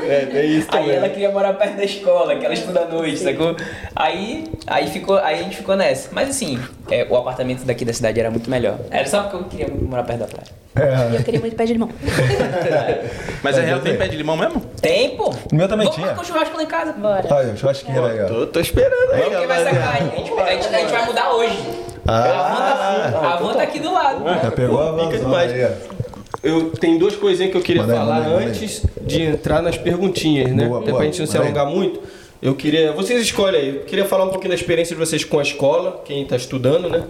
É, 0.05 0.25
tem 0.25 0.57
isso 0.57 0.67
Aí 0.71 0.79
também. 0.81 0.95
ela 0.97 1.09
queria 1.09 1.31
morar 1.31 1.53
perto 1.53 1.77
da 1.77 1.83
escola, 1.83 2.35
que 2.35 2.45
ela 2.45 2.53
estuda 2.53 2.81
à 2.81 2.85
noite, 2.85 3.17
sacou? 3.17 3.55
Aí, 3.95 4.43
aí, 4.67 4.87
ficou, 4.87 5.17
aí 5.17 5.39
a 5.39 5.43
gente 5.43 5.55
ficou 5.55 5.75
nessa. 5.75 6.09
Mas 6.11 6.29
assim, 6.29 6.59
é, 6.91 7.07
o 7.09 7.15
apartamento 7.15 7.63
daqui 7.63 7.85
da 7.85 7.93
cidade 7.93 8.19
era 8.19 8.29
muito 8.29 8.49
melhor. 8.49 8.77
Era 8.91 9.07
só 9.07 9.23
porque 9.23 9.37
eu 9.37 9.43
queria 9.45 9.67
morar 9.69 10.03
perto 10.03 10.19
da 10.19 10.27
praia. 10.27 10.47
É. 10.75 11.13
E 11.13 11.15
eu 11.15 11.23
queria 11.23 11.39
muito 11.39 11.55
pé 11.55 11.65
de 11.65 11.73
limão. 11.73 11.89
Mas 13.41 13.57
a 13.57 13.61
real 13.61 13.79
tem 13.79 13.95
pé 13.95 14.07
de 14.09 14.17
limão 14.17 14.35
mesmo? 14.35 14.59
Tem, 14.81 15.15
pô. 15.15 15.33
O 15.51 15.55
meu 15.55 15.67
também 15.67 15.85
Vamos 15.85 15.95
tinha. 15.95 16.07
marcar 16.07 16.21
um 16.21 16.25
churrasco 16.25 16.57
lá 16.57 16.63
em 16.63 16.67
casa. 16.67 16.91
Bora. 16.91 17.25
Olha, 17.33 17.53
o 17.53 17.57
churrasqueiro 17.57 18.05
aí, 18.05 18.21
ó. 18.21 18.27
Tô, 18.27 18.47
tô 18.47 18.59
esperando 18.59 19.13
aí, 19.13 19.21
Vamos 19.21 19.39
que 19.39 19.47
vai 19.47 19.63
sacar. 19.63 19.95
A 19.95 19.99
gente, 19.99 20.33
a, 20.33 20.51
gente, 20.51 20.67
a 20.75 20.79
gente 20.79 20.91
vai 20.91 21.05
mudar 21.05 21.33
hoje. 21.33 21.85
Ah, 22.07 22.21
a 22.21 23.07
van 23.09 23.11
tá, 23.11 23.33
a 23.33 23.35
van 23.37 23.53
tá 23.53 23.63
aqui 23.63 23.79
do 23.79 23.91
lado. 23.91 24.23
já 24.23 24.51
pegou 24.51 24.79
a 24.79 24.91
Fica 25.11 25.23
demais. 25.23 25.51
Eu 26.43 26.69
tenho 26.71 26.99
duas 26.99 27.15
coisinhas 27.15 27.51
que 27.51 27.57
eu 27.57 27.61
queria 27.61 27.81
Manda 27.81 27.93
aí, 27.93 27.99
falar 27.99 28.15
manda 28.15 28.25
aí, 28.27 28.33
manda 28.33 28.43
aí. 28.45 28.49
antes 28.49 28.81
de 29.01 29.21
entrar 29.23 29.61
nas 29.63 29.77
perguntinhas, 29.77 30.51
né? 30.53 30.67
Boa, 30.67 30.79
Até 30.79 30.87
boa, 30.91 30.97
pra 30.97 31.05
gente 31.05 31.19
não 31.19 31.25
se 31.27 31.33
manda 31.37 31.49
aí. 31.49 31.57
alongar 31.57 31.73
muito. 31.75 31.99
Eu 32.45 32.53
queria. 32.53 32.91
Vocês 32.91 33.19
escolhem 33.23 33.59
aí. 33.59 33.75
Eu 33.77 33.81
queria 33.85 34.05
falar 34.05 34.25
um 34.25 34.29
pouquinho 34.29 34.49
da 34.49 34.55
experiência 34.55 34.95
de 34.95 34.99
vocês 35.03 35.23
com 35.23 35.39
a 35.39 35.41
escola, 35.41 36.03
quem 36.05 36.23
tá 36.25 36.35
estudando, 36.35 36.87
né? 36.87 37.03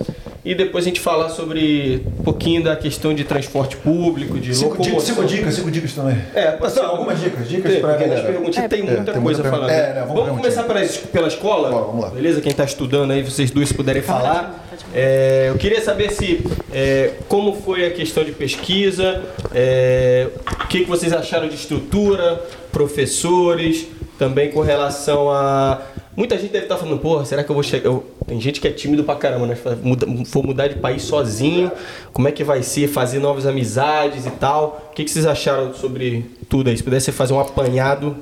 E 0.46 0.56
depois 0.56 0.86
a 0.86 0.88
gente 0.88 1.02
falar 1.02 1.28
sobre 1.28 2.04
um 2.20 2.24
pouquinho 2.24 2.64
da 2.64 2.74
questão 2.78 3.14
de 3.14 3.26
transporte 3.26 3.76
público, 3.76 4.40
de 4.40 4.56
Cinco, 4.56 4.78
dicas, 4.78 4.86
locomoção. 4.88 5.16
cinco 5.16 5.28
dicas, 5.28 5.54
cinco 5.56 5.72
dicas 5.72 5.92
também. 5.92 6.18
É, 6.34 6.52
pode 6.52 6.72
ser 6.72 6.84
Não, 6.84 6.92
algumas 6.92 7.20
dicas, 7.20 7.50
dicas 7.50 7.70
tem, 7.70 7.82
porque 7.82 7.98
nas 8.06 8.10
galera. 8.20 8.28
perguntinhas 8.32 8.70
tem 8.70 8.80
É, 8.80 8.84
muita 8.84 9.12
tem 9.12 9.22
coisa 9.22 9.42
muita 9.44 9.58
falando. 9.58 9.70
pergunta. 9.76 9.90
É, 9.92 9.94
né, 10.00 10.06
vamos 10.08 10.24
vamos 10.26 10.38
começar 10.38 10.64
pela, 10.64 10.80
pela 11.12 11.28
escola? 11.28 11.70
Bora, 11.70 11.84
vamos 11.86 12.02
lá. 12.02 12.10
Beleza? 12.12 12.40
Quem 12.40 12.52
está 12.52 12.64
estudando 12.64 13.12
aí, 13.12 13.22
vocês 13.22 13.52
dois 13.52 13.68
se 13.68 13.74
puderem 13.74 14.02
falar. 14.02 14.66
É, 14.94 15.48
eu 15.50 15.58
queria 15.58 15.82
saber 15.82 16.12
se 16.14 16.42
é, 16.72 17.12
como 17.28 17.54
foi 17.62 17.86
a 17.88 17.92
questão 17.92 18.24
de 18.24 18.32
pesquisa, 18.32 19.22
é, 19.54 20.28
o 20.64 20.68
que, 20.68 20.82
que 20.82 20.90
vocês 20.90 21.12
acharam 21.12 21.50
de 21.50 21.56
estrutura, 21.56 22.42
professores, 22.72 23.88
também 24.18 24.52
com 24.52 24.62
relação 24.62 25.30
a. 25.30 25.82
Muita 26.16 26.38
gente 26.38 26.52
deve 26.52 26.66
estar 26.66 26.78
falando, 26.78 26.98
porra, 27.00 27.26
será 27.26 27.44
que 27.44 27.50
eu 27.50 27.54
vou 27.54 27.64
chegar. 27.64 27.88
eu- 27.90 28.04
Tem 28.26 28.40
gente 28.42 28.60
que 28.62 28.68
é 28.68 28.72
tímido 28.72 29.04
pra 29.04 29.16
caramba, 29.16 29.46
né? 29.46 29.58
Muda- 29.84 30.08
For 30.26 30.44
mudar 30.44 30.68
de 30.68 30.76
país 30.76 31.04
sozinho, 31.04 31.72
como 32.12 32.28
é 32.28 32.32
que 32.32 32.44
vai 32.44 32.64
ser? 32.64 32.88
Fazer 32.88 33.20
novas 33.20 33.46
amizades 33.46 34.26
e 34.26 34.32
tal. 34.32 34.88
O 34.92 34.94
que, 34.96 35.04
que 35.04 35.12
vocês 35.12 35.26
acharam 35.28 35.74
sobre 35.74 36.26
tudo 36.50 36.70
aí? 36.70 36.78
Se 36.78 36.82
pudesse 36.84 37.12
fazer 37.12 37.34
um 37.34 37.40
apanhado 37.40 38.16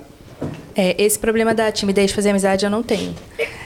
É, 0.75 0.95
esse 1.01 1.17
problema 1.19 1.53
da 1.53 1.71
timidez 1.71 2.09
de 2.09 2.15
fazer 2.15 2.31
amizade 2.31 2.65
eu 2.65 2.71
não 2.71 2.81
tenho. 2.83 3.13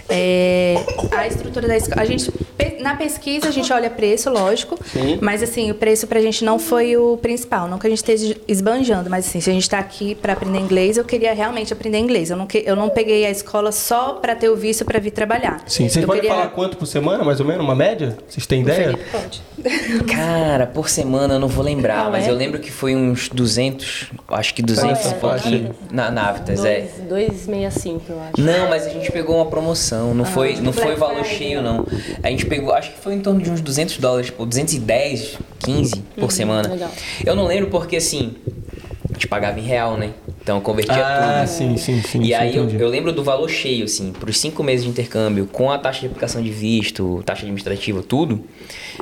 É, 0.09 0.75
a 1.11 1.27
estrutura 1.27 1.67
da 1.67 1.75
escola. 1.77 2.01
A 2.01 2.05
gente, 2.05 2.31
na 2.79 2.95
pesquisa, 2.95 3.47
a 3.49 3.51
gente 3.51 3.71
olha 3.73 3.89
preço, 3.89 4.29
lógico. 4.29 4.77
Mas 5.21 5.43
assim, 5.43 5.69
o 5.71 5.75
preço 5.75 6.07
pra 6.07 6.21
gente 6.21 6.43
não 6.45 6.57
foi 6.59 6.95
o 6.97 7.17
principal. 7.17 7.67
Não 7.67 7.77
que 7.77 7.87
a 7.87 7.89
gente 7.89 7.99
esteja 7.99 8.35
esbanjando, 8.47 9.09
mas 9.09 9.27
assim, 9.27 9.41
se 9.41 9.49
a 9.49 9.53
gente 9.53 9.69
tá 9.69 9.79
aqui 9.79 10.15
pra 10.15 10.33
aprender 10.33 10.59
inglês, 10.59 10.97
eu 10.97 11.03
queria 11.03 11.33
realmente 11.33 11.73
aprender 11.73 11.97
inglês. 11.99 12.29
Eu 12.29 12.37
não, 12.37 12.47
que- 12.47 12.63
eu 12.65 12.75
não 12.75 12.89
peguei 12.89 13.25
a 13.25 13.29
escola 13.29 13.71
só 13.71 14.13
pra 14.13 14.35
ter 14.35 14.49
o 14.49 14.55
visto 14.55 14.85
pra 14.85 14.99
vir 14.99 15.11
trabalhar. 15.11 15.61
Sim, 15.67 15.89
vocês 15.89 15.97
eu 16.03 16.07
podem 16.07 16.21
queria... 16.21 16.35
falar 16.35 16.49
quanto 16.51 16.77
por 16.77 16.85
semana, 16.85 17.23
mais 17.23 17.39
ou 17.39 17.45
menos? 17.45 17.63
Uma 17.63 17.75
média? 17.75 18.17
Vocês 18.27 18.45
têm 18.45 18.61
ideia? 18.61 18.91
Felipe, 18.91 19.03
pode. 19.11 19.41
Cara, 20.05 20.67
por 20.67 20.87
semana 20.87 21.33
eu 21.35 21.39
não 21.39 21.47
vou 21.47 21.63
lembrar, 21.63 22.03
Qual 22.03 22.11
mas 22.11 22.27
é? 22.27 22.29
eu 22.29 22.35
lembro 22.35 22.59
que 22.59 22.71
foi 22.71 22.95
uns 22.95 23.27
200, 23.29 24.11
acho 24.29 24.53
que 24.53 24.61
200 24.61 25.01
Qual 25.01 25.11
e 25.11 25.15
é? 25.15 25.19
pouquinho 25.19 25.75
na 25.91 26.09
Navitas, 26.11 26.63
é. 26.63 26.87
265, 27.09 28.03
eu 28.11 28.19
acho. 28.21 28.31
Não, 28.41 28.69
mas 28.69 28.85
a 28.85 28.89
gente 28.89 29.11
pegou 29.11 29.35
uma 29.35 29.45
promoção, 29.47 29.96
não 30.13 30.25
foi, 30.25 30.55
não 30.57 30.71
foi 30.73 30.83
Black 30.85 30.99
valor 30.99 31.23
Friday. 31.23 31.37
cheio 31.37 31.61
não. 31.61 31.85
A 32.23 32.29
gente 32.29 32.45
pegou, 32.45 32.73
acho 32.73 32.91
que 32.93 32.99
foi 32.99 33.13
em 33.13 33.19
torno 33.19 33.41
de 33.41 33.49
uns 33.49 33.61
200 33.61 33.97
dólares, 33.97 34.27
tipo 34.27 34.45
210, 34.45 35.37
15 35.59 35.95
por 36.19 36.31
semana. 36.31 36.69
legal. 36.69 36.89
Eu 37.25 37.35
não 37.35 37.45
lembro 37.47 37.69
porque 37.69 37.97
assim, 37.97 38.35
a 39.09 39.13
gente 39.13 39.27
pagava 39.27 39.59
em 39.59 39.63
real, 39.63 39.97
né? 39.97 40.11
Então 40.41 40.57
eu 40.57 40.61
convertia 40.61 40.95
Ah, 41.05 41.39
tudo. 41.45 41.49
sim, 41.49 41.75
sim, 41.77 42.01
sim. 42.01 42.21
E 42.21 42.27
sim, 42.27 42.33
aí 42.33 42.55
eu, 42.55 42.69
eu 42.69 42.87
lembro 42.87 43.11
do 43.11 43.21
valor 43.21 43.49
cheio, 43.49 43.83
assim, 43.83 44.13
para 44.13 44.29
os 44.29 44.39
cinco 44.39 44.63
meses 44.63 44.85
de 44.85 44.89
intercâmbio, 44.91 45.45
com 45.45 45.69
a 45.69 45.77
taxa 45.77 45.99
de 46.01 46.05
aplicação 46.05 46.41
de 46.41 46.49
visto, 46.49 47.21
taxa 47.25 47.41
administrativa, 47.41 48.01
tudo, 48.01 48.45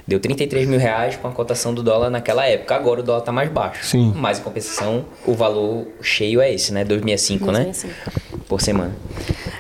deu 0.08 0.20
33 0.20 0.68
mil 0.68 0.80
reais 0.80 1.18
com 1.18 1.28
a 1.28 1.32
cotação 1.32 1.72
do 1.72 1.84
dólar 1.84 2.10
naquela 2.10 2.48
época. 2.48 2.74
Agora 2.76 3.02
o 3.02 3.04
dólar 3.04 3.22
tá 3.22 3.32
mais 3.32 3.52
baixo. 3.52 3.86
Sim. 3.86 4.12
Mas 4.16 4.40
em 4.40 4.42
compensação, 4.42 5.06
o 5.24 5.34
valor 5.36 5.86
cheio 6.02 6.42
é 6.42 6.52
esse, 6.52 6.74
né? 6.74 6.84
265, 6.84 7.52
né? 7.52 7.66
265. 7.66 8.46
Por 8.48 8.60
semana. 8.62 8.96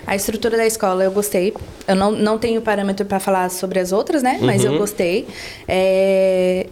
A 0.08 0.16
estrutura 0.16 0.56
da 0.58 0.66
escola 0.66 1.04
eu 1.04 1.12
gostei. 1.12 1.54
Eu 1.88 1.96
não, 1.96 2.12
não 2.12 2.38
tenho 2.38 2.62
parâmetro 2.62 3.06
para 3.06 3.20
falar 3.20 3.50
sobre 3.50 3.80
as 3.80 3.92
outras, 3.92 4.22
né? 4.22 4.38
Mas 4.42 4.64
Uhum. 4.64 4.74
eu 4.74 4.78
gostei. 4.80 5.28
É, 5.68 6.68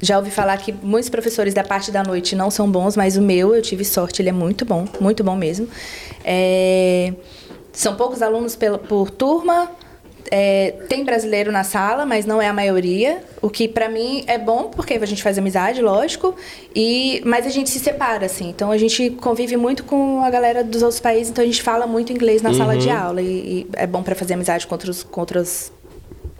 Já 0.00 0.16
ouvi 0.16 0.30
falar 0.30 0.56
que 0.58 0.70
muitos 0.72 1.10
professores 1.10 1.52
da 1.52 1.64
parte 1.64 1.90
da 1.90 2.04
noite 2.04 2.36
não 2.36 2.52
são 2.52 2.70
bons, 2.70 2.96
mas 2.96 3.16
o 3.16 3.20
meu, 3.22 3.52
eu 3.56 3.60
tive 3.60 3.84
sorte, 3.84 4.22
ele 4.22 4.28
é 4.28 4.32
muito 4.32 4.64
bom, 4.64 4.84
muito 5.00 5.24
bom 5.24 5.34
mesmo. 5.34 5.68
É, 6.24 7.12
São 7.72 7.96
poucos 7.96 8.22
alunos 8.22 8.54
pela- 8.54 8.78
por 8.78 9.10
turma. 9.10 9.68
É, 10.30 10.72
tem 10.88 11.04
brasileiro 11.04 11.50
na 11.50 11.64
sala, 11.64 12.04
mas 12.04 12.26
não 12.26 12.40
é 12.40 12.48
a 12.48 12.52
maioria. 12.52 13.22
O 13.40 13.48
que 13.48 13.68
pra 13.68 13.88
mim 13.88 14.24
é 14.26 14.38
bom, 14.38 14.64
porque 14.64 14.94
a 14.94 15.06
gente 15.06 15.22
faz 15.22 15.38
amizade, 15.38 15.80
lógico. 15.80 16.34
E, 16.74 17.22
mas 17.24 17.46
a 17.46 17.50
gente 17.50 17.70
se 17.70 17.78
separa, 17.78 18.26
assim. 18.26 18.48
Então 18.48 18.70
a 18.70 18.78
gente 18.78 19.10
convive 19.10 19.56
muito 19.56 19.84
com 19.84 20.22
a 20.22 20.30
galera 20.30 20.62
dos 20.64 20.82
outros 20.82 21.00
países, 21.00 21.30
então 21.30 21.42
a 21.42 21.46
gente 21.46 21.62
fala 21.62 21.86
muito 21.86 22.12
inglês 22.12 22.42
na 22.42 22.52
sala 22.54 22.76
de 22.76 22.90
aula. 22.90 23.22
E, 23.22 23.26
e 23.26 23.66
é 23.74 23.86
bom 23.86 24.02
pra 24.02 24.14
fazer 24.14 24.34
amizade 24.34 24.66
com, 24.66 24.74
outros, 24.74 25.02
com 25.02 25.20
outras 25.20 25.72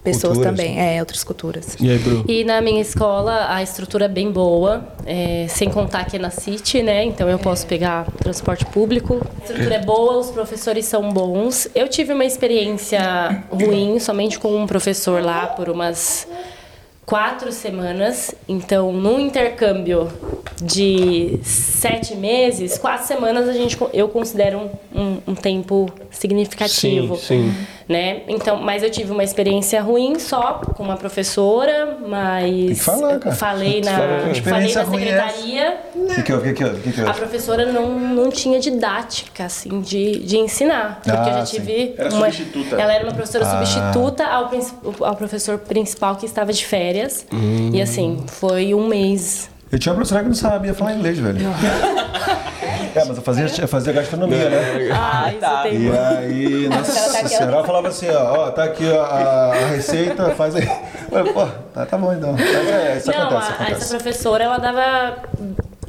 pessoas 0.08 0.34
Culturas. 0.34 0.56
também. 0.56 0.80
É, 0.80 1.00
outras 1.00 1.24
culturas. 1.24 1.76
E 1.80 1.90
aí, 1.90 1.98
Bru? 1.98 2.24
E 2.26 2.44
na 2.44 2.60
minha 2.60 2.80
escola 2.80 3.46
a 3.48 3.62
estrutura 3.62 4.06
é 4.06 4.08
bem 4.08 4.30
boa, 4.30 4.86
é, 5.06 5.46
sem 5.48 5.70
contar 5.70 6.04
que 6.04 6.16
é 6.16 6.18
na 6.18 6.30
City, 6.30 6.82
né? 6.82 7.04
Então 7.04 7.28
eu 7.28 7.38
posso 7.38 7.66
pegar 7.66 8.10
transporte 8.12 8.64
público. 8.66 9.24
A 9.40 9.44
estrutura 9.44 9.74
é 9.74 9.84
boa, 9.84 10.18
os 10.18 10.30
professores 10.30 10.84
são 10.84 11.10
bons. 11.10 11.68
Eu 11.74 11.88
tive 11.88 12.12
uma 12.12 12.24
experiência 12.24 13.44
ruim 13.50 13.98
somente 13.98 14.38
com 14.38 14.56
um 14.56 14.66
professor 14.66 15.22
lá 15.22 15.46
por 15.46 15.68
umas 15.68 16.26
quatro 17.08 17.50
semanas. 17.50 18.34
Então, 18.46 18.92
num 18.92 19.18
intercâmbio 19.18 20.08
de 20.62 21.38
sete 21.42 22.14
meses, 22.14 22.76
quatro 22.76 23.06
semanas 23.06 23.48
a 23.48 23.52
gente, 23.54 23.78
eu 23.94 24.08
considero 24.08 24.58
um, 24.94 25.00
um, 25.00 25.22
um 25.28 25.34
tempo 25.34 25.90
significativo 26.10 27.16
Sim, 27.16 27.50
sim. 27.50 27.66
Né? 27.88 28.22
Então, 28.28 28.58
mas 28.62 28.82
eu 28.82 28.90
tive 28.90 29.10
uma 29.12 29.24
experiência 29.24 29.80
ruim 29.80 30.18
só 30.18 30.60
com 30.76 30.82
uma 30.82 30.96
professora, 30.96 31.96
mas 32.06 32.44
Tem 32.44 32.66
que 32.68 32.74
falar, 32.74 33.18
cara. 33.18 33.34
falei 33.34 33.80
na 33.80 33.92
falei 34.42 34.74
na 34.74 34.80
é 34.80 34.84
secretaria, 34.84 35.80
O 35.94 36.06
que, 36.14 36.22
que 36.22 36.32
houve? 36.32 36.52
Que, 36.52 36.64
que 36.82 36.92
que, 36.92 37.00
a 37.00 37.14
professora 37.14 37.64
não, 37.72 37.98
não 37.98 38.30
tinha 38.30 38.60
didática 38.60 39.44
assim 39.46 39.80
de, 39.80 40.18
de 40.20 40.36
ensinar, 40.36 41.00
porque 41.02 41.18
Ah, 41.18 41.28
eu 41.28 41.32
já 41.38 41.46
sim. 41.46 41.56
tive 41.56 41.94
Era 41.96 42.10
uma, 42.10 42.26
substituta. 42.30 42.76
ela 42.76 42.92
era 42.92 43.04
uma 43.04 43.14
professora 43.14 43.44
Ah. 43.46 43.64
substituta 43.64 44.24
ao, 44.26 44.50
ao 45.06 45.16
professor 45.16 45.58
principal 45.58 46.16
que 46.16 46.26
estava 46.26 46.52
de 46.52 46.66
férias. 46.66 47.26
Hum. 47.32 47.70
E 47.72 47.80
assim, 47.80 48.22
foi 48.26 48.74
um 48.74 48.86
mês 48.86 49.48
Eu 49.72 49.78
tinha 49.78 49.92
uma 49.92 49.96
professora 49.96 50.22
que 50.22 50.28
não 50.28 50.34
sabia 50.34 50.74
falar 50.74 50.94
inglês, 50.94 51.18
velho. 51.18 51.38
É, 52.94 53.04
mas 53.04 53.16
eu 53.16 53.22
fazia, 53.22 53.46
eu 53.62 53.68
fazia 53.68 53.92
gastronomia, 53.92 54.48
né? 54.50 54.88
Ah, 54.92 55.32
isso 55.32 55.62
tem 55.62 55.82
E 55.86 55.90
aí, 55.90 56.68
nossa 56.68 56.98
Ela 56.98 57.12
tá 57.22 57.28
senhora, 57.28 57.52
ela 57.52 57.64
falava 57.64 57.88
assim, 57.88 58.08
ó, 58.10 58.46
ó, 58.46 58.50
tá 58.50 58.64
aqui 58.64 58.84
ó, 58.90 59.02
a, 59.02 59.52
a 59.52 59.66
receita, 59.68 60.30
faz 60.34 60.54
aí. 60.56 60.66
Falei, 61.10 61.32
pô, 61.32 61.46
tá, 61.74 61.86
tá 61.86 61.96
bom 61.98 62.12
então. 62.12 62.32
Mas 62.32 62.40
é, 62.68 62.96
isso 62.98 63.10
Não, 63.10 63.16
acontece, 63.28 63.50
a- 63.50 63.54
essa 63.54 63.62
acontece. 63.64 63.88
professora, 63.90 64.44
ela 64.44 64.58
dava 64.58 65.16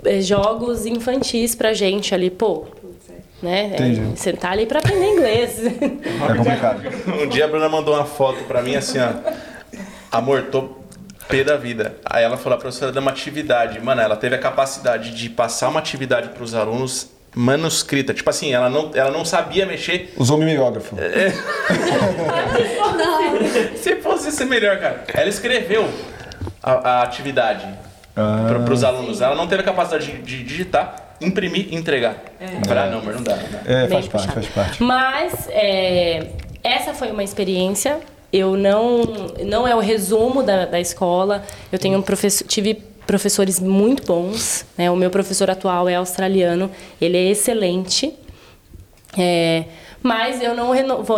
eh, 0.06 0.22
jogos 0.22 0.86
infantis 0.86 1.56
pra 1.56 1.74
gente 1.74 2.14
ali, 2.14 2.30
pô. 2.30 2.66
Né? 3.42 3.68
Entendi. 3.74 4.02
É, 4.14 4.16
sentar 4.18 4.52
ali 4.52 4.66
pra 4.66 4.80
aprender 4.80 5.14
inglês. 5.14 5.60
É 5.66 6.34
complicado. 6.36 6.82
Um 7.24 7.28
dia 7.28 7.46
a 7.46 7.48
Bruna 7.48 7.70
mandou 7.70 7.96
uma 7.96 8.04
foto 8.06 8.44
pra 8.44 8.62
mim 8.62 8.76
assim, 8.76 8.98
ó. 9.00 9.12
Amor, 10.12 10.44
tô 10.52 10.70
pé 11.30 11.44
da 11.44 11.56
vida. 11.56 11.96
Aí 12.04 12.24
ela 12.24 12.36
falou, 12.36 12.58
a 12.58 12.60
professora 12.60 12.92
deu 12.92 13.02
uma 13.02 13.12
atividade. 13.12 13.80
Mano, 13.80 14.02
ela 14.02 14.16
teve 14.18 14.36
a 14.36 14.40
capacidade 14.40 15.12
de 15.12 15.30
passar 15.30 15.70
uma 15.70 15.80
atividade 15.80 16.30
pros 16.30 16.54
alunos 16.56 17.10
manuscrita. 17.36 18.12
Tipo 18.14 18.30
assim, 18.32 18.52
ela 18.54 18.70
não, 18.70 18.92
ela 18.94 19.12
não 19.12 19.24
sabia 19.24 19.66
mexer. 19.66 20.12
Usou 20.18 20.38
mimeógrafo. 20.38 20.96
Se 23.78 23.96
fosse 23.98 24.32
ser 24.32 24.46
melhor, 24.46 24.80
cara. 24.80 25.04
Ela 25.14 25.30
escreveu 25.30 25.88
a, 26.62 26.72
a 26.72 27.04
atividade 27.04 27.68
Ah. 28.16 28.46
para 28.48 28.60
pros 28.62 28.84
alunos. 28.84 29.22
Ela 29.22 29.36
não 29.36 29.48
teve 29.48 29.62
a 29.62 29.66
capacidade 29.66 30.12
de, 30.12 30.18
de 30.22 30.44
digitar, 30.44 30.96
imprimir 31.22 31.68
e 31.72 31.76
entregar. 31.76 32.16
Ah, 32.42 32.86
não, 32.88 33.02
mas 33.04 33.16
não 33.16 33.24
dá. 33.24 33.36
Não 33.36 33.50
dá. 33.52 33.60
É, 33.66 33.88
Bem 33.88 34.02
faz 34.02 34.08
parte, 34.08 34.28
puxado. 34.28 34.34
faz 34.34 34.48
parte. 34.48 34.84
Mas 34.84 35.48
é, 35.50 36.28
essa 36.64 36.94
foi 36.94 37.12
uma 37.12 37.24
experiência. 37.24 38.00
Eu 38.32 38.56
não. 38.56 39.04
Não 39.46 39.68
é 39.68 39.76
o 39.76 39.80
resumo 39.80 40.44
da, 40.44 40.66
da 40.66 40.80
escola. 40.80 41.44
Eu 41.72 41.80
tenho 41.80 41.98
um 41.98 42.02
professor, 42.02 42.48
tive 42.48 42.76
professores 43.08 43.60
muito 43.60 44.06
bons. 44.06 44.66
Né? 44.78 44.90
O 44.92 44.96
meu 44.96 45.10
professor 45.10 45.50
atual 45.50 45.90
é 45.90 45.96
australiano. 45.96 46.70
Ele 47.02 47.18
é 47.18 47.30
excelente. 47.32 48.14
É, 49.18 49.66
mas 50.02 50.42
eu 50.42 50.56
não, 50.56 50.72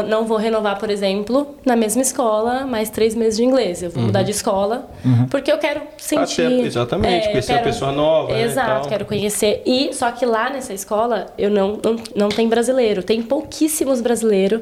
não 0.07 0.25
vou 0.25 0.37
renovar, 0.37 0.79
por 0.79 0.89
exemplo, 0.89 1.55
na 1.65 1.75
mesma 1.75 2.01
escola, 2.01 2.65
mais 2.65 2.89
três 2.89 3.13
meses 3.13 3.37
de 3.37 3.43
inglês. 3.45 3.83
Eu 3.83 3.91
vou 3.91 4.03
mudar 4.03 4.23
de 4.23 4.31
escola, 4.31 4.89
porque 5.29 5.51
eu 5.51 5.57
quero 5.57 5.81
sentir... 5.97 6.45
Até- 6.45 6.61
exatamente, 6.61 7.25
eu 7.25 7.31
conhecer 7.31 7.53
uma 7.53 7.61
pessoa 7.61 7.91
nova, 7.91 8.33
né, 8.33 8.43
Exato, 8.43 8.81
tal. 8.81 8.89
quero 8.89 9.05
conhecer. 9.05 9.61
E 9.65 9.93
só 9.93 10.11
que 10.11 10.25
lá 10.25 10.49
nessa 10.49 10.73
escola 10.73 11.27
eu 11.37 11.49
não, 11.49 11.79
não, 11.83 11.95
não 12.15 12.29
tem 12.29 12.47
brasileiro. 12.49 13.03
Tem 13.03 13.21
pouquíssimos 13.21 14.01
brasileiros. 14.01 14.61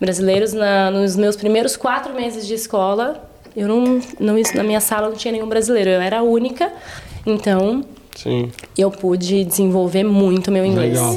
Brasileiros 0.00 0.52
na, 0.52 0.90
nos 0.90 1.16
meus 1.16 1.36
primeiros 1.36 1.76
quatro 1.76 2.12
meses 2.12 2.46
de 2.46 2.54
escola, 2.54 3.22
eu 3.56 3.68
não, 3.68 4.00
não 4.18 4.36
na 4.54 4.62
minha 4.64 4.80
sala 4.80 5.08
não 5.08 5.16
tinha 5.16 5.32
nenhum 5.32 5.48
brasileiro. 5.48 5.90
Eu 5.90 6.00
era 6.00 6.18
a 6.18 6.22
única. 6.22 6.72
Então 7.24 7.84
Sim. 8.14 8.50
eu 8.76 8.90
pude 8.90 9.44
desenvolver 9.44 10.04
muito 10.04 10.50
meu 10.50 10.64
inglês. 10.64 10.98
Legal. 10.98 11.14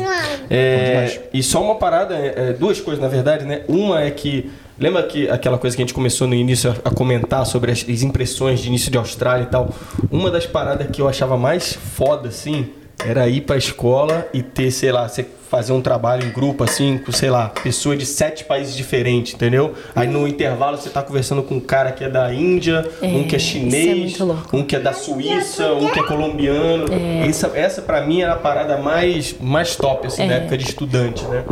É, 0.50 1.22
e 1.34 1.42
só 1.42 1.64
uma 1.64 1.76
parada, 1.76 2.16
é, 2.16 2.50
é, 2.50 2.54
duas 2.54 2.80
coisas 2.80 3.02
na 3.02 3.10
verdade, 3.10 3.46
né? 3.46 3.62
Uma 3.68 4.02
é 4.02 4.12
que. 4.12 4.52
Lembra 4.80 5.04
que 5.04 5.30
aquela 5.30 5.58
coisa 5.58 5.76
que 5.76 5.82
a 5.82 5.86
gente 5.86 5.94
começou 5.94 6.28
no 6.28 6.34
início 6.34 6.72
a, 6.72 6.90
a 6.90 6.92
comentar 6.92 7.46
sobre 7.46 7.72
as, 7.72 7.86
as 7.88 8.02
impressões 8.02 8.60
de 8.60 8.68
início 8.70 8.92
de 8.92 8.98
Austrália 8.98 9.44
e 9.44 9.48
tal? 9.48 9.70
Uma 10.12 10.32
das 10.32 10.46
paradas 10.46 10.88
que 10.92 11.02
eu 11.02 11.08
achava 11.08 11.38
mais 11.38 11.74
foda, 11.74 12.30
assim, 12.30 12.70
era 13.06 13.28
ir 13.28 13.42
pra 13.42 13.56
escola 13.56 14.28
e 14.34 14.42
ter, 14.42 14.72
sei 14.72 14.92
lá, 14.92 15.08
você 15.08 15.28
fazer 15.54 15.72
um 15.72 15.82
trabalho 15.82 16.26
em 16.26 16.32
grupo, 16.32 16.64
assim, 16.64 16.98
com, 16.98 17.12
sei 17.12 17.30
lá, 17.30 17.48
pessoa 17.50 17.96
de 17.96 18.08
sete 18.08 18.44
países 18.44 18.76
diferentes, 18.76 19.36
entendeu? 19.36 19.76
Aí 19.96 20.08
no 20.08 20.28
intervalo 20.28 20.78
você 20.78 20.90
tá 20.90 21.04
conversando 21.04 21.44
com 21.44 21.54
um 21.56 21.60
cara 21.60 21.92
que 21.92 22.04
é 22.04 22.10
da 22.10 22.34
Índia, 22.34 22.84
É, 23.00 23.06
um 23.06 23.24
que 23.28 23.36
é 23.36 23.38
é 23.38 23.40
chinês, 23.40 24.18
louco. 24.18 24.58
um 24.58 24.64
que 24.64 24.76
é 24.76 24.80
da 24.80 24.94
Suíça, 24.94 25.72
um 25.74 25.92
que 25.92 26.00
é 26.00 26.04
colombiano. 26.08 26.86
Essa, 27.24 27.52
essa 27.54 27.84
para 27.84 28.02
mim 28.02 28.24
era 28.24 28.34
a 28.34 28.38
parada 28.38 28.78
mais, 28.78 29.36
mais 29.40 29.76
top, 29.76 30.08
assim, 30.08 30.26
na 30.26 30.34
É. 30.34 30.38
época 30.38 30.58
de 30.58 30.64
estudante, 30.66 31.24
né? 31.26 31.44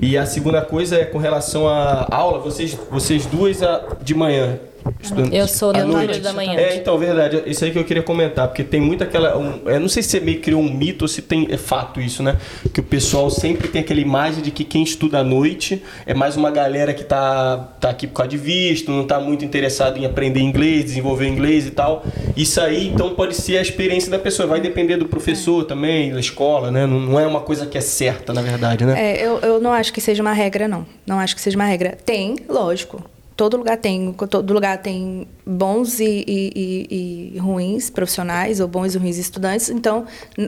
E 0.00 0.16
a 0.16 0.24
segunda 0.24 0.62
coisa 0.62 0.94
é 0.96 1.04
com 1.04 1.18
relação 1.18 1.66
à 1.68 2.06
aula, 2.12 2.38
vocês, 2.38 2.78
vocês 2.88 3.26
duas 3.26 3.60
a- 3.60 3.82
de 4.00 4.14
manhã. 4.14 4.60
Estudando- 5.00 5.32
Eu 5.32 5.46
sou 5.46 5.72
no 5.72 5.86
noite. 5.86 6.18
da 6.20 6.32
manhã. 6.32 6.54
É, 6.58 6.76
então, 6.76 6.98
verdade. 6.98 7.42
Isso 7.46 7.64
aí 7.64 7.70
que 7.70 7.78
eu 7.78 7.84
queria 7.84 8.02
comentar, 8.02 8.48
porque 8.48 8.64
tem 8.64 8.80
muito 8.80 9.04
aquela. 9.04 9.38
Um, 9.38 9.60
eu 9.66 9.78
não 9.80 9.88
sei 9.88 10.02
se 10.02 10.10
você 10.10 10.20
meio 10.20 10.38
que 10.38 10.44
criou 10.44 10.60
um 10.60 10.72
mito 10.72 11.04
ou 11.04 11.08
se 11.08 11.22
tem, 11.22 11.46
é 11.50 11.56
fato 11.56 12.00
isso, 12.00 12.22
né? 12.22 12.36
Que 12.72 12.80
o 12.80 12.82
pessoal 12.82 13.30
sempre 13.30 13.68
tem 13.68 13.80
aquela 13.80 14.00
imagem 14.00 14.42
de 14.42 14.50
que 14.50 14.64
quem 14.64 14.82
estuda 14.82 15.18
à 15.20 15.24
noite 15.24 15.82
é 16.04 16.14
mais 16.14 16.36
uma 16.36 16.50
galera 16.50 16.92
que 16.92 17.04
tá, 17.04 17.68
tá 17.80 17.90
aqui 17.90 18.06
por 18.06 18.14
causa 18.14 18.30
de 18.30 18.36
visto, 18.36 18.90
não 18.90 19.06
tá 19.06 19.20
muito 19.20 19.44
interessado 19.44 19.98
em 19.98 20.04
aprender 20.04 20.40
inglês, 20.40 20.84
desenvolver 20.86 21.28
inglês 21.28 21.66
e 21.66 21.70
tal. 21.70 22.04
Isso 22.36 22.60
aí, 22.60 22.88
então, 22.88 23.14
pode 23.14 23.34
ser 23.36 23.58
a 23.58 23.62
experiência 23.62 24.10
da 24.10 24.18
pessoa. 24.18 24.48
Vai 24.48 24.60
depender 24.60 24.96
do 24.96 25.06
professor 25.06 25.64
também, 25.64 26.12
da 26.12 26.20
escola, 26.20 26.70
né? 26.70 26.86
Não, 26.86 26.98
não 27.00 27.20
é 27.20 27.26
uma 27.26 27.40
coisa 27.40 27.66
que 27.66 27.78
é 27.78 27.80
certa, 27.80 28.32
na 28.32 28.42
verdade, 28.42 28.84
né? 28.84 28.94
É, 28.98 29.24
eu, 29.24 29.38
eu 29.40 29.60
não 29.60 29.72
acho 29.72 29.92
que 29.92 30.00
seja 30.00 30.22
uma 30.22 30.32
regra, 30.32 30.66
não. 30.66 30.84
Não 31.06 31.18
acho 31.20 31.34
que 31.36 31.40
seja 31.40 31.56
uma 31.56 31.64
regra. 31.66 31.96
Tem, 32.04 32.36
lógico. 32.48 33.02
Todo 33.38 33.56
lugar 33.56 33.76
tem, 33.76 34.12
todo 34.12 34.52
lugar 34.52 34.78
tem 34.82 35.28
bons 35.46 36.00
e, 36.00 36.24
e- 36.26 36.52
e- 36.56 37.32
e 37.36 37.38
ruins 37.38 37.88
profissionais, 37.88 38.58
ou 38.58 38.66
bons 38.66 38.96
e 38.96 38.98
ruins 38.98 39.16
estudantes. 39.16 39.70
Então, 39.70 40.06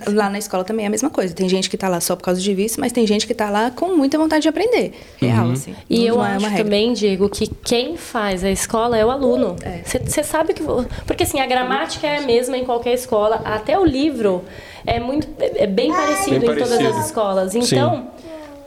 lá 0.09 0.29
na 0.29 0.39
escola 0.41 0.65
também 0.65 0.85
é 0.85 0.89
a 0.89 0.91
mesma 0.91 1.09
coisa. 1.09 1.33
Tem 1.33 1.49
gente 1.49 1.71
que 1.71 1.77
está 1.77 1.89
lá 1.89 2.01
só 2.01 2.17
por 2.17 2.25
causa 2.25 2.41
de 2.41 2.53
visto, 2.53 2.81
mas 2.81 2.91
tem 2.91 3.07
gente 3.07 3.29
que 3.29 3.33
está 3.33 3.49
lá 3.49 3.71
com 3.71 3.95
muita 3.97 4.19
vontade 4.19 4.43
de 4.43 4.49
aprender. 4.49 4.93
Real, 5.19 5.53
assim. 5.53 5.73
E 5.89 6.05
eu 6.05 6.21
é 6.21 6.33
acho 6.33 6.47
regra. 6.47 6.65
também, 6.65 6.93
Diego, 6.93 7.29
que 7.29 7.47
quem 7.47 7.97
faz 7.97 8.43
a 8.43 8.51
escola 8.51 8.99
é 8.99 9.07
o 9.07 9.11
aluno. 9.13 9.55
É. 9.63 9.83
Você 9.85 10.25
sabe 10.25 10.53
que. 10.53 10.63
Porque 11.07 11.23
assim, 11.23 11.39
a 11.39 11.47
gramática 11.47 12.09
é 12.09 12.19
a 12.19 12.23
mesma 12.23 12.59
em 12.59 12.65
qualquer 12.65 12.95
escola, 12.95 13.37
até 13.45 13.79
o 13.79 13.85
livro 13.85 14.43
é 14.85 14.99
muito. 14.99 15.29
é 15.39 15.67
bem 15.69 15.93
parecido 15.93 16.41
Bem 16.41 16.51
em 16.51 16.55
todas 16.55 16.69
parecido. 16.69 16.99
as 16.99 17.07
escolas. 17.07 17.55
Então. 17.55 18.11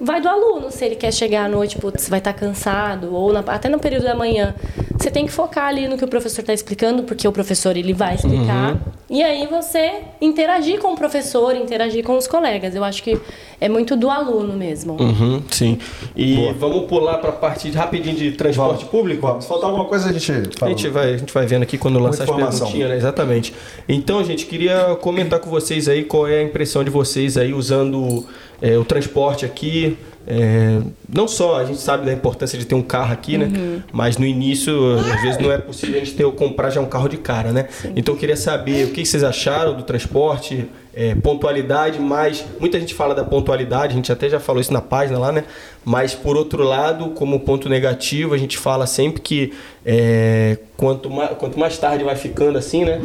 Vai 0.06 0.20
do 0.22 0.28
aluno, 0.28 0.70
se 0.70 0.84
ele 0.84 0.96
quer 0.96 1.14
chegar 1.14 1.46
à 1.46 1.48
noite, 1.48 1.78
putz, 1.78 2.10
vai 2.10 2.20
estar 2.20 2.34
cansado, 2.34 3.14
ou 3.16 3.32
na- 3.32 3.40
até 3.40 3.70
no 3.70 3.80
período 3.80 4.04
da 4.04 4.14
manhã. 4.14 4.54
Você 5.00 5.10
tem 5.10 5.26
que 5.26 5.32
focar 5.32 5.68
ali 5.68 5.88
no 5.88 5.98
que 5.98 6.04
o 6.04 6.08
professor 6.08 6.42
está 6.42 6.54
explicando, 6.54 7.04
porque 7.04 7.28
o 7.28 7.32
professor 7.32 7.76
ele 7.78 7.94
vai 7.94 8.16
explicar. 8.16 8.78
E 9.10 9.22
aí 9.24 9.48
você 9.48 10.02
interagir 10.22 10.80
com 10.80 10.94
o 10.94 10.96
professor, 10.98 11.56
interagir 11.56 12.04
com 12.04 12.18
os 12.18 12.26
colegas. 12.28 12.74
Eu 12.76 12.84
acho 12.84 13.04
que 13.04 13.18
é 13.62 13.70
muito 13.70 13.96
do 13.96 14.10
aluno 14.10 14.54
mesmo. 14.54 14.94
Uhum, 15.00 15.42
sim. 15.52 15.78
E 16.16 16.52
vamos 16.58 16.86
pular 16.88 17.18
para 17.20 17.30
a 17.30 17.34
parte 17.34 17.70
de- 17.70 17.78
rapidinho 17.78 18.16
de 18.16 18.32
transporte 18.34 18.86
público. 18.86 19.26
Vamos. 19.28 19.44
Se 19.46 19.50
faltar 19.50 19.70
alguma 19.70 19.86
coisa, 19.86 20.10
a 20.10 20.14
gente 20.14 20.32
A 20.32 20.58
fala. 20.60 20.72
gente, 20.72 20.88
vai, 20.90 21.14
a 21.14 21.18
gente 21.18 21.34
vai 21.34 21.46
vendo 21.46 21.64
aqui 21.64 21.78
quando 21.78 22.00
lançar 22.00 22.24
as 22.24 22.30
informação. 22.30 22.60
perguntinhas, 22.68 22.90
né? 22.90 22.98
Exatamente. 22.98 23.54
Então, 23.88 24.24
gente, 24.24 24.46
queria 24.46 24.96
comentar 25.02 25.40
com 25.40 25.50
vocês 25.50 25.88
aí 25.88 26.04
qual 26.04 26.28
é 26.28 26.40
a 26.40 26.44
impressão 26.44 26.84
de 26.84 26.90
vocês 26.90 27.38
aí 27.38 27.54
usando 27.54 28.26
é, 28.64 28.78
o 28.78 28.86
transporte 28.86 29.46
aqui. 29.46 29.98
É, 30.26 30.80
não 31.14 31.28
só 31.28 31.60
a 31.60 31.66
gente 31.66 31.82
sabe 31.82 32.06
da 32.06 32.14
importância 32.14 32.58
de 32.58 32.64
ter 32.64 32.76
um 32.76 32.82
carro 32.82 33.12
aqui, 33.12 33.38
né? 33.38 33.82
Mas 33.92 34.18
no 34.18 34.26
início, 34.26 34.94
às 34.94 35.22
vezes 35.22 35.38
não 35.38 35.52
é 35.52 35.58
possível 35.58 35.98
a 35.98 36.00
gente 36.00 36.16
ter, 36.16 36.26
comprar 36.32 36.70
já 36.70 36.80
um 36.80 36.86
carro 36.86 37.10
de 37.10 37.18
cara, 37.18 37.52
né? 37.52 37.68
Então 37.94 38.14
eu 38.14 38.20
queria 38.20 38.38
saber 38.38 38.86
o 38.86 38.92
que 38.92 39.06
vocês 39.06 39.22
acharam 39.22 39.76
do 39.76 39.84
transporte, 39.84 40.66
é, 40.96 41.14
pontualidade, 41.14 42.00
mas 42.00 42.46
muita 42.58 42.80
gente 42.80 42.94
fala 42.94 43.14
da 43.14 43.26
pontualidade, 43.26 43.92
a 43.92 43.96
gente 43.98 44.14
até 44.14 44.30
já 44.30 44.40
falou 44.40 44.62
isso 44.62 44.72
na 44.72 44.80
página 44.82 45.20
lá, 45.20 45.30
né? 45.30 45.44
Mas 45.84 46.16
por 46.16 46.38
outro 46.38 46.64
lado, 46.64 47.10
como 47.10 47.42
ponto 47.42 47.68
negativo, 47.68 48.34
a 48.34 48.38
gente 48.38 48.58
fala 48.58 48.88
sempre 48.88 49.22
que 49.22 49.52
é, 49.86 50.58
quanto, 50.78 51.10
mais, 51.10 51.32
quanto 51.32 51.60
mais 51.60 51.78
tarde 51.78 52.02
vai 52.02 52.16
ficando 52.16 52.58
assim, 52.58 52.86
né? 52.86 53.02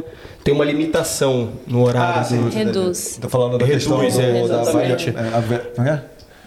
Tem 0.49 0.55
uma 0.55 0.65
limitação 0.65 1.51
no 1.67 1.83
horário 1.83 2.21
Ah, 2.21 2.25
sim. 2.25 2.41
do, 2.41 2.49
Reduz. 2.49 3.19
Tô 3.21 3.29
falando 3.29 3.59
da 3.59 3.67
Reduz, 3.67 3.85
questão 3.87 3.99
do, 3.99 4.05
é, 4.07 4.33
da 4.33 4.39
exatamente. 4.63 5.11
varia- 5.11 5.31
é, 5.31 5.37
a 5.37 5.41
ve- 5.41 5.59
como 5.77 5.87
é 5.89 5.93
que 5.93 5.99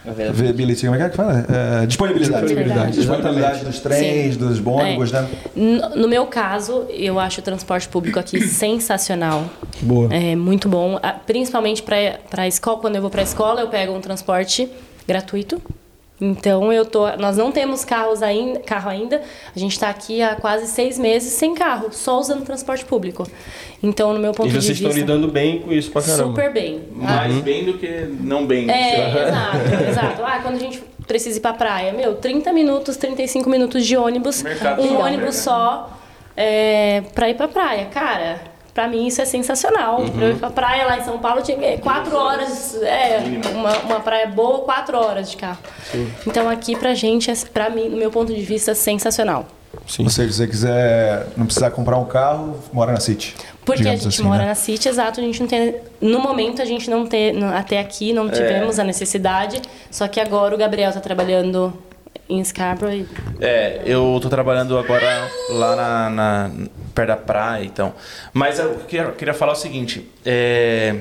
é? 0.07 0.09
Availability, 0.09 0.81
como 0.81 0.95
é 0.95 0.97
que 0.97 1.03
é 1.03 1.09
que 1.09 1.15
fala? 1.15 1.45
É, 1.83 1.85
disponibilidade. 1.85 2.41
Disponibilidade, 2.47 2.91
Disponibilidade 2.93 3.63
dos 3.65 3.79
trens, 3.79 4.33
Sim. 4.33 4.39
dos 4.39 4.65
ônibus, 4.65 5.13
É. 5.13 5.21
né? 5.21 5.27
No 5.55 5.89
no 6.01 6.07
meu 6.07 6.25
caso, 6.25 6.85
eu 6.89 7.19
acho 7.19 7.41
o 7.41 7.43
transporte 7.43 7.87
público 7.87 8.17
aqui 8.19 8.41
sensacional. 8.49 9.43
Boa. 9.83 10.11
É 10.11 10.35
muito 10.35 10.67
bom. 10.67 10.99
Principalmente 11.27 11.83
para 11.83 12.17
a 12.41 12.47
escola. 12.47 12.79
Quando 12.79 12.95
eu 12.95 13.01
vou 13.03 13.11
para 13.11 13.21
a 13.21 13.23
escola, 13.23 13.61
eu 13.61 13.67
pego 13.67 13.93
um 13.93 14.01
transporte 14.01 14.67
gratuito. 15.07 15.61
Então 16.21 16.71
eu 16.71 16.85
tô. 16.85 17.09
Nós 17.17 17.35
não 17.35 17.51
temos 17.51 17.83
carros 17.83 18.21
ainda, 18.21 18.59
carro 18.59 18.89
ainda. 18.91 19.21
A 19.55 19.57
gente 19.57 19.71
está 19.71 19.89
aqui 19.89 20.21
há 20.21 20.35
quase 20.35 20.67
seis 20.67 20.99
meses 20.99 21.33
sem 21.33 21.55
carro, 21.55 21.89
só 21.91 22.19
usando 22.19 22.45
transporte 22.45 22.85
público. 22.85 23.27
Então, 23.81 24.13
no 24.13 24.19
meu 24.19 24.31
ponto 24.31 24.49
E 24.49 24.51
de 24.51 24.57
vocês 24.61 24.77
vista. 24.77 24.87
estão 24.87 25.01
lidando 25.15 25.27
bem 25.31 25.59
com 25.61 25.71
isso 25.71 25.89
pra 25.89 26.01
caramba. 26.03 26.29
super 26.29 26.53
bem. 26.53 26.83
Mais 26.93 27.33
bem 27.39 27.65
do 27.65 27.73
que 27.73 27.87
não 28.19 28.45
bem. 28.45 28.69
É, 28.69 29.27
exato, 29.27 29.89
exato. 29.89 30.23
Ah, 30.23 30.39
quando 30.43 30.55
a 30.57 30.59
gente 30.59 30.83
precisa 31.07 31.39
ir 31.39 31.41
pra 31.41 31.53
praia, 31.53 31.91
meu, 31.91 32.13
30 32.15 32.53
minutos, 32.53 32.95
35 32.97 33.49
minutos 33.49 33.83
de 33.85 33.97
ônibus, 33.97 34.43
Mercado 34.43 34.81
um 34.83 34.99
ônibus 34.99 35.23
mercado. 35.23 35.33
só 35.33 35.97
é, 36.37 37.01
pra 37.15 37.29
ir 37.31 37.33
pra 37.35 37.47
praia. 37.47 37.85
Cara, 37.85 38.39
pra 38.73 38.87
mim 38.87 39.07
isso 39.07 39.21
é 39.21 39.25
sensacional. 39.25 40.01
Pra 40.15 40.25
eu 40.25 40.31
ir 40.31 40.35
pra 40.37 40.49
praia 40.49 40.85
lá 40.85 40.97
em 40.97 41.03
São 41.03 41.17
Paulo, 41.19 41.41
tinha 41.41 41.57
que- 41.57 41.77
quatro 41.79 42.15
horas, 42.15 42.75
é, 42.81 43.19
uma, 43.53 43.77
uma 43.79 43.99
praia 43.99 44.27
boa, 44.27 44.59
quatro 44.59 44.97
horas 44.97 45.29
de 45.31 45.37
carro. 45.37 45.59
Então 46.25 46.49
aqui 46.49 46.75
pra 46.75 46.93
gente, 46.93 47.29
é, 47.29 47.33
pra 47.53 47.69
mim, 47.69 47.89
no 47.89 47.97
meu 47.97 48.11
ponto 48.11 48.33
de 48.33 48.41
vista, 48.41 48.73
sensacional. 48.75 49.45
Sim. 49.87 50.03
Ou 50.03 50.09
seja, 50.09 50.31
se 50.31 50.37
você 50.37 50.47
quiser 50.47 51.27
não 51.37 51.45
precisar 51.45 51.71
comprar 51.71 51.97
um 51.97 52.05
carro, 52.05 52.57
mora 52.73 52.91
na 52.91 52.99
City. 52.99 53.35
Porque 53.63 53.87
a 53.87 53.91
gente 53.95 54.07
assim, 54.07 54.23
mora 54.23 54.39
né? 54.39 54.49
na 54.49 54.55
City, 54.55 54.89
exato, 54.89 55.19
a 55.19 55.23
gente 55.23 55.39
não 55.39 55.47
tem. 55.47 55.75
No 56.01 56.19
momento 56.19 56.61
a 56.61 56.65
gente 56.65 56.89
não 56.89 57.05
tem. 57.07 57.41
Até 57.53 57.79
aqui 57.79 58.11
não 58.11 58.29
tivemos 58.29 58.79
a 58.79 58.83
necessidade. 58.83 59.61
Só 59.89 60.07
que 60.07 60.19
agora 60.19 60.53
o 60.53 60.57
Gabriel 60.57 60.91
tá 60.91 60.99
trabalhando 60.99 61.73
em 62.31 62.43
Scarborough. 62.43 63.05
É, 63.39 63.81
eu 63.85 64.17
tô 64.21 64.29
trabalhando 64.29 64.77
agora 64.77 65.29
lá 65.49 65.75
na, 65.75 66.09
na- 66.09 66.51
perto 66.95 67.07
da 67.09 67.17
praia, 67.17 67.63
então. 67.65 67.93
Mas 68.33 68.59
eu 68.59 68.75
queria, 68.87 69.11
queria 69.11 69.33
falar 69.33 69.53
o 69.53 69.55
seguinte, 69.55 70.09
é... 70.25 70.95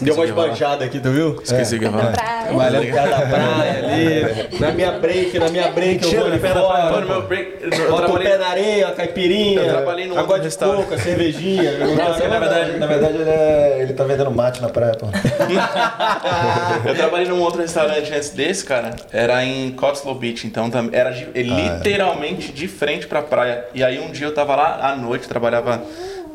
Deu 0.00 0.14
uma 0.14 0.14
Esqueci 0.14 0.14
o 0.14 0.14
que 0.14 0.20
eu 0.20 0.24
ia 0.26 0.34
falar. 0.34 0.46
esbanjada 0.48 0.84
aqui, 0.84 1.00
tu 1.00 1.10
viu? 1.10 1.40
Esqueci 1.42 1.76
o 1.76 1.78
que 1.78 1.84
eu 1.84 1.90
falar. 1.92 2.12
Praia. 2.12 2.52
Malhando 2.52 2.86
perto 2.92 3.10
da 3.10 3.26
praia 3.26 3.84
ali. 3.84 4.58
Na 4.60 4.70
minha 4.72 4.92
break, 4.92 5.38
na 5.38 5.48
minha 5.48 5.68
break, 5.72 6.04
eu 6.04 6.10
vou 6.10 6.26
ali 6.26 6.38
praia. 6.38 7.00
no 7.00 7.06
meu 7.06 7.22
break, 7.22 7.52
eu 7.60 7.90
Bota 7.90 8.12
o 8.12 8.18
pé 8.18 8.36
na 8.38 8.46
areia, 8.48 8.88
a 8.88 8.92
caipirinha, 8.92 9.60
Eu 9.60 9.68
trabalhei 9.72 10.06
num 10.06 10.12
água 10.14 10.22
outro 10.22 10.40
de 10.40 10.44
restaurante. 10.46 10.82
coco, 10.84 10.94
a 10.94 10.98
cervejinha. 10.98 11.72
Nossa, 11.96 12.28
na 12.28 12.38
verdade, 12.38 12.78
Na 12.78 12.86
verdade, 12.86 13.14
ele, 13.18 13.30
é, 13.30 13.78
ele 13.82 13.92
tá 13.94 14.04
vendendo 14.04 14.30
mate 14.30 14.60
na 14.62 14.68
praia, 14.68 14.94
pô. 14.94 15.06
Eu 16.88 16.94
trabalhei 16.94 17.28
num 17.28 17.40
outro 17.40 17.60
restaurante 17.60 18.12
antes 18.12 18.30
desse, 18.30 18.64
cara. 18.64 18.90
Era 19.12 19.44
em 19.44 19.70
Cotswold 19.72 20.18
Beach, 20.20 20.46
então 20.46 20.70
era 20.92 21.10
de- 21.10 21.26
literalmente 21.34 22.52
de 22.52 22.68
frente 22.68 23.06
pra 23.06 23.22
praia. 23.22 23.64
E 23.74 23.82
aí 23.84 23.98
um 23.98 24.10
dia 24.10 24.26
eu 24.26 24.34
tava 24.34 24.54
lá 24.56 24.90
à 24.92 24.96
noite, 24.96 25.28
trabalhava, 25.28 25.82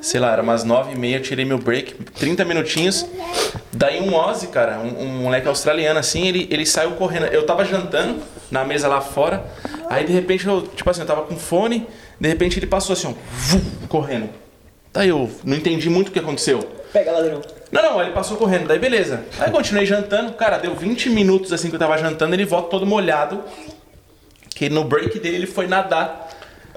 sei 0.08 0.22
lá, 0.22 0.32
era 0.32 0.42
umas 0.42 0.64
nove 0.64 0.94
e 0.94 0.98
meia, 0.98 1.18
eu 1.18 1.22
tirei 1.22 1.44
meu 1.44 1.58
break, 1.58 1.94
30 2.18 2.46
minutinhos. 2.46 3.06
Daí 3.74 4.00
um 4.00 4.16
Ozzy, 4.16 4.48
cara, 4.48 4.80
um, 4.80 5.04
um 5.04 5.08
moleque 5.24 5.50
australiano 5.50 6.00
assim, 6.00 6.26
ele, 6.26 6.48
ele 6.50 6.66
saiu 6.66 6.92
correndo. 6.92 7.26
Eu 7.26 7.46
tava 7.46 7.66
jantando 7.66 8.22
na 8.50 8.64
mesa 8.64 8.88
lá 8.88 9.02
fora, 9.02 9.44
aí 9.90 10.06
de 10.06 10.14
repente 10.14 10.48
eu, 10.48 10.62
tipo 10.62 10.90
assim, 10.90 11.02
eu 11.02 11.06
tava 11.06 11.24
com 11.24 11.36
fone, 11.36 11.86
de 12.18 12.30
repente 12.30 12.58
ele 12.58 12.68
passou 12.68 12.94
assim, 12.94 13.08
ó, 13.08 13.14
vum, 13.34 13.62
correndo. 13.90 14.30
Daí 14.94 15.10
eu 15.10 15.30
não 15.44 15.58
entendi 15.58 15.90
muito 15.90 16.08
o 16.08 16.12
que 16.12 16.20
aconteceu. 16.20 16.60
Pega 16.94 17.12
ladrão. 17.12 17.42
Não, 17.70 17.84
não, 17.84 18.02
ele 18.02 18.12
passou 18.12 18.38
correndo, 18.38 18.66
daí 18.66 18.80
beleza. 18.80 19.26
Aí 19.38 19.52
continuei 19.52 19.86
jantando, 19.86 20.32
cara, 20.34 20.58
deu 20.58 20.74
20 20.74 21.10
minutos 21.10 21.52
assim 21.52 21.68
que 21.68 21.76
eu 21.76 21.80
tava 21.80 21.98
jantando, 21.98 22.34
ele 22.34 22.46
volta 22.46 22.70
todo 22.70 22.86
molhado. 22.86 23.44
Que 24.56 24.70
no 24.70 24.86
break 24.86 25.20
dele 25.20 25.36
ele 25.36 25.48
foi 25.48 25.68
nadar. 25.68 26.27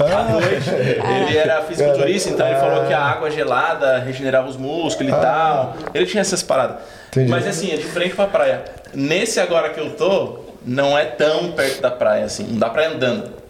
À 0.00 0.32
noite, 0.32 0.70
ele 0.70 1.36
era 1.36 1.62
fisiculturista, 1.62 2.30
então 2.30 2.46
ele 2.46 2.58
falou 2.58 2.86
que 2.86 2.92
a 2.92 3.00
água 3.00 3.30
gelada 3.30 3.98
regenerava 3.98 4.48
os 4.48 4.56
músculos 4.56 5.12
e 5.12 5.16
tal. 5.16 5.76
Ele 5.92 6.06
tinha 6.06 6.22
essas 6.22 6.42
paradas. 6.42 6.76
Entendi. 7.08 7.30
Mas 7.30 7.46
assim, 7.46 7.72
é 7.72 7.76
de 7.76 7.84
frente 7.84 8.14
pra 8.14 8.26
praia. 8.26 8.64
Nesse 8.94 9.40
agora 9.40 9.70
que 9.70 9.80
eu 9.80 9.90
tô, 9.90 10.40
não 10.64 10.96
é 10.96 11.04
tão 11.04 11.52
perto 11.52 11.82
da 11.82 11.90
praia 11.90 12.24
assim, 12.24 12.44
não 12.44 12.58
dá 12.58 12.70
pra 12.70 12.84
ir 12.84 12.94
andando. 12.94 13.40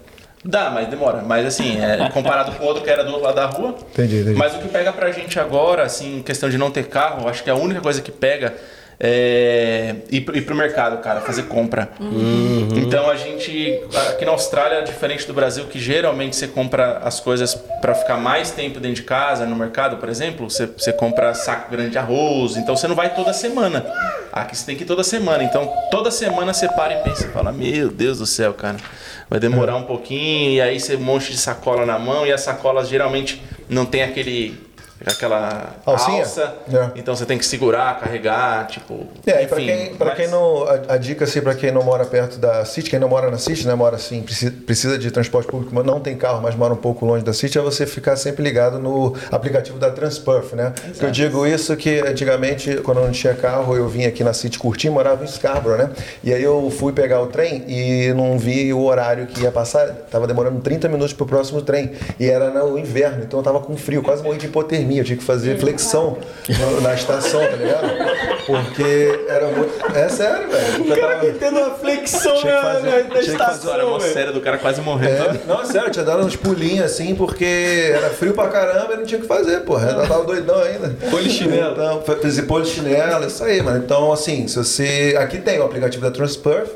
Dá, 0.43 0.71
mas 0.71 0.87
demora. 0.87 1.21
Mas 1.21 1.45
assim, 1.45 1.79
é, 1.79 2.09
comparado 2.09 2.51
com 2.53 2.63
o 2.63 2.67
outro 2.67 2.83
que 2.83 2.89
era 2.89 3.03
do 3.03 3.11
outro 3.11 3.25
lado 3.25 3.35
da 3.35 3.45
rua. 3.45 3.75
Entendi, 3.93 4.21
entendi. 4.21 4.37
Mas 4.37 4.55
o 4.55 4.59
que 4.59 4.67
pega 4.67 4.91
pra 4.91 5.11
gente 5.11 5.39
agora, 5.39 5.83
assim, 5.83 6.23
questão 6.23 6.49
de 6.49 6.57
não 6.57 6.71
ter 6.71 6.87
carro, 6.87 7.29
acho 7.29 7.43
que 7.43 7.49
a 7.49 7.55
única 7.55 7.79
coisa 7.79 8.01
que 8.01 8.11
pega 8.11 8.53
é 9.03 9.95
ir, 10.11 10.21
pro- 10.21 10.37
ir 10.37 10.41
pro 10.41 10.55
mercado, 10.55 10.97
cara, 11.01 11.21
fazer 11.21 11.43
compra. 11.43 11.89
Então 12.77 13.09
a 13.09 13.15
gente, 13.15 13.79
aqui 14.11 14.23
na 14.23 14.31
Austrália, 14.31 14.83
diferente 14.83 15.25
do 15.25 15.33
Brasil, 15.33 15.65
que 15.65 15.79
geralmente 15.79 16.35
você 16.35 16.47
compra 16.47 16.99
as 17.03 17.19
coisas 17.19 17.55
pra 17.81 17.95
ficar 17.95 18.17
mais 18.17 18.51
tempo 18.51 18.79
dentro 18.79 18.97
de 18.97 19.03
casa, 19.03 19.45
no 19.45 19.55
mercado, 19.55 19.97
por 19.97 20.07
exemplo, 20.07 20.47
você, 20.49 20.67
você 20.67 20.93
compra 20.93 21.33
saco 21.33 21.71
grande 21.71 21.89
de 21.91 21.97
arroz, 21.97 22.55
então 22.57 22.75
você 22.77 22.87
não 22.87 22.95
vai 22.95 23.13
toda 23.15 23.33
semana. 23.33 23.83
Aqui 24.31 24.55
você 24.55 24.65
tem 24.67 24.75
que 24.75 24.83
ir 24.83 24.87
toda 24.87 25.03
semana. 25.03 25.43
Então 25.43 25.67
toda 25.89 26.11
semana 26.11 26.53
você 26.53 26.67
para 26.69 26.93
e 26.93 26.97
pensa 27.03 27.25
e 27.25 27.29
fala: 27.29 27.51
Meu 27.51 27.89
Deus 27.89 28.19
do 28.19 28.25
céu, 28.27 28.53
cara, 28.53 28.77
vai 29.29 29.39
demorar 29.39 29.75
um 29.77 29.83
pouquinho, 29.83 30.51
e 30.51 30.61
aí 30.61 30.79
você 30.79 30.95
um 30.95 30.99
monte 31.01 31.31
de 31.31 31.37
sacola 31.37 31.85
na 31.87 31.97
mão, 31.97 32.25
e 32.25 32.31
as 32.31 32.41
sacolas 32.41 32.87
geralmente 32.87 33.41
não 33.67 33.85
tem 33.85 34.03
aquele 34.03 34.57
aquela 35.07 35.75
Alcinha? 35.85 36.19
alça. 36.19 36.53
É. 36.71 36.89
Então 36.95 37.15
você 37.15 37.25
tem 37.25 37.37
que 37.37 37.45
segurar, 37.45 37.99
carregar, 37.99 38.67
tipo. 38.67 39.07
É, 39.25 39.43
e 39.43 39.47
pra 39.47 39.61
enfim, 39.61 39.67
quem, 39.75 39.95
pra 39.95 40.07
mas- 40.07 40.15
quem 40.17 40.27
não. 40.27 40.63
A, 40.63 40.93
a 40.93 40.97
dica, 40.97 41.23
assim, 41.25 41.41
pra 41.41 41.55
quem 41.55 41.71
não 41.71 41.83
mora 41.83 42.05
perto 42.05 42.37
da 42.37 42.63
City, 42.65 42.89
quem 42.89 42.99
não 42.99 43.09
mora 43.09 43.29
na 43.31 43.37
City, 43.37 43.65
né? 43.67 43.73
Mora 43.75 43.95
assim, 43.95 44.21
precisa, 44.21 44.51
precisa 44.65 44.97
de 44.97 45.09
transporte 45.11 45.47
público, 45.49 45.73
mas 45.73 45.85
não 45.85 45.99
tem 45.99 46.15
carro, 46.15 46.41
mas 46.41 46.55
mora 46.55 46.73
um 46.73 46.77
pouco 46.77 47.05
longe 47.05 47.23
da 47.23 47.33
City, 47.33 47.57
é 47.57 47.61
você 47.61 47.85
ficar 47.85 48.15
sempre 48.15 48.43
ligado 48.43 48.79
no 48.79 49.15
aplicativo 49.31 49.77
da 49.79 49.89
Transperf, 49.91 50.55
né? 50.55 50.73
Eu 50.99 51.11
digo 51.11 51.45
isso 51.47 51.75
que 51.75 51.99
antigamente, 51.99 52.77
quando 52.77 52.99
eu 52.99 53.05
não 53.05 53.11
tinha 53.11 53.33
carro, 53.33 53.75
eu 53.75 53.87
vinha 53.87 54.07
aqui 54.07 54.23
na 54.23 54.33
City 54.33 54.57
curtir, 54.59 54.89
morava 54.89 55.23
em 55.23 55.27
Scarborough, 55.27 55.77
né? 55.77 55.89
E 56.23 56.33
aí 56.33 56.43
eu 56.43 56.69
fui 56.71 56.93
pegar 56.93 57.21
o 57.21 57.27
trem 57.27 57.63
e 57.67 58.13
não 58.13 58.37
vi 58.37 58.73
o 58.73 58.83
horário 58.83 59.27
que 59.27 59.41
ia 59.41 59.51
passar, 59.51 59.87
tava 60.09 60.27
demorando 60.27 60.59
30 60.61 60.87
minutos 60.89 61.13
pro 61.13 61.25
próximo 61.25 61.61
trem. 61.61 61.91
E 62.19 62.27
era 62.29 62.49
no 62.51 62.77
inverno, 62.77 63.23
então 63.23 63.39
eu 63.39 63.43
tava 63.43 63.59
com 63.59 63.75
frio, 63.75 64.01
quase 64.03 64.21
morri 64.23 64.37
de 64.37 64.45
hipotermia, 64.47 64.90
eu 64.99 65.03
tinha 65.05 65.17
que 65.17 65.23
fazer 65.23 65.57
flexão 65.59 66.17
no- 66.49 66.81
na 66.81 66.93
estação, 66.93 67.39
tá 67.41 67.55
ligado? 67.55 67.87
Porque 68.45 69.19
era 69.27 69.47
muito. 69.47 69.71
É 69.95 70.09
sério, 70.09 70.49
velho. 70.49 70.73
porque 70.77 70.91
eu 70.91 70.99
tava- 71.01 71.25
Tendo 71.39 71.57
uma 71.59 71.71
flexão 71.71 72.35
Tinha 72.37 72.55
que 72.55 72.61
fazer- 72.61 72.81
na, 72.81 72.91
na, 72.91 73.03
na 73.03 73.03
tinha 73.03 73.21
que 73.21 73.37
fazer 73.37 73.43
A 73.43 73.53
história 73.55 73.83
mó 73.85 73.89
estação, 73.91 73.99
velho. 73.99 74.13
séria 74.13 74.31
do 74.31 74.41
cara 74.41 74.57
quase 74.57 74.81
morrendo. 74.81 75.11
É, 75.13 75.39
não, 75.47 75.65
sério, 75.65 75.87
eu 75.87 75.91
tinha 75.91 76.05
dado 76.05 76.23
uns 76.25 76.35
pulinhos 76.35 76.85
assim, 76.85 77.15
porque 77.15 77.91
era 77.93 78.09
frio 78.09 78.33
pra 78.33 78.47
caramba 78.47 78.93
e 78.93 78.97
não 78.97 79.05
tinha 79.05 79.19
o 79.19 79.21
que 79.21 79.27
fazer, 79.27 79.61
porra. 79.61 79.91
Eu 79.91 80.07
tava 80.07 80.23
doidão 80.25 80.59
ainda. 80.61 80.89
Polichinelo. 81.09 81.71
Então, 81.73 82.03
fiz 82.21 82.39
polichinelo, 82.41 83.25
isso 83.27 83.43
aí, 83.43 83.61
mano. 83.61 83.77
Então, 83.77 84.11
assim, 84.11 84.47
se 84.47 84.55
você. 84.57 85.15
Aqui 85.19 85.37
tem 85.39 85.59
o 85.59 85.63
aplicativo 85.63 86.03
da 86.03 86.11
Transperf, 86.11 86.69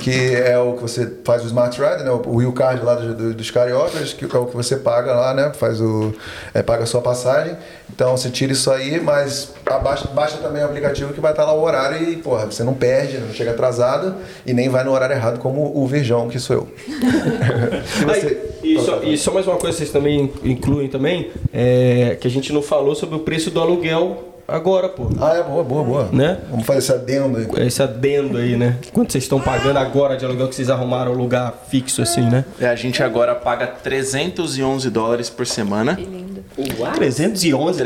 que 0.00 0.34
é 0.34 0.58
o 0.58 0.74
que 0.74 0.82
você 0.82 1.10
faz 1.24 1.42
o 1.42 1.46
Smart 1.46 1.78
Ride, 1.80 2.04
né? 2.04 2.10
O 2.10 2.36
Will 2.36 2.52
Card 2.52 2.82
lá 2.84 2.94
do- 2.94 3.14
do- 3.14 3.34
dos 3.34 3.50
cariocas, 3.50 4.12
que 4.12 4.24
é 4.24 4.38
o 4.38 4.46
que 4.46 4.56
você 4.56 4.76
paga 4.76 5.12
lá, 5.12 5.34
né? 5.34 5.52
Faz 5.54 5.80
o. 5.80 6.12
é, 6.54 6.62
paga 6.62 6.84
a 6.84 6.86
sua 6.86 7.00
passagem. 7.02 7.56
Então 7.92 8.16
você 8.16 8.30
tira 8.30 8.52
isso 8.52 8.70
aí, 8.70 9.00
mas 9.00 9.52
abaixa, 9.66 10.08
baixa 10.08 10.38
também 10.38 10.62
o 10.62 10.66
aplicativo 10.66 11.12
que 11.12 11.20
vai 11.20 11.32
estar 11.32 11.44
lá 11.44 11.52
o 11.52 11.62
horário 11.62 12.08
e, 12.10 12.16
porra, 12.16 12.46
você 12.46 12.62
não 12.64 12.72
perde, 12.74 13.18
não 13.18 13.32
chega 13.32 13.50
atrasado 13.50 14.14
e 14.46 14.52
nem 14.52 14.68
vai 14.68 14.84
no 14.84 14.92
horário 14.92 15.14
errado 15.14 15.38
como 15.38 15.76
o 15.76 15.86
Virgão, 15.86 16.28
que 16.28 16.38
sou 16.38 16.56
eu. 16.56 16.68
Você- 18.06 18.50
Aí, 18.62 18.74
e, 18.74 18.78
só, 18.80 19.02
e 19.02 19.18
só 19.18 19.32
mais 19.32 19.46
uma 19.46 19.56
coisa 19.56 19.72
que 19.76 19.78
vocês 19.84 19.90
também 19.90 20.30
incluem 20.44 20.88
também, 20.88 21.30
é 21.52 22.16
que 22.20 22.26
a 22.26 22.30
gente 22.30 22.52
não 22.52 22.62
falou 22.62 22.94
sobre 22.94 23.16
o 23.16 23.20
preço 23.20 23.50
do 23.50 23.60
aluguel 23.60 24.26
agora, 24.46 24.88
pô. 24.88 25.08
Ah, 25.20 25.36
é 25.36 25.42
boa, 25.42 25.62
boa, 25.64 25.84
boa. 25.84 26.08
Né? 26.12 26.38
Vamos 26.50 26.66
fazer 26.66 26.78
esse 26.80 26.92
adendo 26.92 27.38
aí. 27.38 27.66
Esse 27.66 27.82
adendo 27.82 28.36
aí, 28.36 28.56
né? 28.56 28.76
Quanto 28.92 29.12
vocês 29.12 29.24
estão 29.24 29.40
pagando 29.40 29.78
agora 29.78 30.16
de 30.16 30.24
aluguel 30.24 30.48
que 30.48 30.54
vocês 30.54 30.68
arrumaram 30.68 31.12
um 31.12 31.16
lugar 31.16 31.66
fixo 31.70 32.02
assim, 32.02 32.22
né? 32.22 32.44
É, 32.60 32.66
a 32.66 32.74
gente 32.74 33.02
agora 33.02 33.34
paga 33.34 33.66
311 33.66 34.90
dólares 34.90 35.30
por 35.30 35.46
semana. 35.46 35.94
311 35.94 36.24
dólares? 36.24 36.39
Por 36.54 36.64
que 36.64 36.70
essa, 36.82 36.92
311, 36.94 37.82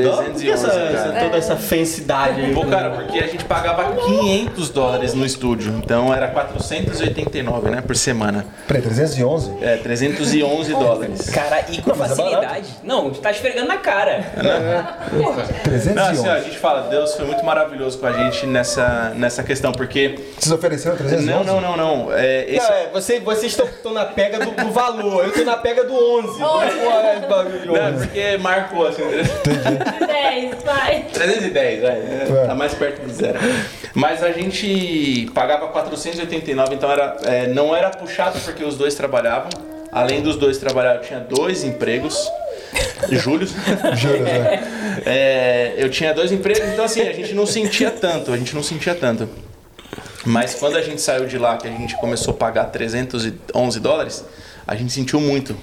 essa- 0.49 0.69
cara. 1.09 1.21
toda 1.25 1.37
essa 1.37 1.57
fensidade 1.57 2.41
aí? 2.41 2.55
Pô, 2.55 2.65
cara, 2.67 2.91
porque 2.91 3.19
a 3.19 3.27
gente 3.27 3.45
pagava 3.45 3.95
500 3.97 4.71
dólares 4.71 5.15
no 5.15 5.25
estúdio. 5.25 5.73
Então 5.83 6.13
era 6.15 6.29
489, 6.29 7.71
né, 7.71 7.81
por 7.81 7.97
semana. 7.97 8.45
Peraí, 8.67 8.83
311? 8.83 9.53
É, 9.61 9.77
311 9.79 10.73
dólares. 10.75 11.31
Cara, 11.31 11.65
e 11.71 11.81
com 11.83 11.95
mas 11.97 12.13
é 12.13 12.15
facilidade. 12.17 12.69
não, 12.83 13.11
tá 13.11 13.31
esfregando 13.31 13.69
na 13.69 13.77
cara. 13.79 14.25
Não, 15.13 15.35
311. 15.63 15.99
assim, 16.21 16.29
ó, 16.29 16.33
a 16.33 16.41
gente 16.41 16.59
fala, 16.59 16.83
Deus 16.89 17.15
foi 17.15 17.27
muito 17.27 17.45
maravilhoso 17.45 17.99
com 17.99 18.07
a 18.07 18.13
gente 18.13 18.47
nessa, 18.47 19.13
nessa 19.17 19.43
questão, 19.43 19.73
porque. 19.73 20.19
Vocês 20.39 20.53
ofereceram 20.53 20.97
311? 20.97 21.27
Não, 21.31 21.45
não, 21.45 21.61
não, 21.61 21.77
não. 21.77 22.13
É, 22.13 22.45
esse, 22.49 22.67
Não, 22.69 22.75
é, 22.77 22.89
você, 22.93 23.21
vocês 23.21 23.53
estão 23.53 23.67
estão 23.67 23.93
na 23.93 24.05
pega 24.05 24.39
do, 24.45 24.51
do 24.51 24.71
valor, 24.71 25.25
eu 25.25 25.33
tô 25.33 25.45
na 25.45 25.57
pega 25.57 25.85
do 25.85 25.95
11. 25.95 26.39
Porra, 26.39 26.65
é 26.65 27.17
esse 27.19 27.27
bagulho 27.27 27.61
de 27.61 27.67
não, 27.67 27.77
é 27.77 27.91
11. 27.93 28.07
porque 28.07 28.39
marcou 28.45 28.87
assim. 28.87 29.03
10, 30.07 30.63
vai. 30.63 31.07
310, 31.13 31.83
vai. 31.83 31.93
É. 31.93 32.45
Tá 32.47 32.55
mais 32.55 32.75
perto 32.75 33.03
do 33.03 33.13
zero. 33.13 33.39
Mas 33.95 34.23
a 34.23 34.31
gente 34.31 35.31
pagava 35.35 35.69
489, 35.69 36.75
então 36.75 36.91
era, 36.91 37.17
é, 37.25 37.47
não 37.49 37.75
era 37.75 37.91
puxado 37.91 38.39
porque 38.41 38.63
os 38.63 38.77
dois 38.77 38.95
trabalhavam. 38.95 39.49
Além 39.91 40.23
dos 40.23 40.37
dois 40.37 40.59
trabalhar, 40.59 40.97
eu 40.97 41.01
tinha 41.03 41.21
dois 41.21 41.65
empregos. 41.65 42.31
Júlio. 43.11 43.49
Juro, 43.97 44.21
né? 44.21 44.71
É, 45.07 45.75
eu 45.77 45.91
tinha 45.91 46.15
dois 46.15 46.31
empregos, 46.31 46.69
então 46.69 46.85
assim, 46.85 47.03
a 47.03 47.13
gente 47.13 47.35
não 47.35 47.45
sentia 47.45 47.91
tanto, 47.91 48.33
a 48.33 48.37
gente 48.37 48.55
não 48.55 48.63
sentia 48.63 48.95
tanto. 48.95 49.29
Mas 50.25 50.55
quando 50.55 50.77
a 50.77 50.83
gente 50.83 51.03
saiu 51.03 51.27
de 51.27 51.37
lá, 51.37 51.57
que 51.57 51.67
a 51.67 51.71
gente 51.71 51.97
começou 51.97 52.33
a 52.33 52.37
pagar 52.37 52.67
311 52.67 53.81
dólares, 53.81 54.25
a 54.67 54.75
gente 54.77 54.93
sentiu 54.93 55.21
muito. 55.21 55.55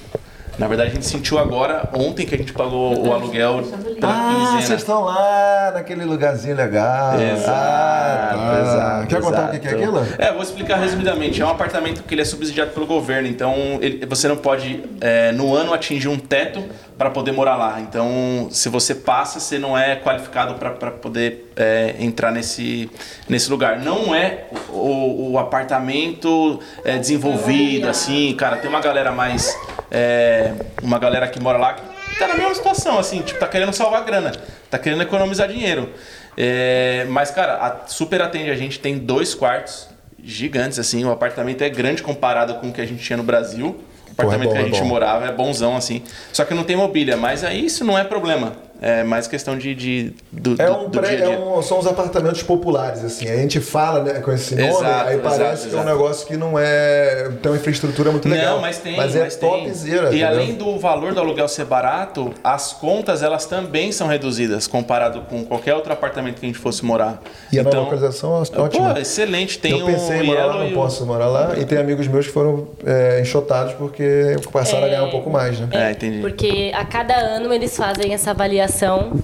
Na 0.61 0.67
verdade, 0.67 0.91
a 0.91 0.93
gente 0.93 1.07
sentiu 1.07 1.39
agora, 1.39 1.89
ontem 1.91 2.23
que 2.23 2.35
a 2.35 2.37
gente 2.37 2.53
pagou 2.53 2.95
o 3.07 3.11
aluguel 3.11 3.63
pela 3.99 4.13
Ah, 4.13 4.59
vocês 4.61 4.79
estão 4.79 5.01
lá 5.05 5.71
naquele 5.73 6.05
lugarzinho 6.05 6.55
legal. 6.55 7.19
Exato, 7.19 7.49
ah, 7.49 8.29
tá. 8.35 8.61
exato, 8.61 9.07
Quer 9.07 9.21
contar 9.21 9.45
o 9.47 9.49
que 9.49 9.55
é 9.67 9.71
exato. 9.71 9.75
aquilo? 9.75 10.07
É, 10.19 10.31
vou 10.31 10.43
explicar 10.43 10.75
resumidamente. 10.77 11.41
É 11.41 11.45
um 11.47 11.49
apartamento 11.49 12.03
que 12.03 12.13
ele 12.13 12.21
é 12.21 12.25
subsidiado 12.25 12.69
pelo 12.73 12.85
governo, 12.85 13.27
então 13.27 13.55
ele- 13.81 14.05
você 14.05 14.27
não 14.27 14.37
pode, 14.37 14.83
é, 15.01 15.31
no 15.31 15.55
ano, 15.55 15.73
atingir 15.73 16.09
um 16.09 16.19
teto 16.19 16.63
para 16.95 17.09
poder 17.09 17.31
morar 17.31 17.55
lá. 17.55 17.81
Então, 17.81 18.47
se 18.51 18.69
você 18.69 18.93
passa, 18.93 19.39
você 19.39 19.57
não 19.57 19.75
é 19.75 19.95
qualificado 19.95 20.53
para 20.59 20.91
poder 20.91 21.51
é, 21.55 21.95
entrar 21.99 22.31
nesse, 22.31 22.89
nesse 23.27 23.49
lugar. 23.49 23.79
Não 23.79 24.13
é 24.13 24.45
o, 24.69 25.31
o 25.31 25.37
apartamento 25.39 26.59
é, 26.85 26.97
desenvolvido, 26.97 27.87
assim, 27.89 28.33
cara. 28.35 28.57
Tem 28.57 28.69
uma 28.69 28.79
galera 28.79 29.11
mais. 29.11 29.55
É, 29.91 30.53
uma 30.81 30.97
galera 30.97 31.27
que 31.27 31.39
mora 31.39 31.57
lá 31.57 31.73
que 31.73 32.17
tá 32.17 32.27
na 32.27 32.35
mesma 32.35 32.55
situação, 32.55 32.97
assim, 32.97 33.21
tipo, 33.21 33.39
tá 33.39 33.47
querendo 33.47 33.73
salvar 33.73 34.03
grana, 34.05 34.31
tá 34.69 34.79
querendo 34.79 35.01
economizar 35.03 35.47
dinheiro. 35.47 35.89
É, 36.37 37.05
mas, 37.09 37.29
cara, 37.31 37.53
a- 37.55 37.87
super 37.87 38.21
atende 38.21 38.49
a 38.49 38.55
gente, 38.55 38.79
tem 38.79 38.97
dois 38.97 39.35
quartos 39.35 39.89
gigantes, 40.23 40.79
assim, 40.79 41.03
o 41.03 41.11
apartamento 41.11 41.61
é 41.63 41.69
grande 41.69 42.01
comparado 42.01 42.55
com 42.55 42.69
o 42.69 42.73
que 42.73 42.79
a 42.81 42.85
gente 42.85 43.03
tinha 43.03 43.17
no 43.17 43.23
Brasil. 43.23 43.83
O 44.07 44.11
apartamento 44.13 44.49
bom, 44.49 44.55
que 44.55 44.57
a 44.59 44.61
é 44.61 44.65
gente 44.65 44.83
morava 44.83 45.25
é 45.25 45.31
bonzão, 45.31 45.75
assim. 45.75 46.03
Só 46.31 46.45
que 46.45 46.53
não 46.53 46.63
tem 46.63 46.75
mobília, 46.75 47.17
mas 47.17 47.43
aí 47.43 47.65
isso 47.65 47.83
não 47.83 47.97
é 47.97 48.03
problema. 48.03 48.53
É 48.83 49.03
mais 49.03 49.27
questão 49.27 49.55
de, 49.59 49.75
de- 49.75 50.13
do, 50.31 50.59
É 50.59 50.67
um, 50.71 50.89
do 50.89 50.99
pré- 50.99 51.15
dia 51.15 51.25
a 51.25 51.27
dia. 51.29 51.35
é 51.35 51.39
um- 51.39 51.61
são 51.61 51.77
os 51.77 51.85
apartamentos 51.85 52.41
populares, 52.41 53.03
assim. 53.03 53.29
A 53.29 53.35
gente 53.37 53.59
fala 53.59 54.03
né, 54.03 54.19
com 54.21 54.31
esse 54.31 54.55
nome, 54.55 54.69
Exato, 54.69 55.07
aí 55.09 55.17
parece 55.19 55.41
exato, 55.41 55.59
que 55.69 55.75
é 55.75 55.77
um 55.77 55.81
exato. 55.83 55.85
negócio 55.97 56.27
que 56.27 56.35
não 56.35 56.57
é. 56.57 57.29
tem 57.43 57.51
uma 57.51 57.57
infraestrutura 57.59 58.09
muito 58.09 58.27
legal. 58.27 58.55
Não, 58.55 58.61
mas 58.61 58.79
tem, 58.79 58.97
Mas 58.97 59.15
é 59.15 59.19
mas 59.19 59.35
topzera. 59.35 60.05
E 60.05 60.07
entendeu? 60.21 60.27
além 60.27 60.55
do 60.55 60.79
valor 60.79 61.13
do 61.13 61.19
aluguel 61.19 61.47
ser 61.47 61.65
barato, 61.65 62.33
as 62.43 62.73
contas 62.73 63.21
elas 63.21 63.45
também 63.45 63.91
são 63.91 64.07
reduzidas 64.07 64.65
comparado 64.65 65.21
com 65.29 65.45
qualquer 65.45 65.75
outro 65.75 65.93
apartamento 65.93 66.39
que 66.39 66.45
a 66.47 66.49
gente 66.49 66.57
fosse 66.57 66.83
morar. 66.83 67.21
E 67.53 67.59
a 67.59 67.63
nova 67.63 67.81
localização 67.81 68.35
é 68.37 68.59
ótima. 68.59 68.93
Pô, 68.95 68.99
excelente. 68.99 69.59
Tem 69.59 69.77
eu 69.79 69.85
pensei 69.85 70.21
o 70.21 70.23
em 70.23 70.25
morar 70.25 70.45
lá, 70.47 70.57
não 70.57 70.69
o- 70.69 70.73
posso 70.73 71.05
morar 71.05 71.27
lá. 71.27 71.53
E 71.55 71.65
tem 71.65 71.77
amigos 71.77 72.07
meus 72.07 72.25
que 72.25 72.33
foram 72.33 72.67
é, 72.83 73.21
enxotados 73.21 73.73
porque 73.73 74.37
passaram 74.51 74.85
a 74.85 74.89
ganhar 74.89 75.03
um 75.03 75.11
pouco 75.11 75.29
mais, 75.29 75.59
né? 75.59 75.67
É, 75.71 75.91
entendi. 75.91 76.19
Porque 76.19 76.71
a 76.73 76.83
cada 76.83 77.13
ano 77.15 77.53
eles 77.53 77.77
fazem 77.77 78.11
essa 78.15 78.31
avaliação 78.31 78.70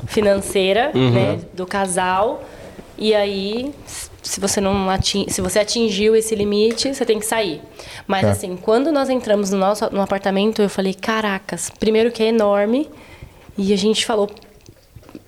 financeira 0.07 0.91
né, 0.94 1.40
do 1.53 1.65
casal. 1.65 2.44
E 2.98 3.14
aí, 3.14 3.74
se 4.24 4.40
você 4.40 4.60
não 4.60 4.74
se 5.30 5.40
você 5.41 5.60
atingiu 5.60 6.15
esse 6.15 6.34
limite, 6.36 6.94
você 6.94 7.06
tem 7.06 7.19
que 7.19 7.26
sair. 7.26 7.61
Mas 8.07 8.26
É. 8.26 8.30
assim, 8.32 8.56
quando 8.57 8.91
nós 8.91 9.10
entramos 9.10 9.52
no 9.52 9.57
nosso 9.57 9.90
no 9.91 10.02
apartamento, 10.02 10.61
eu 10.61 10.69
falei, 10.69 10.94
caracas, 10.94 11.69
primeiro 11.80 12.11
que 12.11 12.24
é 12.24 12.28
enorme. 12.28 12.90
E 13.57 13.74
a 13.74 13.78
gente 13.78 14.06
falou. 14.06 14.30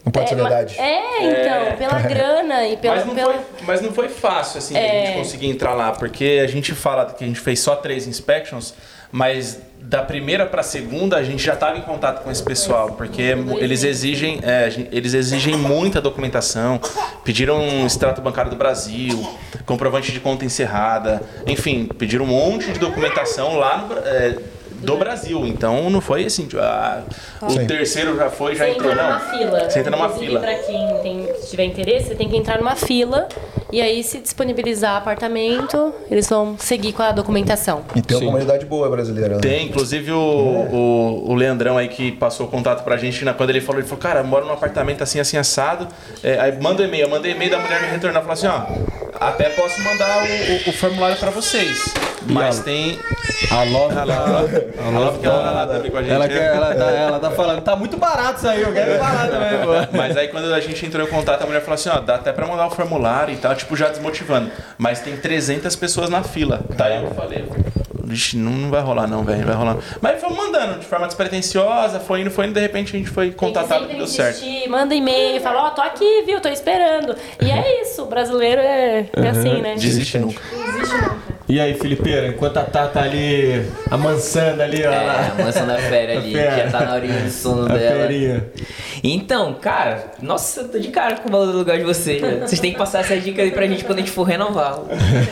Não 0.05 0.11
pode 0.11 0.25
é, 0.25 0.29
ser 0.29 0.35
verdade. 0.35 0.75
É, 0.79 1.23
então, 1.23 1.77
pela 1.77 1.99
grana 2.07 2.67
e 2.67 2.77
pela. 2.77 2.95
Mas 2.95 3.05
não, 3.05 3.15
pela... 3.15 3.33
foi, 3.33 3.65
mas 3.65 3.81
não 3.81 3.91
foi 3.91 4.09
fácil 4.09 4.57
assim 4.59 4.75
a 4.75 4.79
É. 4.79 5.05
gente 5.05 5.17
conseguir 5.17 5.47
entrar 5.47 5.73
lá, 5.73 5.91
porque 5.91 6.39
a 6.43 6.47
gente 6.47 6.73
fala 6.73 7.05
que 7.07 7.23
a 7.23 7.27
gente 7.27 7.39
fez 7.39 7.59
só 7.59 7.75
três 7.75 8.07
inspections, 8.07 8.73
mas 9.11 9.59
da 9.89 10.03
primeira 10.03 10.45
para 10.45 10.61
a 10.61 10.63
segunda 10.63 11.17
a 11.17 11.23
gente 11.23 11.43
já 11.43 11.55
estava 11.55 11.75
em 11.75 11.81
contato 11.81 12.23
com 12.23 12.29
esse 12.29 12.43
pessoal, 12.43 12.91
porque 12.91 13.23
eles 13.59 13.83
exigem, 13.83 14.39
é, 14.43 14.71
eles 14.91 15.15
exigem 15.15 15.57
muita 15.57 15.99
documentação, 15.99 16.79
pediram 17.23 17.59
um 17.59 17.87
extrato 17.87 18.21
bancário 18.21 18.51
do 18.51 18.55
Brasil, 18.55 19.27
comprovante 19.65 20.11
de 20.11 20.19
conta 20.19 20.45
encerrada, 20.45 21.23
enfim, 21.47 21.89
pediram 21.97 22.25
um 22.25 22.27
monte 22.27 22.71
de 22.71 22.77
documentação 22.77 23.57
lá 23.57 23.77
no, 23.79 23.97
é, 23.97 24.37
do 24.80 24.97
Brasil. 24.97 25.45
Então 25.45 25.89
não 25.89 26.01
foi 26.01 26.26
assim, 26.26 26.47
tipo, 26.47 26.61
ah, 26.61 27.03
o 27.41 27.49
Sim. 27.49 27.68
terceiro 27.68 28.15
já 28.18 28.30
foi, 28.30 28.56
já 28.56 28.65
Você 28.65 28.72
entrou, 28.72 28.91
entra 28.91 29.03
não. 29.03 29.10
numa 29.11 29.19
fila. 29.19 29.69
Você 29.69 29.80
entra 29.80 29.91
numa 29.91 30.06
Inclusive, 30.06 30.27
fila. 30.27 30.39
Pra 30.39 30.53
quem 30.56 30.97
tem, 31.03 31.27
tiver 31.49 31.64
interesse, 31.65 32.07
você 32.10 32.15
tem 32.15 32.30
que 32.30 32.38
entrar 32.38 32.57
numa 32.57 32.76
fila. 32.76 33.27
E 33.72 33.81
aí, 33.81 34.03
se 34.03 34.19
disponibilizar 34.19 34.95
apartamento, 34.95 35.93
eles 36.10 36.27
vão 36.27 36.57
seguir 36.57 36.91
com 36.93 37.03
a 37.03 37.11
documentação. 37.11 37.84
E 37.95 38.01
tem 38.01 38.18
uma 38.18 38.26
comunidade 38.26 38.65
boa 38.65 38.89
brasileira. 38.89 39.35
né? 39.35 39.41
Tem, 39.41 39.68
inclusive 39.68 40.11
o, 40.11 40.18
o, 40.18 41.31
o 41.31 41.35
Leandrão 41.35 41.77
aí 41.77 41.88
que 41.88 42.11
passou 42.14 42.47
o 42.47 42.49
contato 42.49 42.84
pra 42.84 42.97
gente, 42.97 43.23
né, 43.23 43.31
quando 43.31 43.51
ele 43.51 43.61
falou, 43.61 43.80
ele 43.80 43.88
falou, 43.88 44.01
cara, 44.01 44.22
eu 44.22 44.23
moro 44.23 44.45
num 44.45 44.53
apartamento 44.53 45.03
assim, 45.03 45.19
assim, 45.19 45.38
assado. 45.38 45.88
É, 46.23 46.39
aí 46.39 46.60
manda 46.60 46.81
um 46.81 46.85
e-mail, 46.88 47.03
eu 47.03 47.10
mandei 47.10 47.31
e-mail 47.34 47.51
da 47.51 47.60
mulher 47.60 47.80
me 47.81 47.88
retornar, 47.89 48.22
falou 48.23 48.34
assim, 48.34 48.47
ó, 48.47 48.61
até 49.19 49.49
posso 49.49 49.80
mandar 49.84 50.18
o, 50.23 50.23
o- 50.23 50.69
o 50.69 50.73
formulário 50.73 51.18
pra 51.18 51.30
vocês. 51.30 51.93
Mas 52.27 52.60
tem. 52.61 52.97
A 53.51 53.63
Love 53.63 53.93
A 53.97 54.05
tá. 54.05 54.25
Love. 54.25 54.55
A 54.77 54.87
A 54.87 54.89
Love 54.89 55.19
que 55.19 55.25
ela 55.25 55.43
tá 55.43 55.51
lá 55.51 55.67
também 55.67 55.91
com 55.91 55.97
a 55.97 56.01
gente. 56.01 56.11
Ela, 56.11 56.27
quer, 56.27 56.55
ela, 56.55 56.75
tá, 56.75 56.91
ela 56.91 57.19
tá 57.19 57.31
falando, 57.31 57.61
tá 57.61 57.75
muito 57.75 57.97
barato 57.97 58.37
isso 58.37 58.47
aí, 58.47 58.61
eu 58.61 58.73
quero 58.73 58.99
barato 58.99 59.31
também, 59.31 59.59
pô. 59.59 59.97
Mas 59.97 60.17
aí 60.17 60.27
quando 60.27 60.53
a 60.53 60.59
gente 60.59 60.85
entrou 60.85 61.07
em 61.07 61.09
contato, 61.09 61.41
a 61.41 61.45
mulher 61.45 61.61
falou 61.61 61.75
assim, 61.75 61.89
ó, 61.89 61.99
dá 61.99 62.15
até 62.15 62.31
pra 62.31 62.45
mandar 62.45 62.67
o 62.67 62.71
formulário 62.71 63.33
e 63.33 63.37
tal, 63.37 63.55
tipo, 63.55 63.75
já 63.75 63.89
desmotivando. 63.89 64.51
Mas 64.77 64.99
tem 64.99 65.15
300 65.15 65.75
pessoas 65.75 66.09
na 66.09 66.23
fila. 66.23 66.61
Daí 66.75 67.01
eu 67.03 67.11
falei, 67.11 67.45
vixe, 68.03 68.35
não, 68.37 68.51
não 68.51 68.69
vai 68.69 68.81
rolar 68.81 69.07
não, 69.07 69.23
velho, 69.23 69.39
não 69.39 69.47
vai 69.47 69.55
rolar. 69.55 69.77
Mas 70.01 70.19
foi 70.19 70.29
mandando 70.29 70.79
de 70.79 70.85
forma 70.85 71.07
despretensiosa, 71.07 71.99
foi 71.99 72.21
indo, 72.21 72.31
foi 72.31 72.45
indo, 72.45 72.53
de 72.53 72.59
repente 72.59 72.95
a 72.95 72.99
gente 72.99 73.09
foi 73.09 73.29
que 73.29 73.35
contatado 73.35 73.85
e 73.89 73.95
deu 73.95 74.07
certo. 74.07 74.43
manda 74.67 74.93
e-mail, 74.95 75.39
fala, 75.41 75.67
ó, 75.67 75.69
tô 75.69 75.81
aqui, 75.81 76.23
viu, 76.25 76.41
tô 76.41 76.49
esperando. 76.49 77.15
E 77.41 77.49
é 77.49 77.81
isso, 77.81 78.03
o 78.03 78.05
brasileiro 78.07 78.61
é, 78.61 79.05
é 79.13 79.29
assim, 79.29 79.61
né? 79.61 79.75
Desiste 79.75 80.17
nunca. 80.17 80.41
E 81.49 81.59
aí, 81.59 81.73
Felipeira, 81.73 82.27
enquanto 82.27 82.57
a 82.57 82.63
Tá 82.63 82.85
tá 82.88 83.01
ali 83.01 83.65
amansando 83.89 84.61
ali, 84.61 84.85
ó. 84.85 84.91
É, 84.91 85.31
a 85.31 85.35
mansão 85.43 85.65
da 85.65 85.77
fera 85.80 86.13
ali, 86.19 86.38
A 86.39 86.51
fera. 86.51 86.69
já 86.69 86.71
tá 86.71 86.85
na 86.85 86.93
horinha 86.93 87.19
do 87.21 87.31
sono 87.31 87.65
a 87.65 87.76
dela. 87.76 88.01
ferinha. 88.01 88.45
Então, 89.03 89.55
cara, 89.55 90.11
nossa, 90.21 90.61
eu 90.61 90.67
tô 90.69 90.77
de 90.77 90.89
cara 90.89 91.15
com 91.17 91.27
o 91.27 91.31
valor 91.31 91.51
do 91.51 91.57
lugar 91.57 91.77
de 91.80 91.84
vocês. 91.84 92.21
né? 92.21 92.41
Vocês 92.45 92.61
têm 92.61 92.71
que 92.71 92.77
passar 92.77 92.99
essa 92.99 93.17
dica 93.17 93.41
aí 93.41 93.49
pra 93.49 93.65
gente 93.65 93.84
quando 93.84 93.97
a 93.97 94.01
gente 94.01 94.11
for 94.11 94.23
renovar. 94.23 94.77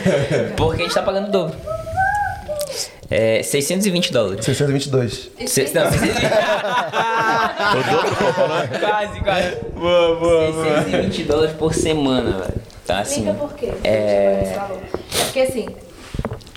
Porque 0.56 0.82
a 0.82 0.84
gente 0.86 0.94
tá 0.94 1.02
pagando 1.02 1.28
o 1.28 1.30
dobro. 1.30 1.56
É 3.10 3.42
620 3.42 4.12
dólares. 4.12 4.44
622. 4.44 5.30
Se, 5.46 5.62
não, 5.72 5.90
620. 5.90 6.20
quase, 8.80 9.20
quase. 9.20 9.56
Boa, 9.74 10.16
boa, 10.16 10.52
boa. 10.52 10.82
620 10.82 11.22
dólares 11.22 11.54
por 11.56 11.72
semana, 11.72 12.32
velho. 12.32 12.54
Tá 12.86 12.98
assim. 13.00 13.20
Explica 13.20 13.38
por 13.38 13.54
quê. 13.54 13.72
É. 13.84 13.90
É 13.90 14.58
porque 15.24 15.40
assim, 15.40 15.68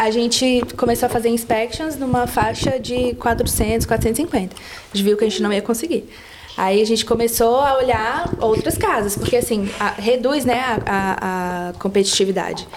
a 0.05 0.09
gente 0.09 0.63
começou 0.77 1.05
a 1.05 1.09
fazer 1.09 1.29
inspections 1.29 1.95
numa 1.95 2.25
faixa 2.25 2.79
de 2.79 3.13
400, 3.15 3.85
450. 3.85 4.55
A 4.55 4.95
gente 4.97 5.03
viu 5.05 5.15
que 5.15 5.23
a 5.23 5.29
gente 5.29 5.43
não 5.43 5.53
ia 5.53 5.61
conseguir. 5.61 6.09
Aí 6.57 6.81
a 6.81 6.85
gente 6.85 7.05
começou 7.05 7.57
a 7.59 7.77
olhar 7.77 8.29
outras 8.41 8.77
casas, 8.77 9.15
porque 9.15 9.37
assim, 9.37 9.69
a- 9.79 9.91
reduz 9.91 10.43
né, 10.43 10.59
a, 10.59 10.79
a- 10.85 11.69
a 11.69 11.73
competitividade. 11.73 12.67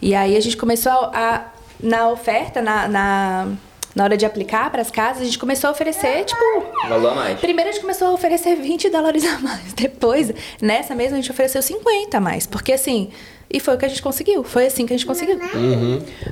E 0.00 0.14
aí 0.14 0.34
a 0.36 0.40
gente 0.40 0.56
começou 0.56 0.90
a, 0.90 1.52
na 1.82 2.08
oferta, 2.08 2.62
na, 2.62 2.88
na, 2.88 3.48
na 3.94 4.04
hora 4.04 4.16
de 4.16 4.24
aplicar 4.24 4.70
para 4.70 4.80
as 4.80 4.90
casas, 4.90 5.20
a 5.22 5.24
gente 5.26 5.38
começou 5.38 5.68
a 5.68 5.72
oferecer, 5.72 6.24
tipo, 6.24 6.42
Valor 6.88 7.12
a 7.12 7.14
mais. 7.14 7.40
Primeiro 7.40 7.68
a 7.68 7.72
gente 7.74 7.82
começou 7.82 8.08
a 8.08 8.12
oferecer 8.12 8.56
20 8.56 8.88
dólares 8.88 9.24
a 9.26 9.38
mais. 9.38 9.72
Depois, 9.76 10.32
nessa 10.62 10.94
mesma, 10.94 11.18
a 11.18 11.20
gente 11.20 11.30
ofereceu 11.30 11.60
50 11.60 12.16
a 12.16 12.20
mais. 12.20 12.46
Porque 12.46 12.72
assim, 12.72 13.10
e 13.50 13.60
foi 13.60 13.74
o 13.74 13.78
que 13.78 13.84
a 13.84 13.88
gente 13.88 14.02
conseguiu. 14.02 14.44
Foi 14.44 14.66
assim 14.66 14.86
que 14.86 14.92
a 14.92 14.96
gente 14.96 15.06
conseguiu. 15.06 15.38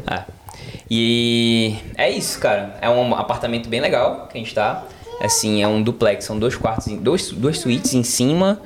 Ah. 0.07 0.24
E 0.90 1.77
é 1.97 2.11
isso, 2.11 2.39
cara. 2.39 2.77
É 2.81 2.89
um 2.89 3.15
apartamento 3.15 3.69
bem 3.69 3.81
legal 3.81 4.28
que 4.31 4.39
a 4.39 4.40
gente 4.40 4.55
tá. 4.55 4.85
Assim, 5.20 5.62
é 5.62 5.69
um 5.69 5.82
duplex, 5.82 6.24
são 6.24 6.39
dois 6.39 6.55
quartos, 6.55 6.93
dois, 6.99 7.31
duas 7.32 7.59
suítes 7.59 7.93
em 7.95 8.03
cima. 8.03 8.61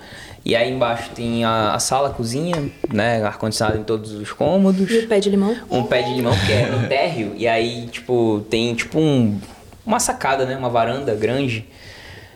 E 0.44 0.56
aí 0.56 0.72
embaixo 0.72 1.10
tem 1.14 1.44
a, 1.44 1.72
a 1.72 1.78
sala, 1.78 2.08
a 2.08 2.12
cozinha, 2.12 2.70
né? 2.92 3.22
Ar-condicionado 3.22 3.78
em 3.78 3.84
todos 3.84 4.12
os 4.12 4.32
cômodos. 4.32 4.90
E 4.90 4.98
o 4.98 5.08
pé 5.08 5.20
de 5.20 5.30
limão? 5.30 5.56
Um 5.70 5.84
pé 5.84 6.02
de 6.02 6.12
limão 6.12 6.34
que 6.46 6.52
é 6.52 6.66
no 6.66 6.88
térreo. 6.88 7.32
E 7.36 7.46
aí, 7.46 7.86
tipo, 7.86 8.44
tem 8.50 8.74
tipo 8.74 8.98
um, 8.98 9.40
uma 9.86 10.00
sacada, 10.00 10.44
né? 10.44 10.56
Uma 10.56 10.68
varanda 10.68 11.14
grande. 11.14 11.64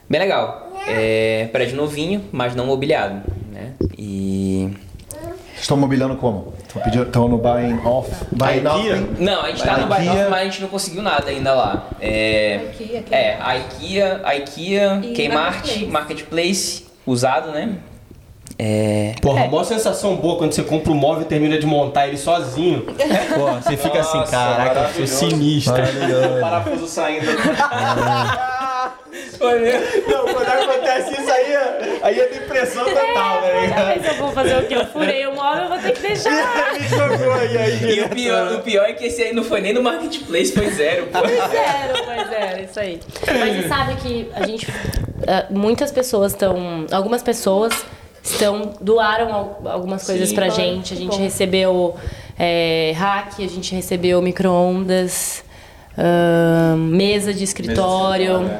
Bem 0.08 0.20
legal. 0.20 0.72
É 0.86 1.48
prédio 1.50 1.76
novinho, 1.76 2.24
mas 2.30 2.54
não 2.54 2.64
mobiliado, 2.64 3.22
né? 3.52 3.72
E... 3.98 4.45
Estão 5.60 5.76
mobiliando 5.76 6.16
como? 6.16 6.52
Estão 6.66 6.82
pedindo- 6.82 7.02
Estão 7.04 7.28
no 7.28 7.38
buying 7.38 7.78
off? 7.84 8.10
Nothing? 8.32 9.16
Não, 9.24 9.42
a 9.42 9.48
gente 9.48 9.62
tá 9.64 9.78
no 9.78 9.84
Ikea. 9.92 10.12
Bairro, 10.12 10.30
mas 10.30 10.40
a 10.40 10.44
gente 10.44 10.62
não 10.62 10.68
conseguiu 10.68 11.02
nada 11.02 11.30
ainda 11.30 11.54
lá. 11.54 11.88
É, 12.00 12.60
A 12.60 12.72
IKEA, 12.82 13.04
é? 13.10 13.16
é 13.16 13.38
a 13.40 13.56
IKEA, 13.56 14.20
a 14.24 14.36
IKEA, 14.36 15.00
E 15.02 15.12
Kmart, 15.14 15.54
Marketplace. 15.54 15.86
Marketplace, 15.90 16.86
usado, 17.06 17.50
né? 17.52 17.76
É, 18.58 19.14
Porra, 19.20 19.44
a 19.44 19.48
maior 19.48 19.64
sensação 19.64 20.16
boa 20.16 20.38
quando 20.38 20.52
você 20.52 20.62
compra 20.62 20.90
um 20.90 20.94
móvel 20.94 21.22
e 21.22 21.26
termina 21.26 21.58
de 21.58 21.66
montar 21.66 22.08
ele 22.08 22.16
sozinho. 22.16 22.82
Pô, 23.34 23.52
você 23.60 23.76
fica 23.76 24.00
assim, 24.00 24.16
Nossa, 24.18 24.30
caraca, 24.30 24.90
eu 24.98 25.06
sou 25.06 25.28
sinistro. 25.30 25.74
O 25.74 26.40
parafuso 26.40 26.86
saindo. 26.86 27.26
Não, 29.40 30.24
quando 30.32 30.48
acontece 30.48 31.20
isso 31.20 31.30
aí, 31.30 31.52
é- 31.52 31.98
aí 32.02 32.20
é 32.20 32.26
depressão 32.28 32.84
total, 32.84 33.40
né? 33.42 33.68
Já 33.68 33.94
pensou, 33.94 34.10
eu 34.10 34.16
vou 34.16 34.32
fazer 34.32 34.56
o 34.58 34.66
quê? 34.66 34.74
Eu 34.74 34.86
furei 34.86 35.26
o 35.26 35.34
móvel, 35.34 35.62
eu 35.64 35.68
vou 35.68 35.78
ter 35.78 35.92
que 35.92 36.00
deixar. 36.02 36.72
Me 36.74 36.88
jogou 36.88 37.32
aí, 37.34 37.58
aí. 37.58 37.98
E 37.98 38.00
o 38.02 38.08
pior, 38.08 38.52
o 38.54 38.58
pior 38.60 38.84
é 38.88 38.92
que 38.94 39.06
esse 39.06 39.22
aí 39.22 39.32
não 39.34 39.44
foi 39.44 39.60
nem 39.60 39.72
no 39.72 39.82
Marketplace, 39.82 40.52
foi 40.52 40.70
zero, 40.70 41.06
pô. 41.06 41.18
Pois 41.20 41.54
era, 41.54 41.92
pois 42.04 42.32
era, 42.32 42.62
isso 42.62 42.80
aí. 42.80 43.00
Mas 43.26 43.56
você 43.62 43.68
sabe 43.68 43.96
que 43.96 44.30
a 44.34 44.46
gente. 44.46 44.66
ah, 45.26 45.46
Muitas 45.50 45.90
pessoas 45.92 46.32
estão. 46.32 46.86
Algumas 46.90 47.22
pessoas 47.22 47.84
estão. 48.22 48.72
doaram 48.80 49.32
al- 49.32 49.62
algumas 49.66 50.04
coisas 50.04 50.28
Sim. 50.30 50.34
pra 50.34 50.44
Ai, 50.46 50.50
gente. 50.50 50.94
A 50.94 50.96
gente 50.96 51.16
bom. 51.16 51.22
recebeu 51.22 51.96
é, 52.38 52.92
hack, 52.96 53.34
a 53.40 53.48
gente 53.48 53.74
recebeu 53.74 54.20
micro-ondas, 54.22 55.44
ah, 55.96 56.74
mesa 56.76 57.32
de 57.32 57.44
escritório 57.44 58.50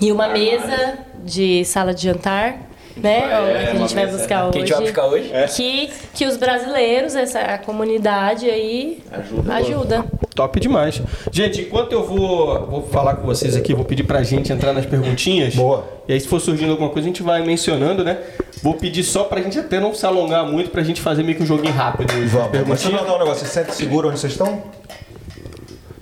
e 0.00 0.12
uma 0.12 0.28
mesa 0.28 0.98
de 1.24 1.64
sala 1.64 1.92
de 1.94 2.02
jantar. 2.02 2.58
Né? 2.96 3.18
É, 3.18 3.66
que 3.72 3.76
a 3.76 3.80
gente 3.80 3.94
vai 3.94 4.06
buscar 4.06 4.26
Que 4.26 4.32
a 4.34 4.46
hoje. 4.46 4.58
gente 4.60 4.72
vai 4.72 4.80
buscar 4.80 5.04
hoje? 5.04 5.30
Que, 5.54 5.90
que 6.14 6.24
os 6.24 6.38
brasileiros, 6.38 7.14
essa 7.14 7.40
a 7.40 7.58
comunidade 7.58 8.48
aí, 8.48 9.02
Ajuda. 9.12 9.54
ajuda. 9.54 10.04
Top 10.34 10.58
demais. 10.58 11.02
Gente, 11.30 11.60
enquanto 11.60 11.92
eu 11.92 12.06
vou, 12.06 12.66
vou 12.66 12.82
falar 12.84 13.16
com 13.16 13.26
vocês 13.26 13.54
aqui, 13.54 13.74
vou 13.74 13.84
pedir 13.84 14.04
pra 14.04 14.22
gente 14.22 14.50
entrar 14.50 14.72
nas 14.72 14.86
perguntinhas. 14.86 15.54
Boa. 15.54 15.84
E 16.08 16.12
aí, 16.14 16.20
se 16.20 16.26
for 16.26 16.40
surgindo 16.40 16.70
alguma 16.70 16.88
coisa, 16.88 17.06
a 17.06 17.10
gente 17.10 17.22
vai 17.22 17.42
mencionando, 17.44 18.02
né? 18.02 18.16
Vou 18.62 18.72
pedir 18.72 19.02
só 19.04 19.24
pra 19.24 19.42
gente 19.42 19.58
até 19.58 19.78
não 19.78 19.92
se 19.94 20.06
alongar 20.06 20.46
muito, 20.46 20.70
pra 20.70 20.82
gente 20.82 21.02
fazer 21.02 21.22
meio 21.22 21.36
que 21.36 21.42
um 21.42 21.46
joguinho 21.46 21.74
rápido. 21.74 22.10
Vamos. 22.14 22.30
Deixa 22.32 22.38
eu 22.38 22.48
Perguntinha. 22.50 22.90
perguntar 22.92 23.14
um 23.14 23.18
negócio. 23.18 23.40
Vocês 23.40 23.48
se 23.50 23.54
sentem 23.54 23.74
seguro 23.74 24.08
onde 24.08 24.18
vocês 24.18 24.32
estão? 24.32 24.62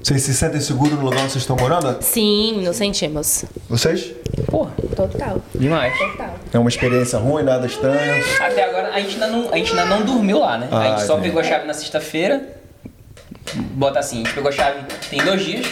Vocês 0.04 0.20
se 0.20 0.34
sentem 0.34 0.60
seguros 0.60 0.98
no 0.98 1.04
lugar 1.06 1.20
onde 1.22 1.32
vocês 1.32 1.42
estão 1.44 1.56
morando? 1.56 1.96
Sim, 2.02 2.60
nos 2.62 2.76
sentimos. 2.76 3.46
Vocês? 3.70 4.12
Porra, 4.50 4.70
Total. 4.94 5.40
demais. 5.54 5.96
Total. 5.98 6.34
É 6.52 6.58
uma 6.58 6.68
experiência 6.68 7.18
ruim, 7.18 7.42
nada 7.42 7.66
estranho. 7.66 8.22
Até 8.38 8.64
agora 8.64 8.90
a 8.92 9.00
gente 9.00 9.14
ainda 9.14 9.28
não, 9.28 9.50
a 9.50 9.56
gente 9.56 9.70
ainda 9.70 9.86
não 9.86 10.02
dormiu 10.02 10.40
lá, 10.40 10.58
né? 10.58 10.68
a 10.70 10.78
Ah, 10.78 10.84
gente 10.90 11.06
só 11.06 11.14
entendi. 11.14 11.28
pegou 11.28 11.40
a 11.40 11.44
chave 11.44 11.66
na 11.66 11.72
sexta-feira. 11.72 12.48
Bota 13.54 13.98
assim, 14.00 14.16
a 14.16 14.24
gente 14.24 14.34
pegou 14.34 14.50
a 14.50 14.52
chave 14.52 14.80
tem 15.08 15.24
dois 15.24 15.42
dias. 15.42 15.66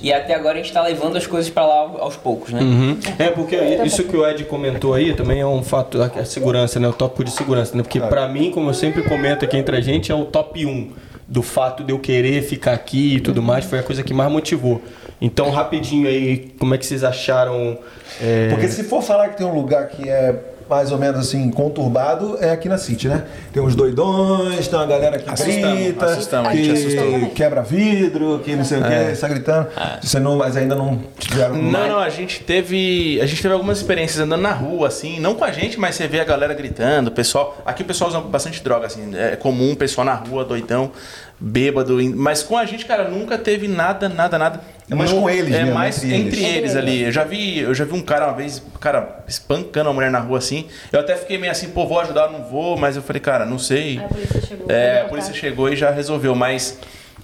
E 0.00 0.10
até 0.10 0.34
agora 0.34 0.54
a 0.58 0.62
gente 0.62 0.72
tá 0.72 0.82
levando 0.82 1.18
as 1.18 1.26
coisas 1.26 1.50
pra 1.50 1.66
lá 1.66 1.80
aos 1.98 2.16
poucos, 2.16 2.52
né? 2.54 2.60
Uhum. 2.62 2.98
É, 3.18 3.28
porque 3.28 3.56
isso 3.84 4.04
que 4.04 4.16
o 4.16 4.26
Ed 4.26 4.42
comentou 4.44 4.94
aí 4.94 5.12
também 5.14 5.40
é 5.40 5.46
um 5.46 5.62
fato, 5.62 6.00
a 6.00 6.24
segurança, 6.24 6.80
né? 6.80 6.88
O 6.88 6.94
tópico 6.94 7.24
de 7.24 7.30
segurança, 7.30 7.76
né? 7.76 7.82
Porque 7.82 8.00
pra 8.00 8.26
mim, 8.26 8.50
como 8.52 8.70
eu 8.70 8.74
sempre 8.74 9.02
comento 9.02 9.44
aqui 9.44 9.58
entre 9.58 9.76
a 9.76 9.80
gente, 9.82 10.10
é 10.10 10.14
o 10.14 10.24
top 10.24 10.64
1 10.64 10.92
do 11.28 11.42
fato 11.42 11.82
de 11.82 11.92
eu 11.92 11.98
querer 11.98 12.42
ficar 12.42 12.72
aqui 12.72 13.16
e 13.16 13.20
tudo 13.20 13.42
mais, 13.42 13.64
foi 13.64 13.78
a 13.78 13.82
coisa 13.82 14.02
que 14.02 14.14
mais 14.14 14.30
motivou. 14.30 14.82
Então, 15.20 15.50
rapidinho 15.50 16.06
aí, 16.06 16.54
como 16.58 16.74
é 16.74 16.78
que 16.78 16.86
vocês 16.86 17.02
acharam? 17.02 17.78
é, 18.20 18.48
Porque 18.50 18.68
se 18.68 18.84
for 18.84 19.02
falar 19.02 19.30
que 19.30 19.38
tem 19.38 19.46
um 19.46 19.54
lugar 19.54 19.88
que 19.88 20.08
é 20.08 20.38
mais 20.68 20.92
ou 20.92 20.98
menos 20.98 21.20
assim, 21.20 21.50
conturbado, 21.50 22.36
é 22.40 22.50
aqui 22.50 22.68
na 22.68 22.78
City, 22.78 23.08
né? 23.08 23.24
Tem 23.52 23.62
uns 23.62 23.74
doidões, 23.74 24.66
tem 24.66 24.78
uma 24.78 24.86
galera 24.86 25.18
que 25.18 25.30
Assustamos, 25.30 25.78
grita, 25.78 26.04
assustamos, 26.06 26.52
que 26.52 27.30
quebra 27.34 27.62
vidro, 27.62 28.40
que 28.44 28.54
não 28.56 28.64
sei 28.64 28.80
o 28.80 28.82
que, 28.82 29.12
está 29.12 29.28
gritando. 29.28 29.68
Você 30.02 30.18
não, 30.18 30.36
mas 30.36 30.56
ainda 30.56 30.74
não 30.74 31.00
tiveram. 31.18 31.56
Não, 31.56 31.88
não, 31.88 31.98
a 31.98 32.08
gente 32.08 32.42
teve. 32.42 33.20
A 33.20 33.26
gente 33.26 33.40
teve 33.42 33.54
algumas 33.54 33.78
experiências 33.78 34.20
andando 34.20 34.42
na 34.42 34.52
rua, 34.52 34.88
assim, 34.88 35.20
não 35.20 35.34
com 35.34 35.44
a 35.44 35.52
gente, 35.52 35.78
mas 35.78 35.94
você 35.94 36.06
vê 36.08 36.20
a 36.20 36.24
galera 36.24 36.54
gritando, 36.54 37.08
o 37.08 37.12
pessoal. 37.12 37.56
Aqui 37.64 37.82
o 37.82 37.86
pessoal 37.86 38.10
usa 38.10 38.20
bastante 38.20 38.62
droga, 38.62 38.86
assim. 38.86 39.14
É 39.16 39.36
comum 39.36 39.72
o 39.72 39.76
pessoal 39.76 40.04
na 40.04 40.14
rua, 40.14 40.44
doidão, 40.44 40.90
bêbado. 41.38 41.98
Mas 42.14 42.42
com 42.42 42.56
a 42.56 42.64
gente, 42.64 42.84
cara, 42.84 43.08
nunca 43.08 43.36
teve 43.36 43.68
nada, 43.68 44.08
nada, 44.08 44.38
nada. 44.38 44.60
É 44.88 44.94
mais 44.94 45.12
com 45.12 45.28
eles 45.28 45.52
É 45.52 45.62
mesmo, 45.62 45.74
mais 45.74 46.02
entre 46.04 46.16
entre, 46.16 46.44
eles. 46.44 46.56
eles. 46.56 46.76
ali. 46.76 47.02
Eu 47.02 47.12
já 47.12 47.24
vi, 47.24 47.58
eu 47.58 47.74
já 47.74 47.84
vi 47.84 47.92
um 47.92 48.02
cara 48.02 48.26
uma 48.26 48.34
vez, 48.34 48.62
cara, 48.80 49.24
espancando 49.26 49.88
uma 49.88 49.94
mulher 49.94 50.10
na 50.10 50.20
rua 50.20 50.38
assim. 50.38 50.66
Eu 50.92 51.00
até 51.00 51.16
fiquei 51.16 51.38
meio 51.38 51.50
assim, 51.50 51.70
pô, 51.70 51.86
vou 51.86 52.00
ajudar, 52.00 52.30
não 52.30 52.44
vou, 52.44 52.76
mas 52.76 52.96
eu 52.96 53.02
falei, 53.02 53.20
cara, 53.20 53.44
não 53.44 53.58
sei. 53.58 53.98
A 53.98 54.08
polícia 54.08 54.40
chegou. 54.40 54.66
É, 54.70 55.00
a 55.00 55.04
polícia 55.06 55.34
chegou 55.34 55.68
e 55.72 55.76
já 55.76 55.90
resolveu, 55.90 56.34
mas 56.36 56.78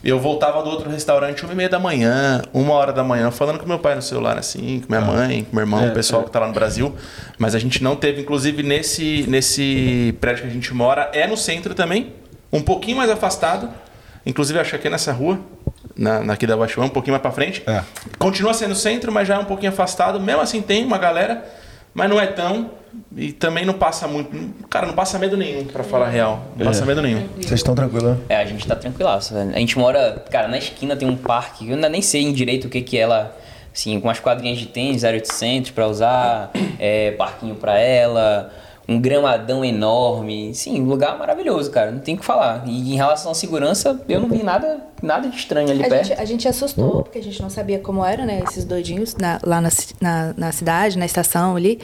eu 0.05 0.19
voltava 0.19 0.61
do 0.65 0.69
outro 0.71 0.91
restaurante 0.91 1.45
uma 1.45 1.53
e 1.53 1.57
meia 1.57 1.69
da 1.69 1.79
manhã, 1.79 2.43
uma 2.53 2.75
hora 2.75 2.93
da 2.93 3.05
manhã, 3.05 3.31
falando 3.31 3.61
com 3.61 3.67
meu 3.67 3.79
pai 3.79 3.95
no 3.95 4.03
celular, 4.03 4.37
assim, 4.37 4.81
com 4.81 4.93
minha 4.93 5.01
mãe, 5.01 5.45
com 5.45 5.55
meu 5.55 5.63
irmão, 5.63 5.85
É, 5.85 5.89
o 5.91 5.93
pessoal 5.93 6.23
é. 6.23 6.25
que 6.25 6.31
tá 6.33 6.41
lá 6.41 6.49
no 6.49 6.53
Brasil. 6.53 6.93
Mas 7.39 7.55
a 7.55 7.61
gente 7.61 7.81
não 7.83 7.95
teve, 7.95 8.21
inclusive, 8.21 8.65
nesse, 8.65 9.25
nesse 9.29 10.13
prédio 10.21 10.43
que 10.43 10.49
a 10.51 10.53
gente 10.53 10.75
mora, 10.75 11.09
é 11.15 11.29
no 11.29 11.37
centro 11.37 11.73
também, 11.75 12.13
um 12.53 12.61
pouquinho 12.61 12.97
mais 12.97 13.09
afastado. 13.09 13.71
Inclusive, 14.25 14.59
acho 14.59 14.71
que 14.71 14.77
aqui 14.77 14.91
nessa 14.91 15.13
rua, 15.13 15.39
na, 15.97 16.21
na 16.21 16.33
aqui 16.35 16.47
da 16.47 16.57
Baixão, 16.57 16.85
um 16.85 16.89
pouquinho 16.89 17.13
mais 17.13 17.23
pra 17.23 17.33
frente. 17.33 17.63
É. 17.67 17.83
Continua 18.19 18.55
sendo 18.55 18.75
centro, 18.75 19.11
mas 19.13 19.27
já 19.27 19.35
é 19.35 19.39
um 19.39 19.45
pouquinho 19.45 19.73
afastado. 19.73 20.21
Mesmo 20.21 20.41
assim, 20.41 20.63
tem 20.63 20.85
uma 20.85 20.99
galera, 20.99 21.45
mas 21.93 22.09
não 22.09 22.21
é 22.21 22.27
tão. 22.27 22.71
E 23.17 23.33
também 23.33 23.65
não 23.65 23.75
passa 23.75 24.07
muito. 24.07 24.31
Cara, 24.69 24.87
não 24.87 24.95
passa 24.95 25.19
medo 25.19 25.37
nenhum, 25.37 25.65
pra 25.65 25.83
falar 25.83 26.07
a 26.07 26.11
real. 26.11 26.43
Não 26.57 26.67
passa 26.67 26.85
medo 26.85 27.01
nenhum. 27.01 27.27
Vocês 27.37 27.53
estão 27.53 27.75
tranquilos, 27.75 28.05
né? 28.05 28.19
É, 28.29 28.37
a 28.37 28.45
gente 28.45 28.67
tá 28.67 28.77
tranquilaço. 28.77 29.35
A 29.37 29.59
gente 29.59 29.79
mora, 29.79 30.23
cara, 30.31 30.47
na 30.47 30.59
esquina 30.59 30.95
tem 30.95 31.09
um 31.09 31.17
parque, 31.17 31.69
eu 31.69 31.75
ainda 31.75 31.89
nem 31.89 32.03
sei 32.03 32.31
direito 32.33 32.67
o 32.67 32.69
que 32.71 32.83
que 32.83 32.99
ela, 32.99 33.35
assim, 33.75 33.99
com 33.99 34.09
umas 34.09 34.21
quadrinhas 34.21 34.59
de 34.59 34.67
tênis 34.67 35.05
0800 35.05 35.71
pra 35.71 35.87
usar, 35.89 36.51
é, 36.79 37.13
parquinho 37.13 37.55
pra 37.55 37.79
ela, 37.79 38.53
um 38.89 39.01
gramadão 39.01 39.65
enorme, 39.65 40.55
sim, 40.55 40.81
um 40.83 40.87
lugar 40.87 41.19
maravilhoso, 41.19 41.71
cara, 41.71 41.91
não 41.93 42.01
tem 42.01 42.15
o 42.15 42.19
que 42.19 42.25
falar. 42.25 42.65
E 42.67 42.93
em 42.93 42.97
relação 42.97 43.31
à 43.31 43.35
segurança, 43.35 44.01
eu 44.09 44.21
não 44.21 44.29
vi 44.29 44.43
nada, 44.43 44.81
nada 45.03 45.29
de 45.29 45.37
estranho 45.37 45.71
ali 45.71 45.85
A 45.85 45.89
perto. 45.89 46.07
gente, 46.09 46.21
a 46.21 46.25
gente 46.25 46.49
assustou, 46.49 47.03
porque 47.03 47.19
a 47.19 47.23
gente 47.23 47.41
não 47.41 47.49
sabia 47.49 47.79
como 47.79 48.05
era, 48.05 48.25
né? 48.27 48.43
Esses 48.47 48.65
doidinhos 48.65 49.15
na- 49.17 49.39
lá 49.45 49.61
na, 49.61 49.69
na, 50.01 50.35
na 50.37 50.53
cidade, 50.53 50.99
na 50.99 51.07
estação 51.07 51.55
ali. 51.57 51.79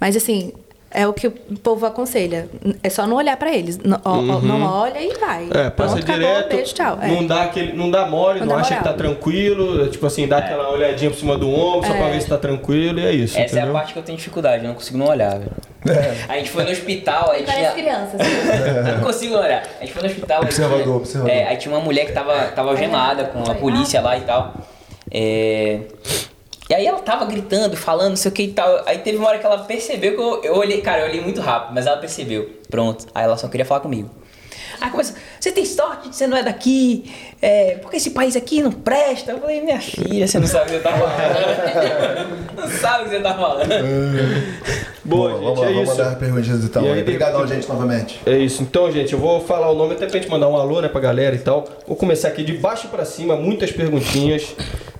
Mas 0.00 0.16
assim, 0.16 0.52
é 0.90 1.06
o 1.06 1.12
que 1.12 1.26
o 1.26 1.30
povo 1.62 1.84
aconselha. 1.84 2.48
É 2.82 2.88
só 2.88 3.06
não 3.06 3.16
olhar 3.16 3.36
pra 3.36 3.52
eles. 3.54 3.78
Não, 3.78 4.00
ó- 4.04 4.20
não 4.40 4.62
olha 4.62 4.98
e 5.00 5.12
vai. 5.18 5.44
É, 5.54 5.68
passa 5.70 5.96
Pronto, 5.96 5.98
acabou, 6.10 6.14
direto. 6.14 6.48
beijo, 6.48 6.74
tchau. 6.74 6.98
É. 7.02 7.08
Não 7.08 7.26
dá 7.26 7.42
aquele, 7.42 7.72
não 7.74 7.90
dá 7.90 8.06
mole, 8.06 8.40
Não 8.40 8.46
não, 8.46 8.54
dá 8.56 8.60
acha 8.62 8.68
que 8.74 8.80
moral. 8.80 8.92
tá 8.94 8.98
tranquilo, 8.98 9.88
tipo 9.88 10.06
assim, 10.06 10.26
dá 10.26 10.38
aquela 10.38 10.70
olhadinha 10.70 11.10
por 11.10 11.18
cima 11.18 11.36
do 11.36 11.48
ombro 11.50 11.86
só 11.86 11.94
pra 11.94 12.06
É. 12.06 12.10
ver 12.12 12.22
se 12.22 12.28
tá 12.28 12.38
tranquilo 12.38 13.00
e 13.00 13.06
é 13.06 13.12
isso, 13.12 13.38
Essa 13.38 13.40
é 13.56 13.58
a 13.58 13.62
entendeu? 13.62 13.72
parte 13.74 13.92
que 13.92 13.98
eu 13.98 14.02
tenho 14.02 14.16
dificuldade, 14.18 14.62
eu 14.64 14.68
não 14.68 14.74
consigo 14.74 14.96
não 14.98 15.06
olhar, 15.06 15.38
velho. 15.38 15.52
A 16.28 16.36
gente 16.38 16.50
foi 16.50 16.64
no 16.64 16.70
hospital, 16.70 17.30
aí 17.30 17.42
Parece 17.44 17.60
tinha... 17.60 17.72
crianças. 17.72 18.20
Eu 18.88 18.96
não 18.96 19.04
consigo 19.04 19.36
olhar. 19.36 19.62
A 19.80 19.84
gente 19.84 19.92
foi 19.92 20.02
no 20.02 20.08
hospital. 20.08 20.38
aí 20.40 20.44
Observador, 20.44 20.82
tinha- 20.82 20.96
observador. 20.96 21.34
É, 21.36 21.46
aí 21.46 21.56
tinha 21.56 21.72
uma 21.74 21.80
mulher 21.82 22.04
que 22.06 22.12
tava, 22.12 22.34
tava 22.48 22.70
algemada 22.70 23.24
com 23.26 23.48
a 23.50 23.54
polícia 23.54 24.00
lá 24.00 24.18
e 24.18 24.22
tal. 24.22 24.54
É, 25.10 25.80
E 26.68 26.74
aí 26.74 26.86
ela 26.86 26.98
tava 26.98 27.24
gritando, 27.24 27.76
falando, 27.76 28.10
não 28.10 28.16
sei 28.16 28.30
o 28.30 28.34
que 28.34 28.42
e 28.42 28.52
tal. 28.52 28.82
Aí 28.84 28.98
teve 28.98 29.16
uma 29.16 29.28
hora 29.28 29.38
que 29.38 29.46
ela 29.46 29.64
percebeu 29.64 30.14
que 30.14 30.20
eu, 30.20 30.44
eu 30.44 30.54
olhei, 30.56 30.82
cara, 30.82 31.02
eu 31.02 31.08
olhei 31.08 31.20
muito 31.20 31.40
rápido, 31.40 31.74
mas 31.74 31.86
ela 31.86 31.96
percebeu. 31.96 32.58
Pronto. 32.68 33.06
Aí 33.14 33.24
ela 33.24 33.38
só 33.38 33.48
queria 33.48 33.64
falar 33.64 33.80
comigo. 33.80 34.10
Aí 34.80 34.90
começa, 34.90 35.14
você 35.40 35.52
tem 35.52 35.64
sorte 35.64 36.08
de 36.08 36.16
você 36.16 36.26
não 36.26 36.36
é 36.36 36.42
daqui, 36.42 37.12
é, 37.40 37.76
porque 37.76 37.96
esse 37.96 38.10
país 38.10 38.36
aqui 38.36 38.62
não 38.62 38.72
presta. 38.72 39.32
Eu 39.32 39.40
falei, 39.40 39.60
minha 39.60 39.80
filha, 39.80 40.26
você 40.26 40.38
não 40.38 40.46
sabe 40.46 40.64
o 40.64 40.66
que 40.66 40.72
você 40.72 40.80
tá 40.80 40.92
falando. 40.92 42.56
não 42.56 42.68
sabe 42.68 43.00
o 43.00 43.04
que 43.04 43.10
você 43.10 43.22
tá 43.22 43.34
falando. 43.34 43.68
Boa, 45.04 45.30
vamos 45.32 45.48
gente, 45.48 45.60
lá, 45.60 45.70
é 45.70 45.72
vamos 45.72 45.88
isso. 45.88 45.96
mandar 45.98 46.12
as 46.12 46.18
perguntinhas 46.18 46.64
então. 46.64 46.84
E 46.84 46.92
aí. 46.92 47.00
Obrigadão, 47.00 47.46
gente, 47.46 47.68
novamente. 47.68 48.20
É 48.26 48.36
isso. 48.36 48.62
Então, 48.62 48.90
gente, 48.92 49.12
eu 49.12 49.18
vou 49.18 49.40
falar 49.40 49.70
o 49.70 49.74
nome 49.74 49.94
até 49.94 50.06
pra 50.06 50.20
gente 50.20 50.30
mandar 50.30 50.48
um 50.48 50.56
alô, 50.56 50.80
né, 50.82 50.88
pra 50.88 51.00
galera 51.00 51.34
e 51.34 51.38
tal. 51.38 51.66
Vou 51.86 51.96
começar 51.96 52.28
aqui 52.28 52.42
de 52.44 52.52
baixo 52.58 52.88
pra 52.88 53.04
cima, 53.04 53.34
muitas 53.34 53.72
perguntinhas. 53.72 54.54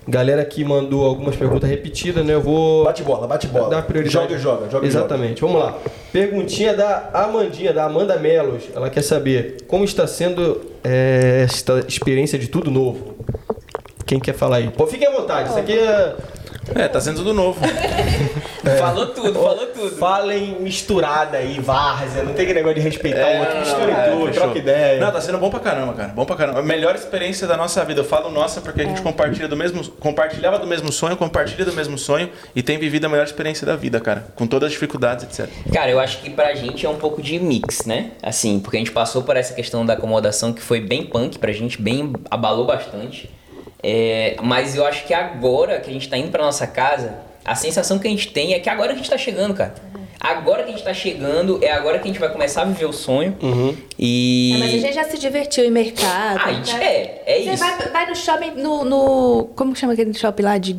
Galera 0.07 0.43
que 0.43 0.63
mandou 0.63 1.05
algumas 1.05 1.35
perguntas 1.35 1.69
repetidas, 1.69 2.25
né? 2.25 2.33
Eu 2.33 2.41
vou 2.41 2.83
Bate 2.83 3.03
bola, 3.03 3.27
bate 3.27 3.45
bola. 3.45 3.69
dar 3.69 3.83
prioridade. 3.83 4.11
Joga 4.11 4.33
e 4.33 4.39
joga, 4.39 4.69
joga 4.69 4.85
e 4.85 4.89
Exatamente. 4.89 5.41
Vamos 5.41 5.59
lá. 5.59 5.77
Perguntinha 6.11 6.73
da 6.73 7.11
Amandinha, 7.13 7.71
da 7.71 7.85
Amanda 7.85 8.17
Melos. 8.17 8.63
Ela 8.75 8.89
quer 8.89 9.03
saber 9.03 9.57
como 9.67 9.83
está 9.83 10.07
sendo 10.07 10.28
é, 10.83 11.43
esta 11.43 11.85
experiência 11.87 12.37
de 12.37 12.47
tudo 12.47 12.71
novo. 12.71 13.15
Quem 14.05 14.19
quer 14.19 14.33
falar 14.33 14.57
aí? 14.57 14.69
Pô, 14.69 14.87
fique 14.87 15.05
à 15.05 15.11
vontade. 15.11 15.49
Isso 15.49 15.59
aqui 15.59 15.73
é. 15.73 16.15
É, 16.75 16.87
tá 16.87 17.01
sendo 17.01 17.17
tudo 17.17 17.33
novo. 17.33 17.59
Falou 18.77 19.07
tudo, 19.07 19.33
falou 19.33 19.67
tudo. 19.67 19.95
Falem 19.95 20.57
misturada 20.59 21.37
aí, 21.37 21.59
várzea. 21.59 22.23
Não 22.23 22.33
tem 22.33 22.43
aquele 22.43 22.59
negócio 22.59 22.75
de 22.75 22.81
respeitar 22.81 23.27
o 23.27 23.39
outro. 23.39 23.59
Mistura 23.59 23.91
é, 23.91 24.11
tudo, 24.11 24.31
troca 24.31 24.57
ideia. 24.57 24.99
Não, 24.99 25.11
tá 25.11 25.21
sendo 25.21 25.37
bom 25.37 25.49
pra 25.49 25.59
caramba, 25.59 25.93
cara. 25.93 26.09
Bom 26.09 26.25
pra 26.25 26.35
caramba. 26.35 26.59
A 26.59 26.63
melhor 26.63 26.93
experiência 26.95 27.47
da 27.47 27.55
nossa 27.57 27.83
vida. 27.85 28.01
Eu 28.01 28.05
falo 28.05 28.29
nossa 28.29 28.61
porque 28.61 28.81
a 28.81 28.85
gente 28.85 29.01
compartilha 29.01 29.47
do 29.47 29.55
mesmo, 29.55 29.83
compartilhava 29.91 30.59
do 30.59 30.67
mesmo 30.67 30.91
sonho, 30.91 31.15
compartilha 31.15 31.65
do 31.65 31.73
mesmo 31.73 31.97
sonho 31.97 32.29
e 32.55 32.61
tem 32.61 32.77
vivido 32.77 33.05
a 33.05 33.09
melhor 33.09 33.25
experiência 33.25 33.65
da 33.65 33.75
vida, 33.75 33.99
cara. 33.99 34.27
Com 34.35 34.45
todas 34.45 34.67
as 34.67 34.73
dificuldades, 34.73 35.25
etc. 35.25 35.49
Cara, 35.73 35.89
eu 35.89 35.99
acho 35.99 36.19
que 36.19 36.29
pra 36.29 36.53
gente 36.53 36.85
é 36.85 36.89
um 36.89 36.97
pouco 36.97 37.21
de 37.21 37.39
mix, 37.39 37.85
né? 37.85 38.11
Assim, 38.21 38.59
porque 38.59 38.77
a 38.77 38.79
gente 38.79 38.91
passou 38.91 39.23
por 39.23 39.35
essa 39.37 39.53
questão 39.53 39.85
da 39.85 39.93
acomodação 39.93 40.53
que 40.53 40.61
foi 40.61 40.81
bem 40.81 41.05
punk 41.05 41.39
pra 41.39 41.51
gente, 41.51 41.81
bem 41.81 42.13
abalou 42.29 42.65
bastante. 42.65 43.29
É, 43.81 44.35
mas 44.41 44.75
eu 44.75 44.85
acho 44.85 45.05
que 45.05 45.13
agora 45.13 45.79
que 45.79 45.89
a 45.89 45.93
gente 45.93 46.09
tá 46.09 46.17
indo 46.17 46.29
pra 46.31 46.43
nossa 46.43 46.67
casa, 46.67 47.15
a 47.45 47.55
sensação 47.55 47.97
que 47.97 48.07
a 48.07 48.11
gente 48.11 48.27
tem 48.31 48.53
é 48.53 48.59
que 48.59 48.69
agora 48.69 48.89
que 48.89 48.95
a 48.95 48.97
gente 48.97 49.09
tá 49.09 49.17
chegando, 49.17 49.53
cara. 49.53 49.73
Agora 50.19 50.63
que 50.63 50.69
a 50.69 50.71
gente 50.73 50.83
tá 50.83 50.93
chegando, 50.93 51.63
é 51.63 51.71
agora 51.71 51.97
que 51.97 52.03
a 52.03 52.07
gente 52.07 52.19
vai 52.19 52.27
começar 52.29 52.63
a 52.63 52.65
viver 52.65 52.83
o 52.85 52.91
sonho. 52.91 53.37
E. 53.97 54.51
É, 54.53 54.57
mas 54.57 54.67
a 54.73 54.77
gente 54.77 54.93
já 54.93 55.03
se 55.05 55.17
divertiu 55.17 55.63
em 55.63 55.71
mercado. 55.71 56.39
Ah, 56.41 56.45
a 56.47 56.53
gente 56.53 56.73
né? 56.75 56.83
é, 56.83 57.23
é 57.25 57.35
Você 57.43 57.49
isso. 57.51 57.63
vai, 57.63 57.77
vai 57.89 58.05
no 58.09 58.15
shopping, 58.15 58.51
no, 58.51 58.83
no- 58.83 59.45
Como 59.55 59.71
que 59.73 59.79
chama 59.79 59.93
aquele 59.93 60.13
shopping 60.13 60.43
lá 60.43 60.57
de. 60.57 60.75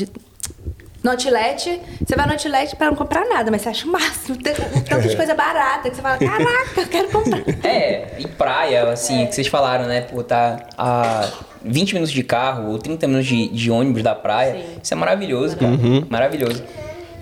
no 1.02 1.10
outlet, 1.10 1.81
você 2.06 2.14
vai 2.14 2.27
no 2.27 2.32
outlet 2.32 2.77
pra 2.77 2.89
não 2.89 2.94
comprar 2.94 3.24
nada, 3.24 3.51
mas 3.51 3.62
você 3.62 3.70
acha 3.70 3.86
o 3.86 3.90
máximo. 3.90 4.36
Tem 4.36 4.52
tanto 4.86 5.09
de 5.09 5.16
coisa 5.16 5.35
barata 5.35 5.89
que 5.89 5.97
você 5.97 6.02
fala, 6.02 6.18
caraca, 6.18 6.81
eu 6.82 6.86
quero 6.89 7.09
comprar. 7.09 7.43
É, 7.64 8.16
e 8.18 8.28
praia, 8.28 8.90
assim, 8.90 9.24
que 9.27 9.35
vocês 9.35 9.47
falaram, 9.47 9.86
né? 9.86 10.02
Pô, 10.02 10.22
tá 10.22 10.66
a 10.77 11.31
20 11.65 11.93
minutos 11.95 12.12
de 12.12 12.23
carro 12.23 12.70
ou 12.70 12.78
30 12.78 13.07
minutos 13.07 13.28
de, 13.28 13.49
de 13.49 13.70
ônibus 13.70 14.03
da 14.03 14.15
praia. 14.15 14.55
Sim. 14.55 14.78
Isso 14.82 14.95
é 14.95 14.97
maravilhoso, 14.97 15.57
cara. 15.57 15.73
Maravilhoso. 16.09 16.62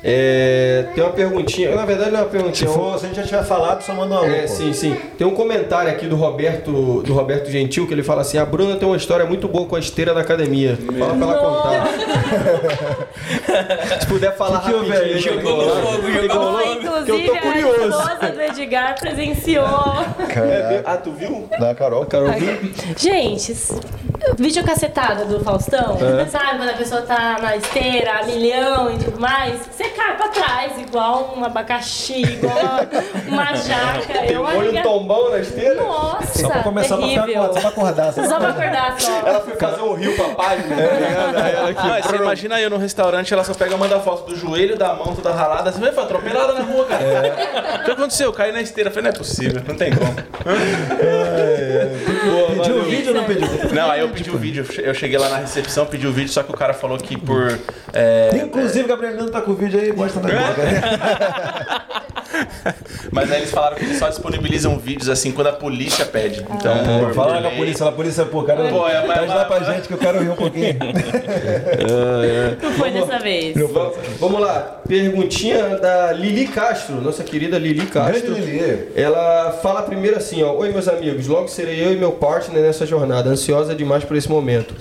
É, 0.03 0.87
tem 0.95 1.03
uma 1.03 1.13
perguntinha. 1.13 1.75
Na 1.75 1.85
verdade, 1.85 2.11
não 2.13 2.21
é 2.21 2.23
uma 2.23 2.29
Se 2.29 2.33
perguntinha. 2.37 2.71
é 2.71 2.73
um- 2.73 2.77
for, 2.77 2.99
se 2.99 3.05
a 3.05 3.09
gente 3.09 3.17
já 3.17 3.23
tiver 3.25 3.43
falado, 3.45 3.83
só 3.83 3.93
manda 3.95 4.15
uma 4.21 4.27
É, 4.27 4.43
pô. 4.43 4.49
sim, 4.49 4.73
sim. 4.73 4.97
Tem 5.17 5.27
um 5.27 5.35
comentário 5.35 5.91
aqui 5.91 6.07
do 6.07 6.15
Roberto, 6.17 7.03
do 7.03 7.13
Roberto 7.15 7.51
Gentil 7.51 7.87
que 7.87 7.93
ele 7.95 8.03
fala 8.03 8.21
assim: 8.23 8.39
a 8.39 8.45
Bruna 8.47 8.77
tem 8.77 8.87
uma 8.87 8.97
história 8.97 9.25
muito 9.27 9.49
boa 9.49 9.67
com 9.67 9.77
a 9.77 9.81
esteira 9.81 10.15
da 10.15 10.21
academia. 10.21 10.79
Fala 10.99 11.15
pra 11.15 11.27
ela 11.27 11.39
contar. 11.39 11.89
Se 14.01 14.07
puder 14.07 14.37
falar 14.37 14.61
Que 14.61 14.73
rapidinho. 14.73 15.13
que 15.15 15.19
Jogou 15.19 15.57
no 15.57 15.69
fogo, 15.83 16.13
jogou 16.13 16.53
no 16.53 16.59
fogo. 16.59 16.59
Que 16.59 16.67
eu 17.11 17.19
Inclusive, 17.19 17.29
tô 17.29 17.35
a 17.35 17.39
curioso. 17.41 17.89
esposa 17.89 18.33
do 18.33 18.41
Edgar 18.43 19.01
presenciou. 19.01 19.65
É, 20.37 20.83
ah, 20.85 20.97
tu 20.97 21.13
viu? 21.13 21.49
Da 21.59 21.75
Carol. 21.75 22.05
Carol 22.07 22.33
viu? 22.33 22.59
Gente, 22.97 23.55
vídeo 24.39 24.65
cacetada 24.65 25.25
do 25.25 25.41
Faustão, 25.41 25.97
sabe? 26.31 26.59
Quando 26.59 26.71
a 26.71 26.75
pessoa 26.75 27.03
tá 27.03 27.39
na 27.41 27.57
esteira, 27.57 28.21
a 28.21 28.23
milhão 28.25 28.93
e 28.93 28.99
tudo 28.99 29.21
mais, 29.21 29.61
você 29.71 29.85
cai 29.99 30.17
pra 30.17 30.29
trás, 30.29 30.79
igual 30.79 31.35
um 31.37 31.45
abacaxi, 31.45 32.23
igual 32.23 32.57
uma 33.27 33.55
jaca. 33.57 34.25
Eu 34.31 34.43
Olha 34.43 34.71
acho 34.71 34.79
um 34.79 34.83
tombão 34.83 35.31
na 35.31 35.39
esteira. 35.41 35.75
Nossa, 35.75 36.39
Só 36.39 36.49
pra 36.49 36.63
começar 36.63 36.97
pra 36.97 37.07
ficar 37.09 37.23
terrível. 37.23 37.43
acordado, 37.43 37.63
só 37.63 37.71
pra 37.71 37.83
acordar. 37.83 38.13
Só 38.13 38.25
Só 38.25 38.39
pra 38.39 38.49
acordar 38.51 39.01
só. 39.01 39.19
Ela 39.27 39.41
foi 39.41 39.57
fazer 39.57 39.83
um 39.83 39.95
rio 39.95 40.15
pra 40.17 40.29
página? 40.31 40.77
Aí 40.77 41.53
ela 41.53 41.71
aqui. 41.71 41.81
Ah, 41.91 42.01
você 42.03 42.17
imagina 42.17 42.61
eu 42.61 42.71
no 42.71 42.77
restaurante, 42.79 43.33
ela 43.35 43.43
só 43.45 43.55
pega 43.55 43.75
e 43.75 43.79
manda 43.79 43.99
foto 44.01 44.31
do 44.31 44.37
joelho, 44.37 44.77
da 44.79 44.95
mão 44.95 45.15
toda 45.15 45.33
ralada. 45.33 45.73
Você 45.73 45.81
vai 45.81 45.93
foi 45.93 46.05
atropelada 46.05 46.53
na 46.53 46.61
rua, 46.61 46.85
cara. 46.87 47.81
O 47.81 47.85
que 47.85 47.91
aconteceu? 47.91 48.27
Eu 48.29 48.33
caí 48.33 48.53
na 48.53 48.61
esteira. 48.61 48.89
Eu 48.91 48.95
falei, 48.95 49.11
não 49.11 49.17
é 49.17 49.19
possível, 49.19 49.63
não 49.67 49.75
tem 49.75 49.91
como. 49.93 50.15
Pediu 52.57 52.77
o 52.79 52.83
vídeo 52.85 53.09
ou 53.09 53.15
não 53.15 53.25
pediu? 53.25 53.49
Não, 53.73 53.91
aí 53.91 54.01
eu 54.01 54.09
pedi 54.11 54.31
o 54.31 54.37
vídeo. 54.39 54.67
Eu 54.79 54.95
cheguei 54.95 55.19
lá 55.19 55.29
na 55.29 55.37
recepção, 55.39 55.87
pedi 55.87 56.07
o 56.07 56.13
vídeo, 56.13 56.31
só 56.33 56.43
que 56.43 56.51
o 56.53 56.57
cara 56.57 56.73
falou 56.75 56.99
que 56.99 57.17
por. 57.17 57.59
é, 57.93 58.31
Inclusive, 58.45 58.85
o 58.85 58.89
Gabriel 58.89 59.15
Leandro 59.15 59.33
tá 59.33 59.41
com 59.41 59.53
o 59.53 59.55
vídeo 59.55 59.81
aí, 59.81 59.88
mostra 59.93 60.23
na 60.23 60.29
boca. 60.29 61.89
Mas 63.11 63.31
aí 63.33 63.39
eles 63.39 63.51
falaram 63.51 63.77
que 63.77 63.85
eles 63.85 63.99
só 63.99 64.09
disponibilizam 64.09 64.79
vídeos 64.79 65.09
assim 65.09 65.33
quando 65.33 65.47
a 65.49 65.53
polícia 65.53 66.05
pede. 66.05 66.41
Então, 66.43 66.77
por- 67.01 67.15
Fala 67.15 67.41
com 67.41 67.49
a 67.49 67.51
polícia, 67.53 67.87
a 67.87 67.93
polícia, 67.93 68.25
pô, 68.27 68.43
cara, 68.43 68.69
Pô, 68.69 68.87
é, 68.87 69.07
mas- 69.07 69.17
traz 69.17 69.29
lá 69.31 69.45
pra 69.47 69.61
gente 69.73 69.89
que 69.89 69.95
eu 69.95 69.99
quero 69.99 70.21
rir 70.23 70.29
um 70.31 70.37
pouquinho. 70.37 70.77
Não 72.63 72.73
foi 72.73 72.91
dessa 72.91 73.19
vez. 73.19 73.57
Vamos- 73.57 73.97
Vamos 74.21 74.41
lá, 74.41 74.81
perguntinha 74.87 75.79
da 75.79 76.13
Lili 76.13 76.47
Castro, 76.49 76.97
nossa 77.01 77.25
querida 77.25 77.59
Lili 77.59 77.87
Castro. 77.87 78.35
Lili. 78.35 78.89
Ela 78.95 79.53
fala 79.63 79.83
primeiro 79.83 80.17
assim, 80.17 80.43
ó, 80.43 80.53
oi 80.55 80.71
meus 80.71 80.87
amigos, 80.89 81.27
logo 81.27 81.49
serei 81.49 81.83
eu 81.85 81.93
e 81.93 81.97
meu 81.97 82.13
partner 82.13 82.63
nessa 82.63 82.85
jornada, 82.87 83.31
ansiosa 83.31 83.75
demais 83.75 84.05
por 84.05 84.17
esse 84.17 84.29
momento. 84.29 84.75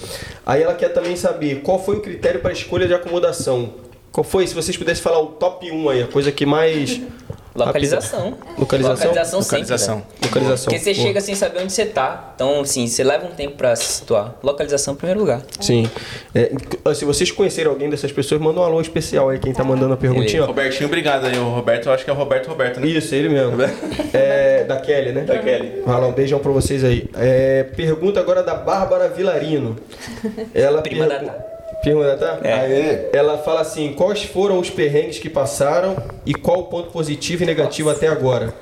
Aí 0.46 0.62
ela 0.64 0.74
quer 0.74 0.90
também 0.90 1.16
saber 1.16 1.62
qual 1.62 1.84
foi 1.84 1.96
o 1.98 2.02
critério 2.02 2.40
para 2.42 2.50
a 2.52 2.54
escolha 2.54 2.88
de 2.88 2.94
acomodação. 2.94 3.87
Qual 4.18 4.24
foi, 4.24 4.48
se 4.48 4.56
vocês 4.56 4.76
pudessem 4.76 5.04
falar 5.04 5.20
o 5.22 5.28
top 5.28 5.70
1 5.72 5.90
aí, 5.90 6.02
a 6.02 6.08
coisa 6.08 6.32
que 6.32 6.44
mais 6.44 7.00
Localização. 7.54 8.36
Localização? 8.58 9.08
Localização 9.08 9.42
sempre. 9.44 9.58
Localização. 9.62 9.96
né? 9.98 10.04
localização. 10.24 10.66
Porque 10.72 10.80
você 10.84 10.94
Boa. 10.94 11.06
chega 11.08 11.22
sem 11.22 11.36
saber 11.36 11.60
onde 11.62 11.72
você 11.74 11.86
tá. 11.86 12.32
Então, 12.36 12.62
assim, 12.62 12.88
você 12.88 13.04
leva 13.04 13.26
um 13.28 13.32
tempo 13.32 13.58
pra 13.58 13.76
se 13.76 13.84
situar. 13.94 14.36
Localização 14.44 14.96
em 14.96 14.98
primeiro 14.98 15.20
lugar. 15.20 15.42
Sim. 15.60 15.88
É, 16.36 16.52
se 16.96 17.06
vocês 17.06 17.32
conhecerem 17.32 17.72
alguém 17.72 17.90
dessas 17.92 18.12
pessoas, 18.12 18.42
manda 18.42 18.60
um 18.60 18.64
alô 18.64 18.80
especial 18.82 19.30
aí, 19.30 19.38
quem 19.40 19.54
tá 19.54 19.64
mandando 19.64 19.94
a 19.94 19.98
perguntinha. 19.98 20.44
ó. 20.44 20.46
Robertinho, 20.48 20.88
obrigado 20.88 21.26
aí. 21.26 21.38
O 21.38 21.50
Roberto, 21.50 21.88
eu 21.88 21.94
acho 21.94 22.04
que 22.04 22.10
é 22.10 22.14
o 22.14 22.16
Roberto 22.16 22.48
Roberto, 22.48 22.80
né? 22.80 22.88
Isso, 22.88 23.14
ele 23.14 23.30
mesmo. 23.30 23.54
É, 24.14 24.64
da 24.64 24.78
Kelly, 24.78 25.12
né? 25.12 25.22
Da 25.22 25.38
Kelly. 25.40 25.82
Vai 25.86 26.00
lá, 26.02 26.08
um 26.08 26.12
beijão 26.14 26.40
pra 26.40 26.52
vocês 26.52 26.84
aí. 26.84 27.08
É, 27.16 27.64
pergunta 27.76 28.20
agora 28.20 28.42
da 28.44 28.56
Bárbara 28.56 29.10
Vilarino. 29.10 29.76
Ela 30.56 30.82
Prima 30.82 31.06
pergu- 31.08 31.26
da 31.26 31.57
Prima 31.82 32.04
da 32.04 32.18
Tá? 32.18 32.40
É. 32.44 32.54
Aê. 32.54 33.10
Ela 33.14 33.38
fala 33.38 33.62
assim: 33.62 33.94
quais 33.94 34.24
foram 34.24 34.60
os 34.60 34.70
perrengues 34.70 35.20
que 35.20 35.30
passaram 35.30 35.96
e 36.26 36.34
qual 36.34 36.60
o 36.60 36.64
ponto 36.64 36.92
positivo 36.92 37.44
e 37.44 37.46
negativo 37.46 37.90
até 37.90 38.08
agora? 38.08 38.54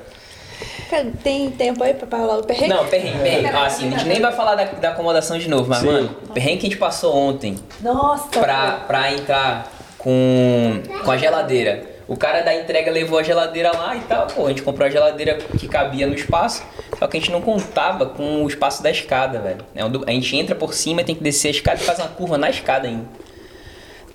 Tem 1.22 1.50
tempo 1.50 1.82
aí 1.82 1.94
pra 1.94 2.06
falar 2.06 2.38
o 2.38 2.44
perrengue? 2.44 2.68
Não, 2.68 2.86
perrengue, 2.86 3.18
perrengue. 3.18 3.46
Ah, 3.48 3.66
assim, 3.66 3.88
a 3.88 3.98
gente 3.98 4.06
nem 4.06 4.20
vai 4.20 4.32
falar 4.32 4.54
da, 4.54 4.64
da 4.64 4.90
acomodação 4.90 5.36
de 5.36 5.48
novo, 5.48 5.68
mas, 5.68 5.80
Sim. 5.80 5.86
mano, 5.86 6.08
perrengue 6.32 6.58
que 6.58 6.66
a 6.66 6.70
gente 6.70 6.78
passou 6.78 7.14
ontem 7.14 7.56
Nossa. 7.80 8.28
pra, 8.28 8.84
pra 8.86 9.12
entrar 9.12 9.72
com, 9.98 10.80
com 11.04 11.10
a 11.10 11.16
geladeira. 11.16 11.95
O 12.08 12.16
cara 12.16 12.42
da 12.42 12.54
entrega 12.54 12.90
levou 12.90 13.18
a 13.18 13.22
geladeira 13.22 13.72
lá 13.76 13.96
e 13.96 14.00
tal, 14.00 14.28
pô, 14.28 14.46
a 14.46 14.48
gente 14.50 14.62
comprou 14.62 14.86
a 14.86 14.90
geladeira 14.90 15.38
que 15.58 15.66
cabia 15.66 16.06
no 16.06 16.14
espaço, 16.14 16.62
só 16.98 17.06
que 17.08 17.16
a 17.16 17.20
gente 17.20 17.32
não 17.32 17.42
contava 17.42 18.06
com 18.06 18.44
o 18.44 18.48
espaço 18.48 18.82
da 18.82 18.90
escada, 18.90 19.40
velho. 19.40 19.64
É 19.74 19.82
A 19.82 20.12
gente 20.12 20.36
entra 20.36 20.54
por 20.54 20.72
cima, 20.72 21.02
tem 21.02 21.16
que 21.16 21.22
descer 21.22 21.48
a 21.48 21.50
escada 21.50 21.80
e 21.80 21.84
faz 21.84 21.98
uma 21.98 22.08
curva 22.08 22.38
na 22.38 22.48
escada 22.48 22.86
ainda. 22.86 23.04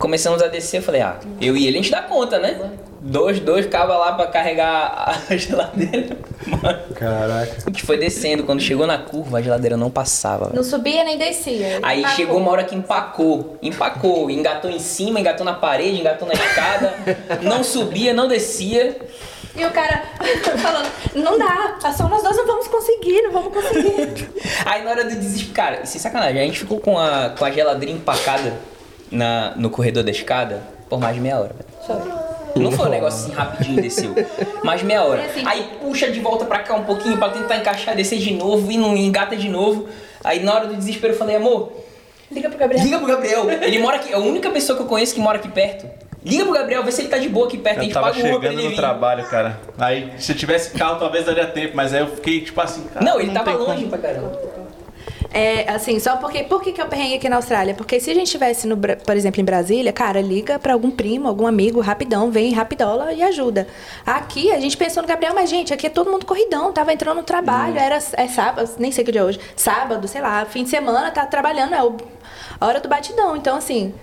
Começamos 0.02 0.42
a 0.42 0.48
descer, 0.48 0.78
eu 0.78 0.82
falei, 0.82 1.02
ah, 1.02 1.16
eu 1.40 1.56
e 1.56 1.68
ele 1.68 1.78
a 1.78 1.82
gente 1.82 1.92
dá 1.92 2.02
conta, 2.02 2.40
né? 2.40 2.60
Dois, 3.00 3.40
dois 3.40 3.68
cabos 3.68 3.96
lá 3.96 4.14
pra 4.14 4.26
carregar 4.26 5.24
a 5.30 5.34
geladeira. 5.38 6.18
Mano, 6.48 6.80
Caraca. 6.96 7.52
a 7.68 7.70
gente 7.70 7.84
foi 7.84 7.98
descendo, 7.98 8.44
quando 8.44 8.62
chegou 8.62 8.88
na 8.88 8.98
curva, 8.98 9.38
a 9.38 9.42
geladeira 9.44 9.78
não 9.78 9.92
passava. 9.92 10.50
Não 10.56 10.64
subia 10.64 11.04
nem 11.04 11.20
descia. 11.20 11.80
Aí 11.84 12.00
Empacou. 12.00 12.16
chegou 12.16 12.38
uma 12.38 12.52
hora 12.52 12.64
que 12.64 12.74
empacou, 12.76 13.58
empacou, 13.62 14.32
engatou 14.32 14.72
em 14.72 14.80
cima, 14.80 15.20
engatou 15.20 15.46
na 15.46 15.54
parede, 15.54 16.00
engatou 16.00 16.28
na 16.28 16.34
escada, 16.34 16.96
não 17.44 17.64
subia, 17.64 18.12
não 18.12 18.28
descia. 18.28 18.98
E 19.56 19.64
o 19.64 19.70
cara 19.70 20.02
falando, 20.58 20.90
não 21.14 21.38
dá, 21.38 21.78
só 21.96 22.08
nós 22.08 22.24
dois 22.24 22.38
não 22.38 22.48
vamos 22.48 22.68
conseguir, 22.68 23.22
não 23.22 23.32
vamos 23.32 23.54
conseguir. 23.54 24.30
Aí 24.66 24.84
na 24.84 24.90
hora 24.90 25.04
do 25.04 25.16
desespero, 25.16 25.54
cara, 25.54 25.86
sem 25.86 26.02
sacanagem, 26.02 26.42
a 26.42 26.46
gente 26.46 26.58
ficou 26.60 26.80
com 26.80 26.98
a, 26.98 27.36
com 27.38 27.46
a 27.46 27.52
geladeira 27.52 27.94
empacada 27.94 28.71
na, 29.12 29.54
no 29.56 29.70
corredor 29.70 30.04
da 30.04 30.12
escada 30.12 30.62
por 30.90 31.00
mais 31.00 31.16
de 31.16 31.22
meia 31.22 31.40
hora. 31.40 31.56
velho. 31.88 32.32
Não 32.56 32.72
foi 32.72 32.88
um 32.88 32.90
negócio 32.90 33.26
assim 33.26 33.32
rapidinho 33.34 33.82
desceu, 33.82 34.14
mais 34.64 34.82
de 34.82 34.86
meia 34.86 35.04
hora. 35.04 35.24
Aí 35.46 35.70
puxa 35.82 36.12
de 36.12 36.20
volta 36.20 36.44
pra 36.46 36.60
cá 36.60 36.74
um 36.76 36.84
pouquinho 36.84 37.18
pra 37.18 37.30
tentar 37.30 37.56
encaixar, 37.58 37.96
descer 37.96 38.20
de 38.20 38.34
novo 38.34 38.70
e 38.72 38.78
não 38.78 38.96
engata 38.96 39.36
de 39.38 39.48
novo. 39.48 39.88
Aí 40.24 40.44
na 40.44 40.54
hora 40.54 40.68
do 40.68 40.76
desespero 40.76 41.14
eu 41.14 41.18
falei, 41.18 41.36
amor, 41.38 41.72
Liga 42.32 42.50
pro 42.50 42.58
Gabriel. 42.58 42.84
Liga 42.86 42.98
pro 42.98 43.08
Gabriel. 43.08 43.50
Ele 43.52 43.80
mora 43.80 43.98
aqui. 43.98 44.12
É 44.12 44.16
a 44.16 44.20
única 44.20 44.50
pessoa 44.50 44.78
que 44.78 44.84
eu 44.84 44.88
conheço 44.88 45.14
que 45.14 45.20
mora 45.20 45.38
aqui 45.38 45.50
perto. 45.50 45.86
Liga 46.24 46.46
pro 46.46 46.54
Gabriel, 46.54 46.82
vê 46.84 46.90
se 46.92 47.02
ele 47.02 47.10
tá 47.10 47.18
de 47.18 47.28
boa 47.28 47.46
aqui 47.48 47.58
perto. 47.58 47.80
a 47.80 47.82
Eu 47.82 47.84
gente 47.84 47.94
tava 47.94 48.08
paga 48.08 48.22
pra 48.22 48.30
chegando 48.32 48.54
ele 48.54 48.64
no 48.64 48.70
vir. 48.70 48.76
trabalho, 48.78 49.26
cara. 49.26 49.60
Aí, 49.78 50.14
se 50.18 50.32
eu 50.32 50.38
tivesse 50.38 50.72
carro, 50.72 50.98
talvez 50.98 51.26
daria 51.26 51.48
tempo, 51.48 51.76
mas 51.76 51.94
aí 51.94 52.00
eu 52.00 52.08
fiquei 52.08 52.40
tipo 52.42 52.62
assim, 52.62 52.84
cara. 52.84 53.04
Não, 53.06 53.20
ele 53.20 53.32
tava 53.32 53.52
tem 53.52 53.60
longe 53.60 53.76
como. 53.86 53.90
pra 53.90 53.98
caramba. 54.00 54.40
É, 55.34 55.70
assim, 55.72 55.98
só 56.00 56.18
porque. 56.18 56.44
Por 56.44 56.62
que, 56.62 56.72
que 56.74 56.82
eu 56.82 56.88
perrengue 56.88 57.16
aqui 57.16 57.30
na 57.30 57.38
Austrália? 57.38 57.74
Porque 57.74 58.00
se 58.00 58.12
a 58.12 58.14
gente 58.14 58.26
estivesse, 58.26 58.68
no 58.68 58.76
por 58.78 59.16
exemplo, 59.16 59.40
em 59.40 59.46
Brasília, 59.46 59.94
cara, 59.94 60.20
liga 60.22 60.60
pra 60.60 60.74
algum 60.74 60.92
primo, 60.92 61.28
algum 61.28 61.48
amigo, 61.48 61.80
rapidão, 61.80 62.30
vem 62.30 62.52
rapidola 62.54 63.14
e 63.14 63.24
ajuda. 63.24 63.66
Aqui, 64.06 64.52
a 64.52 64.60
gente 64.60 64.76
pensou 64.76 65.02
no 65.02 65.08
Gabriel, 65.08 65.34
mas, 65.34 65.50
gente, 65.50 65.74
aqui 65.74 65.88
é 65.88 65.90
todo 65.90 66.12
mundo 66.12 66.26
corridão, 66.26 66.74
tava 66.74 66.92
entrando 66.92 67.18
no 67.18 67.24
trabalho, 67.24 67.78
era 67.78 67.96
é 68.18 68.28
sábado, 68.28 68.70
nem 68.78 68.92
sei 68.92 69.04
que 69.06 69.12
dia 69.12 69.22
é 69.22 69.24
hoje, 69.24 69.40
sábado, 69.56 70.06
sei 70.08 70.20
lá, 70.22 70.44
fim 70.46 70.64
de 70.64 70.70
semana, 70.70 71.12
tá 71.12 71.26
trabalhando, 71.26 71.74
é 71.76 71.82
o- 71.84 71.96
a 72.60 72.66
hora 72.68 72.80
do 72.82 72.90
batidão. 72.90 73.36
Então, 73.38 73.56
assim, 73.56 73.94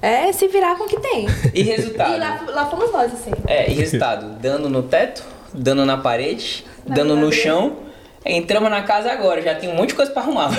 é 0.00 0.32
se 0.32 0.48
virar 0.48 0.76
com 0.76 0.84
o 0.84 0.88
que 0.88 0.98
tem. 1.00 1.26
E 1.52 1.62
resultado? 1.64 2.14
E 2.14 2.18
lá, 2.18 2.40
lá 2.48 2.66
fomos 2.66 2.90
nós, 2.90 3.12
assim. 3.12 3.32
É, 3.46 3.70
e 3.70 3.74
resultado? 3.74 4.38
Dano 4.38 4.70
no 4.70 4.82
teto, 4.82 5.22
dano 5.52 5.84
na 5.84 5.98
parede, 5.98 6.64
dano 6.86 7.14
no 7.14 7.30
chão. 7.30 7.87
Entramos 8.24 8.70
na 8.70 8.82
casa 8.82 9.10
agora, 9.10 9.40
já 9.40 9.54
tem 9.54 9.70
um 9.70 9.74
monte 9.74 9.90
de 9.90 9.94
coisa 9.94 10.10
pra 10.12 10.22
arrumar. 10.22 10.50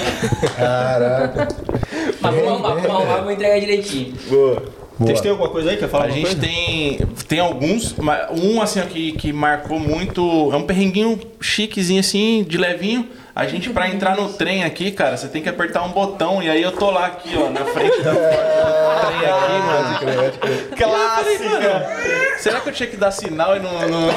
Caraca. 0.56 1.48
Mas 2.22 2.36
vamos 2.36 2.49
arrumar, 2.49 2.69
vamos 2.76 2.90
arrumar, 2.90 3.15
vamos 3.18 3.34
entregar 3.34 3.60
direitinho. 3.60 4.14
Boa. 4.30 4.64
Vocês 4.99 5.22
têm 5.22 5.31
alguma 5.31 5.49
coisa 5.49 5.69
aí? 5.69 5.77
Quer 5.77 5.88
falar 5.88 6.06
A 6.06 6.10
gente 6.10 6.23
coisa? 6.23 6.41
tem, 6.41 6.99
tem 7.27 7.40
alguns, 7.40 7.95
mas 7.95 8.27
um 8.38 8.61
assim 8.61 8.81
que, 8.81 9.14
que 9.14 9.31
marcou 9.31 9.80
muito, 9.80 10.49
é 10.52 10.57
um 10.57 10.64
perrenguinho 10.64 11.18
chiquezinho 11.40 12.02
assim, 12.02 12.44
de 12.44 12.57
levinho. 12.57 13.07
A 13.40 13.48
gente 13.48 13.70
pra 13.70 13.88
entrar 13.88 14.18
no 14.18 14.28
trem 14.34 14.66
aqui, 14.66 14.91
cara, 14.91 15.16
você 15.16 15.30
tem 15.30 15.41
que 15.41 15.48
apertar 15.48 15.82
um 15.84 15.91
botão 15.91 16.44
e 16.44 16.49
aí 16.49 16.61
eu 16.61 16.74
tô 16.74 16.91
lá 16.91 17.06
aqui, 17.06 17.30
ó, 17.38 17.49
na 17.49 17.64
frente 17.64 18.02
da 18.02 18.11
porta 18.14 18.26
do 18.66 19.07
trem 19.07 19.30
aqui, 19.32 19.53
mano. 19.66 20.76
Clássica! 20.76 21.88
Será 22.38 22.60
que 22.60 22.68
eu 22.68 22.74
tinha 22.74 22.90
que 22.90 22.98
dar 22.98 23.11
sinal 23.11 23.56
e 23.56 23.60
não. 23.61 23.72
não- 23.72 24.10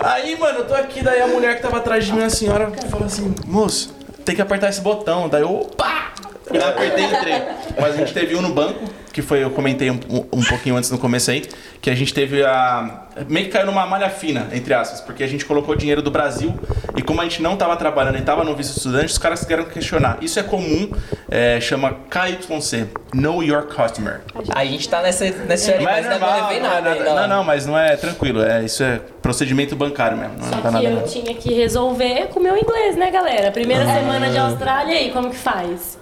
Aí, 0.00 0.36
mano, 0.38 0.58
eu 0.58 0.64
tô 0.66 0.74
aqui, 0.74 1.02
daí 1.02 1.22
a 1.22 1.26
mulher 1.26 1.56
que 1.56 1.62
tava 1.62 1.78
atrás 1.78 2.04
de 2.04 2.12
mim, 2.12 2.22
a 2.22 2.28
senhora, 2.30 2.70
falou 2.90 3.06
assim, 3.06 3.34
moço, 3.46 3.94
tem 4.26 4.34
que 4.36 4.42
apertar 4.42 4.68
esse 4.68 4.82
botão. 4.82 5.26
Daí 5.28 5.40
eu, 5.40 5.70
pá! 5.74 6.12
Fui 6.46 6.58
lá, 6.58 6.68
apertei 6.68 7.04
e 7.04 7.06
entrei. 7.14 7.42
Mas 7.80 7.94
a 7.94 7.96
gente 7.96 8.12
teve 8.12 8.36
um 8.36 8.42
no 8.42 8.50
banco, 8.52 8.78
que 9.12 9.22
foi, 9.22 9.42
eu 9.42 9.50
comentei 9.50 9.90
um, 9.90 9.98
um 10.32 10.42
pouquinho 10.44 10.76
antes 10.76 10.90
no 10.90 10.98
começo 10.98 11.30
aí, 11.30 11.48
que 11.80 11.88
a 11.90 11.94
gente 11.94 12.12
teve 12.12 12.44
a. 12.44 13.04
meio 13.28 13.46
que 13.46 13.52
caiu 13.52 13.66
numa 13.66 13.86
malha 13.86 14.10
fina, 14.10 14.48
entre 14.52 14.74
aspas, 14.74 15.00
porque 15.00 15.22
a 15.22 15.26
gente 15.26 15.44
colocou 15.44 15.74
dinheiro 15.74 16.02
do 16.02 16.10
Brasil 16.10 16.54
e 16.96 17.02
como 17.02 17.20
a 17.20 17.24
gente 17.24 17.40
não 17.42 17.56
tava 17.56 17.76
trabalhando 17.76 18.18
e 18.18 18.22
tava 18.22 18.44
no 18.44 18.54
visto 18.54 18.76
estudante, 18.76 19.06
os 19.06 19.18
caras 19.18 19.40
quiseram 19.40 19.64
questionar. 19.64 20.18
Isso 20.20 20.38
é 20.38 20.42
comum, 20.42 20.90
é, 21.30 21.60
chama 21.60 21.96
KYC, 22.10 22.86
Know 23.14 23.42
Your 23.42 23.62
Customer. 23.66 24.20
A 24.54 24.64
gente 24.64 24.88
tá 24.88 25.00
nessa, 25.02 25.24
nessa 25.30 25.72
hora, 25.72 25.82
Mas 25.82 25.96
mas 25.98 26.06
é 26.06 26.10
não 26.10 26.18
normal, 26.20 26.42
levei 26.48 26.60
não, 26.60 26.66
é 26.66 26.70
nada. 26.74 26.80
nada- 26.90 27.00
ainda 27.00 27.12
lá. 27.14 27.26
não, 27.28 27.36
não, 27.38 27.44
mas 27.44 27.66
não 27.66 27.78
é 27.78 27.96
tranquilo, 27.96 28.42
é, 28.42 28.64
isso 28.64 28.82
é 28.82 29.00
procedimento 29.22 29.74
bancário 29.76 30.16
mesmo. 30.16 30.34
Não, 30.38 30.44
Só 30.44 30.56
tá 30.56 30.68
que 30.68 30.74
nada 30.74 30.84
eu 30.84 30.90
não. 30.96 31.02
tinha 31.02 31.34
que 31.34 31.52
resolver 31.54 32.28
com 32.28 32.40
o 32.40 32.42
meu 32.42 32.56
inglês, 32.56 32.96
né, 32.96 33.10
galera? 33.10 33.50
Primeira 33.50 33.84
semana 33.86 34.30
de 34.30 34.38
Austrália, 34.38 34.92
e 34.94 34.96
aí, 34.98 35.10
como 35.10 35.30
que 35.30 35.36
faz? 35.36 35.98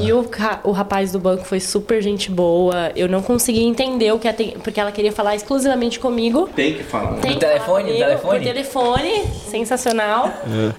E 0.00 0.12
o, 0.12 0.28
o 0.64 0.72
rapaz 0.72 1.12
do 1.12 1.18
banco 1.18 1.44
foi 1.44 1.60
super 1.60 2.02
gente 2.02 2.30
boa. 2.30 2.92
Eu 2.94 3.08
não 3.08 3.22
consegui 3.22 3.64
entender 3.64 4.12
o 4.12 4.18
que 4.18 4.28
porque 4.62 4.78
ela 4.80 4.92
queria 4.92 5.12
falar 5.12 5.34
exclusivamente 5.34 5.98
comigo. 5.98 6.48
Tem 6.54 6.74
que 6.74 6.82
falar. 6.82 7.14
Tem 7.20 7.32
No 7.34 7.38
que 7.38 7.44
falar 7.46 7.52
telefone? 7.54 7.84
comigo, 7.84 7.98
Telefone? 8.04 8.38
Por 8.38 8.44
telefone, 8.44 9.24
sensacional. 9.50 10.30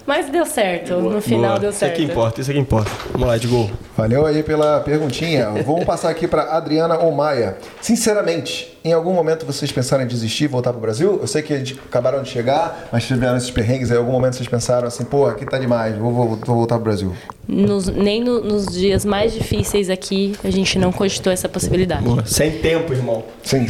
Mas 0.06 0.28
deu 0.30 0.46
certo, 0.46 0.94
no 0.96 1.20
final 1.20 1.50
Boa. 1.50 1.60
deu 1.60 1.70
Isso 1.70 1.78
certo. 1.80 1.92
aqui 1.94 2.04
importa, 2.04 2.40
isso 2.40 2.50
aqui 2.50 2.60
importa. 2.60 2.90
Vamos 3.12 3.26
lá, 3.28 3.36
Edgol. 3.36 3.70
Valeu 3.96 4.24
aí 4.26 4.42
pela 4.42 4.80
perguntinha. 4.80 5.50
Vamos 5.66 5.84
passar 5.84 6.08
aqui 6.10 6.26
para 6.26 6.42
Adriana 6.56 6.98
Omaia. 6.98 7.56
Sinceramente, 7.80 8.78
em 8.84 8.92
algum 8.92 9.12
momento 9.12 9.44
vocês 9.44 9.70
pensaram 9.70 10.04
em 10.04 10.06
desistir 10.06 10.44
e 10.44 10.46
voltar 10.46 10.72
pro 10.72 10.80
Brasil? 10.80 11.18
Eu 11.20 11.26
sei 11.26 11.42
que 11.42 11.58
de- 11.58 11.74
acabaram 11.88 12.22
de 12.22 12.28
chegar, 12.30 12.88
mas 12.90 13.04
tiveram 13.04 13.36
esses 13.36 13.50
perrengues. 13.50 13.90
Aí, 13.90 13.96
em 13.96 14.00
algum 14.00 14.12
momento 14.12 14.36
vocês 14.36 14.48
pensaram 14.48 14.86
assim, 14.88 15.04
pô, 15.04 15.26
aqui 15.26 15.44
tá 15.44 15.58
demais, 15.58 15.96
vou, 15.96 16.12
vou- 16.12 16.28
vou 16.36 16.56
voltar 16.56 16.76
pro 16.76 16.84
Brasil. 16.84 17.12
Nos- 17.52 17.88
nem 17.88 18.22
no- 18.22 18.40
nos 18.42 18.66
dias 18.66 19.04
mais 19.04 19.32
difíceis 19.32 19.90
aqui, 19.90 20.36
a 20.44 20.50
gente 20.50 20.78
não 20.78 20.92
cogitou 20.92 21.32
essa 21.32 21.48
possibilidade. 21.48 22.04
Boa. 22.04 22.24
Sem 22.24 22.52
tempo, 22.58 22.92
irmão. 22.92 23.24
Sem 23.42 23.66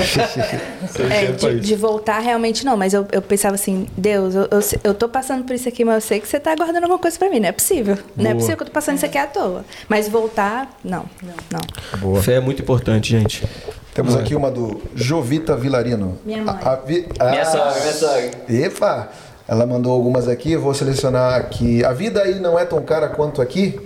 É, 1.10 1.26
tempo 1.26 1.46
aí. 1.46 1.60
de, 1.60 1.66
de 1.68 1.74
voltar 1.76 2.18
realmente 2.18 2.64
não, 2.64 2.76
mas 2.76 2.92
eu, 2.92 3.06
eu 3.12 3.22
pensava 3.22 3.54
assim, 3.54 3.86
Deus, 3.96 4.34
eu, 4.34 4.42
eu, 4.50 4.60
eu 4.84 4.94
tô 4.94 5.08
passando 5.08 5.44
por 5.44 5.54
isso 5.54 5.68
aqui, 5.68 5.84
mas 5.84 5.94
eu 5.96 6.00
sei 6.02 6.20
que 6.20 6.28
você 6.28 6.38
tá 6.38 6.54
guardando 6.54 6.82
alguma 6.84 6.98
coisa 6.98 7.18
pra 7.18 7.30
mim, 7.30 7.40
não 7.40 7.48
é 7.48 7.52
possível. 7.52 7.96
Não 8.16 8.24
é 8.26 8.28
Boa. 8.28 8.34
possível 8.34 8.56
que 8.58 8.62
eu 8.64 8.66
tô 8.66 8.72
passando 8.72 8.96
isso 8.96 9.06
aqui 9.06 9.16
à 9.18 9.26
toa. 9.26 9.64
Mas 9.88 10.08
voltar, 10.08 10.78
não, 10.84 11.04
não. 11.50 11.98
Boa. 12.00 12.22
Fé 12.22 12.34
é 12.34 12.40
muito 12.40 12.60
importante, 12.62 13.10
gente. 13.10 13.44
Temos 13.94 14.14
aqui 14.14 14.34
uma 14.34 14.50
do 14.50 14.80
Jovita 14.94 15.56
Vilarino. 15.56 16.18
Minha 16.24 16.42
mãe. 16.42 16.58
A- 16.62 16.72
a 16.72 16.76
Vi- 16.76 17.06
Minha 17.30 17.44
sogra, 17.44 17.80
minha 17.80 17.92
sogra. 17.92 18.30
Epa! 18.48 19.10
Ela 19.50 19.66
mandou 19.66 19.92
algumas 19.92 20.28
aqui, 20.28 20.52
eu 20.52 20.60
vou 20.60 20.72
selecionar 20.72 21.34
aqui. 21.34 21.84
A 21.84 21.92
vida 21.92 22.22
aí 22.22 22.38
não 22.38 22.56
é 22.56 22.64
tão 22.64 22.80
cara 22.82 23.08
quanto 23.08 23.42
aqui? 23.42 23.80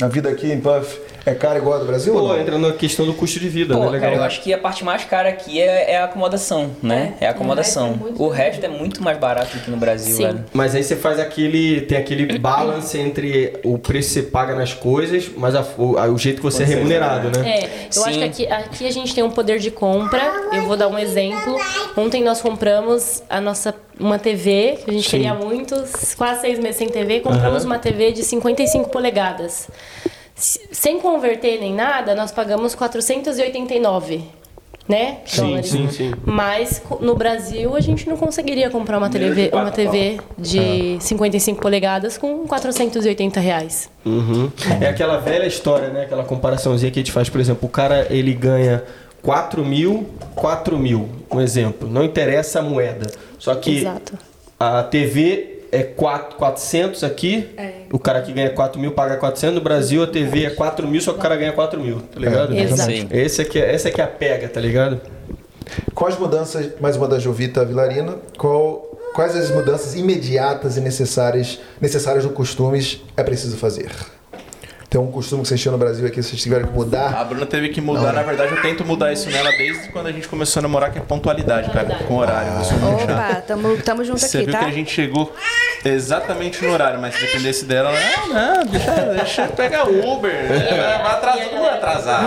A 0.00 0.08
vida 0.08 0.30
aqui 0.30 0.50
em 0.50 0.58
Puff 0.58 0.98
é 1.26 1.34
cara 1.34 1.58
igual 1.58 1.76
a 1.76 1.78
do 1.78 1.86
Brasil? 1.86 2.12
Pô, 2.12 2.36
entra 2.36 2.58
na 2.58 2.72
questão 2.72 3.06
do 3.06 3.14
custo 3.14 3.40
de 3.40 3.48
vida, 3.48 3.74
Pô, 3.74 3.80
né? 3.84 3.90
Legal. 3.90 4.10
cara, 4.10 4.20
eu 4.20 4.24
acho 4.24 4.42
que 4.42 4.52
a 4.52 4.58
parte 4.58 4.84
mais 4.84 5.04
cara 5.04 5.28
aqui 5.28 5.60
é, 5.60 5.92
é 5.92 5.98
a 5.98 6.04
acomodação, 6.04 6.70
né? 6.82 7.14
É, 7.20 7.26
a 7.26 7.30
acomodação. 7.30 7.92
o 7.92 7.98
resto 7.98 8.04
é 8.04 8.08
muito 8.08 8.22
o 8.22 8.28
resto 8.28 8.64
é 8.64 8.68
muito 8.68 9.02
mais 9.02 9.18
barato 9.18 9.56
do 9.56 9.62
que 9.64 9.70
no 9.70 9.76
Brasil, 9.76 10.16
Sim. 10.16 10.22
velho. 10.26 10.44
Mas 10.52 10.74
aí 10.74 10.82
você 10.82 10.96
faz 10.96 11.18
aquele. 11.18 11.82
Tem 11.82 11.96
aquele 11.98 12.36
balance 12.38 12.98
entre 12.98 13.58
o 13.64 13.78
preço 13.78 14.08
que 14.08 14.14
você 14.14 14.22
paga 14.22 14.54
nas 14.54 14.74
coisas, 14.74 15.30
mas 15.36 15.54
a- 15.54 15.64
o, 15.78 15.96
a- 15.98 16.06
o 16.08 16.18
jeito 16.18 16.36
que 16.36 16.42
você 16.42 16.62
é 16.62 16.66
remunerado, 16.66 17.30
né? 17.38 17.48
É, 17.48 17.64
eu 17.94 18.04
acho 18.04 18.12
Sim. 18.14 18.18
que 18.18 18.24
aqui, 18.24 18.46
aqui 18.46 18.86
a 18.86 18.90
gente 18.92 19.14
tem 19.14 19.24
um 19.24 19.30
poder 19.30 19.58
de 19.58 19.70
compra. 19.70 20.22
Eu 20.52 20.62
vou 20.66 20.76
dar 20.76 20.88
um 20.88 20.98
exemplo. 20.98 21.56
Ontem 21.96 22.22
nós 22.22 22.40
compramos 22.42 23.22
a 23.30 23.40
nossa 23.40 23.74
uma 23.98 24.18
TV, 24.18 24.78
que 24.84 24.90
a 24.90 24.92
gente 24.92 25.04
Sim. 25.04 25.10
queria 25.18 25.34
muito, 25.34 25.74
quase 26.18 26.40
seis 26.40 26.58
meses 26.58 26.76
sem 26.76 26.88
TV, 26.88 27.20
compramos 27.20 27.62
Aham. 27.62 27.66
uma 27.72 27.78
TV 27.78 28.10
de 28.12 28.24
55 28.24 28.88
polegadas. 28.90 29.68
Sem 30.36 30.98
converter 30.98 31.60
nem 31.60 31.72
nada, 31.72 32.14
nós 32.14 32.32
pagamos 32.32 32.74
489, 32.74 34.24
né? 34.88 35.18
Sim, 35.24 35.42
dólares. 35.42 35.66
sim, 35.66 35.90
sim. 35.90 36.12
Mas 36.24 36.82
no 37.00 37.14
Brasil 37.14 37.76
a 37.76 37.80
gente 37.80 38.08
não 38.08 38.16
conseguiria 38.16 38.68
comprar 38.68 38.98
uma 38.98 39.08
TV, 39.08 39.50
uma 39.52 39.70
TV 39.70 40.18
de 40.36 40.98
55 41.00 41.60
polegadas 41.60 42.18
com 42.18 42.46
480 42.46 43.38
reais. 43.38 43.88
Uhum. 44.04 44.50
É 44.80 44.88
aquela 44.88 45.18
velha 45.18 45.46
história, 45.46 45.88
né? 45.88 46.02
Aquela 46.02 46.24
comparaçãozinha 46.24 46.90
que 46.90 46.98
a 46.98 47.02
gente 47.02 47.12
faz, 47.12 47.28
por 47.28 47.40
exemplo, 47.40 47.66
o 47.66 47.70
cara 47.70 48.08
ele 48.10 48.34
ganha 48.34 48.82
4 49.22 49.64
mil, 49.64 50.06
4 50.34 50.78
mil, 50.78 51.08
um 51.30 51.40
exemplo. 51.40 51.88
Não 51.88 52.04
interessa 52.04 52.58
a 52.58 52.62
moeda. 52.62 53.10
Só 53.38 53.54
que 53.54 53.78
Exato. 53.78 54.18
a 54.58 54.82
TV 54.82 55.53
é 55.74 55.82
4, 55.82 56.36
400 56.36 57.02
aqui, 57.04 57.48
o 57.92 57.98
cara 57.98 58.22
que 58.22 58.32
ganha 58.32 58.50
4 58.50 58.80
mil 58.80 58.92
paga 58.92 59.16
400, 59.16 59.56
no 59.56 59.60
Brasil 59.60 60.02
a 60.02 60.06
TV 60.06 60.44
é 60.44 60.50
4 60.50 60.86
mil, 60.86 61.00
só 61.00 61.12
que 61.12 61.18
o 61.18 61.22
cara 61.22 61.36
ganha 61.36 61.52
4 61.52 61.80
mil, 61.80 62.00
tá 62.00 62.20
ligado? 62.20 62.54
É, 62.54 62.62
Exato. 62.62 62.90
Esse 63.10 63.42
aqui, 63.42 63.58
é- 63.58 63.74
essa 63.74 63.88
aqui 63.88 64.00
é 64.00 64.04
a 64.04 64.06
pega, 64.06 64.48
tá 64.48 64.60
ligado? 64.60 65.00
Quais 65.94 66.18
mudanças, 66.18 66.68
mais 66.80 66.96
uma 66.96 67.08
da 67.08 67.18
Jovita 67.18 67.64
Vilarino, 67.64 68.18
qual, 68.38 68.82
quais 69.14 69.34
as 69.36 69.50
mudanças 69.50 69.94
imediatas 69.94 70.76
e 70.76 70.80
necessárias, 70.80 71.58
necessárias 71.80 72.24
do 72.24 72.30
costumes 72.30 73.02
é 73.16 73.22
preciso 73.22 73.56
fazer? 73.56 73.90
Tem 74.94 75.00
um 75.00 75.10
costume 75.10 75.42
que 75.42 75.48
vocês 75.48 75.60
tinham 75.60 75.72
no 75.72 75.78
Brasil 75.78 76.06
aqui, 76.06 76.22
vocês 76.22 76.40
tiveram 76.40 76.68
que 76.68 76.72
mudar? 76.72 77.12
A 77.14 77.24
Bruna 77.24 77.44
teve 77.44 77.70
que 77.70 77.80
mudar, 77.80 78.12
na 78.12 78.22
verdade 78.22 78.54
eu 78.54 78.62
tento 78.62 78.84
mudar 78.84 79.12
isso 79.12 79.28
nela 79.28 79.50
desde 79.50 79.88
quando 79.88 80.06
a 80.06 80.12
gente 80.12 80.28
começou 80.28 80.60
a 80.60 80.62
namorar, 80.62 80.92
que 80.92 80.98
é 80.98 81.00
pontualidade, 81.00 81.68
cara, 81.72 81.96
com 82.06 82.14
horário. 82.14 82.52
Muito 82.52 82.68
chato. 82.68 83.10
Opa, 83.10 83.40
tamo, 83.40 83.76
tamo 83.78 84.04
junto 84.04 84.20
Você 84.20 84.36
aqui, 84.38 84.46
viu 84.46 84.52
tá? 84.52 84.60
que 84.60 84.64
a 84.66 84.70
gente 84.70 84.92
chegou 84.92 85.34
exatamente 85.84 86.64
no 86.64 86.72
horário, 86.72 87.00
mas 87.00 87.16
se 87.16 87.26
dependesse 87.26 87.64
dela, 87.64 87.90
ela, 87.90 88.28
não, 88.28 88.34
não, 88.34 88.66
deixa, 88.66 88.92
deixa 89.16 89.44
eu 89.46 89.48
pegar 89.48 89.82
Uber. 89.82 90.30
É, 90.30 90.98
Vai 91.02 91.12
atrasar, 91.12 91.52
não 91.52 91.60
vai 91.60 91.74
atrasar. 91.74 92.22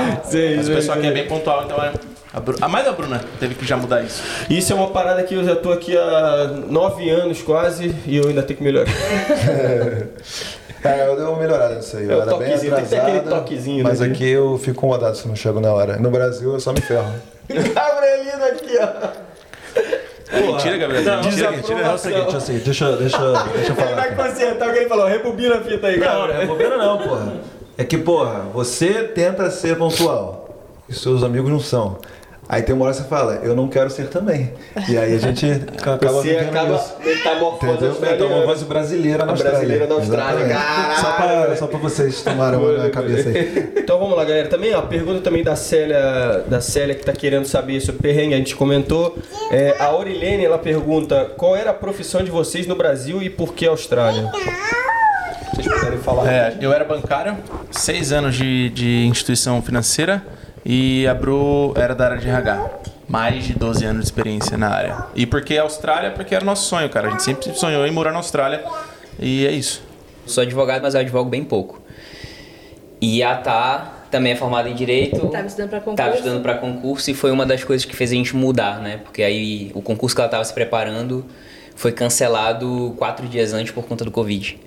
Mas 0.58 0.68
o 0.68 0.74
pessoal 0.74 0.98
aqui 0.98 1.08
é 1.08 1.12
bem 1.12 1.26
pontual, 1.26 1.64
então 1.64 1.82
é. 1.82 1.94
A 2.34 2.42
Bru... 2.42 2.58
ah, 2.60 2.68
mais 2.68 2.86
a 2.86 2.92
Bruna 2.92 3.22
teve 3.40 3.56
que 3.56 3.66
já 3.66 3.78
mudar 3.78 4.04
isso. 4.04 4.22
Isso 4.50 4.74
é 4.74 4.76
uma 4.76 4.90
parada 4.90 5.24
que 5.24 5.34
eu 5.34 5.46
já 5.46 5.56
tô 5.56 5.72
aqui 5.72 5.98
há 5.98 6.48
nove 6.68 7.10
anos 7.10 7.42
quase 7.42 7.96
e 8.06 8.18
eu 8.18 8.28
ainda 8.28 8.44
tenho 8.44 8.58
que 8.58 8.64
melhorar. 8.64 8.92
É, 10.88 11.08
eu 11.08 11.16
dei 11.16 11.26
uma 11.26 11.38
melhorada 11.38 11.76
nisso 11.76 11.98
aí. 11.98 12.10
É 12.10 12.14
Eu 12.14 12.22
era 12.22 12.36
bem 12.38 12.48
toquezinho, 12.52 12.76
tem 12.76 12.84
que 12.84 12.90
ter 12.90 12.98
aquele 13.00 13.18
atrasado, 13.18 13.40
toquezinho, 13.42 13.84
Mas 13.84 14.00
né? 14.00 14.08
aqui 14.08 14.30
eu 14.30 14.58
fico 14.58 14.72
incomodado 14.72 15.16
se 15.18 15.24
eu 15.26 15.30
não 15.30 15.36
chego 15.36 15.60
na 15.60 15.72
hora. 15.74 15.98
No 15.98 16.10
Brasil 16.10 16.54
eu 16.54 16.60
só 16.60 16.72
me 16.74 16.82
ferro. 16.82 17.12
Gabrielino 17.50 18.44
aqui, 18.46 18.78
ó. 18.80 19.28
É 20.30 20.42
mentira, 20.42 20.78
Gabriel. 20.78 21.04
Não, 21.04 21.24
mentira, 21.24 21.52
mentira. 21.52 21.80
É 21.82 21.94
o 21.94 21.98
seguinte, 21.98 22.34
é 22.34 22.38
o 22.38 22.42
seguinte, 22.42 22.64
deixa, 22.66 22.92
deixa, 22.98 23.18
deixa 23.54 23.72
eu 23.72 23.76
Ele 23.76 23.76
falar. 23.76 23.96
vai 23.96 24.16
consertar 24.16 24.70
o 24.70 24.74
que 24.74 24.80
ele 24.80 24.90
falou. 24.90 25.08
Rebobina 25.08 25.56
a 25.56 25.62
fita 25.62 25.88
aí, 25.88 25.98
Não, 25.98 26.06
não 26.06 26.24
é 26.26 26.28
Gabriel. 26.28 26.48
bobeira 26.48 26.78
não, 26.78 26.98
porra. 26.98 27.34
É 27.78 27.84
que, 27.86 27.98
porra, 27.98 28.42
você 28.54 29.04
tenta 29.04 29.50
ser 29.50 29.78
pontual 29.78 30.50
e 30.90 30.94
seus 30.94 31.24
amigos 31.24 31.50
não 31.50 31.60
são. 31.60 31.98
Aí 32.50 32.62
tem 32.62 32.74
uma 32.74 32.86
hora 32.86 32.94
que 32.94 33.02
você 33.02 33.08
fala, 33.08 33.42
eu 33.44 33.54
não 33.54 33.68
quero 33.68 33.90
ser 33.90 34.08
também. 34.08 34.54
E 34.88 34.98
aí 34.98 35.16
a 35.16 35.20
gente 35.20 35.46
acaba 35.78 36.08
Você 36.08 36.30
vivendo 36.30 36.50
acaba 36.50 36.76
isso. 36.76 36.96
metamorfose. 37.04 37.86
Então, 38.14 38.46
voz 38.46 38.64
brasileira 38.64 39.26
na 39.26 39.34
A 39.34 39.36
brasileira 39.36 39.86
na 39.86 39.96
Austrália. 39.96 40.58
Só 41.02 41.12
pra, 41.12 41.56
só 41.58 41.68
pra 41.68 41.80
vocês 41.80 42.22
tomarem 42.22 42.58
uma 42.58 42.72
na 42.84 42.90
cabeça 42.90 43.30
aí. 43.30 43.68
Então 43.88 44.00
vamos 44.00 44.18
lá, 44.18 44.24
galera. 44.26 44.48
Também 44.50 44.74
a 44.74 44.82
pergunta 44.82 45.22
também 45.22 45.44
da 45.44 45.56
Célia, 45.56 46.44
da 46.48 46.60
Célia 46.60 46.94
que 46.96 47.04
tá 47.06 47.14
querendo 47.14 47.46
saber 47.46 47.80
sobre 47.82 48.02
perrengue, 48.02 48.34
a 48.34 48.38
gente 48.38 48.56
comentou. 48.56 49.18
É, 49.52 49.76
a 49.80 49.86
Aurilene, 49.86 50.44
ela 50.46 50.58
pergunta 50.58 51.32
qual 51.38 51.56
era 51.56 51.72
a 51.72 51.74
profissão 51.74 52.24
de 52.24 52.30
vocês 52.32 52.68
no 52.68 52.76
Brasil 52.76 53.22
e 53.22 53.30
por 53.30 53.54
que 53.54 53.66
Austrália? 53.66 54.30
Vocês 55.54 55.68
puderem 55.68 56.00
falar. 56.00 56.32
É, 56.32 56.58
eu 56.62 56.72
era 56.74 56.84
bancário, 56.84 57.38
seis 57.72 58.12
anos 58.12 58.36
de, 58.36 58.70
de 58.70 59.06
instituição 59.06 59.62
financeira 59.62 60.22
e 60.66 61.08
a 61.08 61.14
Bru 61.14 61.74
era 61.76 61.96
da 61.96 62.06
área 62.06 62.18
de 62.18 62.28
RH. 62.28 62.70
Mais 63.08 63.46
de 63.46 63.54
12 63.54 63.86
anos 63.86 64.02
de 64.02 64.08
experiência 64.08 64.58
na 64.58 64.70
área. 64.70 65.06
E 65.16 65.26
por 65.26 65.42
que 65.42 65.58
Austrália? 65.58 66.12
Porque 66.12 66.36
era 66.36 66.44
nosso 66.44 66.68
sonho, 66.68 66.90
cara. 66.90 67.08
A 67.08 67.12
gente 67.12 67.24
sempre 67.24 67.54
sonhou 67.54 67.88
em 67.88 67.92
morar 67.92 68.12
na 68.12 68.18
Austrália. 68.18 68.64
E 69.18 69.48
é 69.48 69.52
isso. 69.52 69.82
Sou 70.26 70.42
advogado, 70.42 70.82
mas 70.82 70.94
eu 70.94 71.00
advogo 71.00 71.30
bem 71.30 71.44
pouco. 71.44 71.82
E 73.00 73.24
a 73.24 73.36
Tá 73.36 73.94
também 74.12 74.34
é 74.34 74.36
formada 74.36 74.70
em 74.70 74.76
Direito. 74.76 75.28
Tava 75.28 75.48
estudando 75.48 75.70
pra 75.70 75.80
concurso. 75.80 75.98
Tava 75.98 76.16
estudando 76.16 76.42
pra 76.42 76.56
concurso 76.56 77.12
e 77.12 77.14
foi 77.14 77.32
uma 77.32 77.46
das 77.46 77.64
coisas 77.64 77.86
que 77.86 77.96
fez 77.96 78.12
a 78.12 78.16
gente 78.16 78.36
mudar, 78.36 78.80
né? 78.80 78.98
Porque 79.04 79.24
aí 79.24 79.72
o 79.74 79.82
concurso 79.82 80.16
que 80.16 80.22
ela 80.22 80.30
tava 80.30 80.44
se 80.44 80.54
preparando 80.54 81.26
foi 81.76 81.92
cancelado 81.92 82.94
quatro 82.98 83.28
dias 83.28 83.54
antes 83.54 83.72
por 83.72 83.86
conta 83.86 84.04
do 84.04 84.12
Covid. 84.12 84.60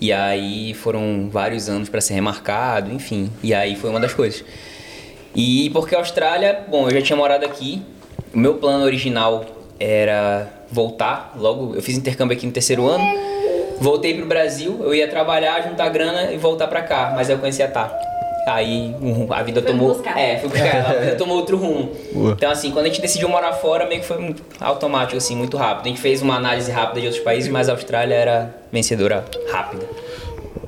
E 0.00 0.12
aí 0.12 0.74
foram 0.74 1.28
vários 1.30 1.68
anos 1.68 1.88
para 1.88 2.00
ser 2.00 2.14
remarcado, 2.14 2.92
enfim. 2.92 3.30
E 3.42 3.54
aí 3.54 3.76
foi 3.76 3.88
uma 3.88 4.00
das 4.00 4.12
coisas. 4.12 4.44
E 5.34 5.70
porque 5.70 5.94
a 5.94 5.98
Austrália, 5.98 6.64
bom, 6.68 6.88
eu 6.88 6.90
já 6.90 7.02
tinha 7.02 7.16
morado 7.16 7.44
aqui. 7.44 7.82
O 8.34 8.38
meu 8.38 8.54
plano 8.54 8.84
original 8.84 9.44
era 9.78 10.48
voltar. 10.70 11.34
Logo, 11.36 11.74
eu 11.74 11.82
fiz 11.82 11.96
intercâmbio 11.96 12.36
aqui 12.36 12.46
no 12.46 12.52
terceiro 12.52 12.86
ano. 12.86 13.04
Voltei 13.80 14.14
pro 14.14 14.26
Brasil, 14.26 14.78
eu 14.82 14.94
ia 14.94 15.08
trabalhar, 15.08 15.60
juntar 15.62 15.88
grana 15.88 16.32
e 16.32 16.38
voltar 16.38 16.68
pra 16.68 16.82
cá. 16.82 17.12
Mas 17.14 17.28
aí 17.28 17.34
eu 17.36 17.40
conheci 17.40 17.62
a 17.62 17.68
Tá. 17.68 17.98
Aí 18.46 18.94
a 19.30 19.42
vida 19.42 19.62
Foi 19.62 19.70
tomou. 19.70 19.94
buscar. 19.94 20.18
É, 20.18 20.38
fui 20.38 20.48
buscar 20.48 20.66
ela, 20.74 20.88
a 20.90 21.00
vida 21.00 21.14
tomou 21.16 21.36
outro 21.36 21.56
rumo. 21.56 21.90
Boa. 22.12 22.32
Então, 22.32 22.50
assim, 22.50 22.72
quando 22.72 22.86
a 22.86 22.88
gente 22.88 23.00
decidiu 23.00 23.28
morar 23.28 23.52
fora, 23.52 23.86
meio 23.86 24.00
que 24.00 24.06
foi 24.06 24.34
automático, 24.60 25.16
assim, 25.16 25.36
muito 25.36 25.56
rápido. 25.56 25.86
A 25.86 25.88
gente 25.88 26.00
fez 26.00 26.22
uma 26.22 26.36
análise 26.36 26.70
rápida 26.70 27.00
de 27.00 27.06
outros 27.06 27.22
países, 27.24 27.48
mas 27.50 27.68
a 27.68 27.72
Austrália 27.72 28.14
era 28.14 28.54
vencedora 28.72 29.24
rápida. 29.50 29.86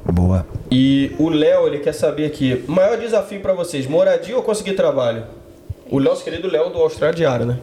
Boa. 0.04 0.46
E 0.70 1.12
o 1.18 1.28
Léo, 1.28 1.66
ele 1.66 1.78
quer 1.78 1.92
saber 1.92 2.26
aqui, 2.26 2.64
maior 2.66 2.98
desafio 2.98 3.40
pra 3.40 3.52
vocês, 3.52 3.86
moradia 3.86 4.36
ou 4.36 4.42
conseguir 4.42 4.72
trabalho? 4.72 5.24
O 5.90 5.98
Léo, 5.98 6.10
nosso 6.10 6.24
querido 6.24 6.50
Léo 6.50 6.70
do 6.70 6.78
Austrália 6.78 7.14
Diário, 7.14 7.46
né? 7.46 7.58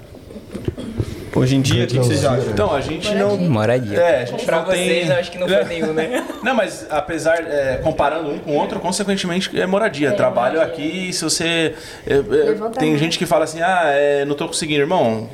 Hoje 1.33 1.55
em 1.55 1.61
dia, 1.61 1.85
o 1.85 1.87
que, 1.87 1.93
que 1.93 1.99
vocês 1.99 2.25
acham? 2.25 2.51
Então, 2.51 2.73
a 2.73 2.81
gente 2.81 3.13
não. 3.15 3.37
Moradia. 3.37 3.97
É, 3.97 4.21
a 4.23 4.25
gente 4.25 4.45
Pra 4.45 4.57
não 4.59 4.65
vocês, 4.65 5.09
eu 5.09 5.15
acho 5.15 5.31
que 5.31 5.37
não 5.37 5.47
foi 5.47 5.63
nenhum, 5.63 5.93
né? 5.93 6.25
Não, 6.43 6.55
mas 6.55 6.87
apesar, 6.89 7.39
é, 7.39 7.77
comparando 7.77 8.29
um 8.29 8.39
com 8.39 8.51
o 8.51 8.55
outro, 8.55 8.79
consequentemente 8.79 9.49
é 9.59 9.65
moradia. 9.65 10.11
Trabalho 10.11 10.59
aqui, 10.59 11.13
se 11.13 11.23
você. 11.23 11.73
é, 12.05 12.15
é, 12.15 12.69
tem 12.77 12.97
gente 12.97 13.17
que 13.17 13.25
fala 13.25 13.43
assim, 13.45 13.61
ah, 13.61 13.83
é, 13.85 14.25
não 14.25 14.35
tô 14.35 14.47
conseguindo, 14.47 14.81
irmão. 14.81 15.29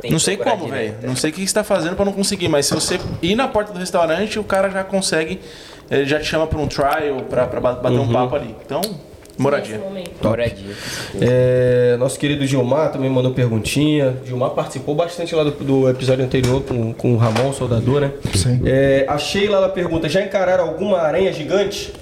Tem 0.00 0.10
não 0.10 0.18
sei 0.18 0.36
como, 0.36 0.68
velho. 0.68 0.94
Não 1.02 1.16
sei 1.16 1.30
o 1.30 1.32
que 1.32 1.46
você 1.46 1.54
tá 1.54 1.64
fazendo 1.64 1.96
pra 1.96 2.04
não 2.04 2.12
conseguir, 2.12 2.48
mas 2.48 2.66
se 2.66 2.74
você 2.74 3.00
ir 3.22 3.34
na 3.34 3.48
porta 3.48 3.72
do 3.72 3.78
restaurante, 3.78 4.38
o 4.38 4.44
cara 4.44 4.70
já 4.70 4.84
consegue, 4.84 5.40
ele 5.90 6.04
já 6.06 6.18
te 6.18 6.26
chama 6.26 6.46
pra 6.46 6.58
um 6.58 6.66
trial, 6.66 7.20
ba- 7.60 7.72
bater 7.74 7.98
um 7.98 8.12
papo 8.12 8.36
ali. 8.36 8.54
Então, 8.64 8.80
moradia. 9.38 9.80
Moradia. 10.22 10.74
É, 11.20 11.96
nosso 11.98 12.18
querido 12.18 12.46
Gilmar 12.46 12.92
também 12.92 13.10
mandou 13.10 13.32
perguntinha. 13.32 14.16
Gilmar 14.24 14.50
participou 14.50 14.94
bastante 14.94 15.34
lá 15.34 15.42
do, 15.44 15.50
do 15.50 15.88
episódio 15.88 16.24
anterior 16.24 16.62
com, 16.62 16.92
com 16.92 17.14
o 17.14 17.16
Ramon, 17.16 17.52
soldador, 17.52 18.00
né? 18.00 18.12
Sim. 18.34 18.60
É, 18.64 19.04
a 19.08 19.18
Sheila 19.18 19.56
ela 19.56 19.68
pergunta: 19.68 20.08
já 20.08 20.22
encararam 20.22 20.64
alguma 20.68 20.98
aranha 20.98 21.32
gigante? 21.32 21.92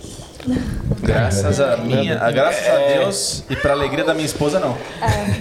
Graças 1.02 1.60
a 1.60 1.76
minha, 1.76 2.18
a, 2.22 2.30
graças 2.30 2.66
a 2.68 2.76
Deus 2.94 3.44
e 3.48 3.56
pra 3.56 3.72
alegria 3.72 4.04
da 4.04 4.14
minha 4.14 4.26
esposa, 4.26 4.58
não. 4.58 4.76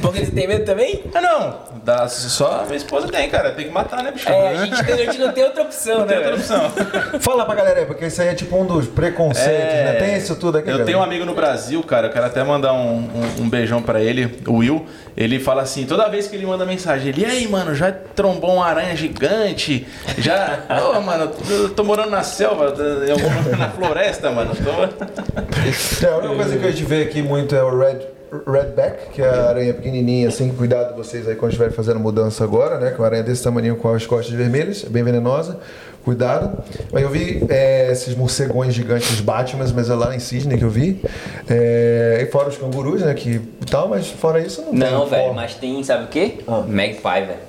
Porque 0.01 0.25
você 0.25 0.31
tem 0.31 0.47
medo 0.47 0.65
também? 0.65 1.03
Ah, 1.13 1.21
não. 1.21 1.55
Da, 1.83 2.07
só 2.09 2.61
a 2.61 2.65
minha 2.65 2.75
esposa 2.77 3.07
tem, 3.07 3.29
cara. 3.29 3.51
Tem 3.51 3.65
que 3.65 3.71
matar, 3.71 4.03
né, 4.03 4.11
bicho? 4.11 4.27
É, 4.29 4.49
a 4.49 4.65
gente, 4.65 4.83
tem- 4.85 4.93
a 4.93 4.97
gente 4.97 5.17
não 5.19 5.31
tem 5.31 5.43
outra 5.45 5.63
opção, 5.63 5.99
Não 5.99 6.07
tem 6.07 6.19
né? 6.19 6.27
outra 6.29 6.37
velho? 6.43 6.65
opção. 6.67 7.19
Fala 7.21 7.45
pra 7.45 7.55
galera 7.55 7.79
aí, 7.81 7.85
porque 7.85 8.05
isso 8.05 8.21
aí 8.21 8.27
é 8.29 8.33
tipo 8.35 8.55
um 8.57 8.65
dos 8.65 8.87
preconceitos, 8.87 9.73
né? 9.73 9.93
Tem 9.93 10.17
isso 10.17 10.35
tudo 10.35 10.57
aqui, 10.57 10.67
É. 10.69 10.71
Eu 10.71 10.77
galera? 10.79 10.85
tenho 10.85 10.99
um 10.99 11.03
amigo 11.03 11.25
no 11.25 11.33
Brasil, 11.33 11.81
cara, 11.83 12.07
eu 12.07 12.11
quero 12.11 12.25
até 12.25 12.43
mandar 12.43 12.73
um, 12.73 12.97
um, 12.97 13.41
um 13.43 13.49
beijão 13.49 13.81
pra 13.81 14.01
ele, 14.01 14.37
o 14.47 14.55
Will. 14.57 14.85
Ele 15.17 15.39
fala 15.39 15.63
assim, 15.63 15.87
toda 15.87 16.07
vez 16.09 16.27
que 16.27 16.35
ele 16.35 16.45
manda 16.45 16.63
mensagem, 16.63 17.09
ele, 17.09 17.21
e 17.21 17.25
aí, 17.25 17.47
mano, 17.47 17.73
já 17.73 17.91
trombou 17.91 18.53
uma 18.53 18.65
aranha 18.67 18.95
gigante? 18.95 19.87
Já. 20.19 20.59
Ô, 20.95 21.01
mano, 21.01 21.31
eu 21.49 21.69
tô 21.69 21.83
morando 21.83 22.11
na 22.11 22.21
selva, 22.21 22.71
em 23.07 23.11
algum- 23.11 23.57
na 23.57 23.69
floresta, 23.71 24.29
mano. 24.29 24.51
Tô... 24.55 25.07
É, 26.05 26.09
a 26.09 26.17
única 26.17 26.35
coisa 26.35 26.57
que 26.57 26.65
a 26.65 26.71
gente 26.71 26.83
vê 26.83 27.01
aqui 27.01 27.21
muito 27.21 27.55
é 27.55 27.63
o 27.63 27.75
Red, 27.77 27.99
Redback, 28.45 29.09
que 29.13 29.21
é 29.21 29.27
a 29.27 29.49
aranha 29.49 29.73
pequenininha, 29.73 30.27
assim, 30.27 30.49
cuidado 30.53 30.95
vocês 30.95 31.27
aí 31.27 31.35
quando 31.35 31.51
estiverem 31.51 31.73
fazendo 31.73 31.99
mudança 31.99 32.43
agora, 32.43 32.77
né? 32.79 32.89
Que 32.91 32.95
é 32.95 32.97
uma 32.99 33.05
aranha 33.07 33.23
desse 33.23 33.43
tamanho 33.43 33.75
com 33.75 33.91
as 33.93 34.05
costas 34.05 34.33
vermelhas, 34.35 34.83
é 34.85 34.89
bem 34.89 35.03
venenosa, 35.03 35.59
cuidado. 36.07 36.63
Mas 36.89 37.03
eu 37.03 37.09
vi 37.09 37.45
é, 37.49 37.91
esses 37.91 38.15
morcegões 38.15 38.73
gigantes, 38.73 39.09
os 39.11 39.19
Batmans, 39.19 39.73
mas 39.73 39.89
é 39.89 39.93
lá 39.93 40.15
em 40.15 40.19
Sydney 40.19 40.57
que 40.57 40.63
eu 40.63 40.69
vi. 40.69 41.01
É, 41.49 42.19
e 42.21 42.31
fora 42.31 42.47
os 42.47 42.57
cangurus, 42.57 43.01
né? 43.01 43.13
Que 43.13 43.39
tal, 43.69 43.89
mas 43.89 44.07
fora 44.09 44.39
isso 44.39 44.61
não, 44.61 44.69
tem. 44.69 44.79
Não, 44.79 45.05
velho, 45.05 45.23
forma. 45.25 45.41
mas 45.41 45.55
tem, 45.55 45.83
sabe 45.83 46.05
o 46.05 46.07
quê? 46.07 46.39
Ah. 46.47 46.63
Magpie, 46.65 47.01
velho. 47.25 47.47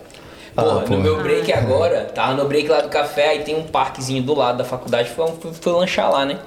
Porra, 0.57 0.71
Ah, 0.71 0.81
porra. 0.81 0.97
no 0.97 1.01
meu 1.01 1.23
break 1.23 1.53
agora, 1.53 2.01
tava 2.13 2.35
no 2.35 2.49
break 2.49 2.69
lá 2.69 2.81
do 2.81 2.89
café, 2.89 3.29
aí 3.29 3.39
tem 3.45 3.55
um 3.57 3.63
parquezinho 3.63 4.25
do 4.25 4.35
lado 4.35 4.59
da 4.59 4.65
faculdade, 4.65 5.09
fui, 5.11 5.25
fui, 5.41 5.53
fui 5.53 5.73
lanchar 5.73 6.11
lá, 6.11 6.25
né? 6.27 6.41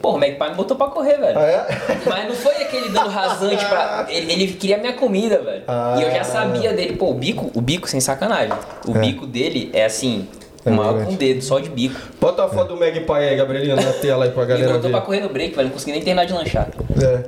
Porra, 0.00 0.16
o 0.16 0.20
Magpie 0.20 0.48
me 0.50 0.54
botou 0.54 0.76
pra 0.76 0.86
correr, 0.86 1.16
velho. 1.18 1.36
Ah, 1.38 1.42
é? 1.42 1.66
Mas 2.08 2.28
não 2.28 2.34
foi 2.36 2.54
aquele 2.62 2.88
dando 2.88 3.08
rasante 3.08 3.64
pra. 3.66 4.06
Ele, 4.08 4.32
ele 4.32 4.46
queria 4.52 4.78
minha 4.78 4.92
comida, 4.92 5.40
velho. 5.42 5.62
Ah. 5.66 5.96
E 5.98 6.02
eu 6.02 6.10
já 6.12 6.22
sabia 6.22 6.72
dele. 6.72 6.94
Pô, 6.96 7.10
o 7.10 7.14
bico, 7.14 7.50
o 7.54 7.60
bico, 7.60 7.88
sem 7.88 8.00
sacanagem. 8.00 8.52
O 8.86 8.92
bico 8.94 9.26
dele 9.26 9.70
é 9.72 9.84
assim, 9.84 10.26
É 10.64 10.70
maior 10.70 10.92
verdade. 10.92 11.08
que 11.08 11.14
um 11.14 11.16
dedo, 11.16 11.42
só 11.42 11.58
de 11.58 11.68
bico. 11.68 11.98
Bota 12.20 12.44
a 12.44 12.48
foto 12.48 12.68
do 12.74 12.76
Magpie 12.78 13.12
aí, 13.12 13.36
Gabrielino, 13.36 13.74
na 13.76 13.92
tela 13.94 14.24
aí 14.24 14.30
pra 14.30 14.44
galera 14.44 14.74
botou 14.74 14.90
pra 14.90 15.00
correr 15.00 15.20
no 15.20 15.28
break, 15.28 15.54
velho. 15.56 15.66
Não 15.68 15.72
consegui 15.72 15.92
nem 15.92 16.02
terminar 16.02 16.24
de 16.24 16.32
lanchar. 16.32 16.68
É. 17.02 17.24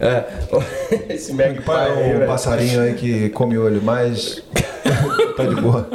É. 0.00 0.24
Esse 1.14 1.32
Magpie 1.32 1.62
é 1.70 2.22
um 2.22 2.26
passarinho 2.26 2.80
aí 2.82 2.94
que 2.94 3.30
come 3.30 3.58
olho, 3.58 3.80
mas 3.82 4.42
tá 5.36 5.44
de 5.44 5.56
boa. 5.56 5.88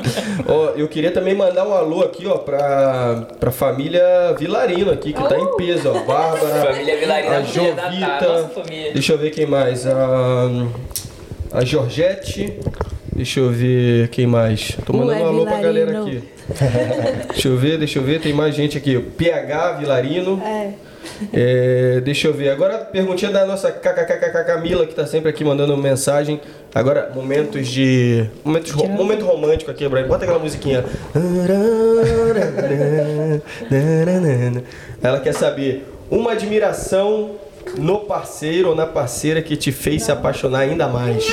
Ó, 0.45 0.71
eu 0.75 0.87
queria 0.89 1.11
também 1.11 1.33
mandar 1.33 1.65
um 1.65 1.73
alô 1.73 2.01
aqui, 2.03 2.27
ó, 2.27 2.37
pra, 2.39 3.27
pra 3.39 3.49
família 3.51 4.03
Vilarino 4.37 4.91
aqui, 4.91 5.13
que 5.13 5.23
tá 5.29 5.37
em 5.39 5.55
peso, 5.55 5.89
ó. 5.89 6.03
Bárbara, 6.03 6.65
Família 6.73 6.97
Vilarino, 6.97 7.33
a 7.33 7.35
Tá, 7.37 7.41
Jovita, 7.43 8.27
nossa 8.27 8.47
família. 8.49 8.91
deixa 8.93 9.13
eu 9.13 9.17
ver 9.17 9.29
quem 9.31 9.45
mais, 9.45 9.87
a, 9.87 10.49
a 11.53 11.63
Georgette, 11.63 12.59
deixa 13.15 13.39
eu 13.39 13.49
ver 13.51 14.07
quem 14.09 14.25
mais. 14.27 14.77
Tô 14.85 14.93
mandando 14.93 15.11
Ué, 15.19 15.23
um 15.23 15.27
alô 15.27 15.45
pra 15.45 15.61
galera 15.61 16.01
aqui. 16.01 16.23
deixa 17.31 17.47
eu 17.47 17.57
ver, 17.57 17.77
deixa 17.77 17.99
eu 17.99 18.03
ver, 18.03 18.19
tem 18.21 18.33
mais 18.33 18.53
gente 18.55 18.77
aqui. 18.77 18.97
PH 18.99 19.73
Vilarino. 19.73 20.41
É. 20.43 20.71
É, 21.33 22.01
deixa 22.01 22.27
eu 22.29 22.33
ver. 22.33 22.49
Agora, 22.49 22.77
perguntinha 22.77 23.29
da 23.29 23.45
nossa 23.45 23.69
KKKK 23.69 24.45
Camila, 24.45 24.85
que 24.87 24.95
tá 24.95 25.05
sempre 25.05 25.29
aqui 25.29 25.43
mandando 25.43 25.75
mensagem. 25.75 26.39
Agora, 26.73 27.11
momentos 27.13 27.67
de. 27.67 28.25
Momentos, 28.43 28.71
ro- 28.71 28.87
momento 28.87 29.25
romântico 29.25 29.69
aqui, 29.69 29.87
Brian. 29.89 30.07
Bota 30.07 30.23
aquela 30.23 30.39
musiquinha. 30.39 30.83
Ela 35.01 35.19
quer 35.19 35.33
saber 35.33 35.85
uma 36.09 36.31
admiração 36.31 37.31
no 37.77 37.99
parceiro 38.01 38.69
ou 38.69 38.75
na 38.75 38.85
parceira 38.85 39.41
que 39.41 39.55
te 39.57 39.71
fez 39.71 40.03
se 40.03 40.11
apaixonar 40.11 40.59
ainda 40.59 40.87
mais. 40.87 41.25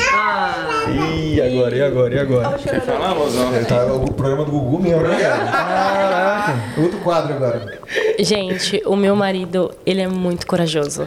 E 1.32 1.40
agora, 1.40 1.76
e 1.76 1.82
agora, 1.82 2.14
e 2.14 2.18
agora? 2.18 2.58
Quer 2.58 2.80
falar, 2.80 3.14
mozão? 3.14 3.50
Tá 3.64 3.84
o 3.86 4.10
programa 4.12 4.44
do 4.44 4.50
Gugu 4.52 4.80
mesmo, 4.80 5.02
né? 5.02 5.18
Caraca. 5.20 6.54
Outro 6.80 6.98
quadro 7.00 7.34
agora. 7.34 7.78
Gente, 8.18 8.82
o 8.86 8.96
meu 8.96 9.14
marido, 9.14 9.70
ele 9.84 10.00
é 10.00 10.08
muito 10.08 10.46
corajoso. 10.46 11.06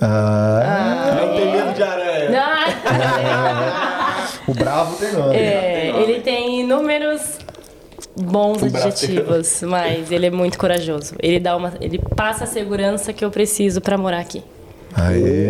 Ah, 0.00 1.16
Não 1.20 1.34
tem 1.34 1.50
medo 1.52 1.74
de 1.74 1.82
aranha. 1.82 2.30
Não. 2.30 2.58
o 4.46 4.54
bravo 4.54 4.96
tem 4.96 5.12
nome. 5.12 5.36
É, 5.36 5.92
ele 6.02 6.20
tem 6.20 6.60
inúmeros 6.60 7.20
bons 8.16 8.62
adjetivos, 8.62 9.60
mas 9.62 10.10
ele 10.12 10.26
é 10.26 10.30
muito 10.30 10.56
corajoso. 10.58 11.14
Ele 11.20 11.40
dá 11.40 11.56
uma, 11.56 11.72
ele 11.80 11.98
passa 12.14 12.44
a 12.44 12.46
segurança 12.46 13.12
que 13.12 13.24
eu 13.24 13.30
preciso 13.30 13.80
pra 13.80 13.98
morar 13.98 14.20
aqui. 14.20 14.42
Aê. 14.94 15.48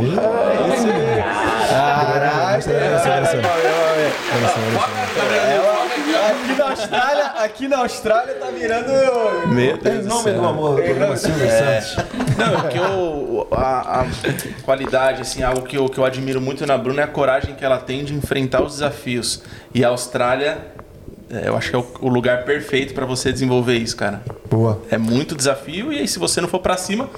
Aqui 6.28 6.54
na 6.56 6.64
Austrália, 6.70 7.24
aqui 7.24 7.68
na 7.68 7.78
Austrália 7.78 8.34
tá 8.34 8.46
virando. 8.50 9.48
Meu 9.48 9.76
Deus 9.78 10.04
do 10.04 10.08
nome 10.08 10.32
do 10.32 10.44
amor 10.46 10.76
do 10.76 10.82
programa 10.82 11.16
Silvio 11.16 11.48
Santos. 11.48 11.96
Não, 12.36 12.58
o 12.58 12.68
que 12.68 12.78
eu, 12.78 13.48
a, 13.52 14.02
a 14.02 14.06
qualidade, 14.64 15.22
assim, 15.22 15.42
algo 15.42 15.62
que 15.62 15.76
eu, 15.76 15.88
que 15.88 15.98
eu 15.98 16.04
admiro 16.04 16.40
muito 16.40 16.66
na 16.66 16.76
Bruna 16.76 17.02
é 17.02 17.04
a 17.04 17.08
coragem 17.08 17.54
que 17.54 17.64
ela 17.64 17.78
tem 17.78 18.04
de 18.04 18.14
enfrentar 18.14 18.62
os 18.62 18.74
desafios. 18.74 19.42
E 19.74 19.84
a 19.84 19.88
Austrália, 19.88 20.58
é, 21.30 21.48
eu 21.48 21.56
acho 21.56 21.70
que 21.70 21.76
é 21.76 21.78
o, 21.78 21.86
o 22.02 22.08
lugar 22.08 22.44
perfeito 22.44 22.92
pra 22.94 23.06
você 23.06 23.32
desenvolver 23.32 23.76
isso, 23.76 23.96
cara. 23.96 24.22
Boa. 24.50 24.80
É 24.90 24.98
muito 24.98 25.34
desafio 25.34 25.92
e 25.92 25.98
aí 25.98 26.08
se 26.08 26.18
você 26.18 26.40
não 26.40 26.48
for 26.48 26.60
pra 26.60 26.76
cima, 26.76 27.08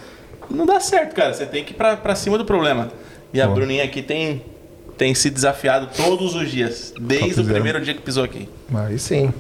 não 0.51 0.67
dá 0.67 0.81
certo, 0.81 1.15
cara. 1.15 1.33
Você 1.33 1.47
tem 1.47 1.65
que 1.65 1.73
ir 1.73 1.77
pra, 1.77 1.97
pra 1.97 2.15
cima 2.15 2.37
do 2.37 2.45
problema. 2.45 2.91
E 3.33 3.41
a. 3.41 3.47
Bruninha 3.47 3.85
aqui 3.85 4.03
tem, 4.03 4.43
tem 4.99 5.15
se 5.15 5.31
desafiado 5.31 5.89
todos 5.97 6.35
os 6.35 6.51
dias, 6.51 6.93
desde 7.01 7.41
o 7.41 7.45
primeiro 7.45 7.81
dia 7.81 7.95
que 7.95 8.03
pisou 8.03 8.25
aqui. 8.25 8.49
Aí 8.75 8.99
sim. 8.99 9.33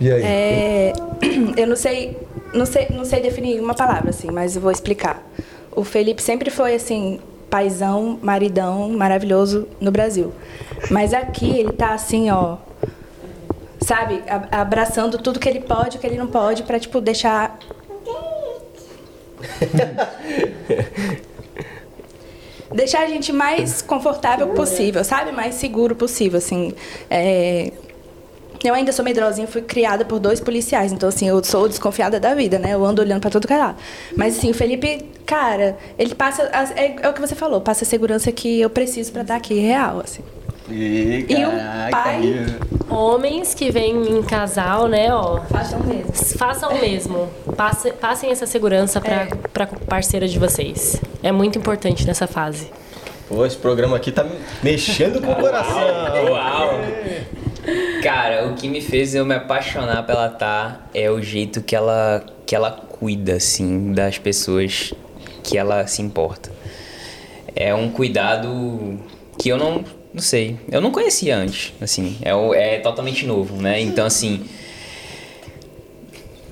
E 0.00 0.10
aí? 0.10 0.22
É, 0.22 0.92
eu 1.56 1.66
não 1.66 1.76
sei, 1.76 2.16
não 2.54 2.66
sei, 2.66 2.88
não 2.90 3.04
sei 3.04 3.20
definir 3.20 3.60
uma 3.60 3.74
palavra 3.74 4.10
assim, 4.10 4.30
mas 4.30 4.54
eu 4.56 4.62
vou 4.62 4.70
explicar. 4.70 5.22
O 5.74 5.84
Felipe 5.84 6.22
sempre 6.22 6.50
foi 6.50 6.74
assim, 6.74 7.20
paizão, 7.50 8.18
maridão, 8.22 8.90
maravilhoso 8.90 9.68
no 9.80 9.90
Brasil. 9.90 10.32
Mas 10.90 11.12
aqui 11.12 11.58
ele 11.58 11.72
tá 11.72 11.94
assim, 11.94 12.30
ó, 12.30 12.56
sabe, 13.80 14.22
abraçando 14.50 15.18
tudo 15.18 15.40
que 15.40 15.48
ele 15.48 15.60
pode, 15.60 15.96
o 15.96 16.00
que 16.00 16.06
ele 16.06 16.16
não 16.16 16.26
pode 16.26 16.62
pra 16.62 16.78
tipo 16.78 17.00
deixar 17.00 17.58
deixar 22.72 23.02
a 23.02 23.06
gente 23.06 23.32
mais 23.32 23.82
confortável 23.82 24.48
possível, 24.48 25.04
sabe? 25.04 25.32
Mais 25.32 25.54
seguro 25.54 25.94
possível, 25.94 26.38
assim. 26.38 26.74
É, 27.08 27.72
eu 28.64 28.74
ainda 28.74 28.92
sou 28.92 29.04
medrosinha, 29.04 29.46
fui 29.46 29.62
criada 29.62 30.04
por 30.04 30.18
dois 30.18 30.40
policiais, 30.40 30.92
então 30.92 31.08
assim, 31.08 31.28
eu 31.28 31.42
sou 31.44 31.68
desconfiada 31.68 32.18
da 32.18 32.34
vida, 32.34 32.58
né? 32.58 32.74
Eu 32.74 32.84
ando 32.84 33.00
olhando 33.02 33.20
pra 33.20 33.30
tudo 33.30 33.46
que 33.46 33.52
é 33.52 33.58
lado. 33.58 33.76
Mas 34.16 34.36
assim, 34.38 34.50
o 34.50 34.54
Felipe, 34.54 35.04
cara, 35.24 35.76
ele 35.98 36.14
passa 36.14 36.44
as- 36.52 36.70
é, 36.72 36.96
é 37.02 37.08
o 37.08 37.12
que 37.12 37.20
você 37.20 37.34
falou, 37.34 37.60
passa 37.60 37.84
a 37.84 37.86
segurança 37.86 38.32
que 38.32 38.60
eu 38.60 38.70
preciso 38.70 39.12
pra 39.12 39.22
estar 39.22 39.36
aqui 39.36 39.54
real, 39.54 40.00
assim. 40.00 40.22
E 40.68 41.26
o 41.44 41.90
pai 41.90 42.46
Homens 42.88 43.54
que 43.54 43.70
vêm 43.70 44.18
em 44.18 44.22
casal, 44.22 44.88
né, 44.88 45.12
ó, 45.12 45.40
façam 45.50 45.80
mesmo. 45.80 46.12
façam 46.38 46.70
o 46.70 46.80
mesmo. 46.80 47.28
Passe- 47.56 47.92
passem 47.92 48.30
essa 48.30 48.46
segurança 48.46 49.00
pra, 49.00 49.14
É. 49.22 49.26
pra 49.52 49.66
parceira 49.66 50.26
de 50.28 50.38
vocês. 50.38 51.00
É 51.22 51.30
muito 51.32 51.58
importante 51.58 52.06
nessa 52.06 52.26
fase. 52.26 52.70
Pô, 53.28 53.44
esse 53.44 53.56
programa 53.56 53.96
aqui 53.96 54.12
tá 54.12 54.22
me- 54.22 54.36
mexendo 54.62 55.20
com 55.20 55.32
o 55.32 55.36
coração. 55.36 55.82
Uau! 56.30 56.70
Cara, 58.02 58.46
o 58.48 58.54
que 58.54 58.68
me 58.68 58.80
fez 58.80 59.14
eu 59.16 59.24
me 59.26 59.34
apaixonar 59.34 60.04
pela 60.06 60.28
Tá 60.28 60.82
é 60.94 61.10
o 61.10 61.20
jeito 61.20 61.60
que 61.60 61.74
ela, 61.74 62.24
que 62.46 62.54
ela 62.54 62.70
cuida, 62.70 63.34
assim, 63.34 63.92
das 63.92 64.16
pessoas 64.18 64.94
que 65.42 65.58
ela 65.58 65.86
se 65.88 66.00
importa. 66.02 66.50
É 67.54 67.74
um 67.74 67.90
cuidado 67.90 69.00
que 69.38 69.48
eu 69.48 69.58
não, 69.58 69.84
não 70.16 70.22
sei, 70.22 70.56
eu 70.72 70.80
não 70.80 70.90
conhecia 70.90 71.36
antes, 71.36 71.74
assim, 71.78 72.16
é, 72.22 72.30
é 72.76 72.78
totalmente 72.78 73.26
novo, 73.26 73.60
né? 73.60 73.78
Então, 73.82 74.06
assim, 74.06 74.46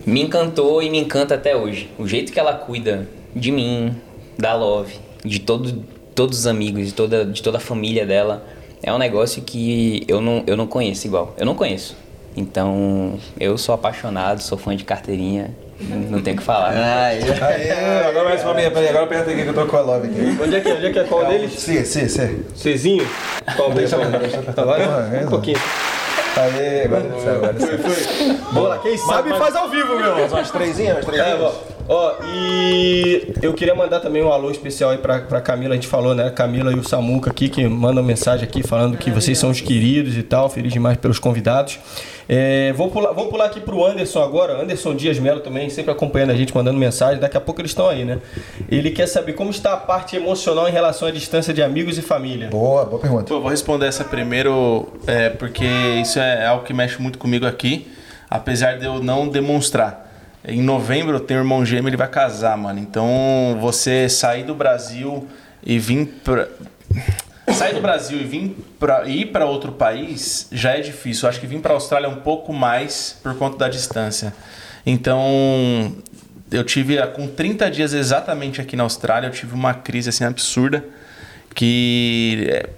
me 0.05 0.21
encantou 0.21 0.83
e 0.83 0.91
me 0.91 0.99
encanta 0.99 1.35
até 1.35 1.57
hoje. 1.57 1.89
O 1.99 2.07
jeito 2.07 2.31
que 2.31 2.39
ela 2.39 2.53
cuida 2.53 3.09
de 3.35 3.51
mim, 3.51 3.97
da 4.39 4.55
Love, 4.55 4.97
de 5.25 5.39
todo, 5.39 5.83
todos 6.15 6.41
os 6.41 6.47
amigos, 6.47 6.89
de 6.89 6.93
toda, 6.93 7.25
de 7.25 7.43
toda 7.43 7.57
a 7.57 7.61
família 7.61 8.05
dela, 8.05 8.47
é 8.83 8.93
um 8.93 8.99
negócio 8.99 9.41
que 9.41 10.05
eu 10.07 10.21
não, 10.21 10.45
eu 10.47 10.59
não 10.59 10.67
conheço 10.67 11.07
igual. 11.07 11.35
Eu 11.39 11.47
não 11.47 11.55
conheço. 11.55 11.97
Então, 12.37 13.19
eu 13.41 13.57
sou 13.57 13.75
apaixonado, 13.75 14.43
sou 14.43 14.59
fã 14.59 14.77
de 14.77 14.85
carteirinha, 14.85 15.57
não 15.81 16.21
tem 16.23 16.35
o 16.35 16.37
que 16.37 16.43
falar. 16.43 16.71
Aê, 16.73 17.71
agora 18.09 18.29
mais 18.29 18.43
pra 18.43 18.55
mim, 18.55 18.63
peraí, 18.71 18.89
agora 18.89 19.05
aperta 19.05 19.31
aqui 19.31 19.43
que 19.43 19.49
eu 19.49 19.55
tô 19.55 19.67
com 19.67 19.77
a 19.77 19.81
love 19.81 20.09
aqui. 20.09 20.39
Onde 20.43 20.57
é 20.57 20.61
que, 20.61 20.73
onde 20.73 20.87
é, 20.87 20.93
que 20.93 20.99
é? 20.99 21.05
Qual 21.05 21.25
deles? 21.27 21.53
C, 21.61 21.85
C, 21.85 22.09
C. 22.09 22.37
Cezinho? 22.55 23.07
Qual 23.57 23.71
deles? 23.71 23.93
Agora? 23.93 24.85
Ah, 25.13 25.17
é, 25.21 25.25
Um 25.25 25.29
pouquinho. 25.31 25.59
Aê, 26.37 26.85
agora 26.85 27.03
saiu, 27.23 27.35
agora 27.37 27.61
saiu. 27.61 27.79
Vamos 28.53 28.69
lá, 28.69 28.79
quem 28.79 28.99
sabe 28.99 29.31
faz 29.31 29.55
ao 29.55 29.69
vivo, 29.69 29.97
meu. 29.97 30.13
Mais 30.17 30.33
umas 30.33 30.51
trezinhas, 30.51 30.97
umas 31.05 31.07
É, 31.19 31.23
trezinhas. 31.23 31.53
Ó, 31.89 31.95
ó, 31.95 32.15
e 32.25 33.35
eu 33.43 33.53
queria 33.55 33.75
mandar 33.75 34.01
também 34.01 34.23
um 34.23 34.33
alô 34.33 34.51
especial 34.51 34.91
aí 34.91 34.99
pra, 34.99 35.21
pra 35.21 35.41
Camila, 35.41 35.73
a 35.73 35.75
gente 35.75 35.87
falou, 35.87 36.15
né? 36.15 36.31
Camila 36.31 36.73
e 36.73 36.79
o 36.79 36.85
Samuca 36.85 37.31
aqui, 37.31 37.49
que 37.49 37.67
mandam 37.67 38.03
mensagem 38.03 38.47
aqui 38.47 38.63
falando 38.63 38.97
que 38.97 39.11
vocês 39.11 39.39
são 39.39 39.51
os 39.51 39.61
queridos 39.61 40.17
e 40.17 40.23
tal, 40.23 40.49
feliz 40.49 40.73
demais 40.73 40.97
pelos 40.97 41.19
convidados. 41.19 41.79
É, 42.29 42.73
vou 42.73 42.91
pular, 42.91 43.13
vou 43.13 43.29
pular 43.29 43.47
aqui 43.47 43.61
pro 43.61 43.85
Anderson 43.85 44.23
agora, 44.23 44.61
Anderson 44.61 44.95
Dias 44.95 45.19
Melo 45.19 45.41
também, 45.41 45.69
sempre 45.69 45.93
acompanhando 45.93 46.31
a 46.31 46.35
gente, 46.35 46.55
mandando 46.55 46.79
mensagem, 46.79 47.21
daqui 47.21 47.37
a 47.37 47.41
pouco 47.41 47.61
eles 47.61 47.71
estão 47.71 47.89
aí, 47.89 48.05
né? 48.05 48.19
Ele 48.71 48.91
quer 48.91 49.07
saber 49.07 49.35
como 49.35 49.51
está 49.51 49.75
a 49.75 49.77
parte 49.77 50.17
emocional 50.17 50.69
em 50.69 50.73
relação 50.73 51.09
à 51.09 51.11
distância 51.11 51.53
de 51.53 51.63
amigos 51.63 51.99
e 51.99 52.03
família. 52.03 52.49
Boa, 52.49 52.85
boa 52.85 53.01
pergunta. 53.01 53.25
Pô, 53.25 53.41
vou 53.41 53.51
responder 53.51 53.87
essa 53.87 54.05
primeiro, 54.05 54.89
é, 55.07 55.29
porque 55.29 55.67
isso 56.01 56.19
é 56.19 56.47
algo 56.47 56.65
que 56.65 56.73
mexe 56.73 57.01
muito 57.01 57.19
comigo 57.19 57.45
aqui, 57.45 57.87
apesar 58.31 58.79
de 58.79 58.87
eu 58.87 59.03
não 59.03 59.29
demonstrar. 59.29 60.04
Em 60.47 60.61
novembro 60.61 61.17
eu 61.17 61.21
tenho 61.21 61.41
um 61.41 61.43
irmão 61.43 61.65
gêmeo, 61.65 61.89
ele 61.89 61.97
vai 61.97 62.09
casar, 62.09 62.57
mano. 62.57 62.79
Então 62.79 63.57
você 63.61 64.09
sair 64.09 64.45
do 64.45 64.55
Brasil 64.55 65.27
e 65.65 65.79
vir 65.79 66.07
pra. 66.23 66.49
Sair 67.53 67.75
do 67.75 67.81
Brasil 67.81 68.19
e 68.21 68.25
vir 68.25 68.57
pra, 68.79 69.07
ir 69.07 69.27
para 69.27 69.47
outro 69.47 69.73
país 69.73 70.49
já 70.53 70.73
é 70.73 70.81
difícil. 70.81 71.25
Eu 71.25 71.31
acho 71.31 71.41
que 71.41 71.47
vir 71.47 71.61
para 71.61 71.73
a 71.73 71.77
Austrália 71.77 72.07
é 72.07 72.11
um 72.11 72.21
pouco 72.21 72.53
mais 72.53 73.19
por 73.23 73.35
conta 73.37 73.57
da 73.59 73.69
distância. 73.69 74.35
Então, 74.85 75.95
eu 76.51 76.65
tive 76.65 76.99
ah, 76.99 77.07
com 77.07 77.27
30 77.27 77.71
dias 77.71 77.95
exatamente 77.95 78.61
aqui 78.61 78.77
na 78.77 78.83
Austrália, 78.83 79.29
eu 79.29 79.33
tive 79.33 79.55
uma 79.55 79.73
crise 79.73 80.09
assim 80.09 80.25
absurda 80.25 80.85
que 81.55 82.47
é, 82.51 82.69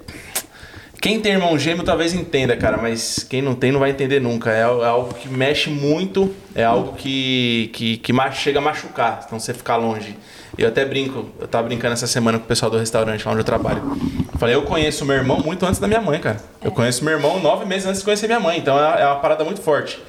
quem 1.01 1.21
tem 1.21 1.33
irmão 1.33 1.59
gêmeo 1.59 1.85
talvez 1.85 2.15
entenda, 2.15 2.57
cara, 2.57 2.77
mas 2.77 3.25
quem 3.29 3.43
não 3.43 3.55
tem 3.55 3.73
não 3.73 3.81
vai 3.81 3.91
entender 3.91 4.21
nunca. 4.21 4.51
É, 4.51 4.61
é 4.61 4.63
algo 4.63 5.15
que 5.15 5.29
mexe 5.29 5.71
muito, 5.71 6.35
é 6.55 6.65
algo 6.65 6.95
que, 6.95 7.71
que, 7.73 7.97
que 7.99 8.13
chega 8.33 8.59
a 8.59 8.63
machucar, 8.63 9.23
então 9.25 9.39
você 9.39 9.53
ficar 9.53 9.77
longe. 9.77 10.17
Eu 10.57 10.69
até 10.69 10.85
brinco, 10.85 11.29
eu 11.39 11.47
tava 11.47 11.69
brincando 11.69 11.93
essa 11.93 12.07
semana 12.07 12.39
com 12.39 12.45
o 12.45 12.49
pessoal 12.49 12.71
do 12.71 12.79
restaurante 12.79 13.25
lá 13.25 13.33
onde 13.33 13.41
eu 13.41 13.45
trabalho. 13.45 13.83
Eu 14.33 14.39
falei, 14.39 14.55
eu 14.55 14.63
conheço 14.63 15.05
meu 15.05 15.17
irmão 15.17 15.39
muito 15.39 15.67
antes 15.67 15.79
da 15.79 15.87
minha 15.87 16.01
mãe, 16.01 16.19
cara. 16.19 16.39
Eu 16.65 16.73
conheço 16.73 17.05
meu 17.05 17.13
irmão 17.13 17.39
nove 17.41 17.67
meses 17.67 17.87
antes 17.87 18.01
de 18.01 18.05
conhecer 18.05 18.27
minha 18.27 18.41
mãe, 18.41 18.59
então 18.59 18.79
é 18.79 19.03
é 19.03 19.07
uma 19.07 19.17
parada 19.17 19.45
muito 19.45 19.61
forte. 19.61 20.01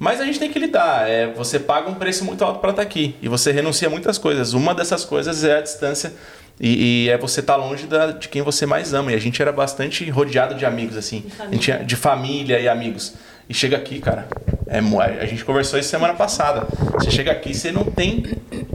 Mas 0.00 0.18
a 0.18 0.24
gente 0.24 0.38
tem 0.38 0.50
que 0.50 0.58
lidar. 0.58 1.06
É, 1.06 1.26
você 1.26 1.58
paga 1.58 1.90
um 1.90 1.94
preço 1.94 2.24
muito 2.24 2.42
alto 2.42 2.58
para 2.58 2.70
estar 2.70 2.80
aqui. 2.80 3.14
E 3.20 3.28
você 3.28 3.52
renuncia 3.52 3.86
a 3.86 3.90
muitas 3.90 4.16
coisas. 4.16 4.54
Uma 4.54 4.74
dessas 4.74 5.04
coisas 5.04 5.44
é 5.44 5.58
a 5.58 5.60
distância. 5.60 6.14
E, 6.60 7.04
e 7.06 7.08
é 7.08 7.16
você 7.16 7.40
estar 7.40 7.56
longe 7.56 7.86
da- 7.86 8.10
de 8.12 8.28
quem 8.28 8.42
você 8.42 8.66
mais 8.66 8.92
ama. 8.92 9.12
E 9.12 9.14
a 9.14 9.18
gente 9.18 9.40
era 9.40 9.50
bastante 9.50 10.08
rodeado 10.10 10.54
de 10.54 10.66
amigos, 10.66 10.96
assim. 10.96 11.24
A 11.38 11.44
gente 11.46 11.60
tinha- 11.60 11.78
de 11.84 11.96
família 11.96 12.60
e 12.60 12.68
amigos. 12.68 13.14
E 13.48 13.54
chega 13.54 13.76
aqui, 13.76 13.98
cara. 13.98 14.28
É, 14.66 14.78
a 15.20 15.26
gente 15.26 15.44
conversou 15.44 15.78
isso 15.78 15.88
semana 15.88 16.14
passada. 16.14 16.68
Você 16.94 17.10
chega 17.10 17.32
aqui, 17.32 17.52
você 17.52 17.72
não 17.72 17.84
tem 17.84 18.22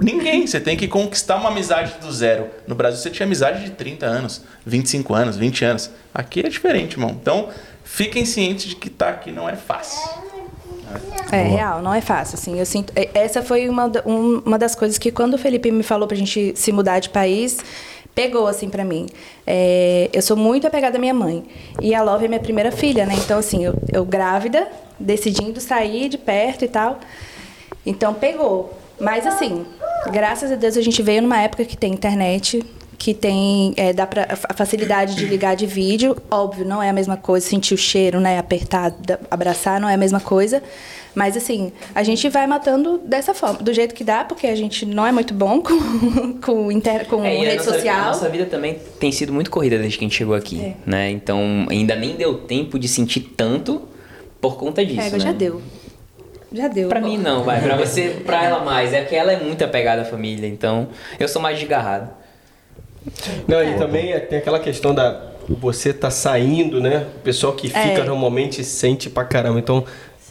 ninguém. 0.01 0.45
Você 0.45 0.59
tem 0.59 0.75
que 0.75 0.87
conquistar 0.87 1.37
uma 1.37 1.49
amizade 1.49 1.93
do 2.01 2.11
zero. 2.11 2.47
No 2.67 2.75
Brasil 2.75 2.99
você 2.99 3.09
tinha 3.09 3.25
amizade 3.25 3.63
de 3.63 3.69
30 3.71 4.05
anos, 4.05 4.41
25 4.65 5.13
anos, 5.13 5.37
20 5.37 5.63
anos. 5.63 5.89
Aqui 6.13 6.41
é 6.41 6.49
diferente, 6.49 6.93
irmão. 6.93 7.11
Então, 7.21 7.49
fiquem 7.85 8.25
cientes 8.25 8.65
de 8.67 8.75
que 8.75 8.89
tá 8.89 9.09
aqui 9.09 9.31
não 9.31 9.47
é 9.47 9.55
fácil. 9.55 10.24
É 11.31 11.41
real, 11.43 11.81
não 11.81 11.93
é 11.93 12.01
fácil, 12.01 12.37
assim. 12.37 12.59
Eu 12.59 12.65
sinto, 12.65 12.93
é, 12.95 13.09
essa 13.13 13.41
foi 13.41 13.67
uma, 13.67 13.91
um- 14.05 14.41
uma 14.45 14.57
das 14.59 14.75
coisas 14.75 14.97
que 14.97 15.11
quando 15.11 15.33
o 15.33 15.37
Felipe 15.37 15.71
me 15.71 15.83
falou 15.83 16.07
pra 16.07 16.15
gente 16.17 16.53
se 16.55 16.71
mudar 16.71 16.99
de 16.99 17.09
país, 17.09 17.57
pegou 18.13 18.47
assim 18.47 18.69
pra 18.69 18.85
mim. 18.85 19.07
É, 19.45 20.09
eu 20.13 20.21
sou 20.21 20.37
muito 20.37 20.65
apegada 20.67 20.97
à 20.97 20.99
minha 20.99 21.13
mãe 21.13 21.43
e 21.81 21.93
a 21.93 22.01
Love 22.01 22.25
é 22.25 22.27
minha 22.27 22.39
primeira 22.39 22.71
filha, 22.71 23.05
né? 23.05 23.15
Então 23.17 23.37
assim, 23.39 23.65
eu, 23.65 23.73
eu 23.91 24.05
grávida, 24.05 24.67
decidindo 24.99 25.59
sair 25.59 26.07
de 26.09 26.17
perto 26.17 26.63
e 26.63 26.67
tal. 26.67 26.99
Então 27.85 28.13
pegou. 28.13 28.73
Mas 28.99 29.27
assim, 29.27 29.65
graças 30.11 30.51
a 30.51 30.55
Deus 30.55 30.77
a 30.77 30.81
gente 30.81 31.01
veio 31.03 31.21
numa 31.21 31.41
época 31.41 31.65
que 31.65 31.75
tem 31.75 31.91
internet, 31.91 32.63
que 32.97 33.13
tem 33.13 33.73
é, 33.77 33.91
dá 33.93 34.05
pra, 34.07 34.27
a 34.49 34.53
facilidade 34.53 35.15
de 35.15 35.25
ligar 35.25 35.55
de 35.55 35.65
vídeo. 35.65 36.15
Óbvio, 36.29 36.65
não 36.65 36.81
é 36.81 36.89
a 36.89 36.93
mesma 36.93 37.17
coisa, 37.17 37.45
sentir 37.45 37.73
o 37.73 37.77
cheiro, 37.77 38.19
né? 38.19 38.37
Apertar, 38.39 38.93
abraçar, 39.29 39.79
não 39.79 39.87
é 39.89 39.93
a 39.93 39.97
mesma 39.97 40.19
coisa. 40.19 40.61
Mas 41.13 41.37
assim, 41.37 41.71
a 41.93 42.03
gente 42.03 42.27
vai 42.27 42.45
matando 42.45 42.97
dessa 43.05 43.33
forma, 43.33 43.59
do 43.59 43.73
jeito 43.73 43.95
que 43.95 44.03
dá, 44.03 44.25
porque 44.25 44.47
a 44.47 44.55
gente 44.55 44.85
não 44.85 45.07
é 45.07 45.13
muito 45.13 45.33
bom 45.33 45.61
com, 45.63 46.33
com, 46.41 46.71
inter, 46.71 47.05
com 47.07 47.23
É, 47.23 47.37
a 47.37 47.39
rede 47.39 47.55
nossa, 47.57 47.73
social. 47.73 48.01
A 48.01 48.05
nossa 48.07 48.27
vida 48.29 48.45
também 48.47 48.79
tem 48.99 49.11
sido 49.13 49.31
muito 49.31 49.49
corrida 49.49 49.77
desde 49.77 49.97
que 49.97 50.03
a 50.03 50.07
gente 50.07 50.17
chegou 50.17 50.35
aqui, 50.35 50.59
É. 50.61 50.73
né? 50.85 51.09
Então 51.09 51.65
ainda 51.69 51.95
nem 51.95 52.15
deu 52.15 52.39
tempo 52.39 52.77
de 52.77 52.87
sentir 52.89 53.21
tanto 53.35 53.83
por 54.41 54.57
conta 54.57 54.85
disso, 54.85 54.99
É, 54.99 55.09
né? 55.11 55.19
já 55.19 55.31
deu. 55.31 55.61
Já 56.51 56.67
deu. 56.67 56.87
Pra 56.89 57.01
mim 57.01 57.17
não, 57.17 57.43
vai. 57.43 57.61
Pra 57.61 57.75
você, 57.77 58.21
pra 58.25 58.43
ela 58.43 58.63
mais. 58.63 58.93
É 58.93 59.01
que 59.03 59.15
ela 59.15 59.31
é 59.31 59.41
muito 59.41 59.63
apegada 59.63 60.03
à 60.03 60.05
família, 60.05 60.47
então 60.47 60.87
eu 61.19 61.27
sou 61.27 61.41
mais 61.41 61.57
desgarrado. 61.59 62.09
Não, 63.47 63.63
e 63.63 63.75
também 63.77 64.11
é- 64.13 64.19
tem 64.19 64.39
aquela 64.39 64.59
questão 64.59 64.93
da 64.93 65.21
você 65.47 65.93
tá 65.93 66.09
saindo, 66.09 66.81
né? 66.81 67.05
O 67.17 67.19
pessoal 67.19 67.53
que 67.53 67.67
fica 67.67 67.79
É. 67.79 68.03
normalmente 68.03 68.63
sente 68.63 69.09
pra 69.11 69.23
caramba. 69.23 69.59
Então, 69.59 69.83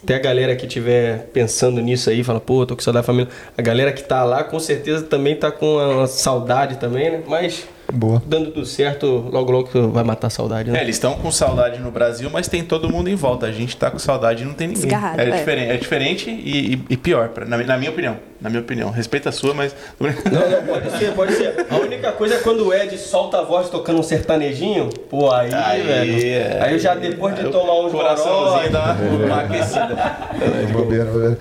até 0.03 0.17
a 0.17 0.19
galera 0.19 0.57
que 0.57 0.67
estiver 0.67 1.29
pensando 1.33 1.81
nisso 1.81 2.11
aí, 2.11 2.25
fala, 2.25 2.41
pô, 2.41 2.67
tô 2.67 2.75
com 2.75 2.83
saudade 2.83 3.03
da 3.03 3.07
família. 3.07 3.29
A 3.57 3.63
galera 3.63 3.93
que 3.93 4.03
tá 4.03 4.25
lá, 4.25 4.43
com 4.43 4.59
certeza 4.59 5.05
também 5.05 5.37
tá 5.37 5.53
com 5.53 5.77
uma 5.77 6.07
saudade 6.09 6.77
também, 6.79 7.11
né? 7.13 7.23
Mas 7.29 7.65
Boa. 7.95 8.23
dando 8.27 8.51
tudo 8.51 8.67
certo, 8.67 9.07
logo 9.33 9.51
logo 9.53 9.89
vai 9.91 10.05
matar 10.05 10.27
a 10.27 10.31
saudade, 10.31 10.71
É, 10.71 10.73
né? 10.73 10.81
eles 10.83 10.97
estão 10.97 11.15
com 11.15 11.31
saudade 11.31 11.79
no 11.81 11.91
Brasil, 11.91 12.29
mas 12.33 12.49
tem 12.49 12.63
todo 12.65 12.91
mundo 12.91 13.09
em 13.09 13.15
volta. 13.15 13.47
A 13.47 13.53
gente 13.53 13.77
tá 13.77 13.91
com 13.91 13.99
saudade 13.99 14.43
e 14.43 14.47
não 14.47 14.55
tem 14.55 14.69
ninguém. 14.69 14.83
Desgarrado, 14.85 15.21
é, 15.21 15.29
é. 15.29 15.31
diferente, 15.37 15.71
é 15.71 15.77
diferente 15.77 16.31
e, 16.31 16.75
e- 16.75 16.81
e 16.91 16.97
pior, 16.97 17.29
pra- 17.29 17.45
na, 17.45 17.57
na 17.59 17.77
minha 17.79 17.91
opinião. 17.91 18.17
Na 18.41 18.51
minha 18.51 18.61
opinião. 18.61 18.91
Respeita 18.91 19.31
a 19.31 19.33
sua, 19.33 19.55
mas. 19.55 19.75
Não, 19.99 20.09
não, 20.51 20.63
pode 20.67 20.91
ser, 20.99 21.13
pode 21.13 21.33
ser. 21.35 21.67
A 21.71 21.77
única 21.77 22.13
coisa 22.13 22.35
é 22.35 22.39
quando 22.39 22.67
o 22.67 22.75
Ed 22.75 22.99
solta 22.99 23.39
a 23.39 23.43
voz 23.43 23.71
tocando 23.71 24.01
um 24.01 24.03
sertanejinho, 24.03 24.91
pô, 25.09 25.31
aí, 25.33 25.51
Aí, 25.55 25.83
velho. 25.83 26.27
é. 26.27 26.59
Aí 26.63 26.73
eu 26.75 26.79
já 26.79 26.95
depois 26.95 27.35
de 27.37 27.45
tomar 27.49 27.81
um 27.81 27.91
coraçãozinho 27.91 28.71
dá 28.71 28.97
uma, 29.01 29.25
uma 29.27 29.41
aquecida. 29.41 29.95
É, 30.43 30.67
bobeira, 30.73 31.05
bobeira. 31.07 31.39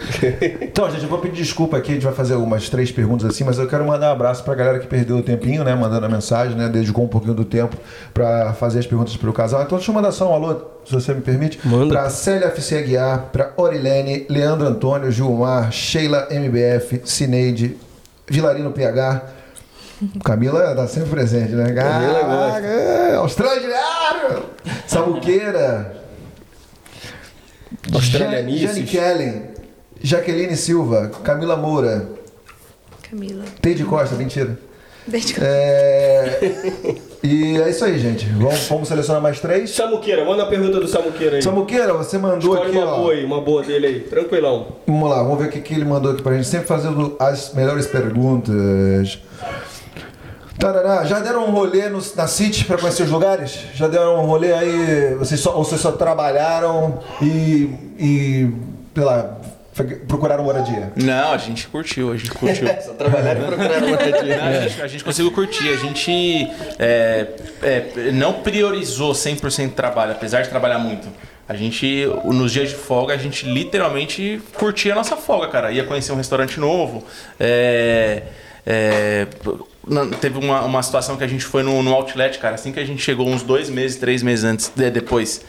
Então, 0.61 0.89
gente, 0.89 1.03
eu 1.03 1.09
vou 1.09 1.19
pedir 1.19 1.35
desculpa 1.41 1.75
aqui, 1.77 1.91
a 1.91 1.93
gente 1.95 2.03
vai 2.05 2.13
fazer 2.13 2.35
umas 2.35 2.69
três 2.69 2.89
perguntas 2.91 3.27
assim, 3.29 3.43
mas 3.43 3.57
eu 3.59 3.67
quero 3.67 3.85
mandar 3.85 4.09
um 4.09 4.13
abraço 4.13 4.43
pra 4.43 4.55
galera 4.55 4.79
que 4.79 4.87
perdeu 4.87 5.17
o 5.17 5.21
tempinho, 5.23 5.63
né? 5.63 5.75
Mandando 5.75 6.05
a 6.05 6.09
mensagem, 6.09 6.42
né? 6.51 6.67
Dedicou 6.69 7.05
um 7.05 7.07
pouquinho 7.07 7.33
do 7.33 7.45
tempo 7.45 7.77
pra 8.13 8.53
fazer 8.53 8.79
as 8.79 8.87
perguntas 8.87 9.15
pro 9.15 9.31
casal. 9.33 9.63
Então, 9.63 9.77
deixa 9.77 9.91
eu 9.91 9.95
mandar 9.95 10.11
só 10.11 10.29
um 10.29 10.33
alô, 10.33 10.61
se 10.85 10.93
você 10.93 11.13
me 11.13 11.21
permite. 11.21 11.59
Manda. 11.67 11.93
Pra 11.93 12.09
Célia 12.09 12.47
FC 12.47 12.77
Aguiar, 12.77 13.29
pra 13.31 13.53
Orilene, 13.57 14.25
Leandro 14.29 14.67
Antônio, 14.67 15.11
Gilmar, 15.11 15.71
Sheila 15.71 16.27
MBF, 16.29 17.01
Cineide, 17.05 17.77
Vilarino 18.27 18.71
PH. 18.71 19.21
Camila 20.23 20.75
tá 20.75 20.87
sempre 20.87 21.11
presente, 21.11 21.53
né? 21.53 21.71
Camila 21.71 22.59
é, 22.59 23.15
Australiano! 23.15 24.45
Sabuqueira! 24.85 26.03
Australianices. 27.93 28.75
Jane 28.75 28.83
Kellen, 28.87 29.41
Jaqueline 30.01 30.55
Silva, 30.55 31.11
Camila 31.23 31.55
Moura, 31.55 32.07
Camila. 33.09 33.43
Teide 33.61 33.83
Costa, 33.83 34.15
mentira. 34.15 34.57
Desde 35.07 35.35
É... 35.41 36.39
E 37.21 37.57
é 37.61 37.69
isso 37.69 37.85
aí, 37.85 37.97
gente. 37.97 38.25
Vamos, 38.25 38.67
vamos 38.67 38.87
selecionar 38.89 39.21
mais 39.21 39.39
três. 39.39 39.69
Samuqueira, 39.71 40.25
manda 40.25 40.43
a 40.43 40.45
pergunta 40.45 40.77
do 40.79 40.87
Samuqueira 40.89 41.37
aí. 41.37 41.41
Samuqueira, 41.41 41.93
você 41.93 42.17
mandou 42.17 42.53
Escolhe 42.53 42.69
aqui, 42.71 42.77
uma 42.77 42.91
ó. 42.93 42.97
boa 42.99 43.13
aí, 43.13 43.23
uma 43.23 43.39
boa 43.41 43.63
dele 43.63 43.87
aí. 43.87 43.99
Tranquilão. 44.01 44.67
Vamos 44.85 45.09
lá, 45.09 45.23
vamos 45.23 45.39
ver 45.39 45.47
o 45.47 45.49
que, 45.49 45.61
que 45.61 45.73
ele 45.73 45.85
mandou 45.85 46.11
aqui 46.11 46.21
pra 46.21 46.33
gente. 46.33 46.47
Sempre 46.47 46.67
fazendo 46.67 47.15
as 47.19 47.53
melhores 47.53 47.87
perguntas. 47.87 49.19
Tarará, 50.59 51.03
já 51.05 51.19
deram 51.19 51.45
um 51.47 51.51
rolê 51.51 51.89
no, 51.89 51.99
na 52.15 52.27
City 52.27 52.65
pra 52.65 52.77
conhecer 52.77 53.03
os 53.03 53.09
lugares? 53.09 53.57
Já 53.73 53.87
deram 53.87 54.21
um 54.21 54.25
rolê 54.25 54.53
aí? 54.53 55.15
Vocês 55.15 55.39
só, 55.39 55.55
ou 55.57 55.63
vocês 55.63 55.79
só 55.81 55.91
trabalharam 55.93 56.99
e. 57.21 57.69
e 57.97 58.49
sei 58.93 59.03
lá, 59.03 59.37
foi- 59.41 59.52
procuraram 60.07 60.43
moradia? 60.43 60.91
Não, 60.95 61.33
a 61.33 61.37
gente 61.37 61.67
curtiu, 61.67 62.11
a 62.11 62.17
gente 62.17 62.31
curtiu. 62.31 62.67
Só 62.81 62.93
trabalharam 62.93 63.41
e 63.41 63.45
procuraram 63.45 63.87
moradia. 63.89 64.37
Não, 64.37 64.43
a, 64.45 64.67
gente, 64.67 64.81
a 64.81 64.87
gente 64.87 65.03
conseguiu 65.03 65.31
curtir, 65.31 65.69
a 65.69 65.77
gente 65.77 66.47
é, 66.79 67.27
é, 67.61 68.11
não 68.11 68.33
priorizou 68.41 69.13
100% 69.13 69.71
trabalho, 69.73 70.11
apesar 70.11 70.41
de 70.41 70.49
trabalhar 70.49 70.79
muito. 70.79 71.07
A 71.47 71.55
gente, 71.55 72.05
nos 72.25 72.51
dias 72.53 72.69
de 72.69 72.75
folga, 72.75 73.13
a 73.13 73.17
gente 73.17 73.45
literalmente 73.45 74.41
curtia 74.53 74.93
a 74.93 74.95
nossa 74.95 75.17
folga, 75.17 75.47
cara. 75.49 75.71
Ia 75.71 75.83
conhecer 75.83 76.13
um 76.13 76.15
restaurante 76.15 76.59
novo. 76.59 77.03
é, 77.39 78.23
é, 78.65 79.27
teve 80.21 80.37
uma, 80.37 80.61
uma 80.61 80.81
situação 80.81 81.17
que 81.17 81.23
a 81.23 81.27
gente 81.27 81.43
foi 81.43 81.63
no, 81.63 81.83
no 81.83 81.93
outlet, 81.93 82.39
cara. 82.39 82.55
Assim 82.55 82.71
que 82.71 82.79
a 82.79 82.85
gente 82.85 83.01
chegou, 83.01 83.27
uns 83.27 83.43
dois 83.43 83.69
meses, 83.69 83.97
três 83.97 84.23
meses 84.23 84.45
antes, 84.45 84.71
de- 84.73 84.89
depois, 84.89 85.41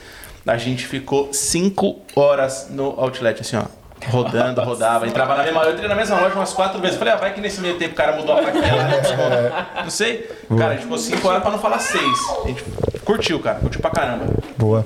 a 0.47 0.57
gente 0.57 0.87
ficou 0.87 1.33
cinco 1.33 2.01
horas 2.17 2.67
no 2.71 2.99
outlet, 2.99 3.41
assim, 3.41 3.57
ó. 3.57 3.65
Rodando, 4.07 4.61
rodava, 4.63 5.07
entrava 5.07 5.35
na 5.37 5.45
mesma. 5.45 5.63
Eu 5.63 5.73
entrei 5.73 5.89
na 5.89 5.95
mesma 5.95 6.21
loja 6.21 6.35
umas 6.35 6.53
quatro 6.53 6.81
vezes. 6.81 6.99
Falei, 6.99 7.15
ah, 7.15 7.17
vai 7.17 7.33
que 7.33 7.41
nesse 7.41 7.61
meio 7.61 7.79
tempo 7.79 7.93
o 7.93 7.97
cara 7.97 8.17
mudou 8.17 8.37
a 8.37 8.43
plaquinha 8.43 8.75
lá, 8.75 8.85
né? 8.85 9.67
Não 9.83 9.91
sei. 9.91 10.31
Cara, 10.59 10.73
a 10.73 10.75
gente 10.75 10.83
ficou 10.83 10.99
cinco 10.99 11.27
horas 11.29 11.43
pra 11.43 11.51
não 11.51 11.59
falar 11.59 11.79
seis. 11.79 12.19
A 12.45 12.49
gente 12.49 12.65
curtiu, 13.05 13.41
cara, 13.41 13.59
curtiu 13.61 13.81
pra 13.81 13.91
caramba. 13.91 14.27
Boa. 14.59 14.85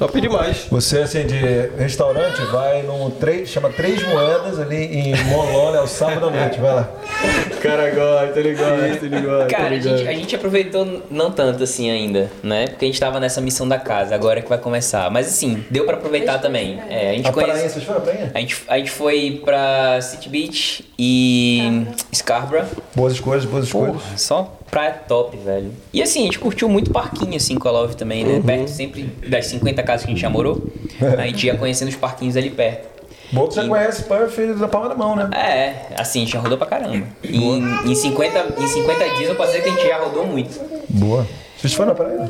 Top 0.00 0.18
demais. 0.18 0.66
Você, 0.70 1.00
assim, 1.00 1.26
de 1.26 1.36
restaurante, 1.76 2.40
vai 2.46 2.82
num 2.82 3.10
três, 3.10 3.50
chama 3.50 3.68
Três 3.68 4.02
Moedas 4.02 4.58
ali 4.58 4.76
em 4.76 5.24
Molona, 5.24 5.76
é 5.76 5.82
o 5.82 5.86
sábado 5.86 6.28
à 6.28 6.30
noite, 6.30 6.58
vai 6.58 6.74
lá. 6.74 6.88
Cara, 7.60 7.90
gosta, 7.90 8.40
ele 8.40 8.54
gosta, 8.54 9.04
ele 9.04 9.20
gosta. 9.20 9.46
Cara, 9.54 9.74
a 9.74 9.78
gente, 9.78 10.08
a 10.08 10.12
gente 10.14 10.34
aproveitou 10.34 11.02
não 11.10 11.30
tanto 11.30 11.62
assim 11.62 11.90
ainda, 11.90 12.30
né? 12.42 12.68
Porque 12.68 12.86
a 12.86 12.88
gente 12.88 12.98
tava 12.98 13.20
nessa 13.20 13.42
missão 13.42 13.68
da 13.68 13.78
casa, 13.78 14.14
agora 14.14 14.40
que 14.40 14.48
vai 14.48 14.56
começar. 14.56 15.10
Mas 15.10 15.26
assim, 15.28 15.62
deu 15.70 15.84
pra 15.84 15.96
aproveitar 15.96 16.38
também. 16.38 16.80
É, 16.88 17.10
a 17.10 17.12
gente 17.12 17.28
A 17.28 17.32
conhece. 17.32 17.68
vocês 17.68 17.84
foram 17.84 18.00
prainha? 18.00 18.30
A 18.34 18.38
gente, 18.40 18.56
a 18.68 18.78
gente 18.78 18.90
foi 18.90 19.42
pra 19.44 20.00
City 20.00 20.30
Beach 20.30 20.84
e 20.98 21.84
Scarborough. 22.14 22.64
Boas 22.94 23.12
escolhas, 23.12 23.44
boas 23.44 23.66
escolhas. 23.66 23.96
Porra, 23.96 24.16
só 24.16 24.59
praia 24.70 24.92
top, 25.06 25.36
velho. 25.36 25.72
E 25.92 26.02
assim, 26.02 26.20
a 26.20 26.24
gente 26.24 26.38
curtiu 26.38 26.68
muito 26.68 26.90
parquinho, 26.90 27.36
assim, 27.36 27.56
com 27.56 27.68
a 27.68 27.72
Love 27.72 27.96
também, 27.96 28.24
né? 28.24 28.40
Perto 28.44 28.68
sempre 28.68 29.02
das 29.28 29.46
50 29.46 29.82
casas 29.82 30.04
que 30.04 30.12
a 30.12 30.14
gente 30.14 30.22
já 30.22 30.30
morou. 30.30 30.62
A 31.18 31.26
gente 31.26 31.46
ia 31.46 31.56
conhecendo 31.56 31.88
os 31.88 31.96
parquinhos 31.96 32.36
ali 32.36 32.50
perto. 32.50 32.88
Bom 33.32 33.46
que 33.46 33.54
você 33.54 33.66
conhece 33.66 34.02
Perth 34.04 34.58
da 34.58 34.68
palma 34.68 34.88
da 34.88 34.94
mão, 34.94 35.14
né? 35.14 35.30
É, 35.32 35.94
assim, 35.96 36.20
a 36.20 36.24
gente 36.24 36.32
já 36.32 36.40
rodou 36.40 36.58
pra 36.58 36.66
caramba. 36.66 37.06
Em, 37.22 37.62
em, 37.86 37.94
50, 37.94 38.54
em 38.58 38.66
50 38.66 39.08
dias 39.10 39.28
eu 39.28 39.36
posso 39.36 39.52
dizer 39.52 39.62
que 39.62 39.70
a 39.70 39.72
gente 39.72 39.86
já 39.86 39.98
rodou 39.98 40.26
muito. 40.26 40.60
Boa. 40.88 41.26
Vocês 41.56 41.72
foram 41.72 41.92
à 41.92 41.94
praia? 41.94 42.28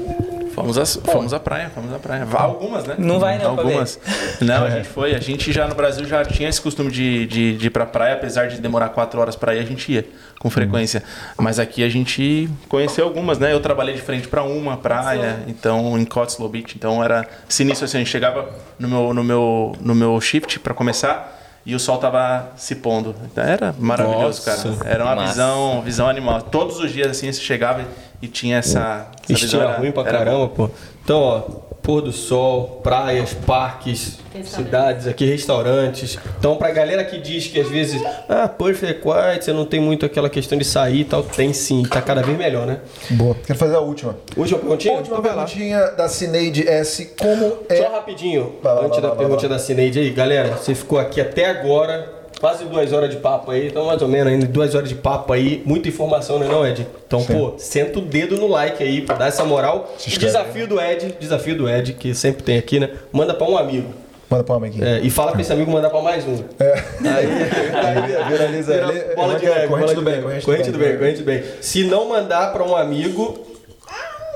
Fomos, 0.54 0.78
à- 0.78 0.84
fomos 0.84 1.32
à 1.32 1.40
praia, 1.40 1.70
fomos 1.74 1.92
à 1.92 1.98
praia. 1.98 2.24
Vá 2.24 2.40
Algumas, 2.40 2.84
né? 2.84 2.94
Não 2.98 3.18
vai 3.20 3.38
não, 3.38 3.54
pra 3.54 3.64
Algumas. 3.64 3.98
Não, 4.40 4.64
a 4.64 4.70
gente 4.70 4.88
foi. 4.88 5.14
A 5.14 5.20
gente 5.20 5.52
já 5.52 5.66
no 5.68 5.74
Brasil 5.74 6.04
já 6.06 6.24
tinha 6.24 6.48
esse 6.48 6.60
costume 6.60 6.90
de, 6.90 7.26
de, 7.26 7.56
de 7.56 7.66
ir 7.66 7.70
pra 7.70 7.86
praia, 7.86 8.14
apesar 8.14 8.48
de 8.48 8.60
demorar 8.60 8.88
quatro 8.90 9.20
horas 9.20 9.36
pra 9.36 9.54
ir, 9.54 9.60
a 9.60 9.64
gente 9.64 9.92
ia 9.92 10.06
com 10.38 10.48
frequência. 10.50 11.02
Mas 11.36 11.58
aqui 11.58 11.84
a 11.84 11.88
gente 11.88 12.48
conheceu 12.68 13.04
algumas, 13.04 13.38
né? 13.38 13.52
Eu 13.52 13.60
trabalhei 13.60 13.94
de 13.94 14.02
frente 14.02 14.26
pra 14.26 14.42
uma 14.42 14.76
praia, 14.76 15.40
então 15.46 15.98
em 15.98 16.04
Cotslow 16.04 16.48
Beach. 16.48 16.74
Então 16.76 17.02
era 17.02 17.26
sinistro 17.48 17.84
assim, 17.84 17.98
a 17.98 18.00
gente 18.00 18.10
chegava 18.10 18.48
no 18.78 18.88
meu, 18.88 19.14
no 19.14 19.24
meu, 19.24 19.76
no 19.80 19.94
meu 19.94 20.20
shift 20.20 20.58
pra 20.60 20.74
começar. 20.74 21.39
E 21.64 21.74
o 21.74 21.78
sol 21.80 21.98
tava 21.98 22.50
se 22.56 22.76
pondo. 22.76 23.14
Então 23.24 23.44
era 23.44 23.74
maravilhoso, 23.78 24.42
Nossa. 24.46 24.74
cara. 24.74 24.90
Era 24.94 25.04
uma 25.04 25.14
Massa. 25.14 25.28
visão, 25.28 25.82
visão 25.82 26.08
animal. 26.08 26.40
Todos 26.42 26.78
os 26.78 26.90
dias 26.92 27.08
assim 27.10 27.30
você 27.30 27.40
chegava 27.40 27.84
e 28.22 28.26
tinha 28.28 28.56
essa, 28.58 29.06
essa 29.28 29.38
visão. 29.40 29.60
Era- 29.60 29.76
ruim 29.78 29.92
pra 29.92 30.02
era 30.02 30.18
caramba, 30.18 30.48
pô. 30.48 30.70
Então, 31.04 31.20
ó, 31.20 31.42
pôr 31.82 32.00
do 32.02 32.12
sol, 32.12 32.80
praias, 32.82 33.32
parques, 33.34 34.18
cidades 34.44 35.06
aqui, 35.06 35.24
restaurantes. 35.24 36.18
Então, 36.38 36.56
pra 36.56 36.70
galera 36.70 37.04
que 37.04 37.18
diz 37.18 37.46
que 37.46 37.60
às 37.60 37.68
vezes, 37.68 38.02
ah, 38.28 38.48
Perth 38.48 38.82
é 38.84 38.92
quiet, 38.94 39.44
você 39.44 39.52
não 39.52 39.64
tem 39.64 39.80
muito 39.80 40.04
aquela 40.06 40.28
questão 40.30 40.56
de 40.58 40.64
sair 40.64 41.00
e 41.00 41.04
tal, 41.04 41.22
tem 41.22 41.52
sim, 41.52 41.82
tá 41.82 42.00
cada 42.00 42.22
vez 42.22 42.36
melhor, 42.36 42.66
né? 42.66 42.78
Boa. 43.10 43.34
Quero 43.46 43.58
fazer 43.58 43.76
a 43.76 43.80
última. 43.80 44.16
Última 44.36 44.58
perguntinha? 44.58 44.94
Última 44.98 45.18
Então 45.18 45.22
vai 45.22 45.36
lá. 45.36 45.44
perguntinha 45.44 45.86
da 45.92 46.08
Cineide 46.08 46.68
S. 46.68 47.12
Como 47.18 47.58
é. 47.68 47.76
Só 47.76 47.88
rapidinho, 47.90 48.54
Vai 48.62 48.74
lá, 48.74 48.80
antes 48.82 48.92
vai 48.92 49.02
da 49.02 49.08
vai 49.08 49.18
pergunta 49.18 49.48
da 49.48 49.58
Cineide 49.58 49.98
aí, 49.98 50.10
galera, 50.10 50.56
você 50.56 50.74
ficou 50.74 50.98
aqui 50.98 51.20
até 51.20 51.46
agora, 51.46 52.19
quase 52.38 52.64
duas 52.64 52.92
horas 52.92 53.10
de 53.10 53.16
papo 53.16 53.50
aí, 53.50 53.68
então 53.68 53.84
mais 53.86 54.00
ou 54.02 54.08
menos 54.08 54.32
ainda 54.32 54.46
duas 54.46 54.74
horas 54.74 54.88
de 54.88 54.94
papo 54.94 55.32
aí, 55.32 55.62
muita 55.64 55.88
informação, 55.88 56.38
né 56.38 56.46
não, 56.46 56.66
Ed? 56.66 56.86
Então, 57.06 57.24
pô, 57.24 57.54
senta 57.58 57.98
o 57.98 58.02
dedo 58.02 58.36
no 58.36 58.46
like 58.46 58.82
aí 58.82 59.00
pra 59.00 59.16
dar 59.16 59.26
essa 59.28 59.44
moral. 59.44 59.92
Desafio 60.06 60.66
do 60.68 60.80
Ed, 60.80 61.16
desafio 61.18 61.56
do 61.56 61.68
Ed, 61.68 61.94
que 61.94 62.14
sempre 62.14 62.42
tem 62.42 62.56
aqui, 62.58 62.78
né? 62.78 62.90
Manda 63.12 63.34
pra 63.34 63.46
um 63.48 63.56
amigo. 63.58 63.88
Manda 64.30 64.44
palma 64.44 64.68
aqui. 64.68 64.80
É, 64.80 65.00
e 65.00 65.10
fala 65.10 65.32
pra 65.32 65.40
esse 65.40 65.52
amigo 65.52 65.68
mandar 65.72 65.90
pra 65.90 66.00
mais 66.02 66.24
um. 66.24 66.36
Aí, 67.04 68.28
viraliza. 68.28 68.72
Vira 68.74 68.88
Ele- 68.92 69.14
bola 69.16 69.34
de 69.38 69.46
é 69.46 69.48
neve, 69.54 69.66
corrente 69.68 69.94
do 69.94 70.02
bem, 70.02 70.14
neve. 70.14 70.22
corrente 70.24 70.40
do 70.40 70.46
Corrente 70.46 70.70
do 70.70 70.78
bem. 70.78 70.88
bem, 70.88 70.98
corrente 70.98 71.18
do 71.18 71.24
bem. 71.24 71.42
Se 71.60 71.82
não 71.84 72.08
mandar 72.08 72.52
pra 72.52 72.62
um 72.62 72.76
amigo, 72.76 73.38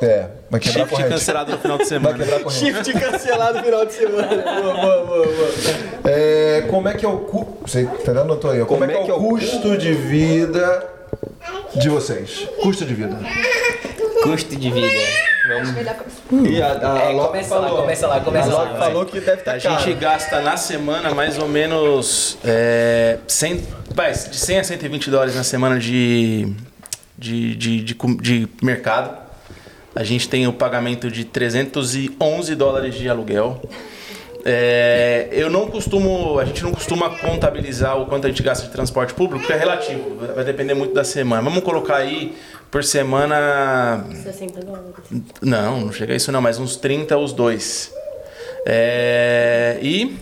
É, 0.02 0.26
vai 0.50 0.60
quebrar 0.60 0.82
a 0.82 0.86
Shift 0.86 0.90
corrente. 0.90 1.10
cancelado 1.10 1.52
no 1.52 1.58
final 1.58 1.78
de 1.78 1.84
Vai 1.84 1.88
semana. 1.88 2.18
quebrar 2.18 2.36
a 2.36 2.40
corrente. 2.40 2.64
Shift 2.64 2.92
cancelado 2.92 3.58
no 3.58 3.64
final 3.64 3.86
de 3.86 3.92
semana. 3.92 4.26
Boa, 4.62 4.74
boa, 4.74 5.06
boa, 5.06 5.26
boa. 5.26 5.50
É, 6.04 6.64
como 6.68 6.88
é 6.88 6.94
que 6.94 7.06
é 7.06 7.08
o 7.08 7.18
cu... 7.18 7.58
Você 7.62 7.84
tá 7.84 8.12
dando 8.12 8.20
anotou 8.32 8.50
aí? 8.50 8.60
ó. 8.60 8.66
Como, 8.66 8.84
é 8.84 8.88
que 8.88 9.10
é 9.10 9.14
o 9.14 9.18
custo 9.18 9.76
de 9.78 9.92
vida 9.94 10.86
de 11.76 11.88
vocês? 11.88 12.48
Custo 12.62 12.84
de 12.84 12.94
vida. 12.94 13.16
Custo 14.22 14.56
de 14.56 14.70
vida. 14.70 14.88
Vamos. 15.46 16.48
E 16.50 16.62
a, 16.62 16.66
a 16.72 16.98
É, 17.10 17.12
Loki 17.12 17.26
começa 17.28 17.54
lá, 17.56 17.66
falou, 17.68 17.80
começa 17.82 18.06
lá, 18.06 18.20
começa 18.20 18.50
a 18.50 18.54
lá, 18.54 18.64
vai. 18.64 18.78
falou 18.80 19.04
que 19.04 19.20
deve 19.20 19.38
estar 19.40 19.54
A 19.56 19.60
caro. 19.60 19.78
gente 19.84 19.94
gasta 19.98 20.40
na 20.40 20.56
semana 20.56 21.14
mais 21.14 21.38
ou 21.38 21.46
menos 21.46 22.38
é, 22.44 23.18
100, 23.28 23.62
vai, 23.94 24.12
de 24.12 24.36
100 24.36 24.58
a 24.58 24.64
120 24.64 25.10
dólares 25.10 25.34
na 25.34 25.44
semana 25.44 25.78
de, 25.78 26.50
de, 27.18 27.54
de, 27.56 27.80
de, 27.82 27.94
de 27.94 28.48
mercado. 28.62 29.23
A 29.94 30.02
gente 30.02 30.28
tem 30.28 30.46
o 30.46 30.52
pagamento 30.52 31.10
de 31.10 31.24
311 31.24 32.54
dólares 32.54 32.94
de 32.94 33.08
aluguel. 33.08 33.60
É, 34.46 35.28
eu 35.32 35.48
não 35.48 35.68
costumo, 35.68 36.38
a 36.38 36.44
gente 36.44 36.62
não 36.62 36.72
costuma 36.72 37.08
contabilizar 37.18 37.98
o 37.98 38.04
quanto 38.06 38.26
a 38.26 38.28
gente 38.28 38.42
gasta 38.42 38.66
de 38.66 38.72
transporte 38.72 39.14
público, 39.14 39.38
porque 39.40 39.52
é 39.54 39.56
relativo, 39.56 40.16
vai 40.34 40.44
depender 40.44 40.74
muito 40.74 40.92
da 40.92 41.02
semana. 41.04 41.40
Vamos 41.42 41.62
colocar 41.64 41.96
aí 41.96 42.36
por 42.70 42.84
semana 42.84 44.04
60 44.22 44.60
dólares. 44.60 44.92
não, 45.40 45.80
não 45.82 45.92
chega 45.92 46.12
a 46.12 46.16
isso 46.16 46.30
não, 46.30 46.42
mas 46.42 46.58
uns 46.58 46.76
30 46.76 47.16
os 47.16 47.32
dois. 47.32 47.90
É, 48.66 49.78
e 49.80 50.14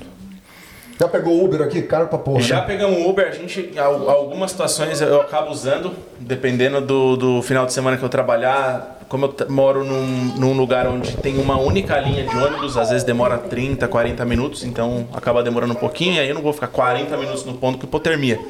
Já 1.00 1.08
pegou 1.08 1.44
Uber 1.44 1.62
aqui? 1.62 1.82
Caro 1.82 2.06
pra 2.06 2.18
porra. 2.18 2.40
já 2.42 2.60
né? 2.60 2.66
pegamos 2.66 3.04
Uber, 3.04 3.26
a 3.26 3.30
gente, 3.32 3.72
al- 3.76 4.08
algumas 4.08 4.52
situações 4.52 5.00
eu 5.00 5.20
acabo 5.20 5.50
usando, 5.50 5.92
dependendo 6.20 6.80
do, 6.80 7.16
do 7.16 7.42
final 7.42 7.66
de 7.66 7.72
semana 7.72 7.96
que 7.96 8.04
eu 8.04 8.08
trabalhar. 8.08 9.00
Como 9.12 9.26
eu 9.26 9.46
moro 9.50 9.84
num, 9.84 10.06
num 10.38 10.52
lugar 10.54 10.86
onde 10.86 11.14
tem 11.18 11.36
uma 11.38 11.58
única 11.58 12.00
linha 12.00 12.24
de 12.24 12.34
ônibus, 12.34 12.78
às 12.78 12.88
vezes 12.88 13.04
demora 13.04 13.36
30, 13.36 13.86
40 13.86 14.24
minutos, 14.24 14.64
então 14.64 15.06
acaba 15.12 15.42
demorando 15.42 15.74
um 15.74 15.76
pouquinho, 15.76 16.14
e 16.14 16.18
aí 16.18 16.30
eu 16.30 16.34
não 16.34 16.40
vou 16.40 16.50
ficar 16.50 16.68
40 16.68 17.14
minutos 17.18 17.44
no 17.44 17.52
ponto 17.52 17.76
com 17.76 17.84
hipotermia. 17.84 18.40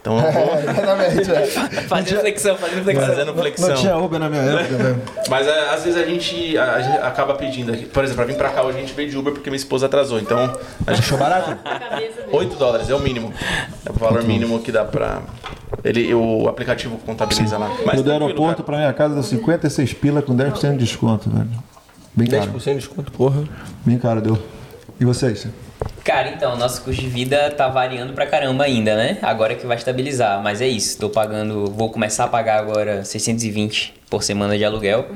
Então 0.00 0.16
eu 0.18 0.32
vou 0.32 0.58
Exatamente. 0.58 1.30
é. 1.30 1.46
Fazendo 1.86 2.20
flexão, 2.20 2.56
fazendo 2.56 2.84
flexão. 2.84 3.06
fazendo 3.08 3.34
flexão. 3.34 3.68
Não 3.68 3.76
tinha 3.76 3.96
Uber 3.98 4.18
na 4.18 4.30
minha 4.30 4.42
época, 4.42 4.82
né? 4.82 4.96
Mas 5.28 5.46
é, 5.46 5.68
às 5.74 5.84
vezes 5.84 6.00
a 6.00 6.06
gente, 6.06 6.56
a- 6.56 6.72
a 6.74 6.80
gente 6.80 6.96
acaba 6.98 7.34
pedindo. 7.34 7.72
aqui. 7.72 7.84
Por 7.84 8.02
exemplo, 8.02 8.24
pra 8.24 8.32
vir 8.32 8.38
pra 8.38 8.48
cá 8.48 8.62
hoje 8.62 8.78
a 8.78 8.80
gente 8.80 8.94
veio 8.94 9.10
de 9.10 9.18
Uber 9.18 9.32
porque 9.34 9.50
minha 9.50 9.58
esposa 9.58 9.86
atrasou. 9.86 10.18
Então, 10.18 10.38
a 10.86 10.92
gente 10.94 11.04
Achou 11.04 11.18
barato? 11.18 11.50
A 11.64 11.78
cabeça 11.78 12.22
dele. 12.22 12.28
8 12.32 12.56
dólares 12.56 12.88
é 12.88 12.94
o 12.94 12.98
mínimo. 13.00 13.32
É 13.84 13.90
o 13.90 13.92
valor 13.92 14.22
mínimo 14.24 14.58
que 14.60 14.72
dá 14.72 14.84
pra. 14.86 15.20
Ele, 15.84 16.12
o 16.14 16.48
aplicativo 16.48 16.96
contabiliza 17.04 17.58
lá. 17.58 17.70
Mas 17.84 17.98
Eu 17.98 18.02
do 18.04 18.10
aeroporto 18.10 18.62
cara. 18.62 18.64
pra 18.64 18.76
minha 18.78 18.92
casa 18.94 19.12
deu 19.14 19.22
56 19.22 19.92
pila 19.94 20.22
com 20.22 20.34
10% 20.34 20.72
de 20.72 20.78
desconto, 20.78 21.28
velho. 21.28 21.48
Bem 22.14 22.26
caro. 22.26 22.52
10% 22.52 22.64
de 22.64 22.74
desconto, 22.76 23.12
porra. 23.12 23.44
Bem 23.84 23.98
caro 23.98 24.20
deu. 24.22 24.38
E 24.98 25.04
vocês? 25.04 25.46
Cara, 26.04 26.30
então, 26.30 26.56
nosso 26.56 26.82
custo 26.82 27.02
de 27.02 27.08
vida 27.08 27.50
tá 27.50 27.68
variando 27.68 28.12
pra 28.12 28.26
caramba 28.26 28.64
ainda, 28.64 28.96
né? 28.96 29.18
Agora 29.22 29.54
que 29.54 29.66
vai 29.66 29.76
estabilizar, 29.76 30.42
mas 30.42 30.60
é 30.60 30.66
isso. 30.66 30.98
Tô 30.98 31.08
pagando, 31.10 31.66
vou 31.70 31.90
começar 31.90 32.24
a 32.24 32.28
pagar 32.28 32.58
agora 32.58 33.04
620 33.04 33.94
por 34.08 34.22
semana 34.22 34.56
de 34.58 34.64
aluguel. 34.64 35.08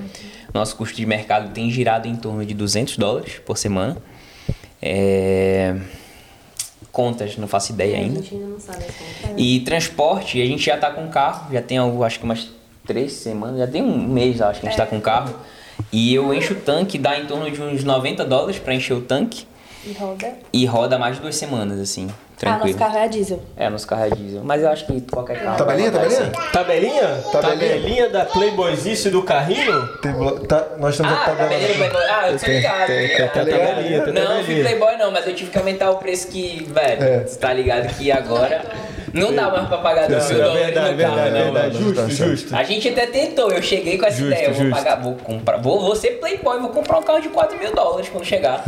Nosso 0.53 0.77
custo 0.77 0.97
de 0.97 1.05
mercado 1.05 1.53
tem 1.53 1.71
girado 1.71 2.07
em 2.07 2.15
torno 2.15 2.45
de 2.45 2.55
200 2.55 2.97
dólares 2.97 3.41
por 3.45 3.59
semana. 3.59 3.97
É... 4.81 5.75
Contas, 6.93 7.37
não 7.37 7.49
faço 7.49 7.73
ideia 7.73 7.97
A 7.97 8.01
ainda. 8.01 8.23
gente 8.23 8.35
ainda 8.35 8.47
não 8.47 8.61
sabe 8.61 8.85
contas. 8.85 9.35
E 9.37 9.61
transporte, 9.61 10.41
a 10.41 10.47
gente 10.47 10.65
já 10.65 10.77
tá 10.77 10.91
com 10.93 11.09
carro, 11.09 11.53
já 11.53 11.61
tem 11.61 11.77
algo, 11.77 12.05
acho 12.05 12.21
que 12.21 12.25
umas 12.25 12.51
três 12.87 13.15
semanas, 13.15 13.59
já 13.59 13.67
tem 13.67 13.83
um 13.83 13.99
mês, 13.99 14.41
acho 14.41 14.61
que 14.61 14.67
a 14.67 14.71
gente 14.71 14.79
tá 14.79 14.87
com 14.87 15.01
carro. 15.01 15.35
E 15.91 16.15
eu 16.15 16.33
encho 16.33 16.53
o 16.53 16.57
tanque, 16.57 16.97
dá 16.99 17.19
em 17.19 17.27
torno 17.27 17.51
de 17.51 17.61
uns 17.61 17.83
90 17.83 18.25
dólares 18.25 18.61
pra 18.61 18.75
encher 18.75 18.95
o 18.95 19.01
tanque. 19.01 19.45
E 19.87 19.93
roda. 19.93 20.33
E 20.53 20.67
roda 20.67 20.99
mais 20.99 21.17
de 21.17 21.23
duas 21.23 21.37
semanas, 21.37 21.79
assim, 21.79 22.05
Ah, 22.07 22.09
nosso 22.09 22.37
tranquilo. 22.39 22.79
carro 22.79 22.97
é 22.99 23.03
a 23.05 23.07
diesel. 23.07 23.43
É, 23.57 23.69
nosso 23.69 23.87
carro 23.87 24.05
é 24.07 24.11
diesel. 24.11 24.43
Mas 24.45 24.63
eu 24.63 24.69
acho 24.71 24.87
que 24.87 25.01
qualquer 25.03 25.43
carro. 25.43 25.57
Tabelinha, 25.59 25.91
tabelinha? 25.93 26.21
assim. 26.21 26.31
Tabelinha? 26.53 27.09
Tabelinha. 27.31 27.59
Tabelinha 27.71 28.09
da 28.09 28.25
Playboyzice 28.25 29.11
do 29.11 29.23
carrinho? 29.23 29.87
Tem 29.99 30.13
blo- 30.13 30.41
tá- 30.47 30.67
nós 30.79 30.97
temos 30.97 31.13
Ah, 31.13 31.17
a 31.17 31.25
tabela. 31.25 31.49
tabelinha 31.51 31.75
Playboy. 31.77 32.03
Ah, 32.11 32.31
eu 32.31 32.39
tô 32.39 32.47
ligado. 32.47 32.87
tem, 32.87 33.09
tem, 33.09 33.17
Ah, 33.17 33.19
tem 33.19 33.29
tá 33.29 33.43
ligado. 33.43 33.67
tabelinha, 33.77 34.07
Não, 34.07 34.39
eu 34.39 34.45
fui. 34.45 34.61
Playboy 34.63 34.97
não, 34.97 35.11
mas 35.11 35.27
eu 35.27 35.35
tive 35.35 35.51
que 35.51 35.59
aumentar 35.59 35.91
o 35.91 35.97
preço 35.97 36.29
que, 36.29 36.65
velho, 36.71 37.03
É. 37.03 37.19
você 37.27 37.39
tá 37.39 37.53
ligado 37.53 37.95
que 37.97 38.11
agora 38.11 38.63
não 39.15 39.35
dá 39.35 39.51
mais 39.51 39.69
pra 39.69 39.79
pagar 39.79 40.09
dois 40.09 40.29
mil 40.31 40.39
É 40.41 40.45
dólares 40.45 40.65
verdade, 40.67 40.93
no 40.93 40.99
carro, 41.03 41.15
verdade, 41.15 41.31
não, 41.45 41.53
verdade. 41.53 41.79
mano. 41.79 41.95
Justo, 41.95 42.11
justo. 42.31 42.57
A 42.57 42.63
gente 42.65 42.89
até 42.89 43.07
tentou, 43.07 43.51
eu 43.51 43.63
cheguei 43.63 43.97
com 43.99 44.07
essa 44.07 44.19
Justo, 44.19 44.33
ideia, 44.33 44.47
eu 44.49 44.55
vou 44.55 44.65
justo. 44.67 44.77
pagar, 44.85 45.01
vou 45.03 45.15
comprar, 45.15 45.57
vou, 45.59 45.81
vou 45.81 45.97
ser 45.97 46.13
Playboy, 46.21 46.61
vou 46.61 46.71
comprar 46.71 46.99
um 46.99 47.03
carro 47.03 47.21
de 47.21 47.29
4 47.29 47.59
mil 47.59 47.73
dólares 47.75 48.09
quando 48.09 48.25
chegar. 48.25 48.63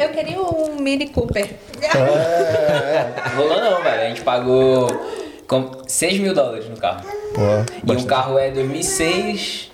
Eu 0.00 0.08
queria 0.10 0.40
um 0.40 0.76
Mini 0.80 1.06
Cooper. 1.08 1.48
Rolou 3.36 3.60
não, 3.60 3.82
velho, 3.82 4.02
a 4.02 4.08
gente 4.08 4.20
pagou 4.22 4.88
com 5.46 5.70
6 5.86 6.18
mil 6.20 6.34
dólares 6.34 6.68
no 6.68 6.76
carro. 6.76 7.04
Pô, 7.34 7.40
E 7.40 7.82
o 7.82 7.86
bastante. 7.86 8.06
carro 8.06 8.38
é 8.38 8.50
2006, 8.50 9.69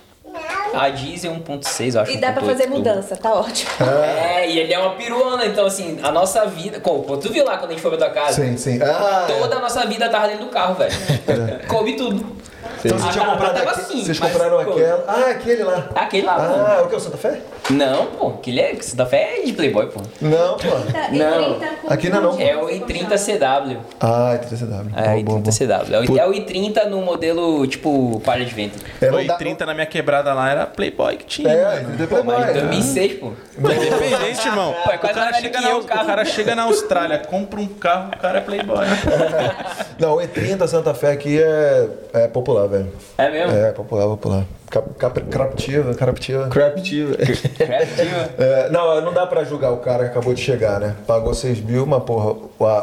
a 0.73 0.89
diesel 0.89 1.33
1.6, 1.33 1.95
eu 1.95 2.01
acho. 2.01 2.11
E 2.11 2.17
dá 2.17 2.31
pra 2.31 2.41
1.8 2.41 2.45
fazer 2.45 2.67
mudança, 2.67 3.15
tá 3.15 3.33
ótimo. 3.33 3.71
É, 3.81 4.49
e 4.49 4.59
ele 4.59 4.73
é 4.73 4.79
uma 4.79 4.91
peruana, 4.95 5.45
então 5.45 5.65
assim, 5.65 5.99
a 6.03 6.11
nossa 6.11 6.45
vida. 6.45 6.79
Pô, 6.79 7.17
tu 7.17 7.31
viu 7.31 7.43
lá 7.45 7.57
quando 7.57 7.71
a 7.71 7.73
gente 7.73 7.81
foi 7.81 7.97
pra 7.97 8.07
tua 8.07 8.09
casa? 8.09 8.43
Sim, 8.43 8.57
sim. 8.57 8.79
Ah, 8.81 9.27
é. 9.29 9.39
Toda 9.39 9.55
a 9.57 9.59
nossa 9.59 9.85
vida 9.85 10.09
tava 10.09 10.27
dentro 10.27 10.45
do 10.45 10.51
carro, 10.51 10.75
velho. 10.75 10.93
Coube 11.67 11.95
tudo. 11.95 12.25
Então 12.83 12.97
vocês 12.97 13.05
Ah, 13.05 13.11
tinham 13.11 13.25
tá, 13.25 13.31
comprado 13.31 13.57
aque- 13.57 13.81
assim, 13.81 14.03
Vocês 14.05 14.19
mas, 14.19 14.31
compraram 14.31 14.63
pô. 14.63 14.71
aquela. 14.71 15.03
Ah, 15.07 15.29
aquele 15.31 15.63
lá. 15.63 15.89
Aquele 15.95 16.25
lá, 16.25 16.35
Ah, 16.79 16.81
o 16.83 16.87
que? 16.89 16.95
O 16.95 16.99
Santa 16.99 17.17
Fé? 17.17 17.39
Não, 17.69 18.05
pô, 18.07 18.27
aquele 18.29 18.59
é. 18.61 18.75
Da 18.93 19.05
fé 19.05 19.39
é 19.39 19.45
de 19.45 19.53
Playboy, 19.53 19.87
pô. 19.87 20.01
Não, 20.21 20.57
pô. 20.57 20.67
Não. 21.11 21.89
Aqui 21.91 22.09
não 22.09 22.17
é 22.17 22.21
não. 22.21 22.39
É 22.39 22.57
o 22.57 22.67
i30 22.69 23.17
CW. 23.17 23.77
Ah, 23.99 24.33
é 24.33 24.37
3CW. 24.37 24.91
É, 24.95 25.01
o 25.01 25.23
Boa, 25.23 25.39
boa, 25.39 25.39
i30 25.39 25.43
boa. 25.67 25.79
CW. 25.85 25.95
É 25.95 25.99
o, 25.99 26.17
é 26.19 26.27
o 26.27 26.31
i30 26.33 26.85
no 26.85 27.01
modelo, 27.01 27.65
tipo, 27.67 28.21
palha 28.23 28.45
de 28.45 28.53
vento. 28.53 28.77
É, 29.01 29.05
não 29.07 29.13
Foi 29.13 29.25
dá- 29.25 29.35
30 29.35 29.65
na 29.65 29.73
minha 29.73 29.85
quebrada 29.85 30.33
lá, 30.33 30.49
era 30.49 30.65
Playboy 30.65 31.17
que 31.17 31.25
tinha. 31.25 31.49
É, 31.49 31.81
mano. 31.81 31.97
depois 31.97 32.23
Mas 32.23 32.37
mais. 32.39 32.49
em 32.57 32.59
2006, 32.59 33.13
pô. 33.19 33.31
Independente, 33.57 34.47
irmão. 34.47 34.75
Pô, 34.83 34.91
é 34.91 34.95
o, 34.95 34.99
quase 34.99 35.13
cara 35.15 35.33
chega 35.33 35.61
na, 35.61 35.69
eu, 35.69 35.77
o 35.79 35.83
cara 35.83 36.25
chega 36.25 36.55
na 36.55 36.63
Austrália, 36.63 37.17
compra 37.19 37.59
um 37.59 37.67
carro, 37.67 38.11
o 38.13 38.17
cara 38.17 38.37
é 38.37 38.41
Playboy. 38.41 38.85
Não, 39.99 40.15
o 40.15 40.19
E30 40.19 40.67
Santa 40.67 40.93
Fé 40.93 41.11
aqui 41.11 41.41
é, 41.41 41.87
é 42.13 42.27
popular, 42.27 42.67
velho. 42.67 42.87
É 43.17 43.29
mesmo? 43.31 43.55
É, 43.55 43.71
popular, 43.71 44.05
popular. 44.07 44.45
Captiva, 44.69 45.93
captiva. 45.95 46.47
Craptiva. 46.49 47.15
Creativa. 47.57 48.29
É, 48.37 48.69
não, 48.69 49.01
não 49.01 49.13
dá 49.13 49.25
pra 49.25 49.43
julgar 49.45 49.71
o 49.71 49.77
cara 49.77 50.03
que 50.05 50.09
acabou 50.11 50.33
de 50.33 50.41
chegar, 50.41 50.79
né? 50.79 50.93
Pagou 51.07 51.33
6 51.33 51.61
mil, 51.61 51.85
mas 51.85 52.03
porra, 52.03 52.35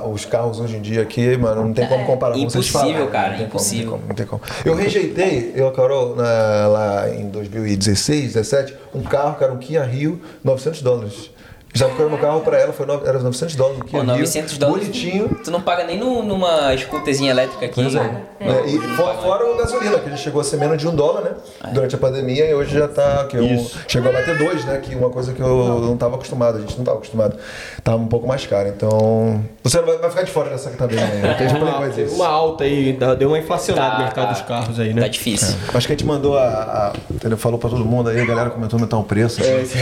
os 0.08 0.24
carros 0.24 0.60
hoje 0.60 0.76
em 0.76 0.80
dia 0.80 1.02
aqui, 1.02 1.36
mano, 1.36 1.62
não 1.66 1.72
tem 1.74 1.86
como 1.86 2.06
comparar 2.06 2.34
com 2.34 2.48
vocês 2.48 2.68
Impossível, 2.70 3.06
cara, 3.08 3.28
não 3.30 3.36
tem 3.36 3.46
como, 3.46 3.48
impossível. 3.48 4.00
Não 4.08 4.14
tem 4.14 4.26
como, 4.26 4.40
não 4.40 4.48
tem 4.48 4.62
como. 4.64 4.64
Eu 4.64 4.74
rejeitei, 4.74 5.52
eu, 5.54 5.70
Carol, 5.72 6.16
na- 6.16 6.66
lá 6.68 7.10
em 7.10 7.28
2016, 7.28 8.32
17, 8.32 8.74
um 8.94 9.02
carro 9.02 9.36
que 9.36 9.44
era 9.44 9.52
um 9.52 9.58
Kia 9.58 9.82
Rio, 9.82 10.20
900 10.42 10.80
dólares. 10.80 11.30
Já 11.76 11.86
procurou 11.86 12.08
meu 12.10 12.18
carro 12.20 12.40
pra 12.40 12.56
ela, 12.56 12.72
foi 12.72 12.86
no, 12.86 12.94
era 13.04 13.18
900 13.18 13.56
dólares 13.56 13.80
o 13.80 13.84
Kia 13.84 13.98
Pô, 13.98 14.04
Rio. 14.06 14.18
900 14.18 14.58
dólares. 14.58 14.86
Bonitinho. 14.86 15.28
Tu 15.44 15.50
não 15.50 15.60
paga 15.60 15.82
nem 15.84 15.98
no- 15.98 16.22
numa 16.22 16.74
scooterzinha 16.76 17.32
elétrica 17.32 17.66
aqui. 17.66 17.82
Pois 17.82 17.94
é. 17.96 18.22
É, 18.40 18.66
e 18.68 18.78
fora, 18.96 19.14
fora 19.18 19.44
o 19.52 19.56
gasolina, 19.56 19.98
que 19.98 20.08
já 20.10 20.16
chegou 20.16 20.40
a 20.40 20.44
ser 20.44 20.56
menos 20.58 20.78
de 20.78 20.86
um 20.86 20.94
dólar, 20.94 21.22
né? 21.22 21.30
Durante 21.72 21.94
a 21.96 21.98
pandemia 21.98 22.48
e 22.48 22.54
hoje 22.54 22.78
já 22.78 22.86
tá. 22.86 23.26
Que 23.28 23.36
eu, 23.38 23.66
chegou 23.88 24.10
a 24.10 24.14
bater 24.14 24.38
dois, 24.38 24.64
né? 24.64 24.78
Que 24.78 24.94
uma 24.94 25.10
coisa 25.10 25.32
que 25.32 25.40
eu 25.42 25.80
não 25.80 25.94
estava 25.94 26.14
acostumado, 26.14 26.58
a 26.58 26.60
gente 26.60 26.74
não 26.74 26.80
estava 26.82 26.98
acostumado. 26.98 27.36
Tava 27.82 27.96
um 27.96 28.06
pouco 28.06 28.26
mais 28.28 28.46
caro. 28.46 28.68
Então. 28.68 29.42
Você 29.64 29.80
vai, 29.80 29.98
vai 29.98 30.10
ficar 30.10 30.22
de 30.22 30.30
fora 30.30 30.50
dessa 30.50 30.70
tabela 30.70 31.02
aí. 31.02 31.18
né? 31.22 31.34
Tem 31.34 31.48
Uma, 31.48 31.72
coisa 31.72 31.92
teve 31.94 32.06
isso. 32.06 32.14
uma 32.14 32.28
alta 32.28 32.62
aí, 32.64 32.96
deu 33.18 33.28
uma 33.28 33.38
inflacionada 33.38 33.90
Tá, 33.90 33.98
no 33.98 34.04
mercado 34.04 34.26
tá. 34.26 34.32
dos 34.32 34.42
carros 34.42 34.78
aí, 34.78 34.94
né? 34.94 35.02
Tá 35.02 35.08
difícil. 35.08 35.56
Acho 35.74 35.86
que 35.88 35.92
a 35.92 35.96
gente 35.96 36.06
mandou 36.06 36.38
a. 36.38 36.44
a 36.44 36.92
entendeu? 37.12 37.36
Falou 37.36 37.58
pra 37.58 37.68
todo 37.68 37.84
mundo 37.84 38.10
aí, 38.10 38.20
a 38.20 38.24
galera 38.24 38.50
comentou 38.50 38.76
aumentar 38.78 38.96
o 38.98 39.02
preço. 39.04 39.40
assim. 39.42 39.78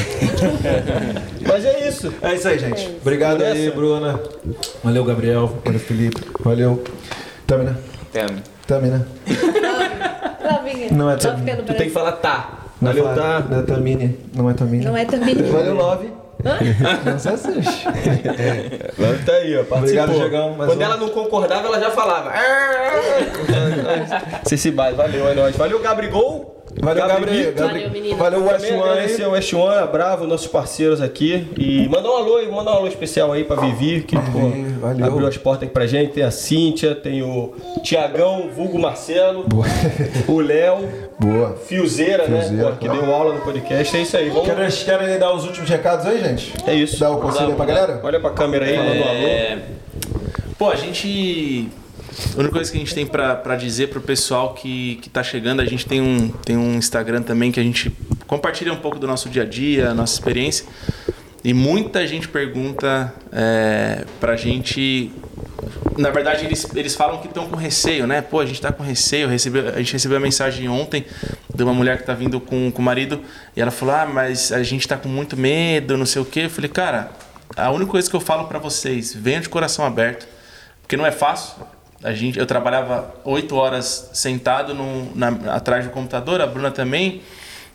Mas 1.46 1.64
é 1.66 1.81
isso. 2.02 2.14
É 2.22 2.34
isso 2.34 2.48
aí, 2.48 2.58
gente. 2.58 2.96
Obrigado 3.00 3.38
Vamos 3.38 3.52
aí? 3.52 3.70
Bruna. 3.70 4.20
Valeu, 4.82 5.04
Gabriel. 5.04 5.58
Valeu, 5.64 5.80
Felipe. 5.80 6.20
Valeu. 6.40 6.82
Tamina. 7.46 7.78
Tamo. 8.12 8.42
Tamina. 8.66 9.06
Lavinha. 10.44 10.88
Não 10.90 11.10
é 11.10 11.16
pelo 11.16 11.62
Tu 11.62 11.74
tem 11.74 11.86
que 11.88 11.90
falar 11.90 12.12
tá. 12.12 12.58
É 12.80 12.84
Valeu, 12.84 13.04
tá. 13.04 13.40
Não 13.48 13.60
é 13.60 13.62
Tamine. 13.62 14.18
Não 14.34 14.50
é 14.50 14.54
Tamine. 14.54 14.84
Não 14.84 14.96
é 14.96 15.04
também. 15.04 15.34
Valeu, 15.34 15.74
Love. 15.74 16.10
Não 17.04 17.18
se 17.20 17.28
assuste. 17.28 17.84
Vamos 18.98 19.24
tá 19.24 19.32
aí, 19.32 19.56
ó. 19.56 19.64
Participou. 19.64 19.78
Obrigado, 19.78 20.12
Diegão, 20.14 20.54
Quando 20.56 20.78
um. 20.78 20.82
ela 20.82 20.96
não 20.96 21.08
concordava, 21.10 21.68
ela 21.68 21.78
já 21.78 21.90
falava. 21.92 22.32
Você 24.42 24.56
se 24.56 24.72
vai, 24.72 24.92
valeu, 24.94 25.28
é 25.28 25.34
nóis. 25.34 25.56
Valeu, 25.56 25.78
Gabrigol. 25.80 26.61
Valeu, 26.80 27.06
Gabriel. 27.06 27.52
Gabriel. 27.52 27.68
Valeu, 27.68 27.90
menino. 27.90 28.16
Valeu, 28.16 28.44
West 28.44 28.56
Também 28.64 28.72
One 28.80 28.90
agradecer 28.90 29.22
aí. 29.22 29.24
ao 29.24 29.32
West 29.32 29.52
One, 29.52 29.74
a 29.76 29.86
Bravo, 29.86 30.26
nossos 30.26 30.46
parceiros 30.46 31.00
aqui. 31.00 31.46
E 31.56 31.88
mandar 31.88 32.08
um 32.10 32.16
alô, 32.16 32.52
mandar 32.52 32.72
um 32.72 32.74
alô 32.76 32.86
especial 32.88 33.32
aí 33.32 33.44
pra 33.44 33.56
Vivi, 33.56 34.02
que 34.02 34.16
pô, 34.16 34.22
valeu. 34.80 35.06
abriu 35.06 35.26
as 35.26 35.36
portas 35.36 35.64
aqui 35.64 35.72
pra 35.72 35.86
gente. 35.86 36.12
Tem 36.12 36.24
a 36.24 36.30
Cíntia, 36.30 36.94
tem 36.94 37.22
o 37.22 37.54
Tiagão, 37.82 38.48
vulgo 38.54 38.78
Marcelo, 38.78 39.44
o 40.26 40.40
Léo, 40.40 40.88
Boa. 41.20 41.56
Fiozeira, 41.66 42.26
né? 42.26 42.40
Fiozeira, 42.40 42.70
Pô, 42.70 42.76
que 42.76 42.88
deu 42.88 43.14
aula 43.14 43.34
no 43.34 43.40
podcast. 43.42 43.96
É 43.96 44.00
isso 44.00 44.16
aí, 44.16 44.28
vamos. 44.30 44.46
Querem, 44.48 44.68
querem 44.70 45.18
dar 45.18 45.32
os 45.34 45.44
últimos 45.44 45.68
recados 45.68 46.06
aí, 46.06 46.20
gente? 46.20 46.52
É 46.66 46.74
isso. 46.74 46.98
Dá 46.98 47.10
o 47.10 47.18
conselho 47.18 47.50
aí 47.50 47.54
pra 47.54 47.64
galera? 47.66 48.00
Olha 48.02 48.18
pra 48.18 48.30
câmera 48.30 48.64
aí, 48.64 48.76
manda 48.76 48.90
um 48.90 49.08
alô. 49.08 49.26
É, 49.26 49.58
Pô, 50.58 50.70
a 50.70 50.76
gente. 50.76 51.68
A 52.34 52.38
única 52.38 52.52
coisa 52.52 52.70
que 52.70 52.76
a 52.76 52.80
gente 52.80 52.94
tem 52.94 53.06
pra 53.06 53.56
dizer 53.56 53.88
pro 53.88 54.00
pessoal 54.00 54.54
que, 54.54 54.96
que 54.96 55.08
tá 55.08 55.22
chegando, 55.22 55.60
a 55.60 55.64
gente 55.64 55.86
tem 55.86 56.00
um, 56.00 56.28
tem 56.28 56.56
um 56.56 56.74
Instagram 56.74 57.22
também 57.22 57.50
que 57.50 57.58
a 57.58 57.62
gente 57.62 57.90
compartilha 58.26 58.72
um 58.72 58.76
pouco 58.76 58.98
do 58.98 59.06
nosso 59.06 59.28
dia 59.28 59.42
a 59.42 59.46
dia, 59.46 59.94
nossa 59.94 60.14
experiência. 60.14 60.66
E 61.44 61.52
muita 61.52 62.06
gente 62.06 62.28
pergunta 62.28 63.12
é, 63.32 64.04
pra 64.20 64.36
gente. 64.36 65.10
Na 65.98 66.10
verdade, 66.10 66.44
eles, 66.44 66.66
eles 66.74 66.94
falam 66.94 67.18
que 67.18 67.26
estão 67.26 67.48
com 67.48 67.56
receio, 67.56 68.06
né? 68.06 68.22
Pô, 68.22 68.40
a 68.40 68.46
gente 68.46 68.60
tá 68.60 68.70
com 68.70 68.82
receio. 68.82 69.28
Recebeu, 69.28 69.68
a 69.68 69.78
gente 69.78 69.92
recebeu 69.92 70.18
a 70.18 70.20
mensagem 70.20 70.68
ontem 70.68 71.04
de 71.52 71.62
uma 71.62 71.74
mulher 71.74 71.98
que 71.98 72.04
tá 72.04 72.14
vindo 72.14 72.40
com, 72.40 72.70
com 72.70 72.80
o 72.80 72.84
marido 72.84 73.20
e 73.56 73.60
ela 73.60 73.70
falou: 73.70 73.94
Ah, 73.94 74.06
mas 74.06 74.52
a 74.52 74.62
gente 74.62 74.86
tá 74.86 74.96
com 74.96 75.08
muito 75.08 75.36
medo, 75.36 75.96
não 75.96 76.06
sei 76.06 76.22
o 76.22 76.24
quê. 76.24 76.40
Eu 76.44 76.50
falei, 76.50 76.70
cara, 76.70 77.10
a 77.56 77.70
única 77.70 77.90
coisa 77.90 78.08
que 78.08 78.14
eu 78.14 78.20
falo 78.20 78.44
pra 78.44 78.58
vocês, 78.58 79.12
venham 79.12 79.40
de 79.40 79.48
coração 79.48 79.84
aberto, 79.84 80.28
porque 80.80 80.96
não 80.96 81.04
é 81.04 81.10
fácil. 81.12 81.56
A 82.02 82.12
gente, 82.12 82.38
eu 82.38 82.46
trabalhava 82.46 83.14
oito 83.24 83.54
horas 83.56 84.10
sentado 84.12 84.74
no, 84.74 85.14
na- 85.14 85.54
atrás 85.54 85.84
do 85.84 85.90
computador, 85.90 86.40
a 86.40 86.46
Bruna 86.46 86.70
também. 86.70 87.22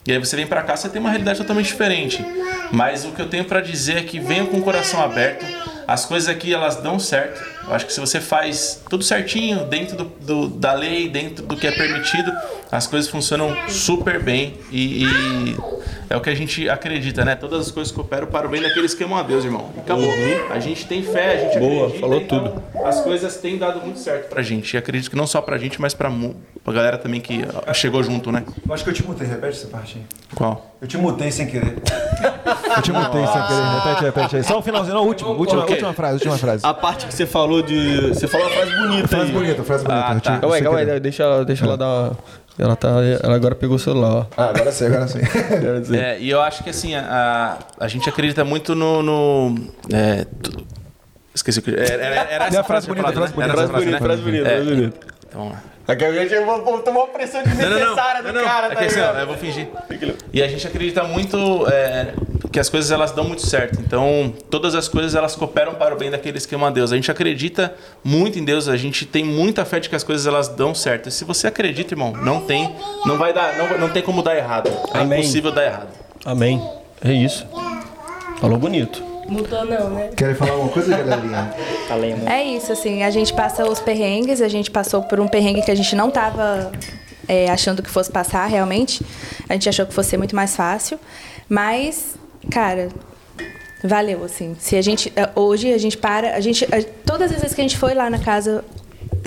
E 0.06 0.12
aí 0.12 0.18
você 0.18 0.36
vem 0.36 0.46
pra 0.46 0.62
cá, 0.62 0.76
você 0.76 0.88
tem 0.88 1.00
uma 1.00 1.10
realidade 1.10 1.38
totalmente 1.38 1.66
diferente. 1.66 2.24
Mas 2.70 3.04
o 3.04 3.10
que 3.12 3.20
eu 3.20 3.28
tenho 3.28 3.44
pra 3.44 3.60
dizer 3.60 3.98
é 3.98 4.02
que 4.02 4.18
venham 4.20 4.46
com 4.46 4.58
o 4.58 4.62
coração 4.62 5.02
aberto. 5.02 5.44
As 5.86 6.04
coisas 6.04 6.28
aqui 6.28 6.52
elas 6.52 6.76
dão 6.76 6.98
certo. 6.98 7.42
Eu 7.66 7.74
acho 7.74 7.86
que 7.86 7.92
se 7.92 8.00
você 8.00 8.20
faz 8.20 8.82
tudo 8.88 9.02
certinho, 9.04 9.64
dentro 9.64 9.96
do, 9.96 10.04
do- 10.04 10.48
da 10.48 10.72
lei, 10.74 11.08
dentro 11.08 11.44
do 11.46 11.56
que 11.56 11.66
é 11.66 11.72
permitido, 11.72 12.30
as 12.70 12.86
coisas 12.86 13.10
funcionam 13.10 13.54
super 13.68 14.22
bem. 14.22 14.54
E, 14.70 15.04
e 15.04 15.56
é 16.10 16.16
o 16.16 16.20
que 16.20 16.30
a 16.30 16.34
gente 16.34 16.68
acredita, 16.68 17.24
né? 17.24 17.34
Todas 17.34 17.60
as 17.66 17.70
coisas 17.70 17.92
cooperam 17.92 18.26
para 18.26 18.46
o 18.46 18.50
bem 18.50 18.60
daqueles 18.62 18.94
que 18.94 19.04
amam 19.04 19.18
a 19.18 19.22
Deus, 19.22 19.44
irmão. 19.44 19.70
E 19.76 19.80
acabou. 19.80 20.10
A 20.50 20.58
gente 20.58 20.86
tem 20.86 21.02
fé, 21.02 21.32
a 21.34 21.36
gente 21.44 21.58
Boa, 21.58 21.86
acredita. 21.86 22.00
falou 22.00 22.20
então 22.20 22.44
tudo. 22.44 22.62
As 22.86 23.00
coisas 23.00 23.36
têm 23.38 23.58
dado 23.58 23.80
muito 23.80 23.98
certo 23.98 24.28
pra 24.28 24.42
gente. 24.42 24.72
E 24.74 24.76
acredito 24.78 25.10
que 25.10 25.16
não 25.16 25.26
só 25.26 25.40
pra 25.40 25.56
gente, 25.58 25.80
mas 25.80 25.94
pra, 25.94 26.08
mu- 26.10 26.36
pra 26.64 26.72
galera 26.72 26.98
também 26.98 27.20
que 27.20 27.42
chegou 27.74 28.02
junto, 28.02 28.30
né? 28.32 28.44
Eu 28.66 28.74
acho 28.74 28.84
que 28.84 28.90
eu 28.90 28.94
te 28.94 29.04
mutei. 29.06 29.26
Repete 29.26 29.58
essa 29.58 29.66
parte 29.68 29.98
aí. 29.98 30.04
Qual? 30.34 30.76
Eu 30.80 30.86
te 30.88 30.96
mutei 30.96 31.30
sem 31.30 31.46
querer. 31.46 31.76
Eu 32.76 32.82
te 32.82 32.92
mutei 32.92 33.26
sem 33.26 33.42
querer. 33.46 33.74
Repete, 33.84 34.02
repete 34.04 34.36
aí. 34.36 34.44
Só 34.44 34.58
o 34.58 34.62
finalzinho. 34.62 34.94
Não, 34.94 35.06
último. 35.06 35.30
Última, 35.32 35.64
última 35.64 35.92
frase, 35.92 36.14
última 36.14 36.38
frase. 36.38 36.64
A 36.64 36.72
parte 36.74 37.06
que 37.06 37.14
você 37.14 37.26
falou 37.26 37.62
de. 37.62 38.08
Você 38.08 38.26
falou 38.28 38.46
uma 38.46 38.54
frase 38.54 38.70
bonita 38.76 39.08
Frase 39.08 39.24
aí. 39.26 39.32
bonita, 39.32 39.64
frase 39.64 39.84
bonita. 39.84 40.06
Ah, 40.06 40.14
te- 40.14 40.22
tá. 40.22 40.38
Calma 40.38 40.56
aí, 40.56 40.62
calma 40.62 40.78
aí, 40.78 41.00
deixa 41.00 41.22
ela, 41.22 41.44
deixa 41.44 41.64
ela 41.64 41.76
dar 41.76 41.86
uma. 41.86 42.18
Ela, 42.58 42.74
tá, 42.74 42.88
ela 43.22 43.36
agora 43.36 43.54
pegou 43.54 43.76
o 43.76 43.78
celular, 43.78 44.12
ó. 44.12 44.26
Ah, 44.36 44.46
agora 44.50 44.72
sim, 44.72 44.86
agora 44.86 45.06
sim. 45.06 45.20
É, 45.96 46.18
e 46.18 46.28
eu 46.28 46.40
acho 46.42 46.64
que 46.64 46.70
assim, 46.70 46.94
a, 46.94 47.56
a, 47.78 47.86
gente 47.88 48.08
acredita 48.08 48.44
muito 48.44 48.74
no. 48.74 49.00
no 49.02 49.54
é, 49.92 50.26
tu- 50.42 50.66
esqueci 51.32 51.60
o 51.60 51.62
que. 51.62 51.70
Era, 51.70 51.84
era, 51.84 52.30
era 52.30 52.44
essa 52.46 52.56
É 52.56 52.60
a 52.60 52.64
frase 52.64 52.88
eu 52.88 52.94
bonita, 52.96 53.12
frase 53.12 53.36
né? 53.36 53.44
Era 53.44 53.54
bonita, 53.54 53.62
Frase 53.62 53.72
bonita, 53.72 53.90
né? 53.92 53.98
frase 54.00 54.22
bonita, 54.22 54.48
É. 54.48 54.54
frase 54.56 54.70
bonita. 54.74 54.96
Então, 55.28 55.40
vamos 55.40 55.52
lá. 55.54 55.62
Aqui 55.86 56.04
a 56.04 56.12
gente 56.12 56.38
vou, 56.44 56.64
vou 56.64 56.78
tomar 56.80 57.00
uma 57.04 57.08
pressão 57.08 57.40
Não, 57.42 57.46
não, 57.54 57.60
não. 57.62 57.68
desnecessária 57.70 58.22
não, 58.22 58.32
do 58.32 58.38
não. 58.38 58.44
cara, 58.44 58.66
é 58.66 58.70
tá 58.70 58.76
que 58.76 58.84
assim, 58.84 59.00
eu 59.20 59.26
vou 59.26 59.36
fingir. 59.36 59.68
E 60.32 60.42
a 60.42 60.48
gente 60.48 60.66
acredita 60.66 61.04
muito 61.04 61.66
é, 61.68 62.12
que 62.50 62.58
as 62.58 62.68
coisas 62.68 62.90
elas 62.90 63.12
dão 63.12 63.24
muito 63.24 63.46
certo. 63.46 63.80
Então, 63.80 64.32
todas 64.50 64.74
as 64.74 64.88
coisas 64.88 65.14
elas 65.14 65.34
cooperam 65.36 65.74
para 65.74 65.94
o 65.94 65.98
bem 65.98 66.10
daqueles 66.10 66.46
que 66.46 66.54
amam 66.54 66.68
a 66.68 66.70
Deus. 66.70 66.92
A 66.92 66.96
gente 66.96 67.10
acredita 67.10 67.74
muito 68.02 68.38
em 68.38 68.44
Deus, 68.44 68.68
a 68.68 68.76
gente 68.76 69.04
tem 69.04 69.24
muita 69.24 69.64
fé 69.64 69.80
de 69.80 69.88
que 69.88 69.96
as 69.96 70.02
coisas 70.02 70.26
elas 70.26 70.48
dão 70.48 70.74
certo. 70.74 71.08
E 71.08 71.12
se 71.12 71.24
você 71.24 71.46
acredita, 71.46 71.94
irmão, 71.94 72.12
não 72.12 72.40
tem, 72.40 72.74
não 73.04 73.18
vai 73.18 73.32
dar, 73.32 73.56
não, 73.56 73.78
não 73.78 73.88
tem 73.90 74.02
como 74.02 74.22
dar 74.22 74.36
errado. 74.36 74.70
É 74.94 75.00
Amém. 75.00 75.20
impossível 75.20 75.52
dar 75.52 75.64
errado. 75.64 75.88
Amém. 76.24 76.62
É 77.04 77.12
isso. 77.12 77.46
Falou 78.40 78.58
bonito. 78.58 79.02
Mudou 79.28 79.64
não, 79.64 79.90
né? 79.90 80.10
Querem 80.16 80.34
falar 80.34 80.52
alguma 80.52 80.70
coisa, 80.70 80.96
galerinha? 80.96 81.54
Falei. 81.86 82.14
É 82.26 82.42
isso, 82.42 82.72
assim, 82.72 83.02
a 83.02 83.10
gente 83.10 83.34
passa 83.34 83.68
os 83.68 83.78
perrengues, 83.78 84.40
a 84.40 84.48
gente 84.48 84.70
passou 84.70 85.02
por 85.02 85.20
um 85.20 85.28
perrengue 85.28 85.60
que 85.60 85.70
a 85.70 85.74
gente 85.74 85.94
não 85.94 86.10
tava 86.10 86.72
é, 87.28 87.50
achando 87.50 87.82
que 87.82 87.90
fosse 87.90 88.10
passar 88.10 88.46
realmente. 88.46 89.04
A 89.46 89.52
gente 89.52 89.68
achou 89.68 89.84
que 89.84 89.92
fosse 89.92 90.10
ser 90.10 90.16
muito 90.16 90.34
mais 90.34 90.56
fácil. 90.56 90.98
Mas, 91.46 92.17
cara, 92.50 92.88
valeu, 93.82 94.24
assim. 94.24 94.56
Se 94.58 94.76
a 94.76 94.82
gente. 94.82 95.12
eh, 95.16 95.28
Hoje 95.34 95.72
a 95.72 95.78
gente 95.78 95.96
para. 95.96 96.34
A 96.34 96.40
gente. 96.40 96.64
a- 96.64 96.82
todas 97.04 97.30
as 97.32 97.40
vezes 97.40 97.54
que 97.54 97.60
a 97.60 97.64
gente 97.64 97.76
foi 97.78 97.94
lá 97.94 98.08
na 98.10 98.18
casa 98.18 98.64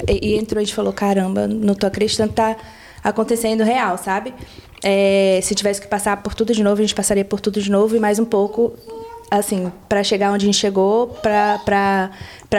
e, 0.08 0.30
e 0.34 0.38
entrou, 0.38 0.60
a 0.60 0.64
gente 0.64 0.74
falou, 0.76 0.94
caramba, 0.94 1.48
não 1.48 1.74
tô 1.76 1.86
acreditando 1.88 2.34
tá 2.34 2.56
acontecendo 3.04 3.64
real, 3.64 3.98
sabe? 3.98 4.34
É, 4.84 5.40
se 5.44 5.54
tivesse 5.56 5.80
que 5.82 5.88
passar 5.88 6.18
por 6.24 6.34
tudo 6.34 6.54
de 6.54 6.64
novo, 6.64 6.80
a 6.82 6.84
gente 6.84 6.96
passaria 6.96 7.24
por 7.26 7.40
tudo 7.40 7.62
de 7.62 7.70
novo 7.70 7.96
e 7.96 8.00
mais 8.00 8.18
um 8.20 8.26
pouco, 8.26 8.74
assim, 9.30 9.72
para 9.88 10.04
chegar 10.04 10.32
onde 10.32 10.46
a 10.46 10.48
gente 10.48 10.58
chegou, 10.58 11.08
pra 11.08 12.10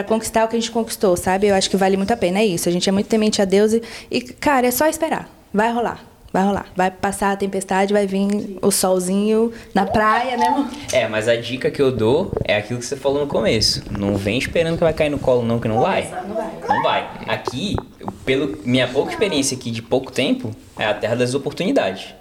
conquistar 0.07 0.45
o 0.45 0.49
que 0.49 0.57
a 0.57 0.61
gente 0.61 0.71
conquistou, 0.71 1.17
sabe? 1.17 1.49
Eu 1.49 1.55
acho 1.55 1.69
que 1.69 1.77
vale 1.77 1.97
muito 1.97 2.13
a 2.13 2.17
pena, 2.17 2.39
é 2.39 2.45
isso. 2.47 2.69
A 2.69 2.73
gente 2.73 2.89
é 2.89 2.93
muito 2.93 3.09
temente 3.09 3.43
a 3.43 3.45
Deus 3.45 3.73
e, 3.73 3.83
e 4.11 4.21
cara, 4.21 4.67
é 4.67 4.71
só 4.71 4.87
esperar. 4.87 5.29
Vai 5.53 5.73
rolar. 5.73 6.05
Vai 6.33 6.45
rolar. 6.45 6.67
Vai 6.75 6.91
passar 6.91 7.33
a 7.33 7.37
tempestade, 7.37 7.93
vai 7.93 8.07
vir 8.07 8.59
o 8.63 8.71
solzinho 8.71 9.53
na 9.75 9.85
praia, 9.85 10.37
né, 10.37 10.47
amor? 10.47 10.67
É, 10.93 11.07
mas 11.07 11.29
a 11.29 11.37
dica 11.37 11.71
que 11.71 11.83
eu 11.83 11.93
dou 11.93 12.33
é 12.45 12.57
aquilo 12.57 12.79
que 12.79 12.87
você 12.87 12.97
falou 12.97 13.21
no 13.21 13.27
começo. 13.27 13.83
Não 13.91 14.17
vem 14.17 14.39
esperando 14.39 14.79
que 14.79 14.85
vai 14.85 14.95
cair 14.95 15.11
no 15.11 15.19
colo, 15.19 15.45
não, 15.45 15.59
que 15.59 15.69
não 15.69 15.81
vai. 15.81 16.09
Não 16.27 16.35
vai. 16.35 16.51
Não 16.69 16.83
vai. 16.83 17.11
Aqui, 17.29 17.77
pelo 18.25 18.59
minha 18.65 18.89
pouca 18.89 19.13
experiência 19.13 19.57
aqui 19.57 19.71
de 19.71 19.83
pouco 19.83 20.11
tempo, 20.11 20.51
é 20.79 20.87
a 20.87 20.95
terra 20.95 21.17
das 21.17 21.35
oportunidades. 21.35 22.15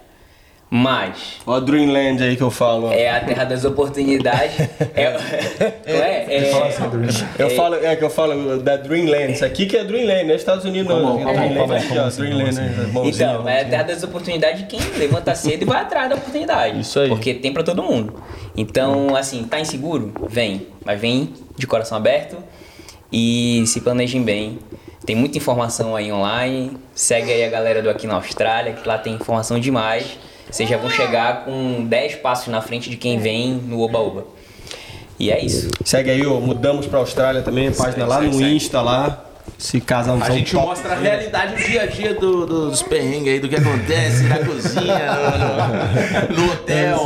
Mas 0.74 1.36
Ó 1.46 1.56
a 1.56 1.60
Dreamland 1.60 2.22
aí 2.22 2.34
que 2.34 2.42
eu 2.42 2.50
falo. 2.50 2.90
é 2.90 3.10
a 3.10 3.20
terra 3.20 3.44
das 3.44 3.62
oportunidades. 3.62 4.58
é, 4.96 5.12
não 5.86 6.02
é, 6.02 6.24
é, 6.34 6.50
Eu 7.38 7.50
falo, 7.50 7.74
é 7.74 7.94
que 7.94 8.02
eu 8.02 8.08
falo 8.08 8.56
da 8.56 8.78
Dreamland. 8.78 9.32
Isso 9.34 9.44
aqui 9.44 9.66
que 9.66 9.76
é 9.76 9.84
Dreamland, 9.84 10.24
não 10.24 10.32
é 10.32 10.36
Estados 10.36 10.64
Unidos 10.64 10.88
não. 10.88 11.02
Como- 11.02 11.24
como- 11.24 11.34
Dreamland 11.34 11.58
como- 11.60 11.72
aqui, 11.74 11.88
como 11.88 12.00
ó. 12.00 12.04
assim, 12.06 12.22
Dreamland, 12.22 12.54
né? 12.54 12.86
Então, 13.04 13.46
é 13.46 13.60
a 13.60 13.64
terra 13.66 13.82
das 13.82 14.02
oportunidades 14.02 14.60
de 14.60 14.66
quem 14.66 14.80
levanta 14.96 15.34
cedo 15.34 15.60
e 15.60 15.64
vai 15.66 15.82
atrás 15.82 16.08
da 16.08 16.14
oportunidade. 16.14 16.80
Isso 16.80 16.98
aí. 17.00 17.08
Porque 17.10 17.34
tem 17.34 17.52
pra 17.52 17.62
todo 17.62 17.82
mundo. 17.82 18.14
Então, 18.56 19.14
assim, 19.14 19.44
tá 19.44 19.60
inseguro? 19.60 20.10
Vem. 20.26 20.68
Mas 20.86 20.98
vem 20.98 21.34
de 21.54 21.66
coração 21.66 21.98
aberto 21.98 22.38
e 23.12 23.62
se 23.66 23.82
planejem 23.82 24.22
bem. 24.22 24.58
Tem 25.04 25.14
muita 25.14 25.36
informação 25.36 25.94
aí 25.94 26.10
online. 26.10 26.78
Segue 26.94 27.30
aí 27.30 27.44
a 27.44 27.50
galera 27.50 27.82
do 27.82 27.90
Aqui 27.90 28.06
na 28.06 28.14
Austrália, 28.14 28.72
que 28.72 28.88
lá 28.88 28.96
tem 28.96 29.12
informação 29.12 29.60
demais. 29.60 30.31
Vocês 30.52 30.68
já 30.68 30.76
vão 30.76 30.90
chegar 30.90 31.46
com 31.46 31.82
10 31.86 32.16
passos 32.16 32.48
na 32.48 32.60
frente 32.60 32.90
de 32.90 32.96
quem 32.98 33.18
vem 33.18 33.54
no 33.54 33.80
Oba-Oba. 33.80 34.26
E 35.18 35.30
é 35.30 35.42
isso. 35.42 35.70
Segue 35.82 36.10
aí, 36.10 36.26
ó. 36.26 36.38
Mudamos 36.40 36.86
pra 36.86 36.98
Austrália 36.98 37.40
também, 37.40 37.72
página 37.72 37.92
Segue, 37.92 38.08
lá 38.08 38.16
segue, 38.16 38.28
no 38.28 38.34
segue. 38.34 38.54
Insta 38.54 38.82
lá. 38.82 39.24
Se 39.62 39.80
casalzão 39.80 40.26
A 40.26 40.30
gente 40.32 40.50
top. 40.52 40.66
mostra 40.66 40.92
a 40.92 40.96
realidade, 40.96 41.54
o 41.54 41.56
dia 41.68 41.82
a 41.82 41.86
dia 41.86 42.14
do- 42.14 42.44
do- 42.44 42.68
dos 42.70 42.82
perrengues 42.82 43.32
aí, 43.34 43.38
do 43.38 43.48
que 43.48 43.54
acontece 43.54 44.24
na 44.24 44.38
cozinha, 44.40 45.12
no, 46.28 46.36
no- 46.36 46.52
hotel. 46.52 46.98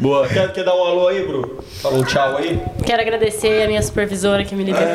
Boa. 0.00 0.26
Quer, 0.28 0.52
quer 0.52 0.64
dar 0.64 0.74
um 0.74 0.82
alô 0.84 1.06
aí, 1.08 1.24
Bru? 1.26 1.62
Fala 1.80 1.94
um 1.98 2.02
tchau 2.04 2.36
aí. 2.38 2.60
Quero 2.84 3.02
agradecer 3.02 3.62
a 3.62 3.66
minha 3.68 3.80
supervisora 3.82 4.44
que 4.44 4.54
me 4.56 4.64
liberou. 4.64 4.88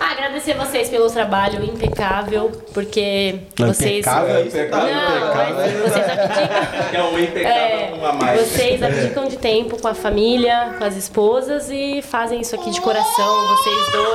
ah, 0.00 0.10
agradecer 0.18 0.54
vocês 0.54 0.88
pelo 0.88 1.08
trabalho 1.10 1.64
impecável, 1.64 2.50
porque 2.74 3.36
vocês. 3.56 3.98
Impecável 4.06 4.36
aí, 4.36 4.48
tá 4.50 4.78
Não, 4.78 5.34
mas 5.34 5.72
vocês 5.72 6.08
abdicam. 6.08 6.92
É 6.92 7.02
um 7.04 7.18
impecável 7.18 8.08
É, 8.08 8.12
mais. 8.20 8.40
vocês 8.48 8.82
abdicam 8.82 9.28
de 9.28 9.36
tempo 9.38 9.80
com 9.80 9.88
a 9.88 9.94
família, 9.94 10.74
com 10.78 10.84
as 10.84 10.96
esposas 10.96 11.68
e 11.70 12.00
fazem 12.02 12.40
isso 12.40 12.54
aqui 12.54 12.70
de 12.70 12.80
coração, 12.80 13.46
vocês 13.48 13.92
dois. 13.92 14.07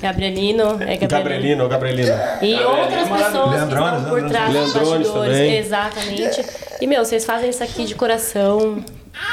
Gabrielino, 0.00 0.78
é 0.80 0.96
Gabrielino. 0.96 1.08
Gabrielino, 1.08 1.68
Gabrielino. 1.68 2.12
E 2.42 2.54
outras 2.56 3.08
pessoas 3.08 3.50
que 3.50 3.54
Leandrones, 3.56 3.98
estão 3.98 4.10
por 4.10 4.18
Leandrones. 4.18 4.32
trás 4.32 4.52
dos 4.52 4.54
Leandrones 4.74 4.98
bastidores. 5.08 5.32
também. 5.32 5.56
Exatamente. 5.58 6.44
E, 6.80 6.86
meu, 6.88 7.04
vocês 7.04 7.24
fazem 7.24 7.50
isso 7.50 7.62
aqui 7.62 7.84
de 7.84 7.94
coração. 7.94 8.84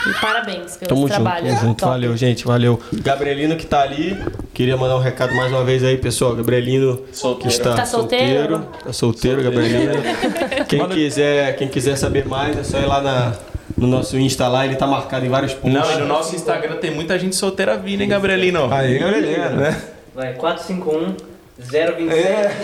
E 0.08 0.14
parabéns 0.22 0.76
pelo 0.78 0.90
Tamo 0.90 1.02
junto, 1.02 1.10
trabalho. 1.14 1.50
junto. 1.58 1.80
Top. 1.80 1.92
Valeu, 1.92 2.16
gente, 2.18 2.46
valeu. 2.46 2.80
Gabrielino 3.02 3.56
que 3.56 3.66
tá 3.66 3.82
ali, 3.82 4.16
queria 4.54 4.76
mandar 4.78 4.98
um 4.98 5.00
recado 5.00 5.34
mais 5.34 5.52
uma 5.52 5.64
vez 5.64 5.84
aí, 5.84 5.98
pessoal. 5.98 6.36
Gabrielino 6.36 7.02
Solteiro. 7.14 7.42
que 7.42 7.48
está 7.48 7.74
Tá 7.76 7.86
solteiro? 7.86 8.60
Tá 8.84 8.94
solteiro, 8.94 9.42
Gabrielino. 9.42 9.94
Quem 10.68 10.86
quiser, 10.90 11.56
quem 11.56 11.68
quiser 11.70 11.96
saber 11.96 12.28
mais, 12.28 12.58
é 12.58 12.64
só 12.64 12.78
ir 12.78 12.86
lá 12.86 13.02
na, 13.02 13.34
no 13.78 13.88
nosso 13.88 14.18
Insta 14.18 14.48
lá, 14.48 14.66
ele 14.66 14.76
tá 14.76 14.88
marcado 14.88 15.26
em 15.26 15.30
vários 15.30 15.54
pontos. 15.54 15.74
Não, 15.74 15.92
e 15.92 15.98
no 15.98 16.08
nosso 16.08 16.36
Instagram 16.36 16.76
tem 16.78 16.92
muita 16.92 17.18
gente 17.18 17.36
solteira 17.36 17.78
vindo, 17.78 18.02
hein, 18.02 18.10
Gabrielino? 18.10 18.72
Aí, 18.74 18.98
galerinha, 19.00 19.50
né? 19.50 19.82
Vai, 20.14 20.34
451 20.34 21.29
027. 21.60 22.56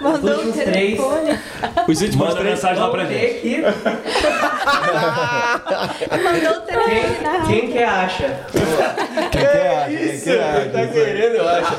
Mandou 0.00 0.30
o 0.30 0.34
últimos 0.36 0.56
três. 0.56 0.96
telefone. 0.96 1.38
Os 1.88 2.00
últimos 2.02 2.26
Manda 2.26 2.40
três. 2.40 2.50
mensagem 2.54 2.82
lá 2.82 2.90
pra 2.90 3.04
gente. 3.06 3.24
aqui. 3.24 3.62
Mandou 6.22 6.52
o 6.52 6.60
telefone 6.62 7.18
na 7.22 7.40
Quem, 7.46 7.60
quem 7.60 7.72
que 7.72 7.78
acha? 7.78 8.40
Quem 9.30 9.40
quer? 9.40 9.88
Quem 9.88 10.20
quer? 10.20 10.72
Tá 10.72 10.86
querendo, 10.88 11.34
eu 11.36 11.48
acho. 11.48 11.74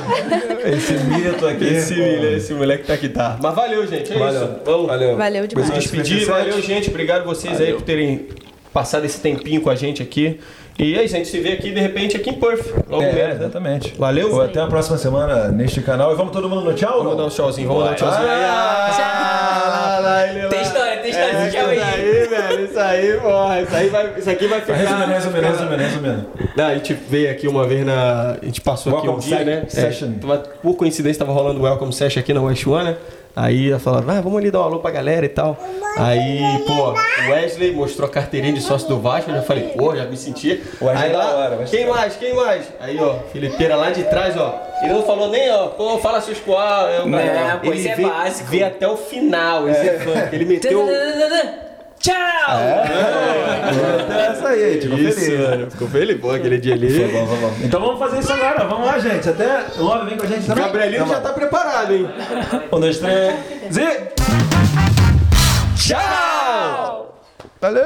Esse 0.66 0.94
mito 0.94 1.48
aqui. 1.48 1.66
Esse, 1.66 1.96
moleque, 1.96 2.26
esse 2.36 2.54
moleque 2.54 2.84
tá 2.86 2.98
que 2.98 3.10
tá. 3.10 3.38
Mas 3.42 3.54
valeu, 3.56 3.86
gente. 3.88 4.14
É 4.14 4.18
Valeu. 4.18 4.44
isso. 4.44 4.56
Vamos. 4.66 4.88
Valeu. 4.88 5.18
Valeu 5.18 5.48
demais. 5.48 5.70
Despedir. 5.74 6.26
Valeu, 6.26 6.62
gente. 6.62 6.90
Obrigado 6.90 7.26
vocês 7.26 7.60
aí 7.62 7.74
por 7.74 7.82
terem 7.84 8.28
passado 8.74 9.06
esse 9.06 9.20
tempinho 9.20 9.62
com 9.62 9.70
a 9.70 9.76
gente 9.76 10.02
aqui. 10.02 10.40
E 10.78 10.94
é 10.98 11.04
isso, 11.06 11.16
a 11.16 11.20
gente 11.20 11.30
se 11.30 11.40
vê 11.40 11.54
aqui 11.54 11.72
de 11.72 11.80
repente 11.80 12.18
aqui 12.18 12.30
em 12.32 12.34
Perth. 12.34 12.68
Logo 12.90 13.02
É, 13.02 13.14
menos, 13.14 13.30
né? 13.30 13.46
exatamente. 13.46 13.94
Valeu. 13.98 14.42
Até 14.42 14.60
a 14.60 14.68
próxima 14.68 14.98
semana 14.98 15.48
neste 15.48 15.82
canal. 15.82 16.12
E 16.12 16.16
vamos 16.16 16.34
todo 16.34 16.50
mundo 16.50 16.66
no 16.66 16.74
tchau? 16.74 17.02
Vamos 17.02 17.18
dar 17.18 17.24
um 17.26 17.30
tchauzinho, 17.30 17.68
vamos 17.70 17.86
dar 17.86 17.92
um 17.92 17.96
tchauzinho. 17.96 18.28
Ah, 18.30 20.24
Tem 20.50 20.62
história, 20.62 20.98
tem 20.98 21.12
história 21.12 21.34
desse 21.40 21.56
tchau 21.58 21.68
aí. 21.68 21.80
aí, 21.82 22.28
velho. 22.28 22.66
Isso 22.66 22.80
aí, 22.80 23.14
porra. 23.22 23.62
Isso, 23.62 23.76
aí 23.76 23.90
vai, 23.90 24.14
isso 24.18 24.30
aqui 24.30 24.48
vai 24.48 24.60
ficar. 24.62 24.74
Resumindo, 24.74 25.08
resumindo, 25.14 25.48
resumindo, 25.48 25.78
resumindo. 25.84 26.26
Não, 26.58 26.66
a 26.66 26.74
gente 26.76 26.94
veio 26.94 27.32
aqui 27.32 27.48
uma 27.48 27.66
vez 27.66 27.86
na. 27.86 28.38
A 28.42 28.46
gente 28.46 28.60
passou 28.62 28.98
aqui 28.98 29.08
um 29.08 29.12
Welcome 29.12 29.28
dia, 29.36 29.46
né? 29.46 29.64
session. 29.70 30.08
É, 30.18 30.20
tava- 30.20 30.38
por 30.62 30.76
coincidência, 30.76 31.20
tava 31.20 31.32
rolando 31.32 31.60
o 31.62 31.64
Welcome 31.64 31.94
Session 31.94 32.20
aqui 32.20 32.34
na 32.34 32.42
West 32.42 32.66
One, 32.68 32.84
né? 32.92 32.98
Aí 33.36 33.70
ela 33.70 33.80
falava, 33.80 34.14
ah, 34.14 34.22
vamos 34.22 34.38
ali 34.40 34.50
dar 34.50 34.62
um 34.62 34.64
alô 34.64 34.80
pra 34.80 34.92
galera 34.92 35.26
e 35.26 35.30
tal. 35.30 35.58
Aí, 35.98 36.40
pô, 36.66 36.92
o 36.92 37.32
Wesley 37.32 37.72
mostrou 37.74 38.08
a 38.08 38.12
carteirinha 38.12 38.54
de 38.54 38.62
sócio 38.62 38.88
do 38.88 39.00
Vasco, 39.00 39.30
eu 39.30 39.36
já 39.36 39.42
falei, 39.42 39.70
pô, 39.70 39.96
já 39.96 40.06
me 40.06 40.16
senti. 40.16 40.64
Aí 40.96 41.12
é 41.12 41.18
lá, 41.18 41.36
hora, 41.36 41.66
quem 41.66 41.86
mais? 41.88 42.16
Quem 42.16 42.34
mais? 42.34 42.66
Aí, 42.80 42.98
ó, 42.98 43.16
Felipeira 43.34 43.76
lá 43.76 43.92
de 43.92 44.04
trás, 44.04 44.38
ó. 44.38 44.58
Ele 44.82 44.94
não 44.94 45.04
falou 45.04 45.30
nem, 45.30 45.52
ó, 45.52 45.68
pô, 45.68 45.98
fala 45.98 46.22
seus 46.22 46.40
qual. 46.40 46.88
Eu, 46.90 47.08
Não, 47.08 47.20
pô, 47.60 47.68
ele 47.68 47.80
isso 47.80 47.90
é 47.90 47.96
veio, 47.96 48.08
básico. 48.10 48.50
veio 48.50 48.68
até 48.68 48.88
o 48.88 48.96
final, 48.98 49.68
esse 49.70 49.88
é 49.88 50.00
funk. 50.00 50.34
Ele 50.36 50.46
meteu. 50.46 50.86
Tchau! 52.00 52.16
É 54.12 54.28
essa 54.30 54.50
aí, 54.50 54.80
ficou 54.82 54.98
Isso, 55.00 55.20
feliz. 55.20 55.40
mano. 55.40 55.72
Ficou 55.72 55.88
feliz, 55.88 56.20
pô, 56.22 56.32
aquele 56.32 56.58
dia 56.60 56.74
ali. 56.76 56.88
Vamos, 56.88 57.30
vamos, 57.30 57.40
vamos. 57.42 57.62
Então 57.64 57.82
vamos 57.82 58.00
fazer 58.00 58.20
isso 58.20 58.34
agora. 58.34 58.64
Vamos 58.66 58.86
lá, 58.86 59.00
gente. 59.00 59.30
Até 59.30 59.66
logo 59.78 60.06
vem 60.06 60.18
com 60.18 60.26
a 60.26 60.30
gente 60.30 60.46
também. 60.46 60.64
Gabrielino 60.64 61.08
já 61.08 61.20
tá 61.20 61.34
preparado, 61.34 61.94
hein? 61.94 62.08
Um, 62.72 62.80
dois, 62.80 63.00
três. 63.00 63.36
E... 63.78 64.16
Tchau! 65.78 67.20
Valeu! 67.62 67.84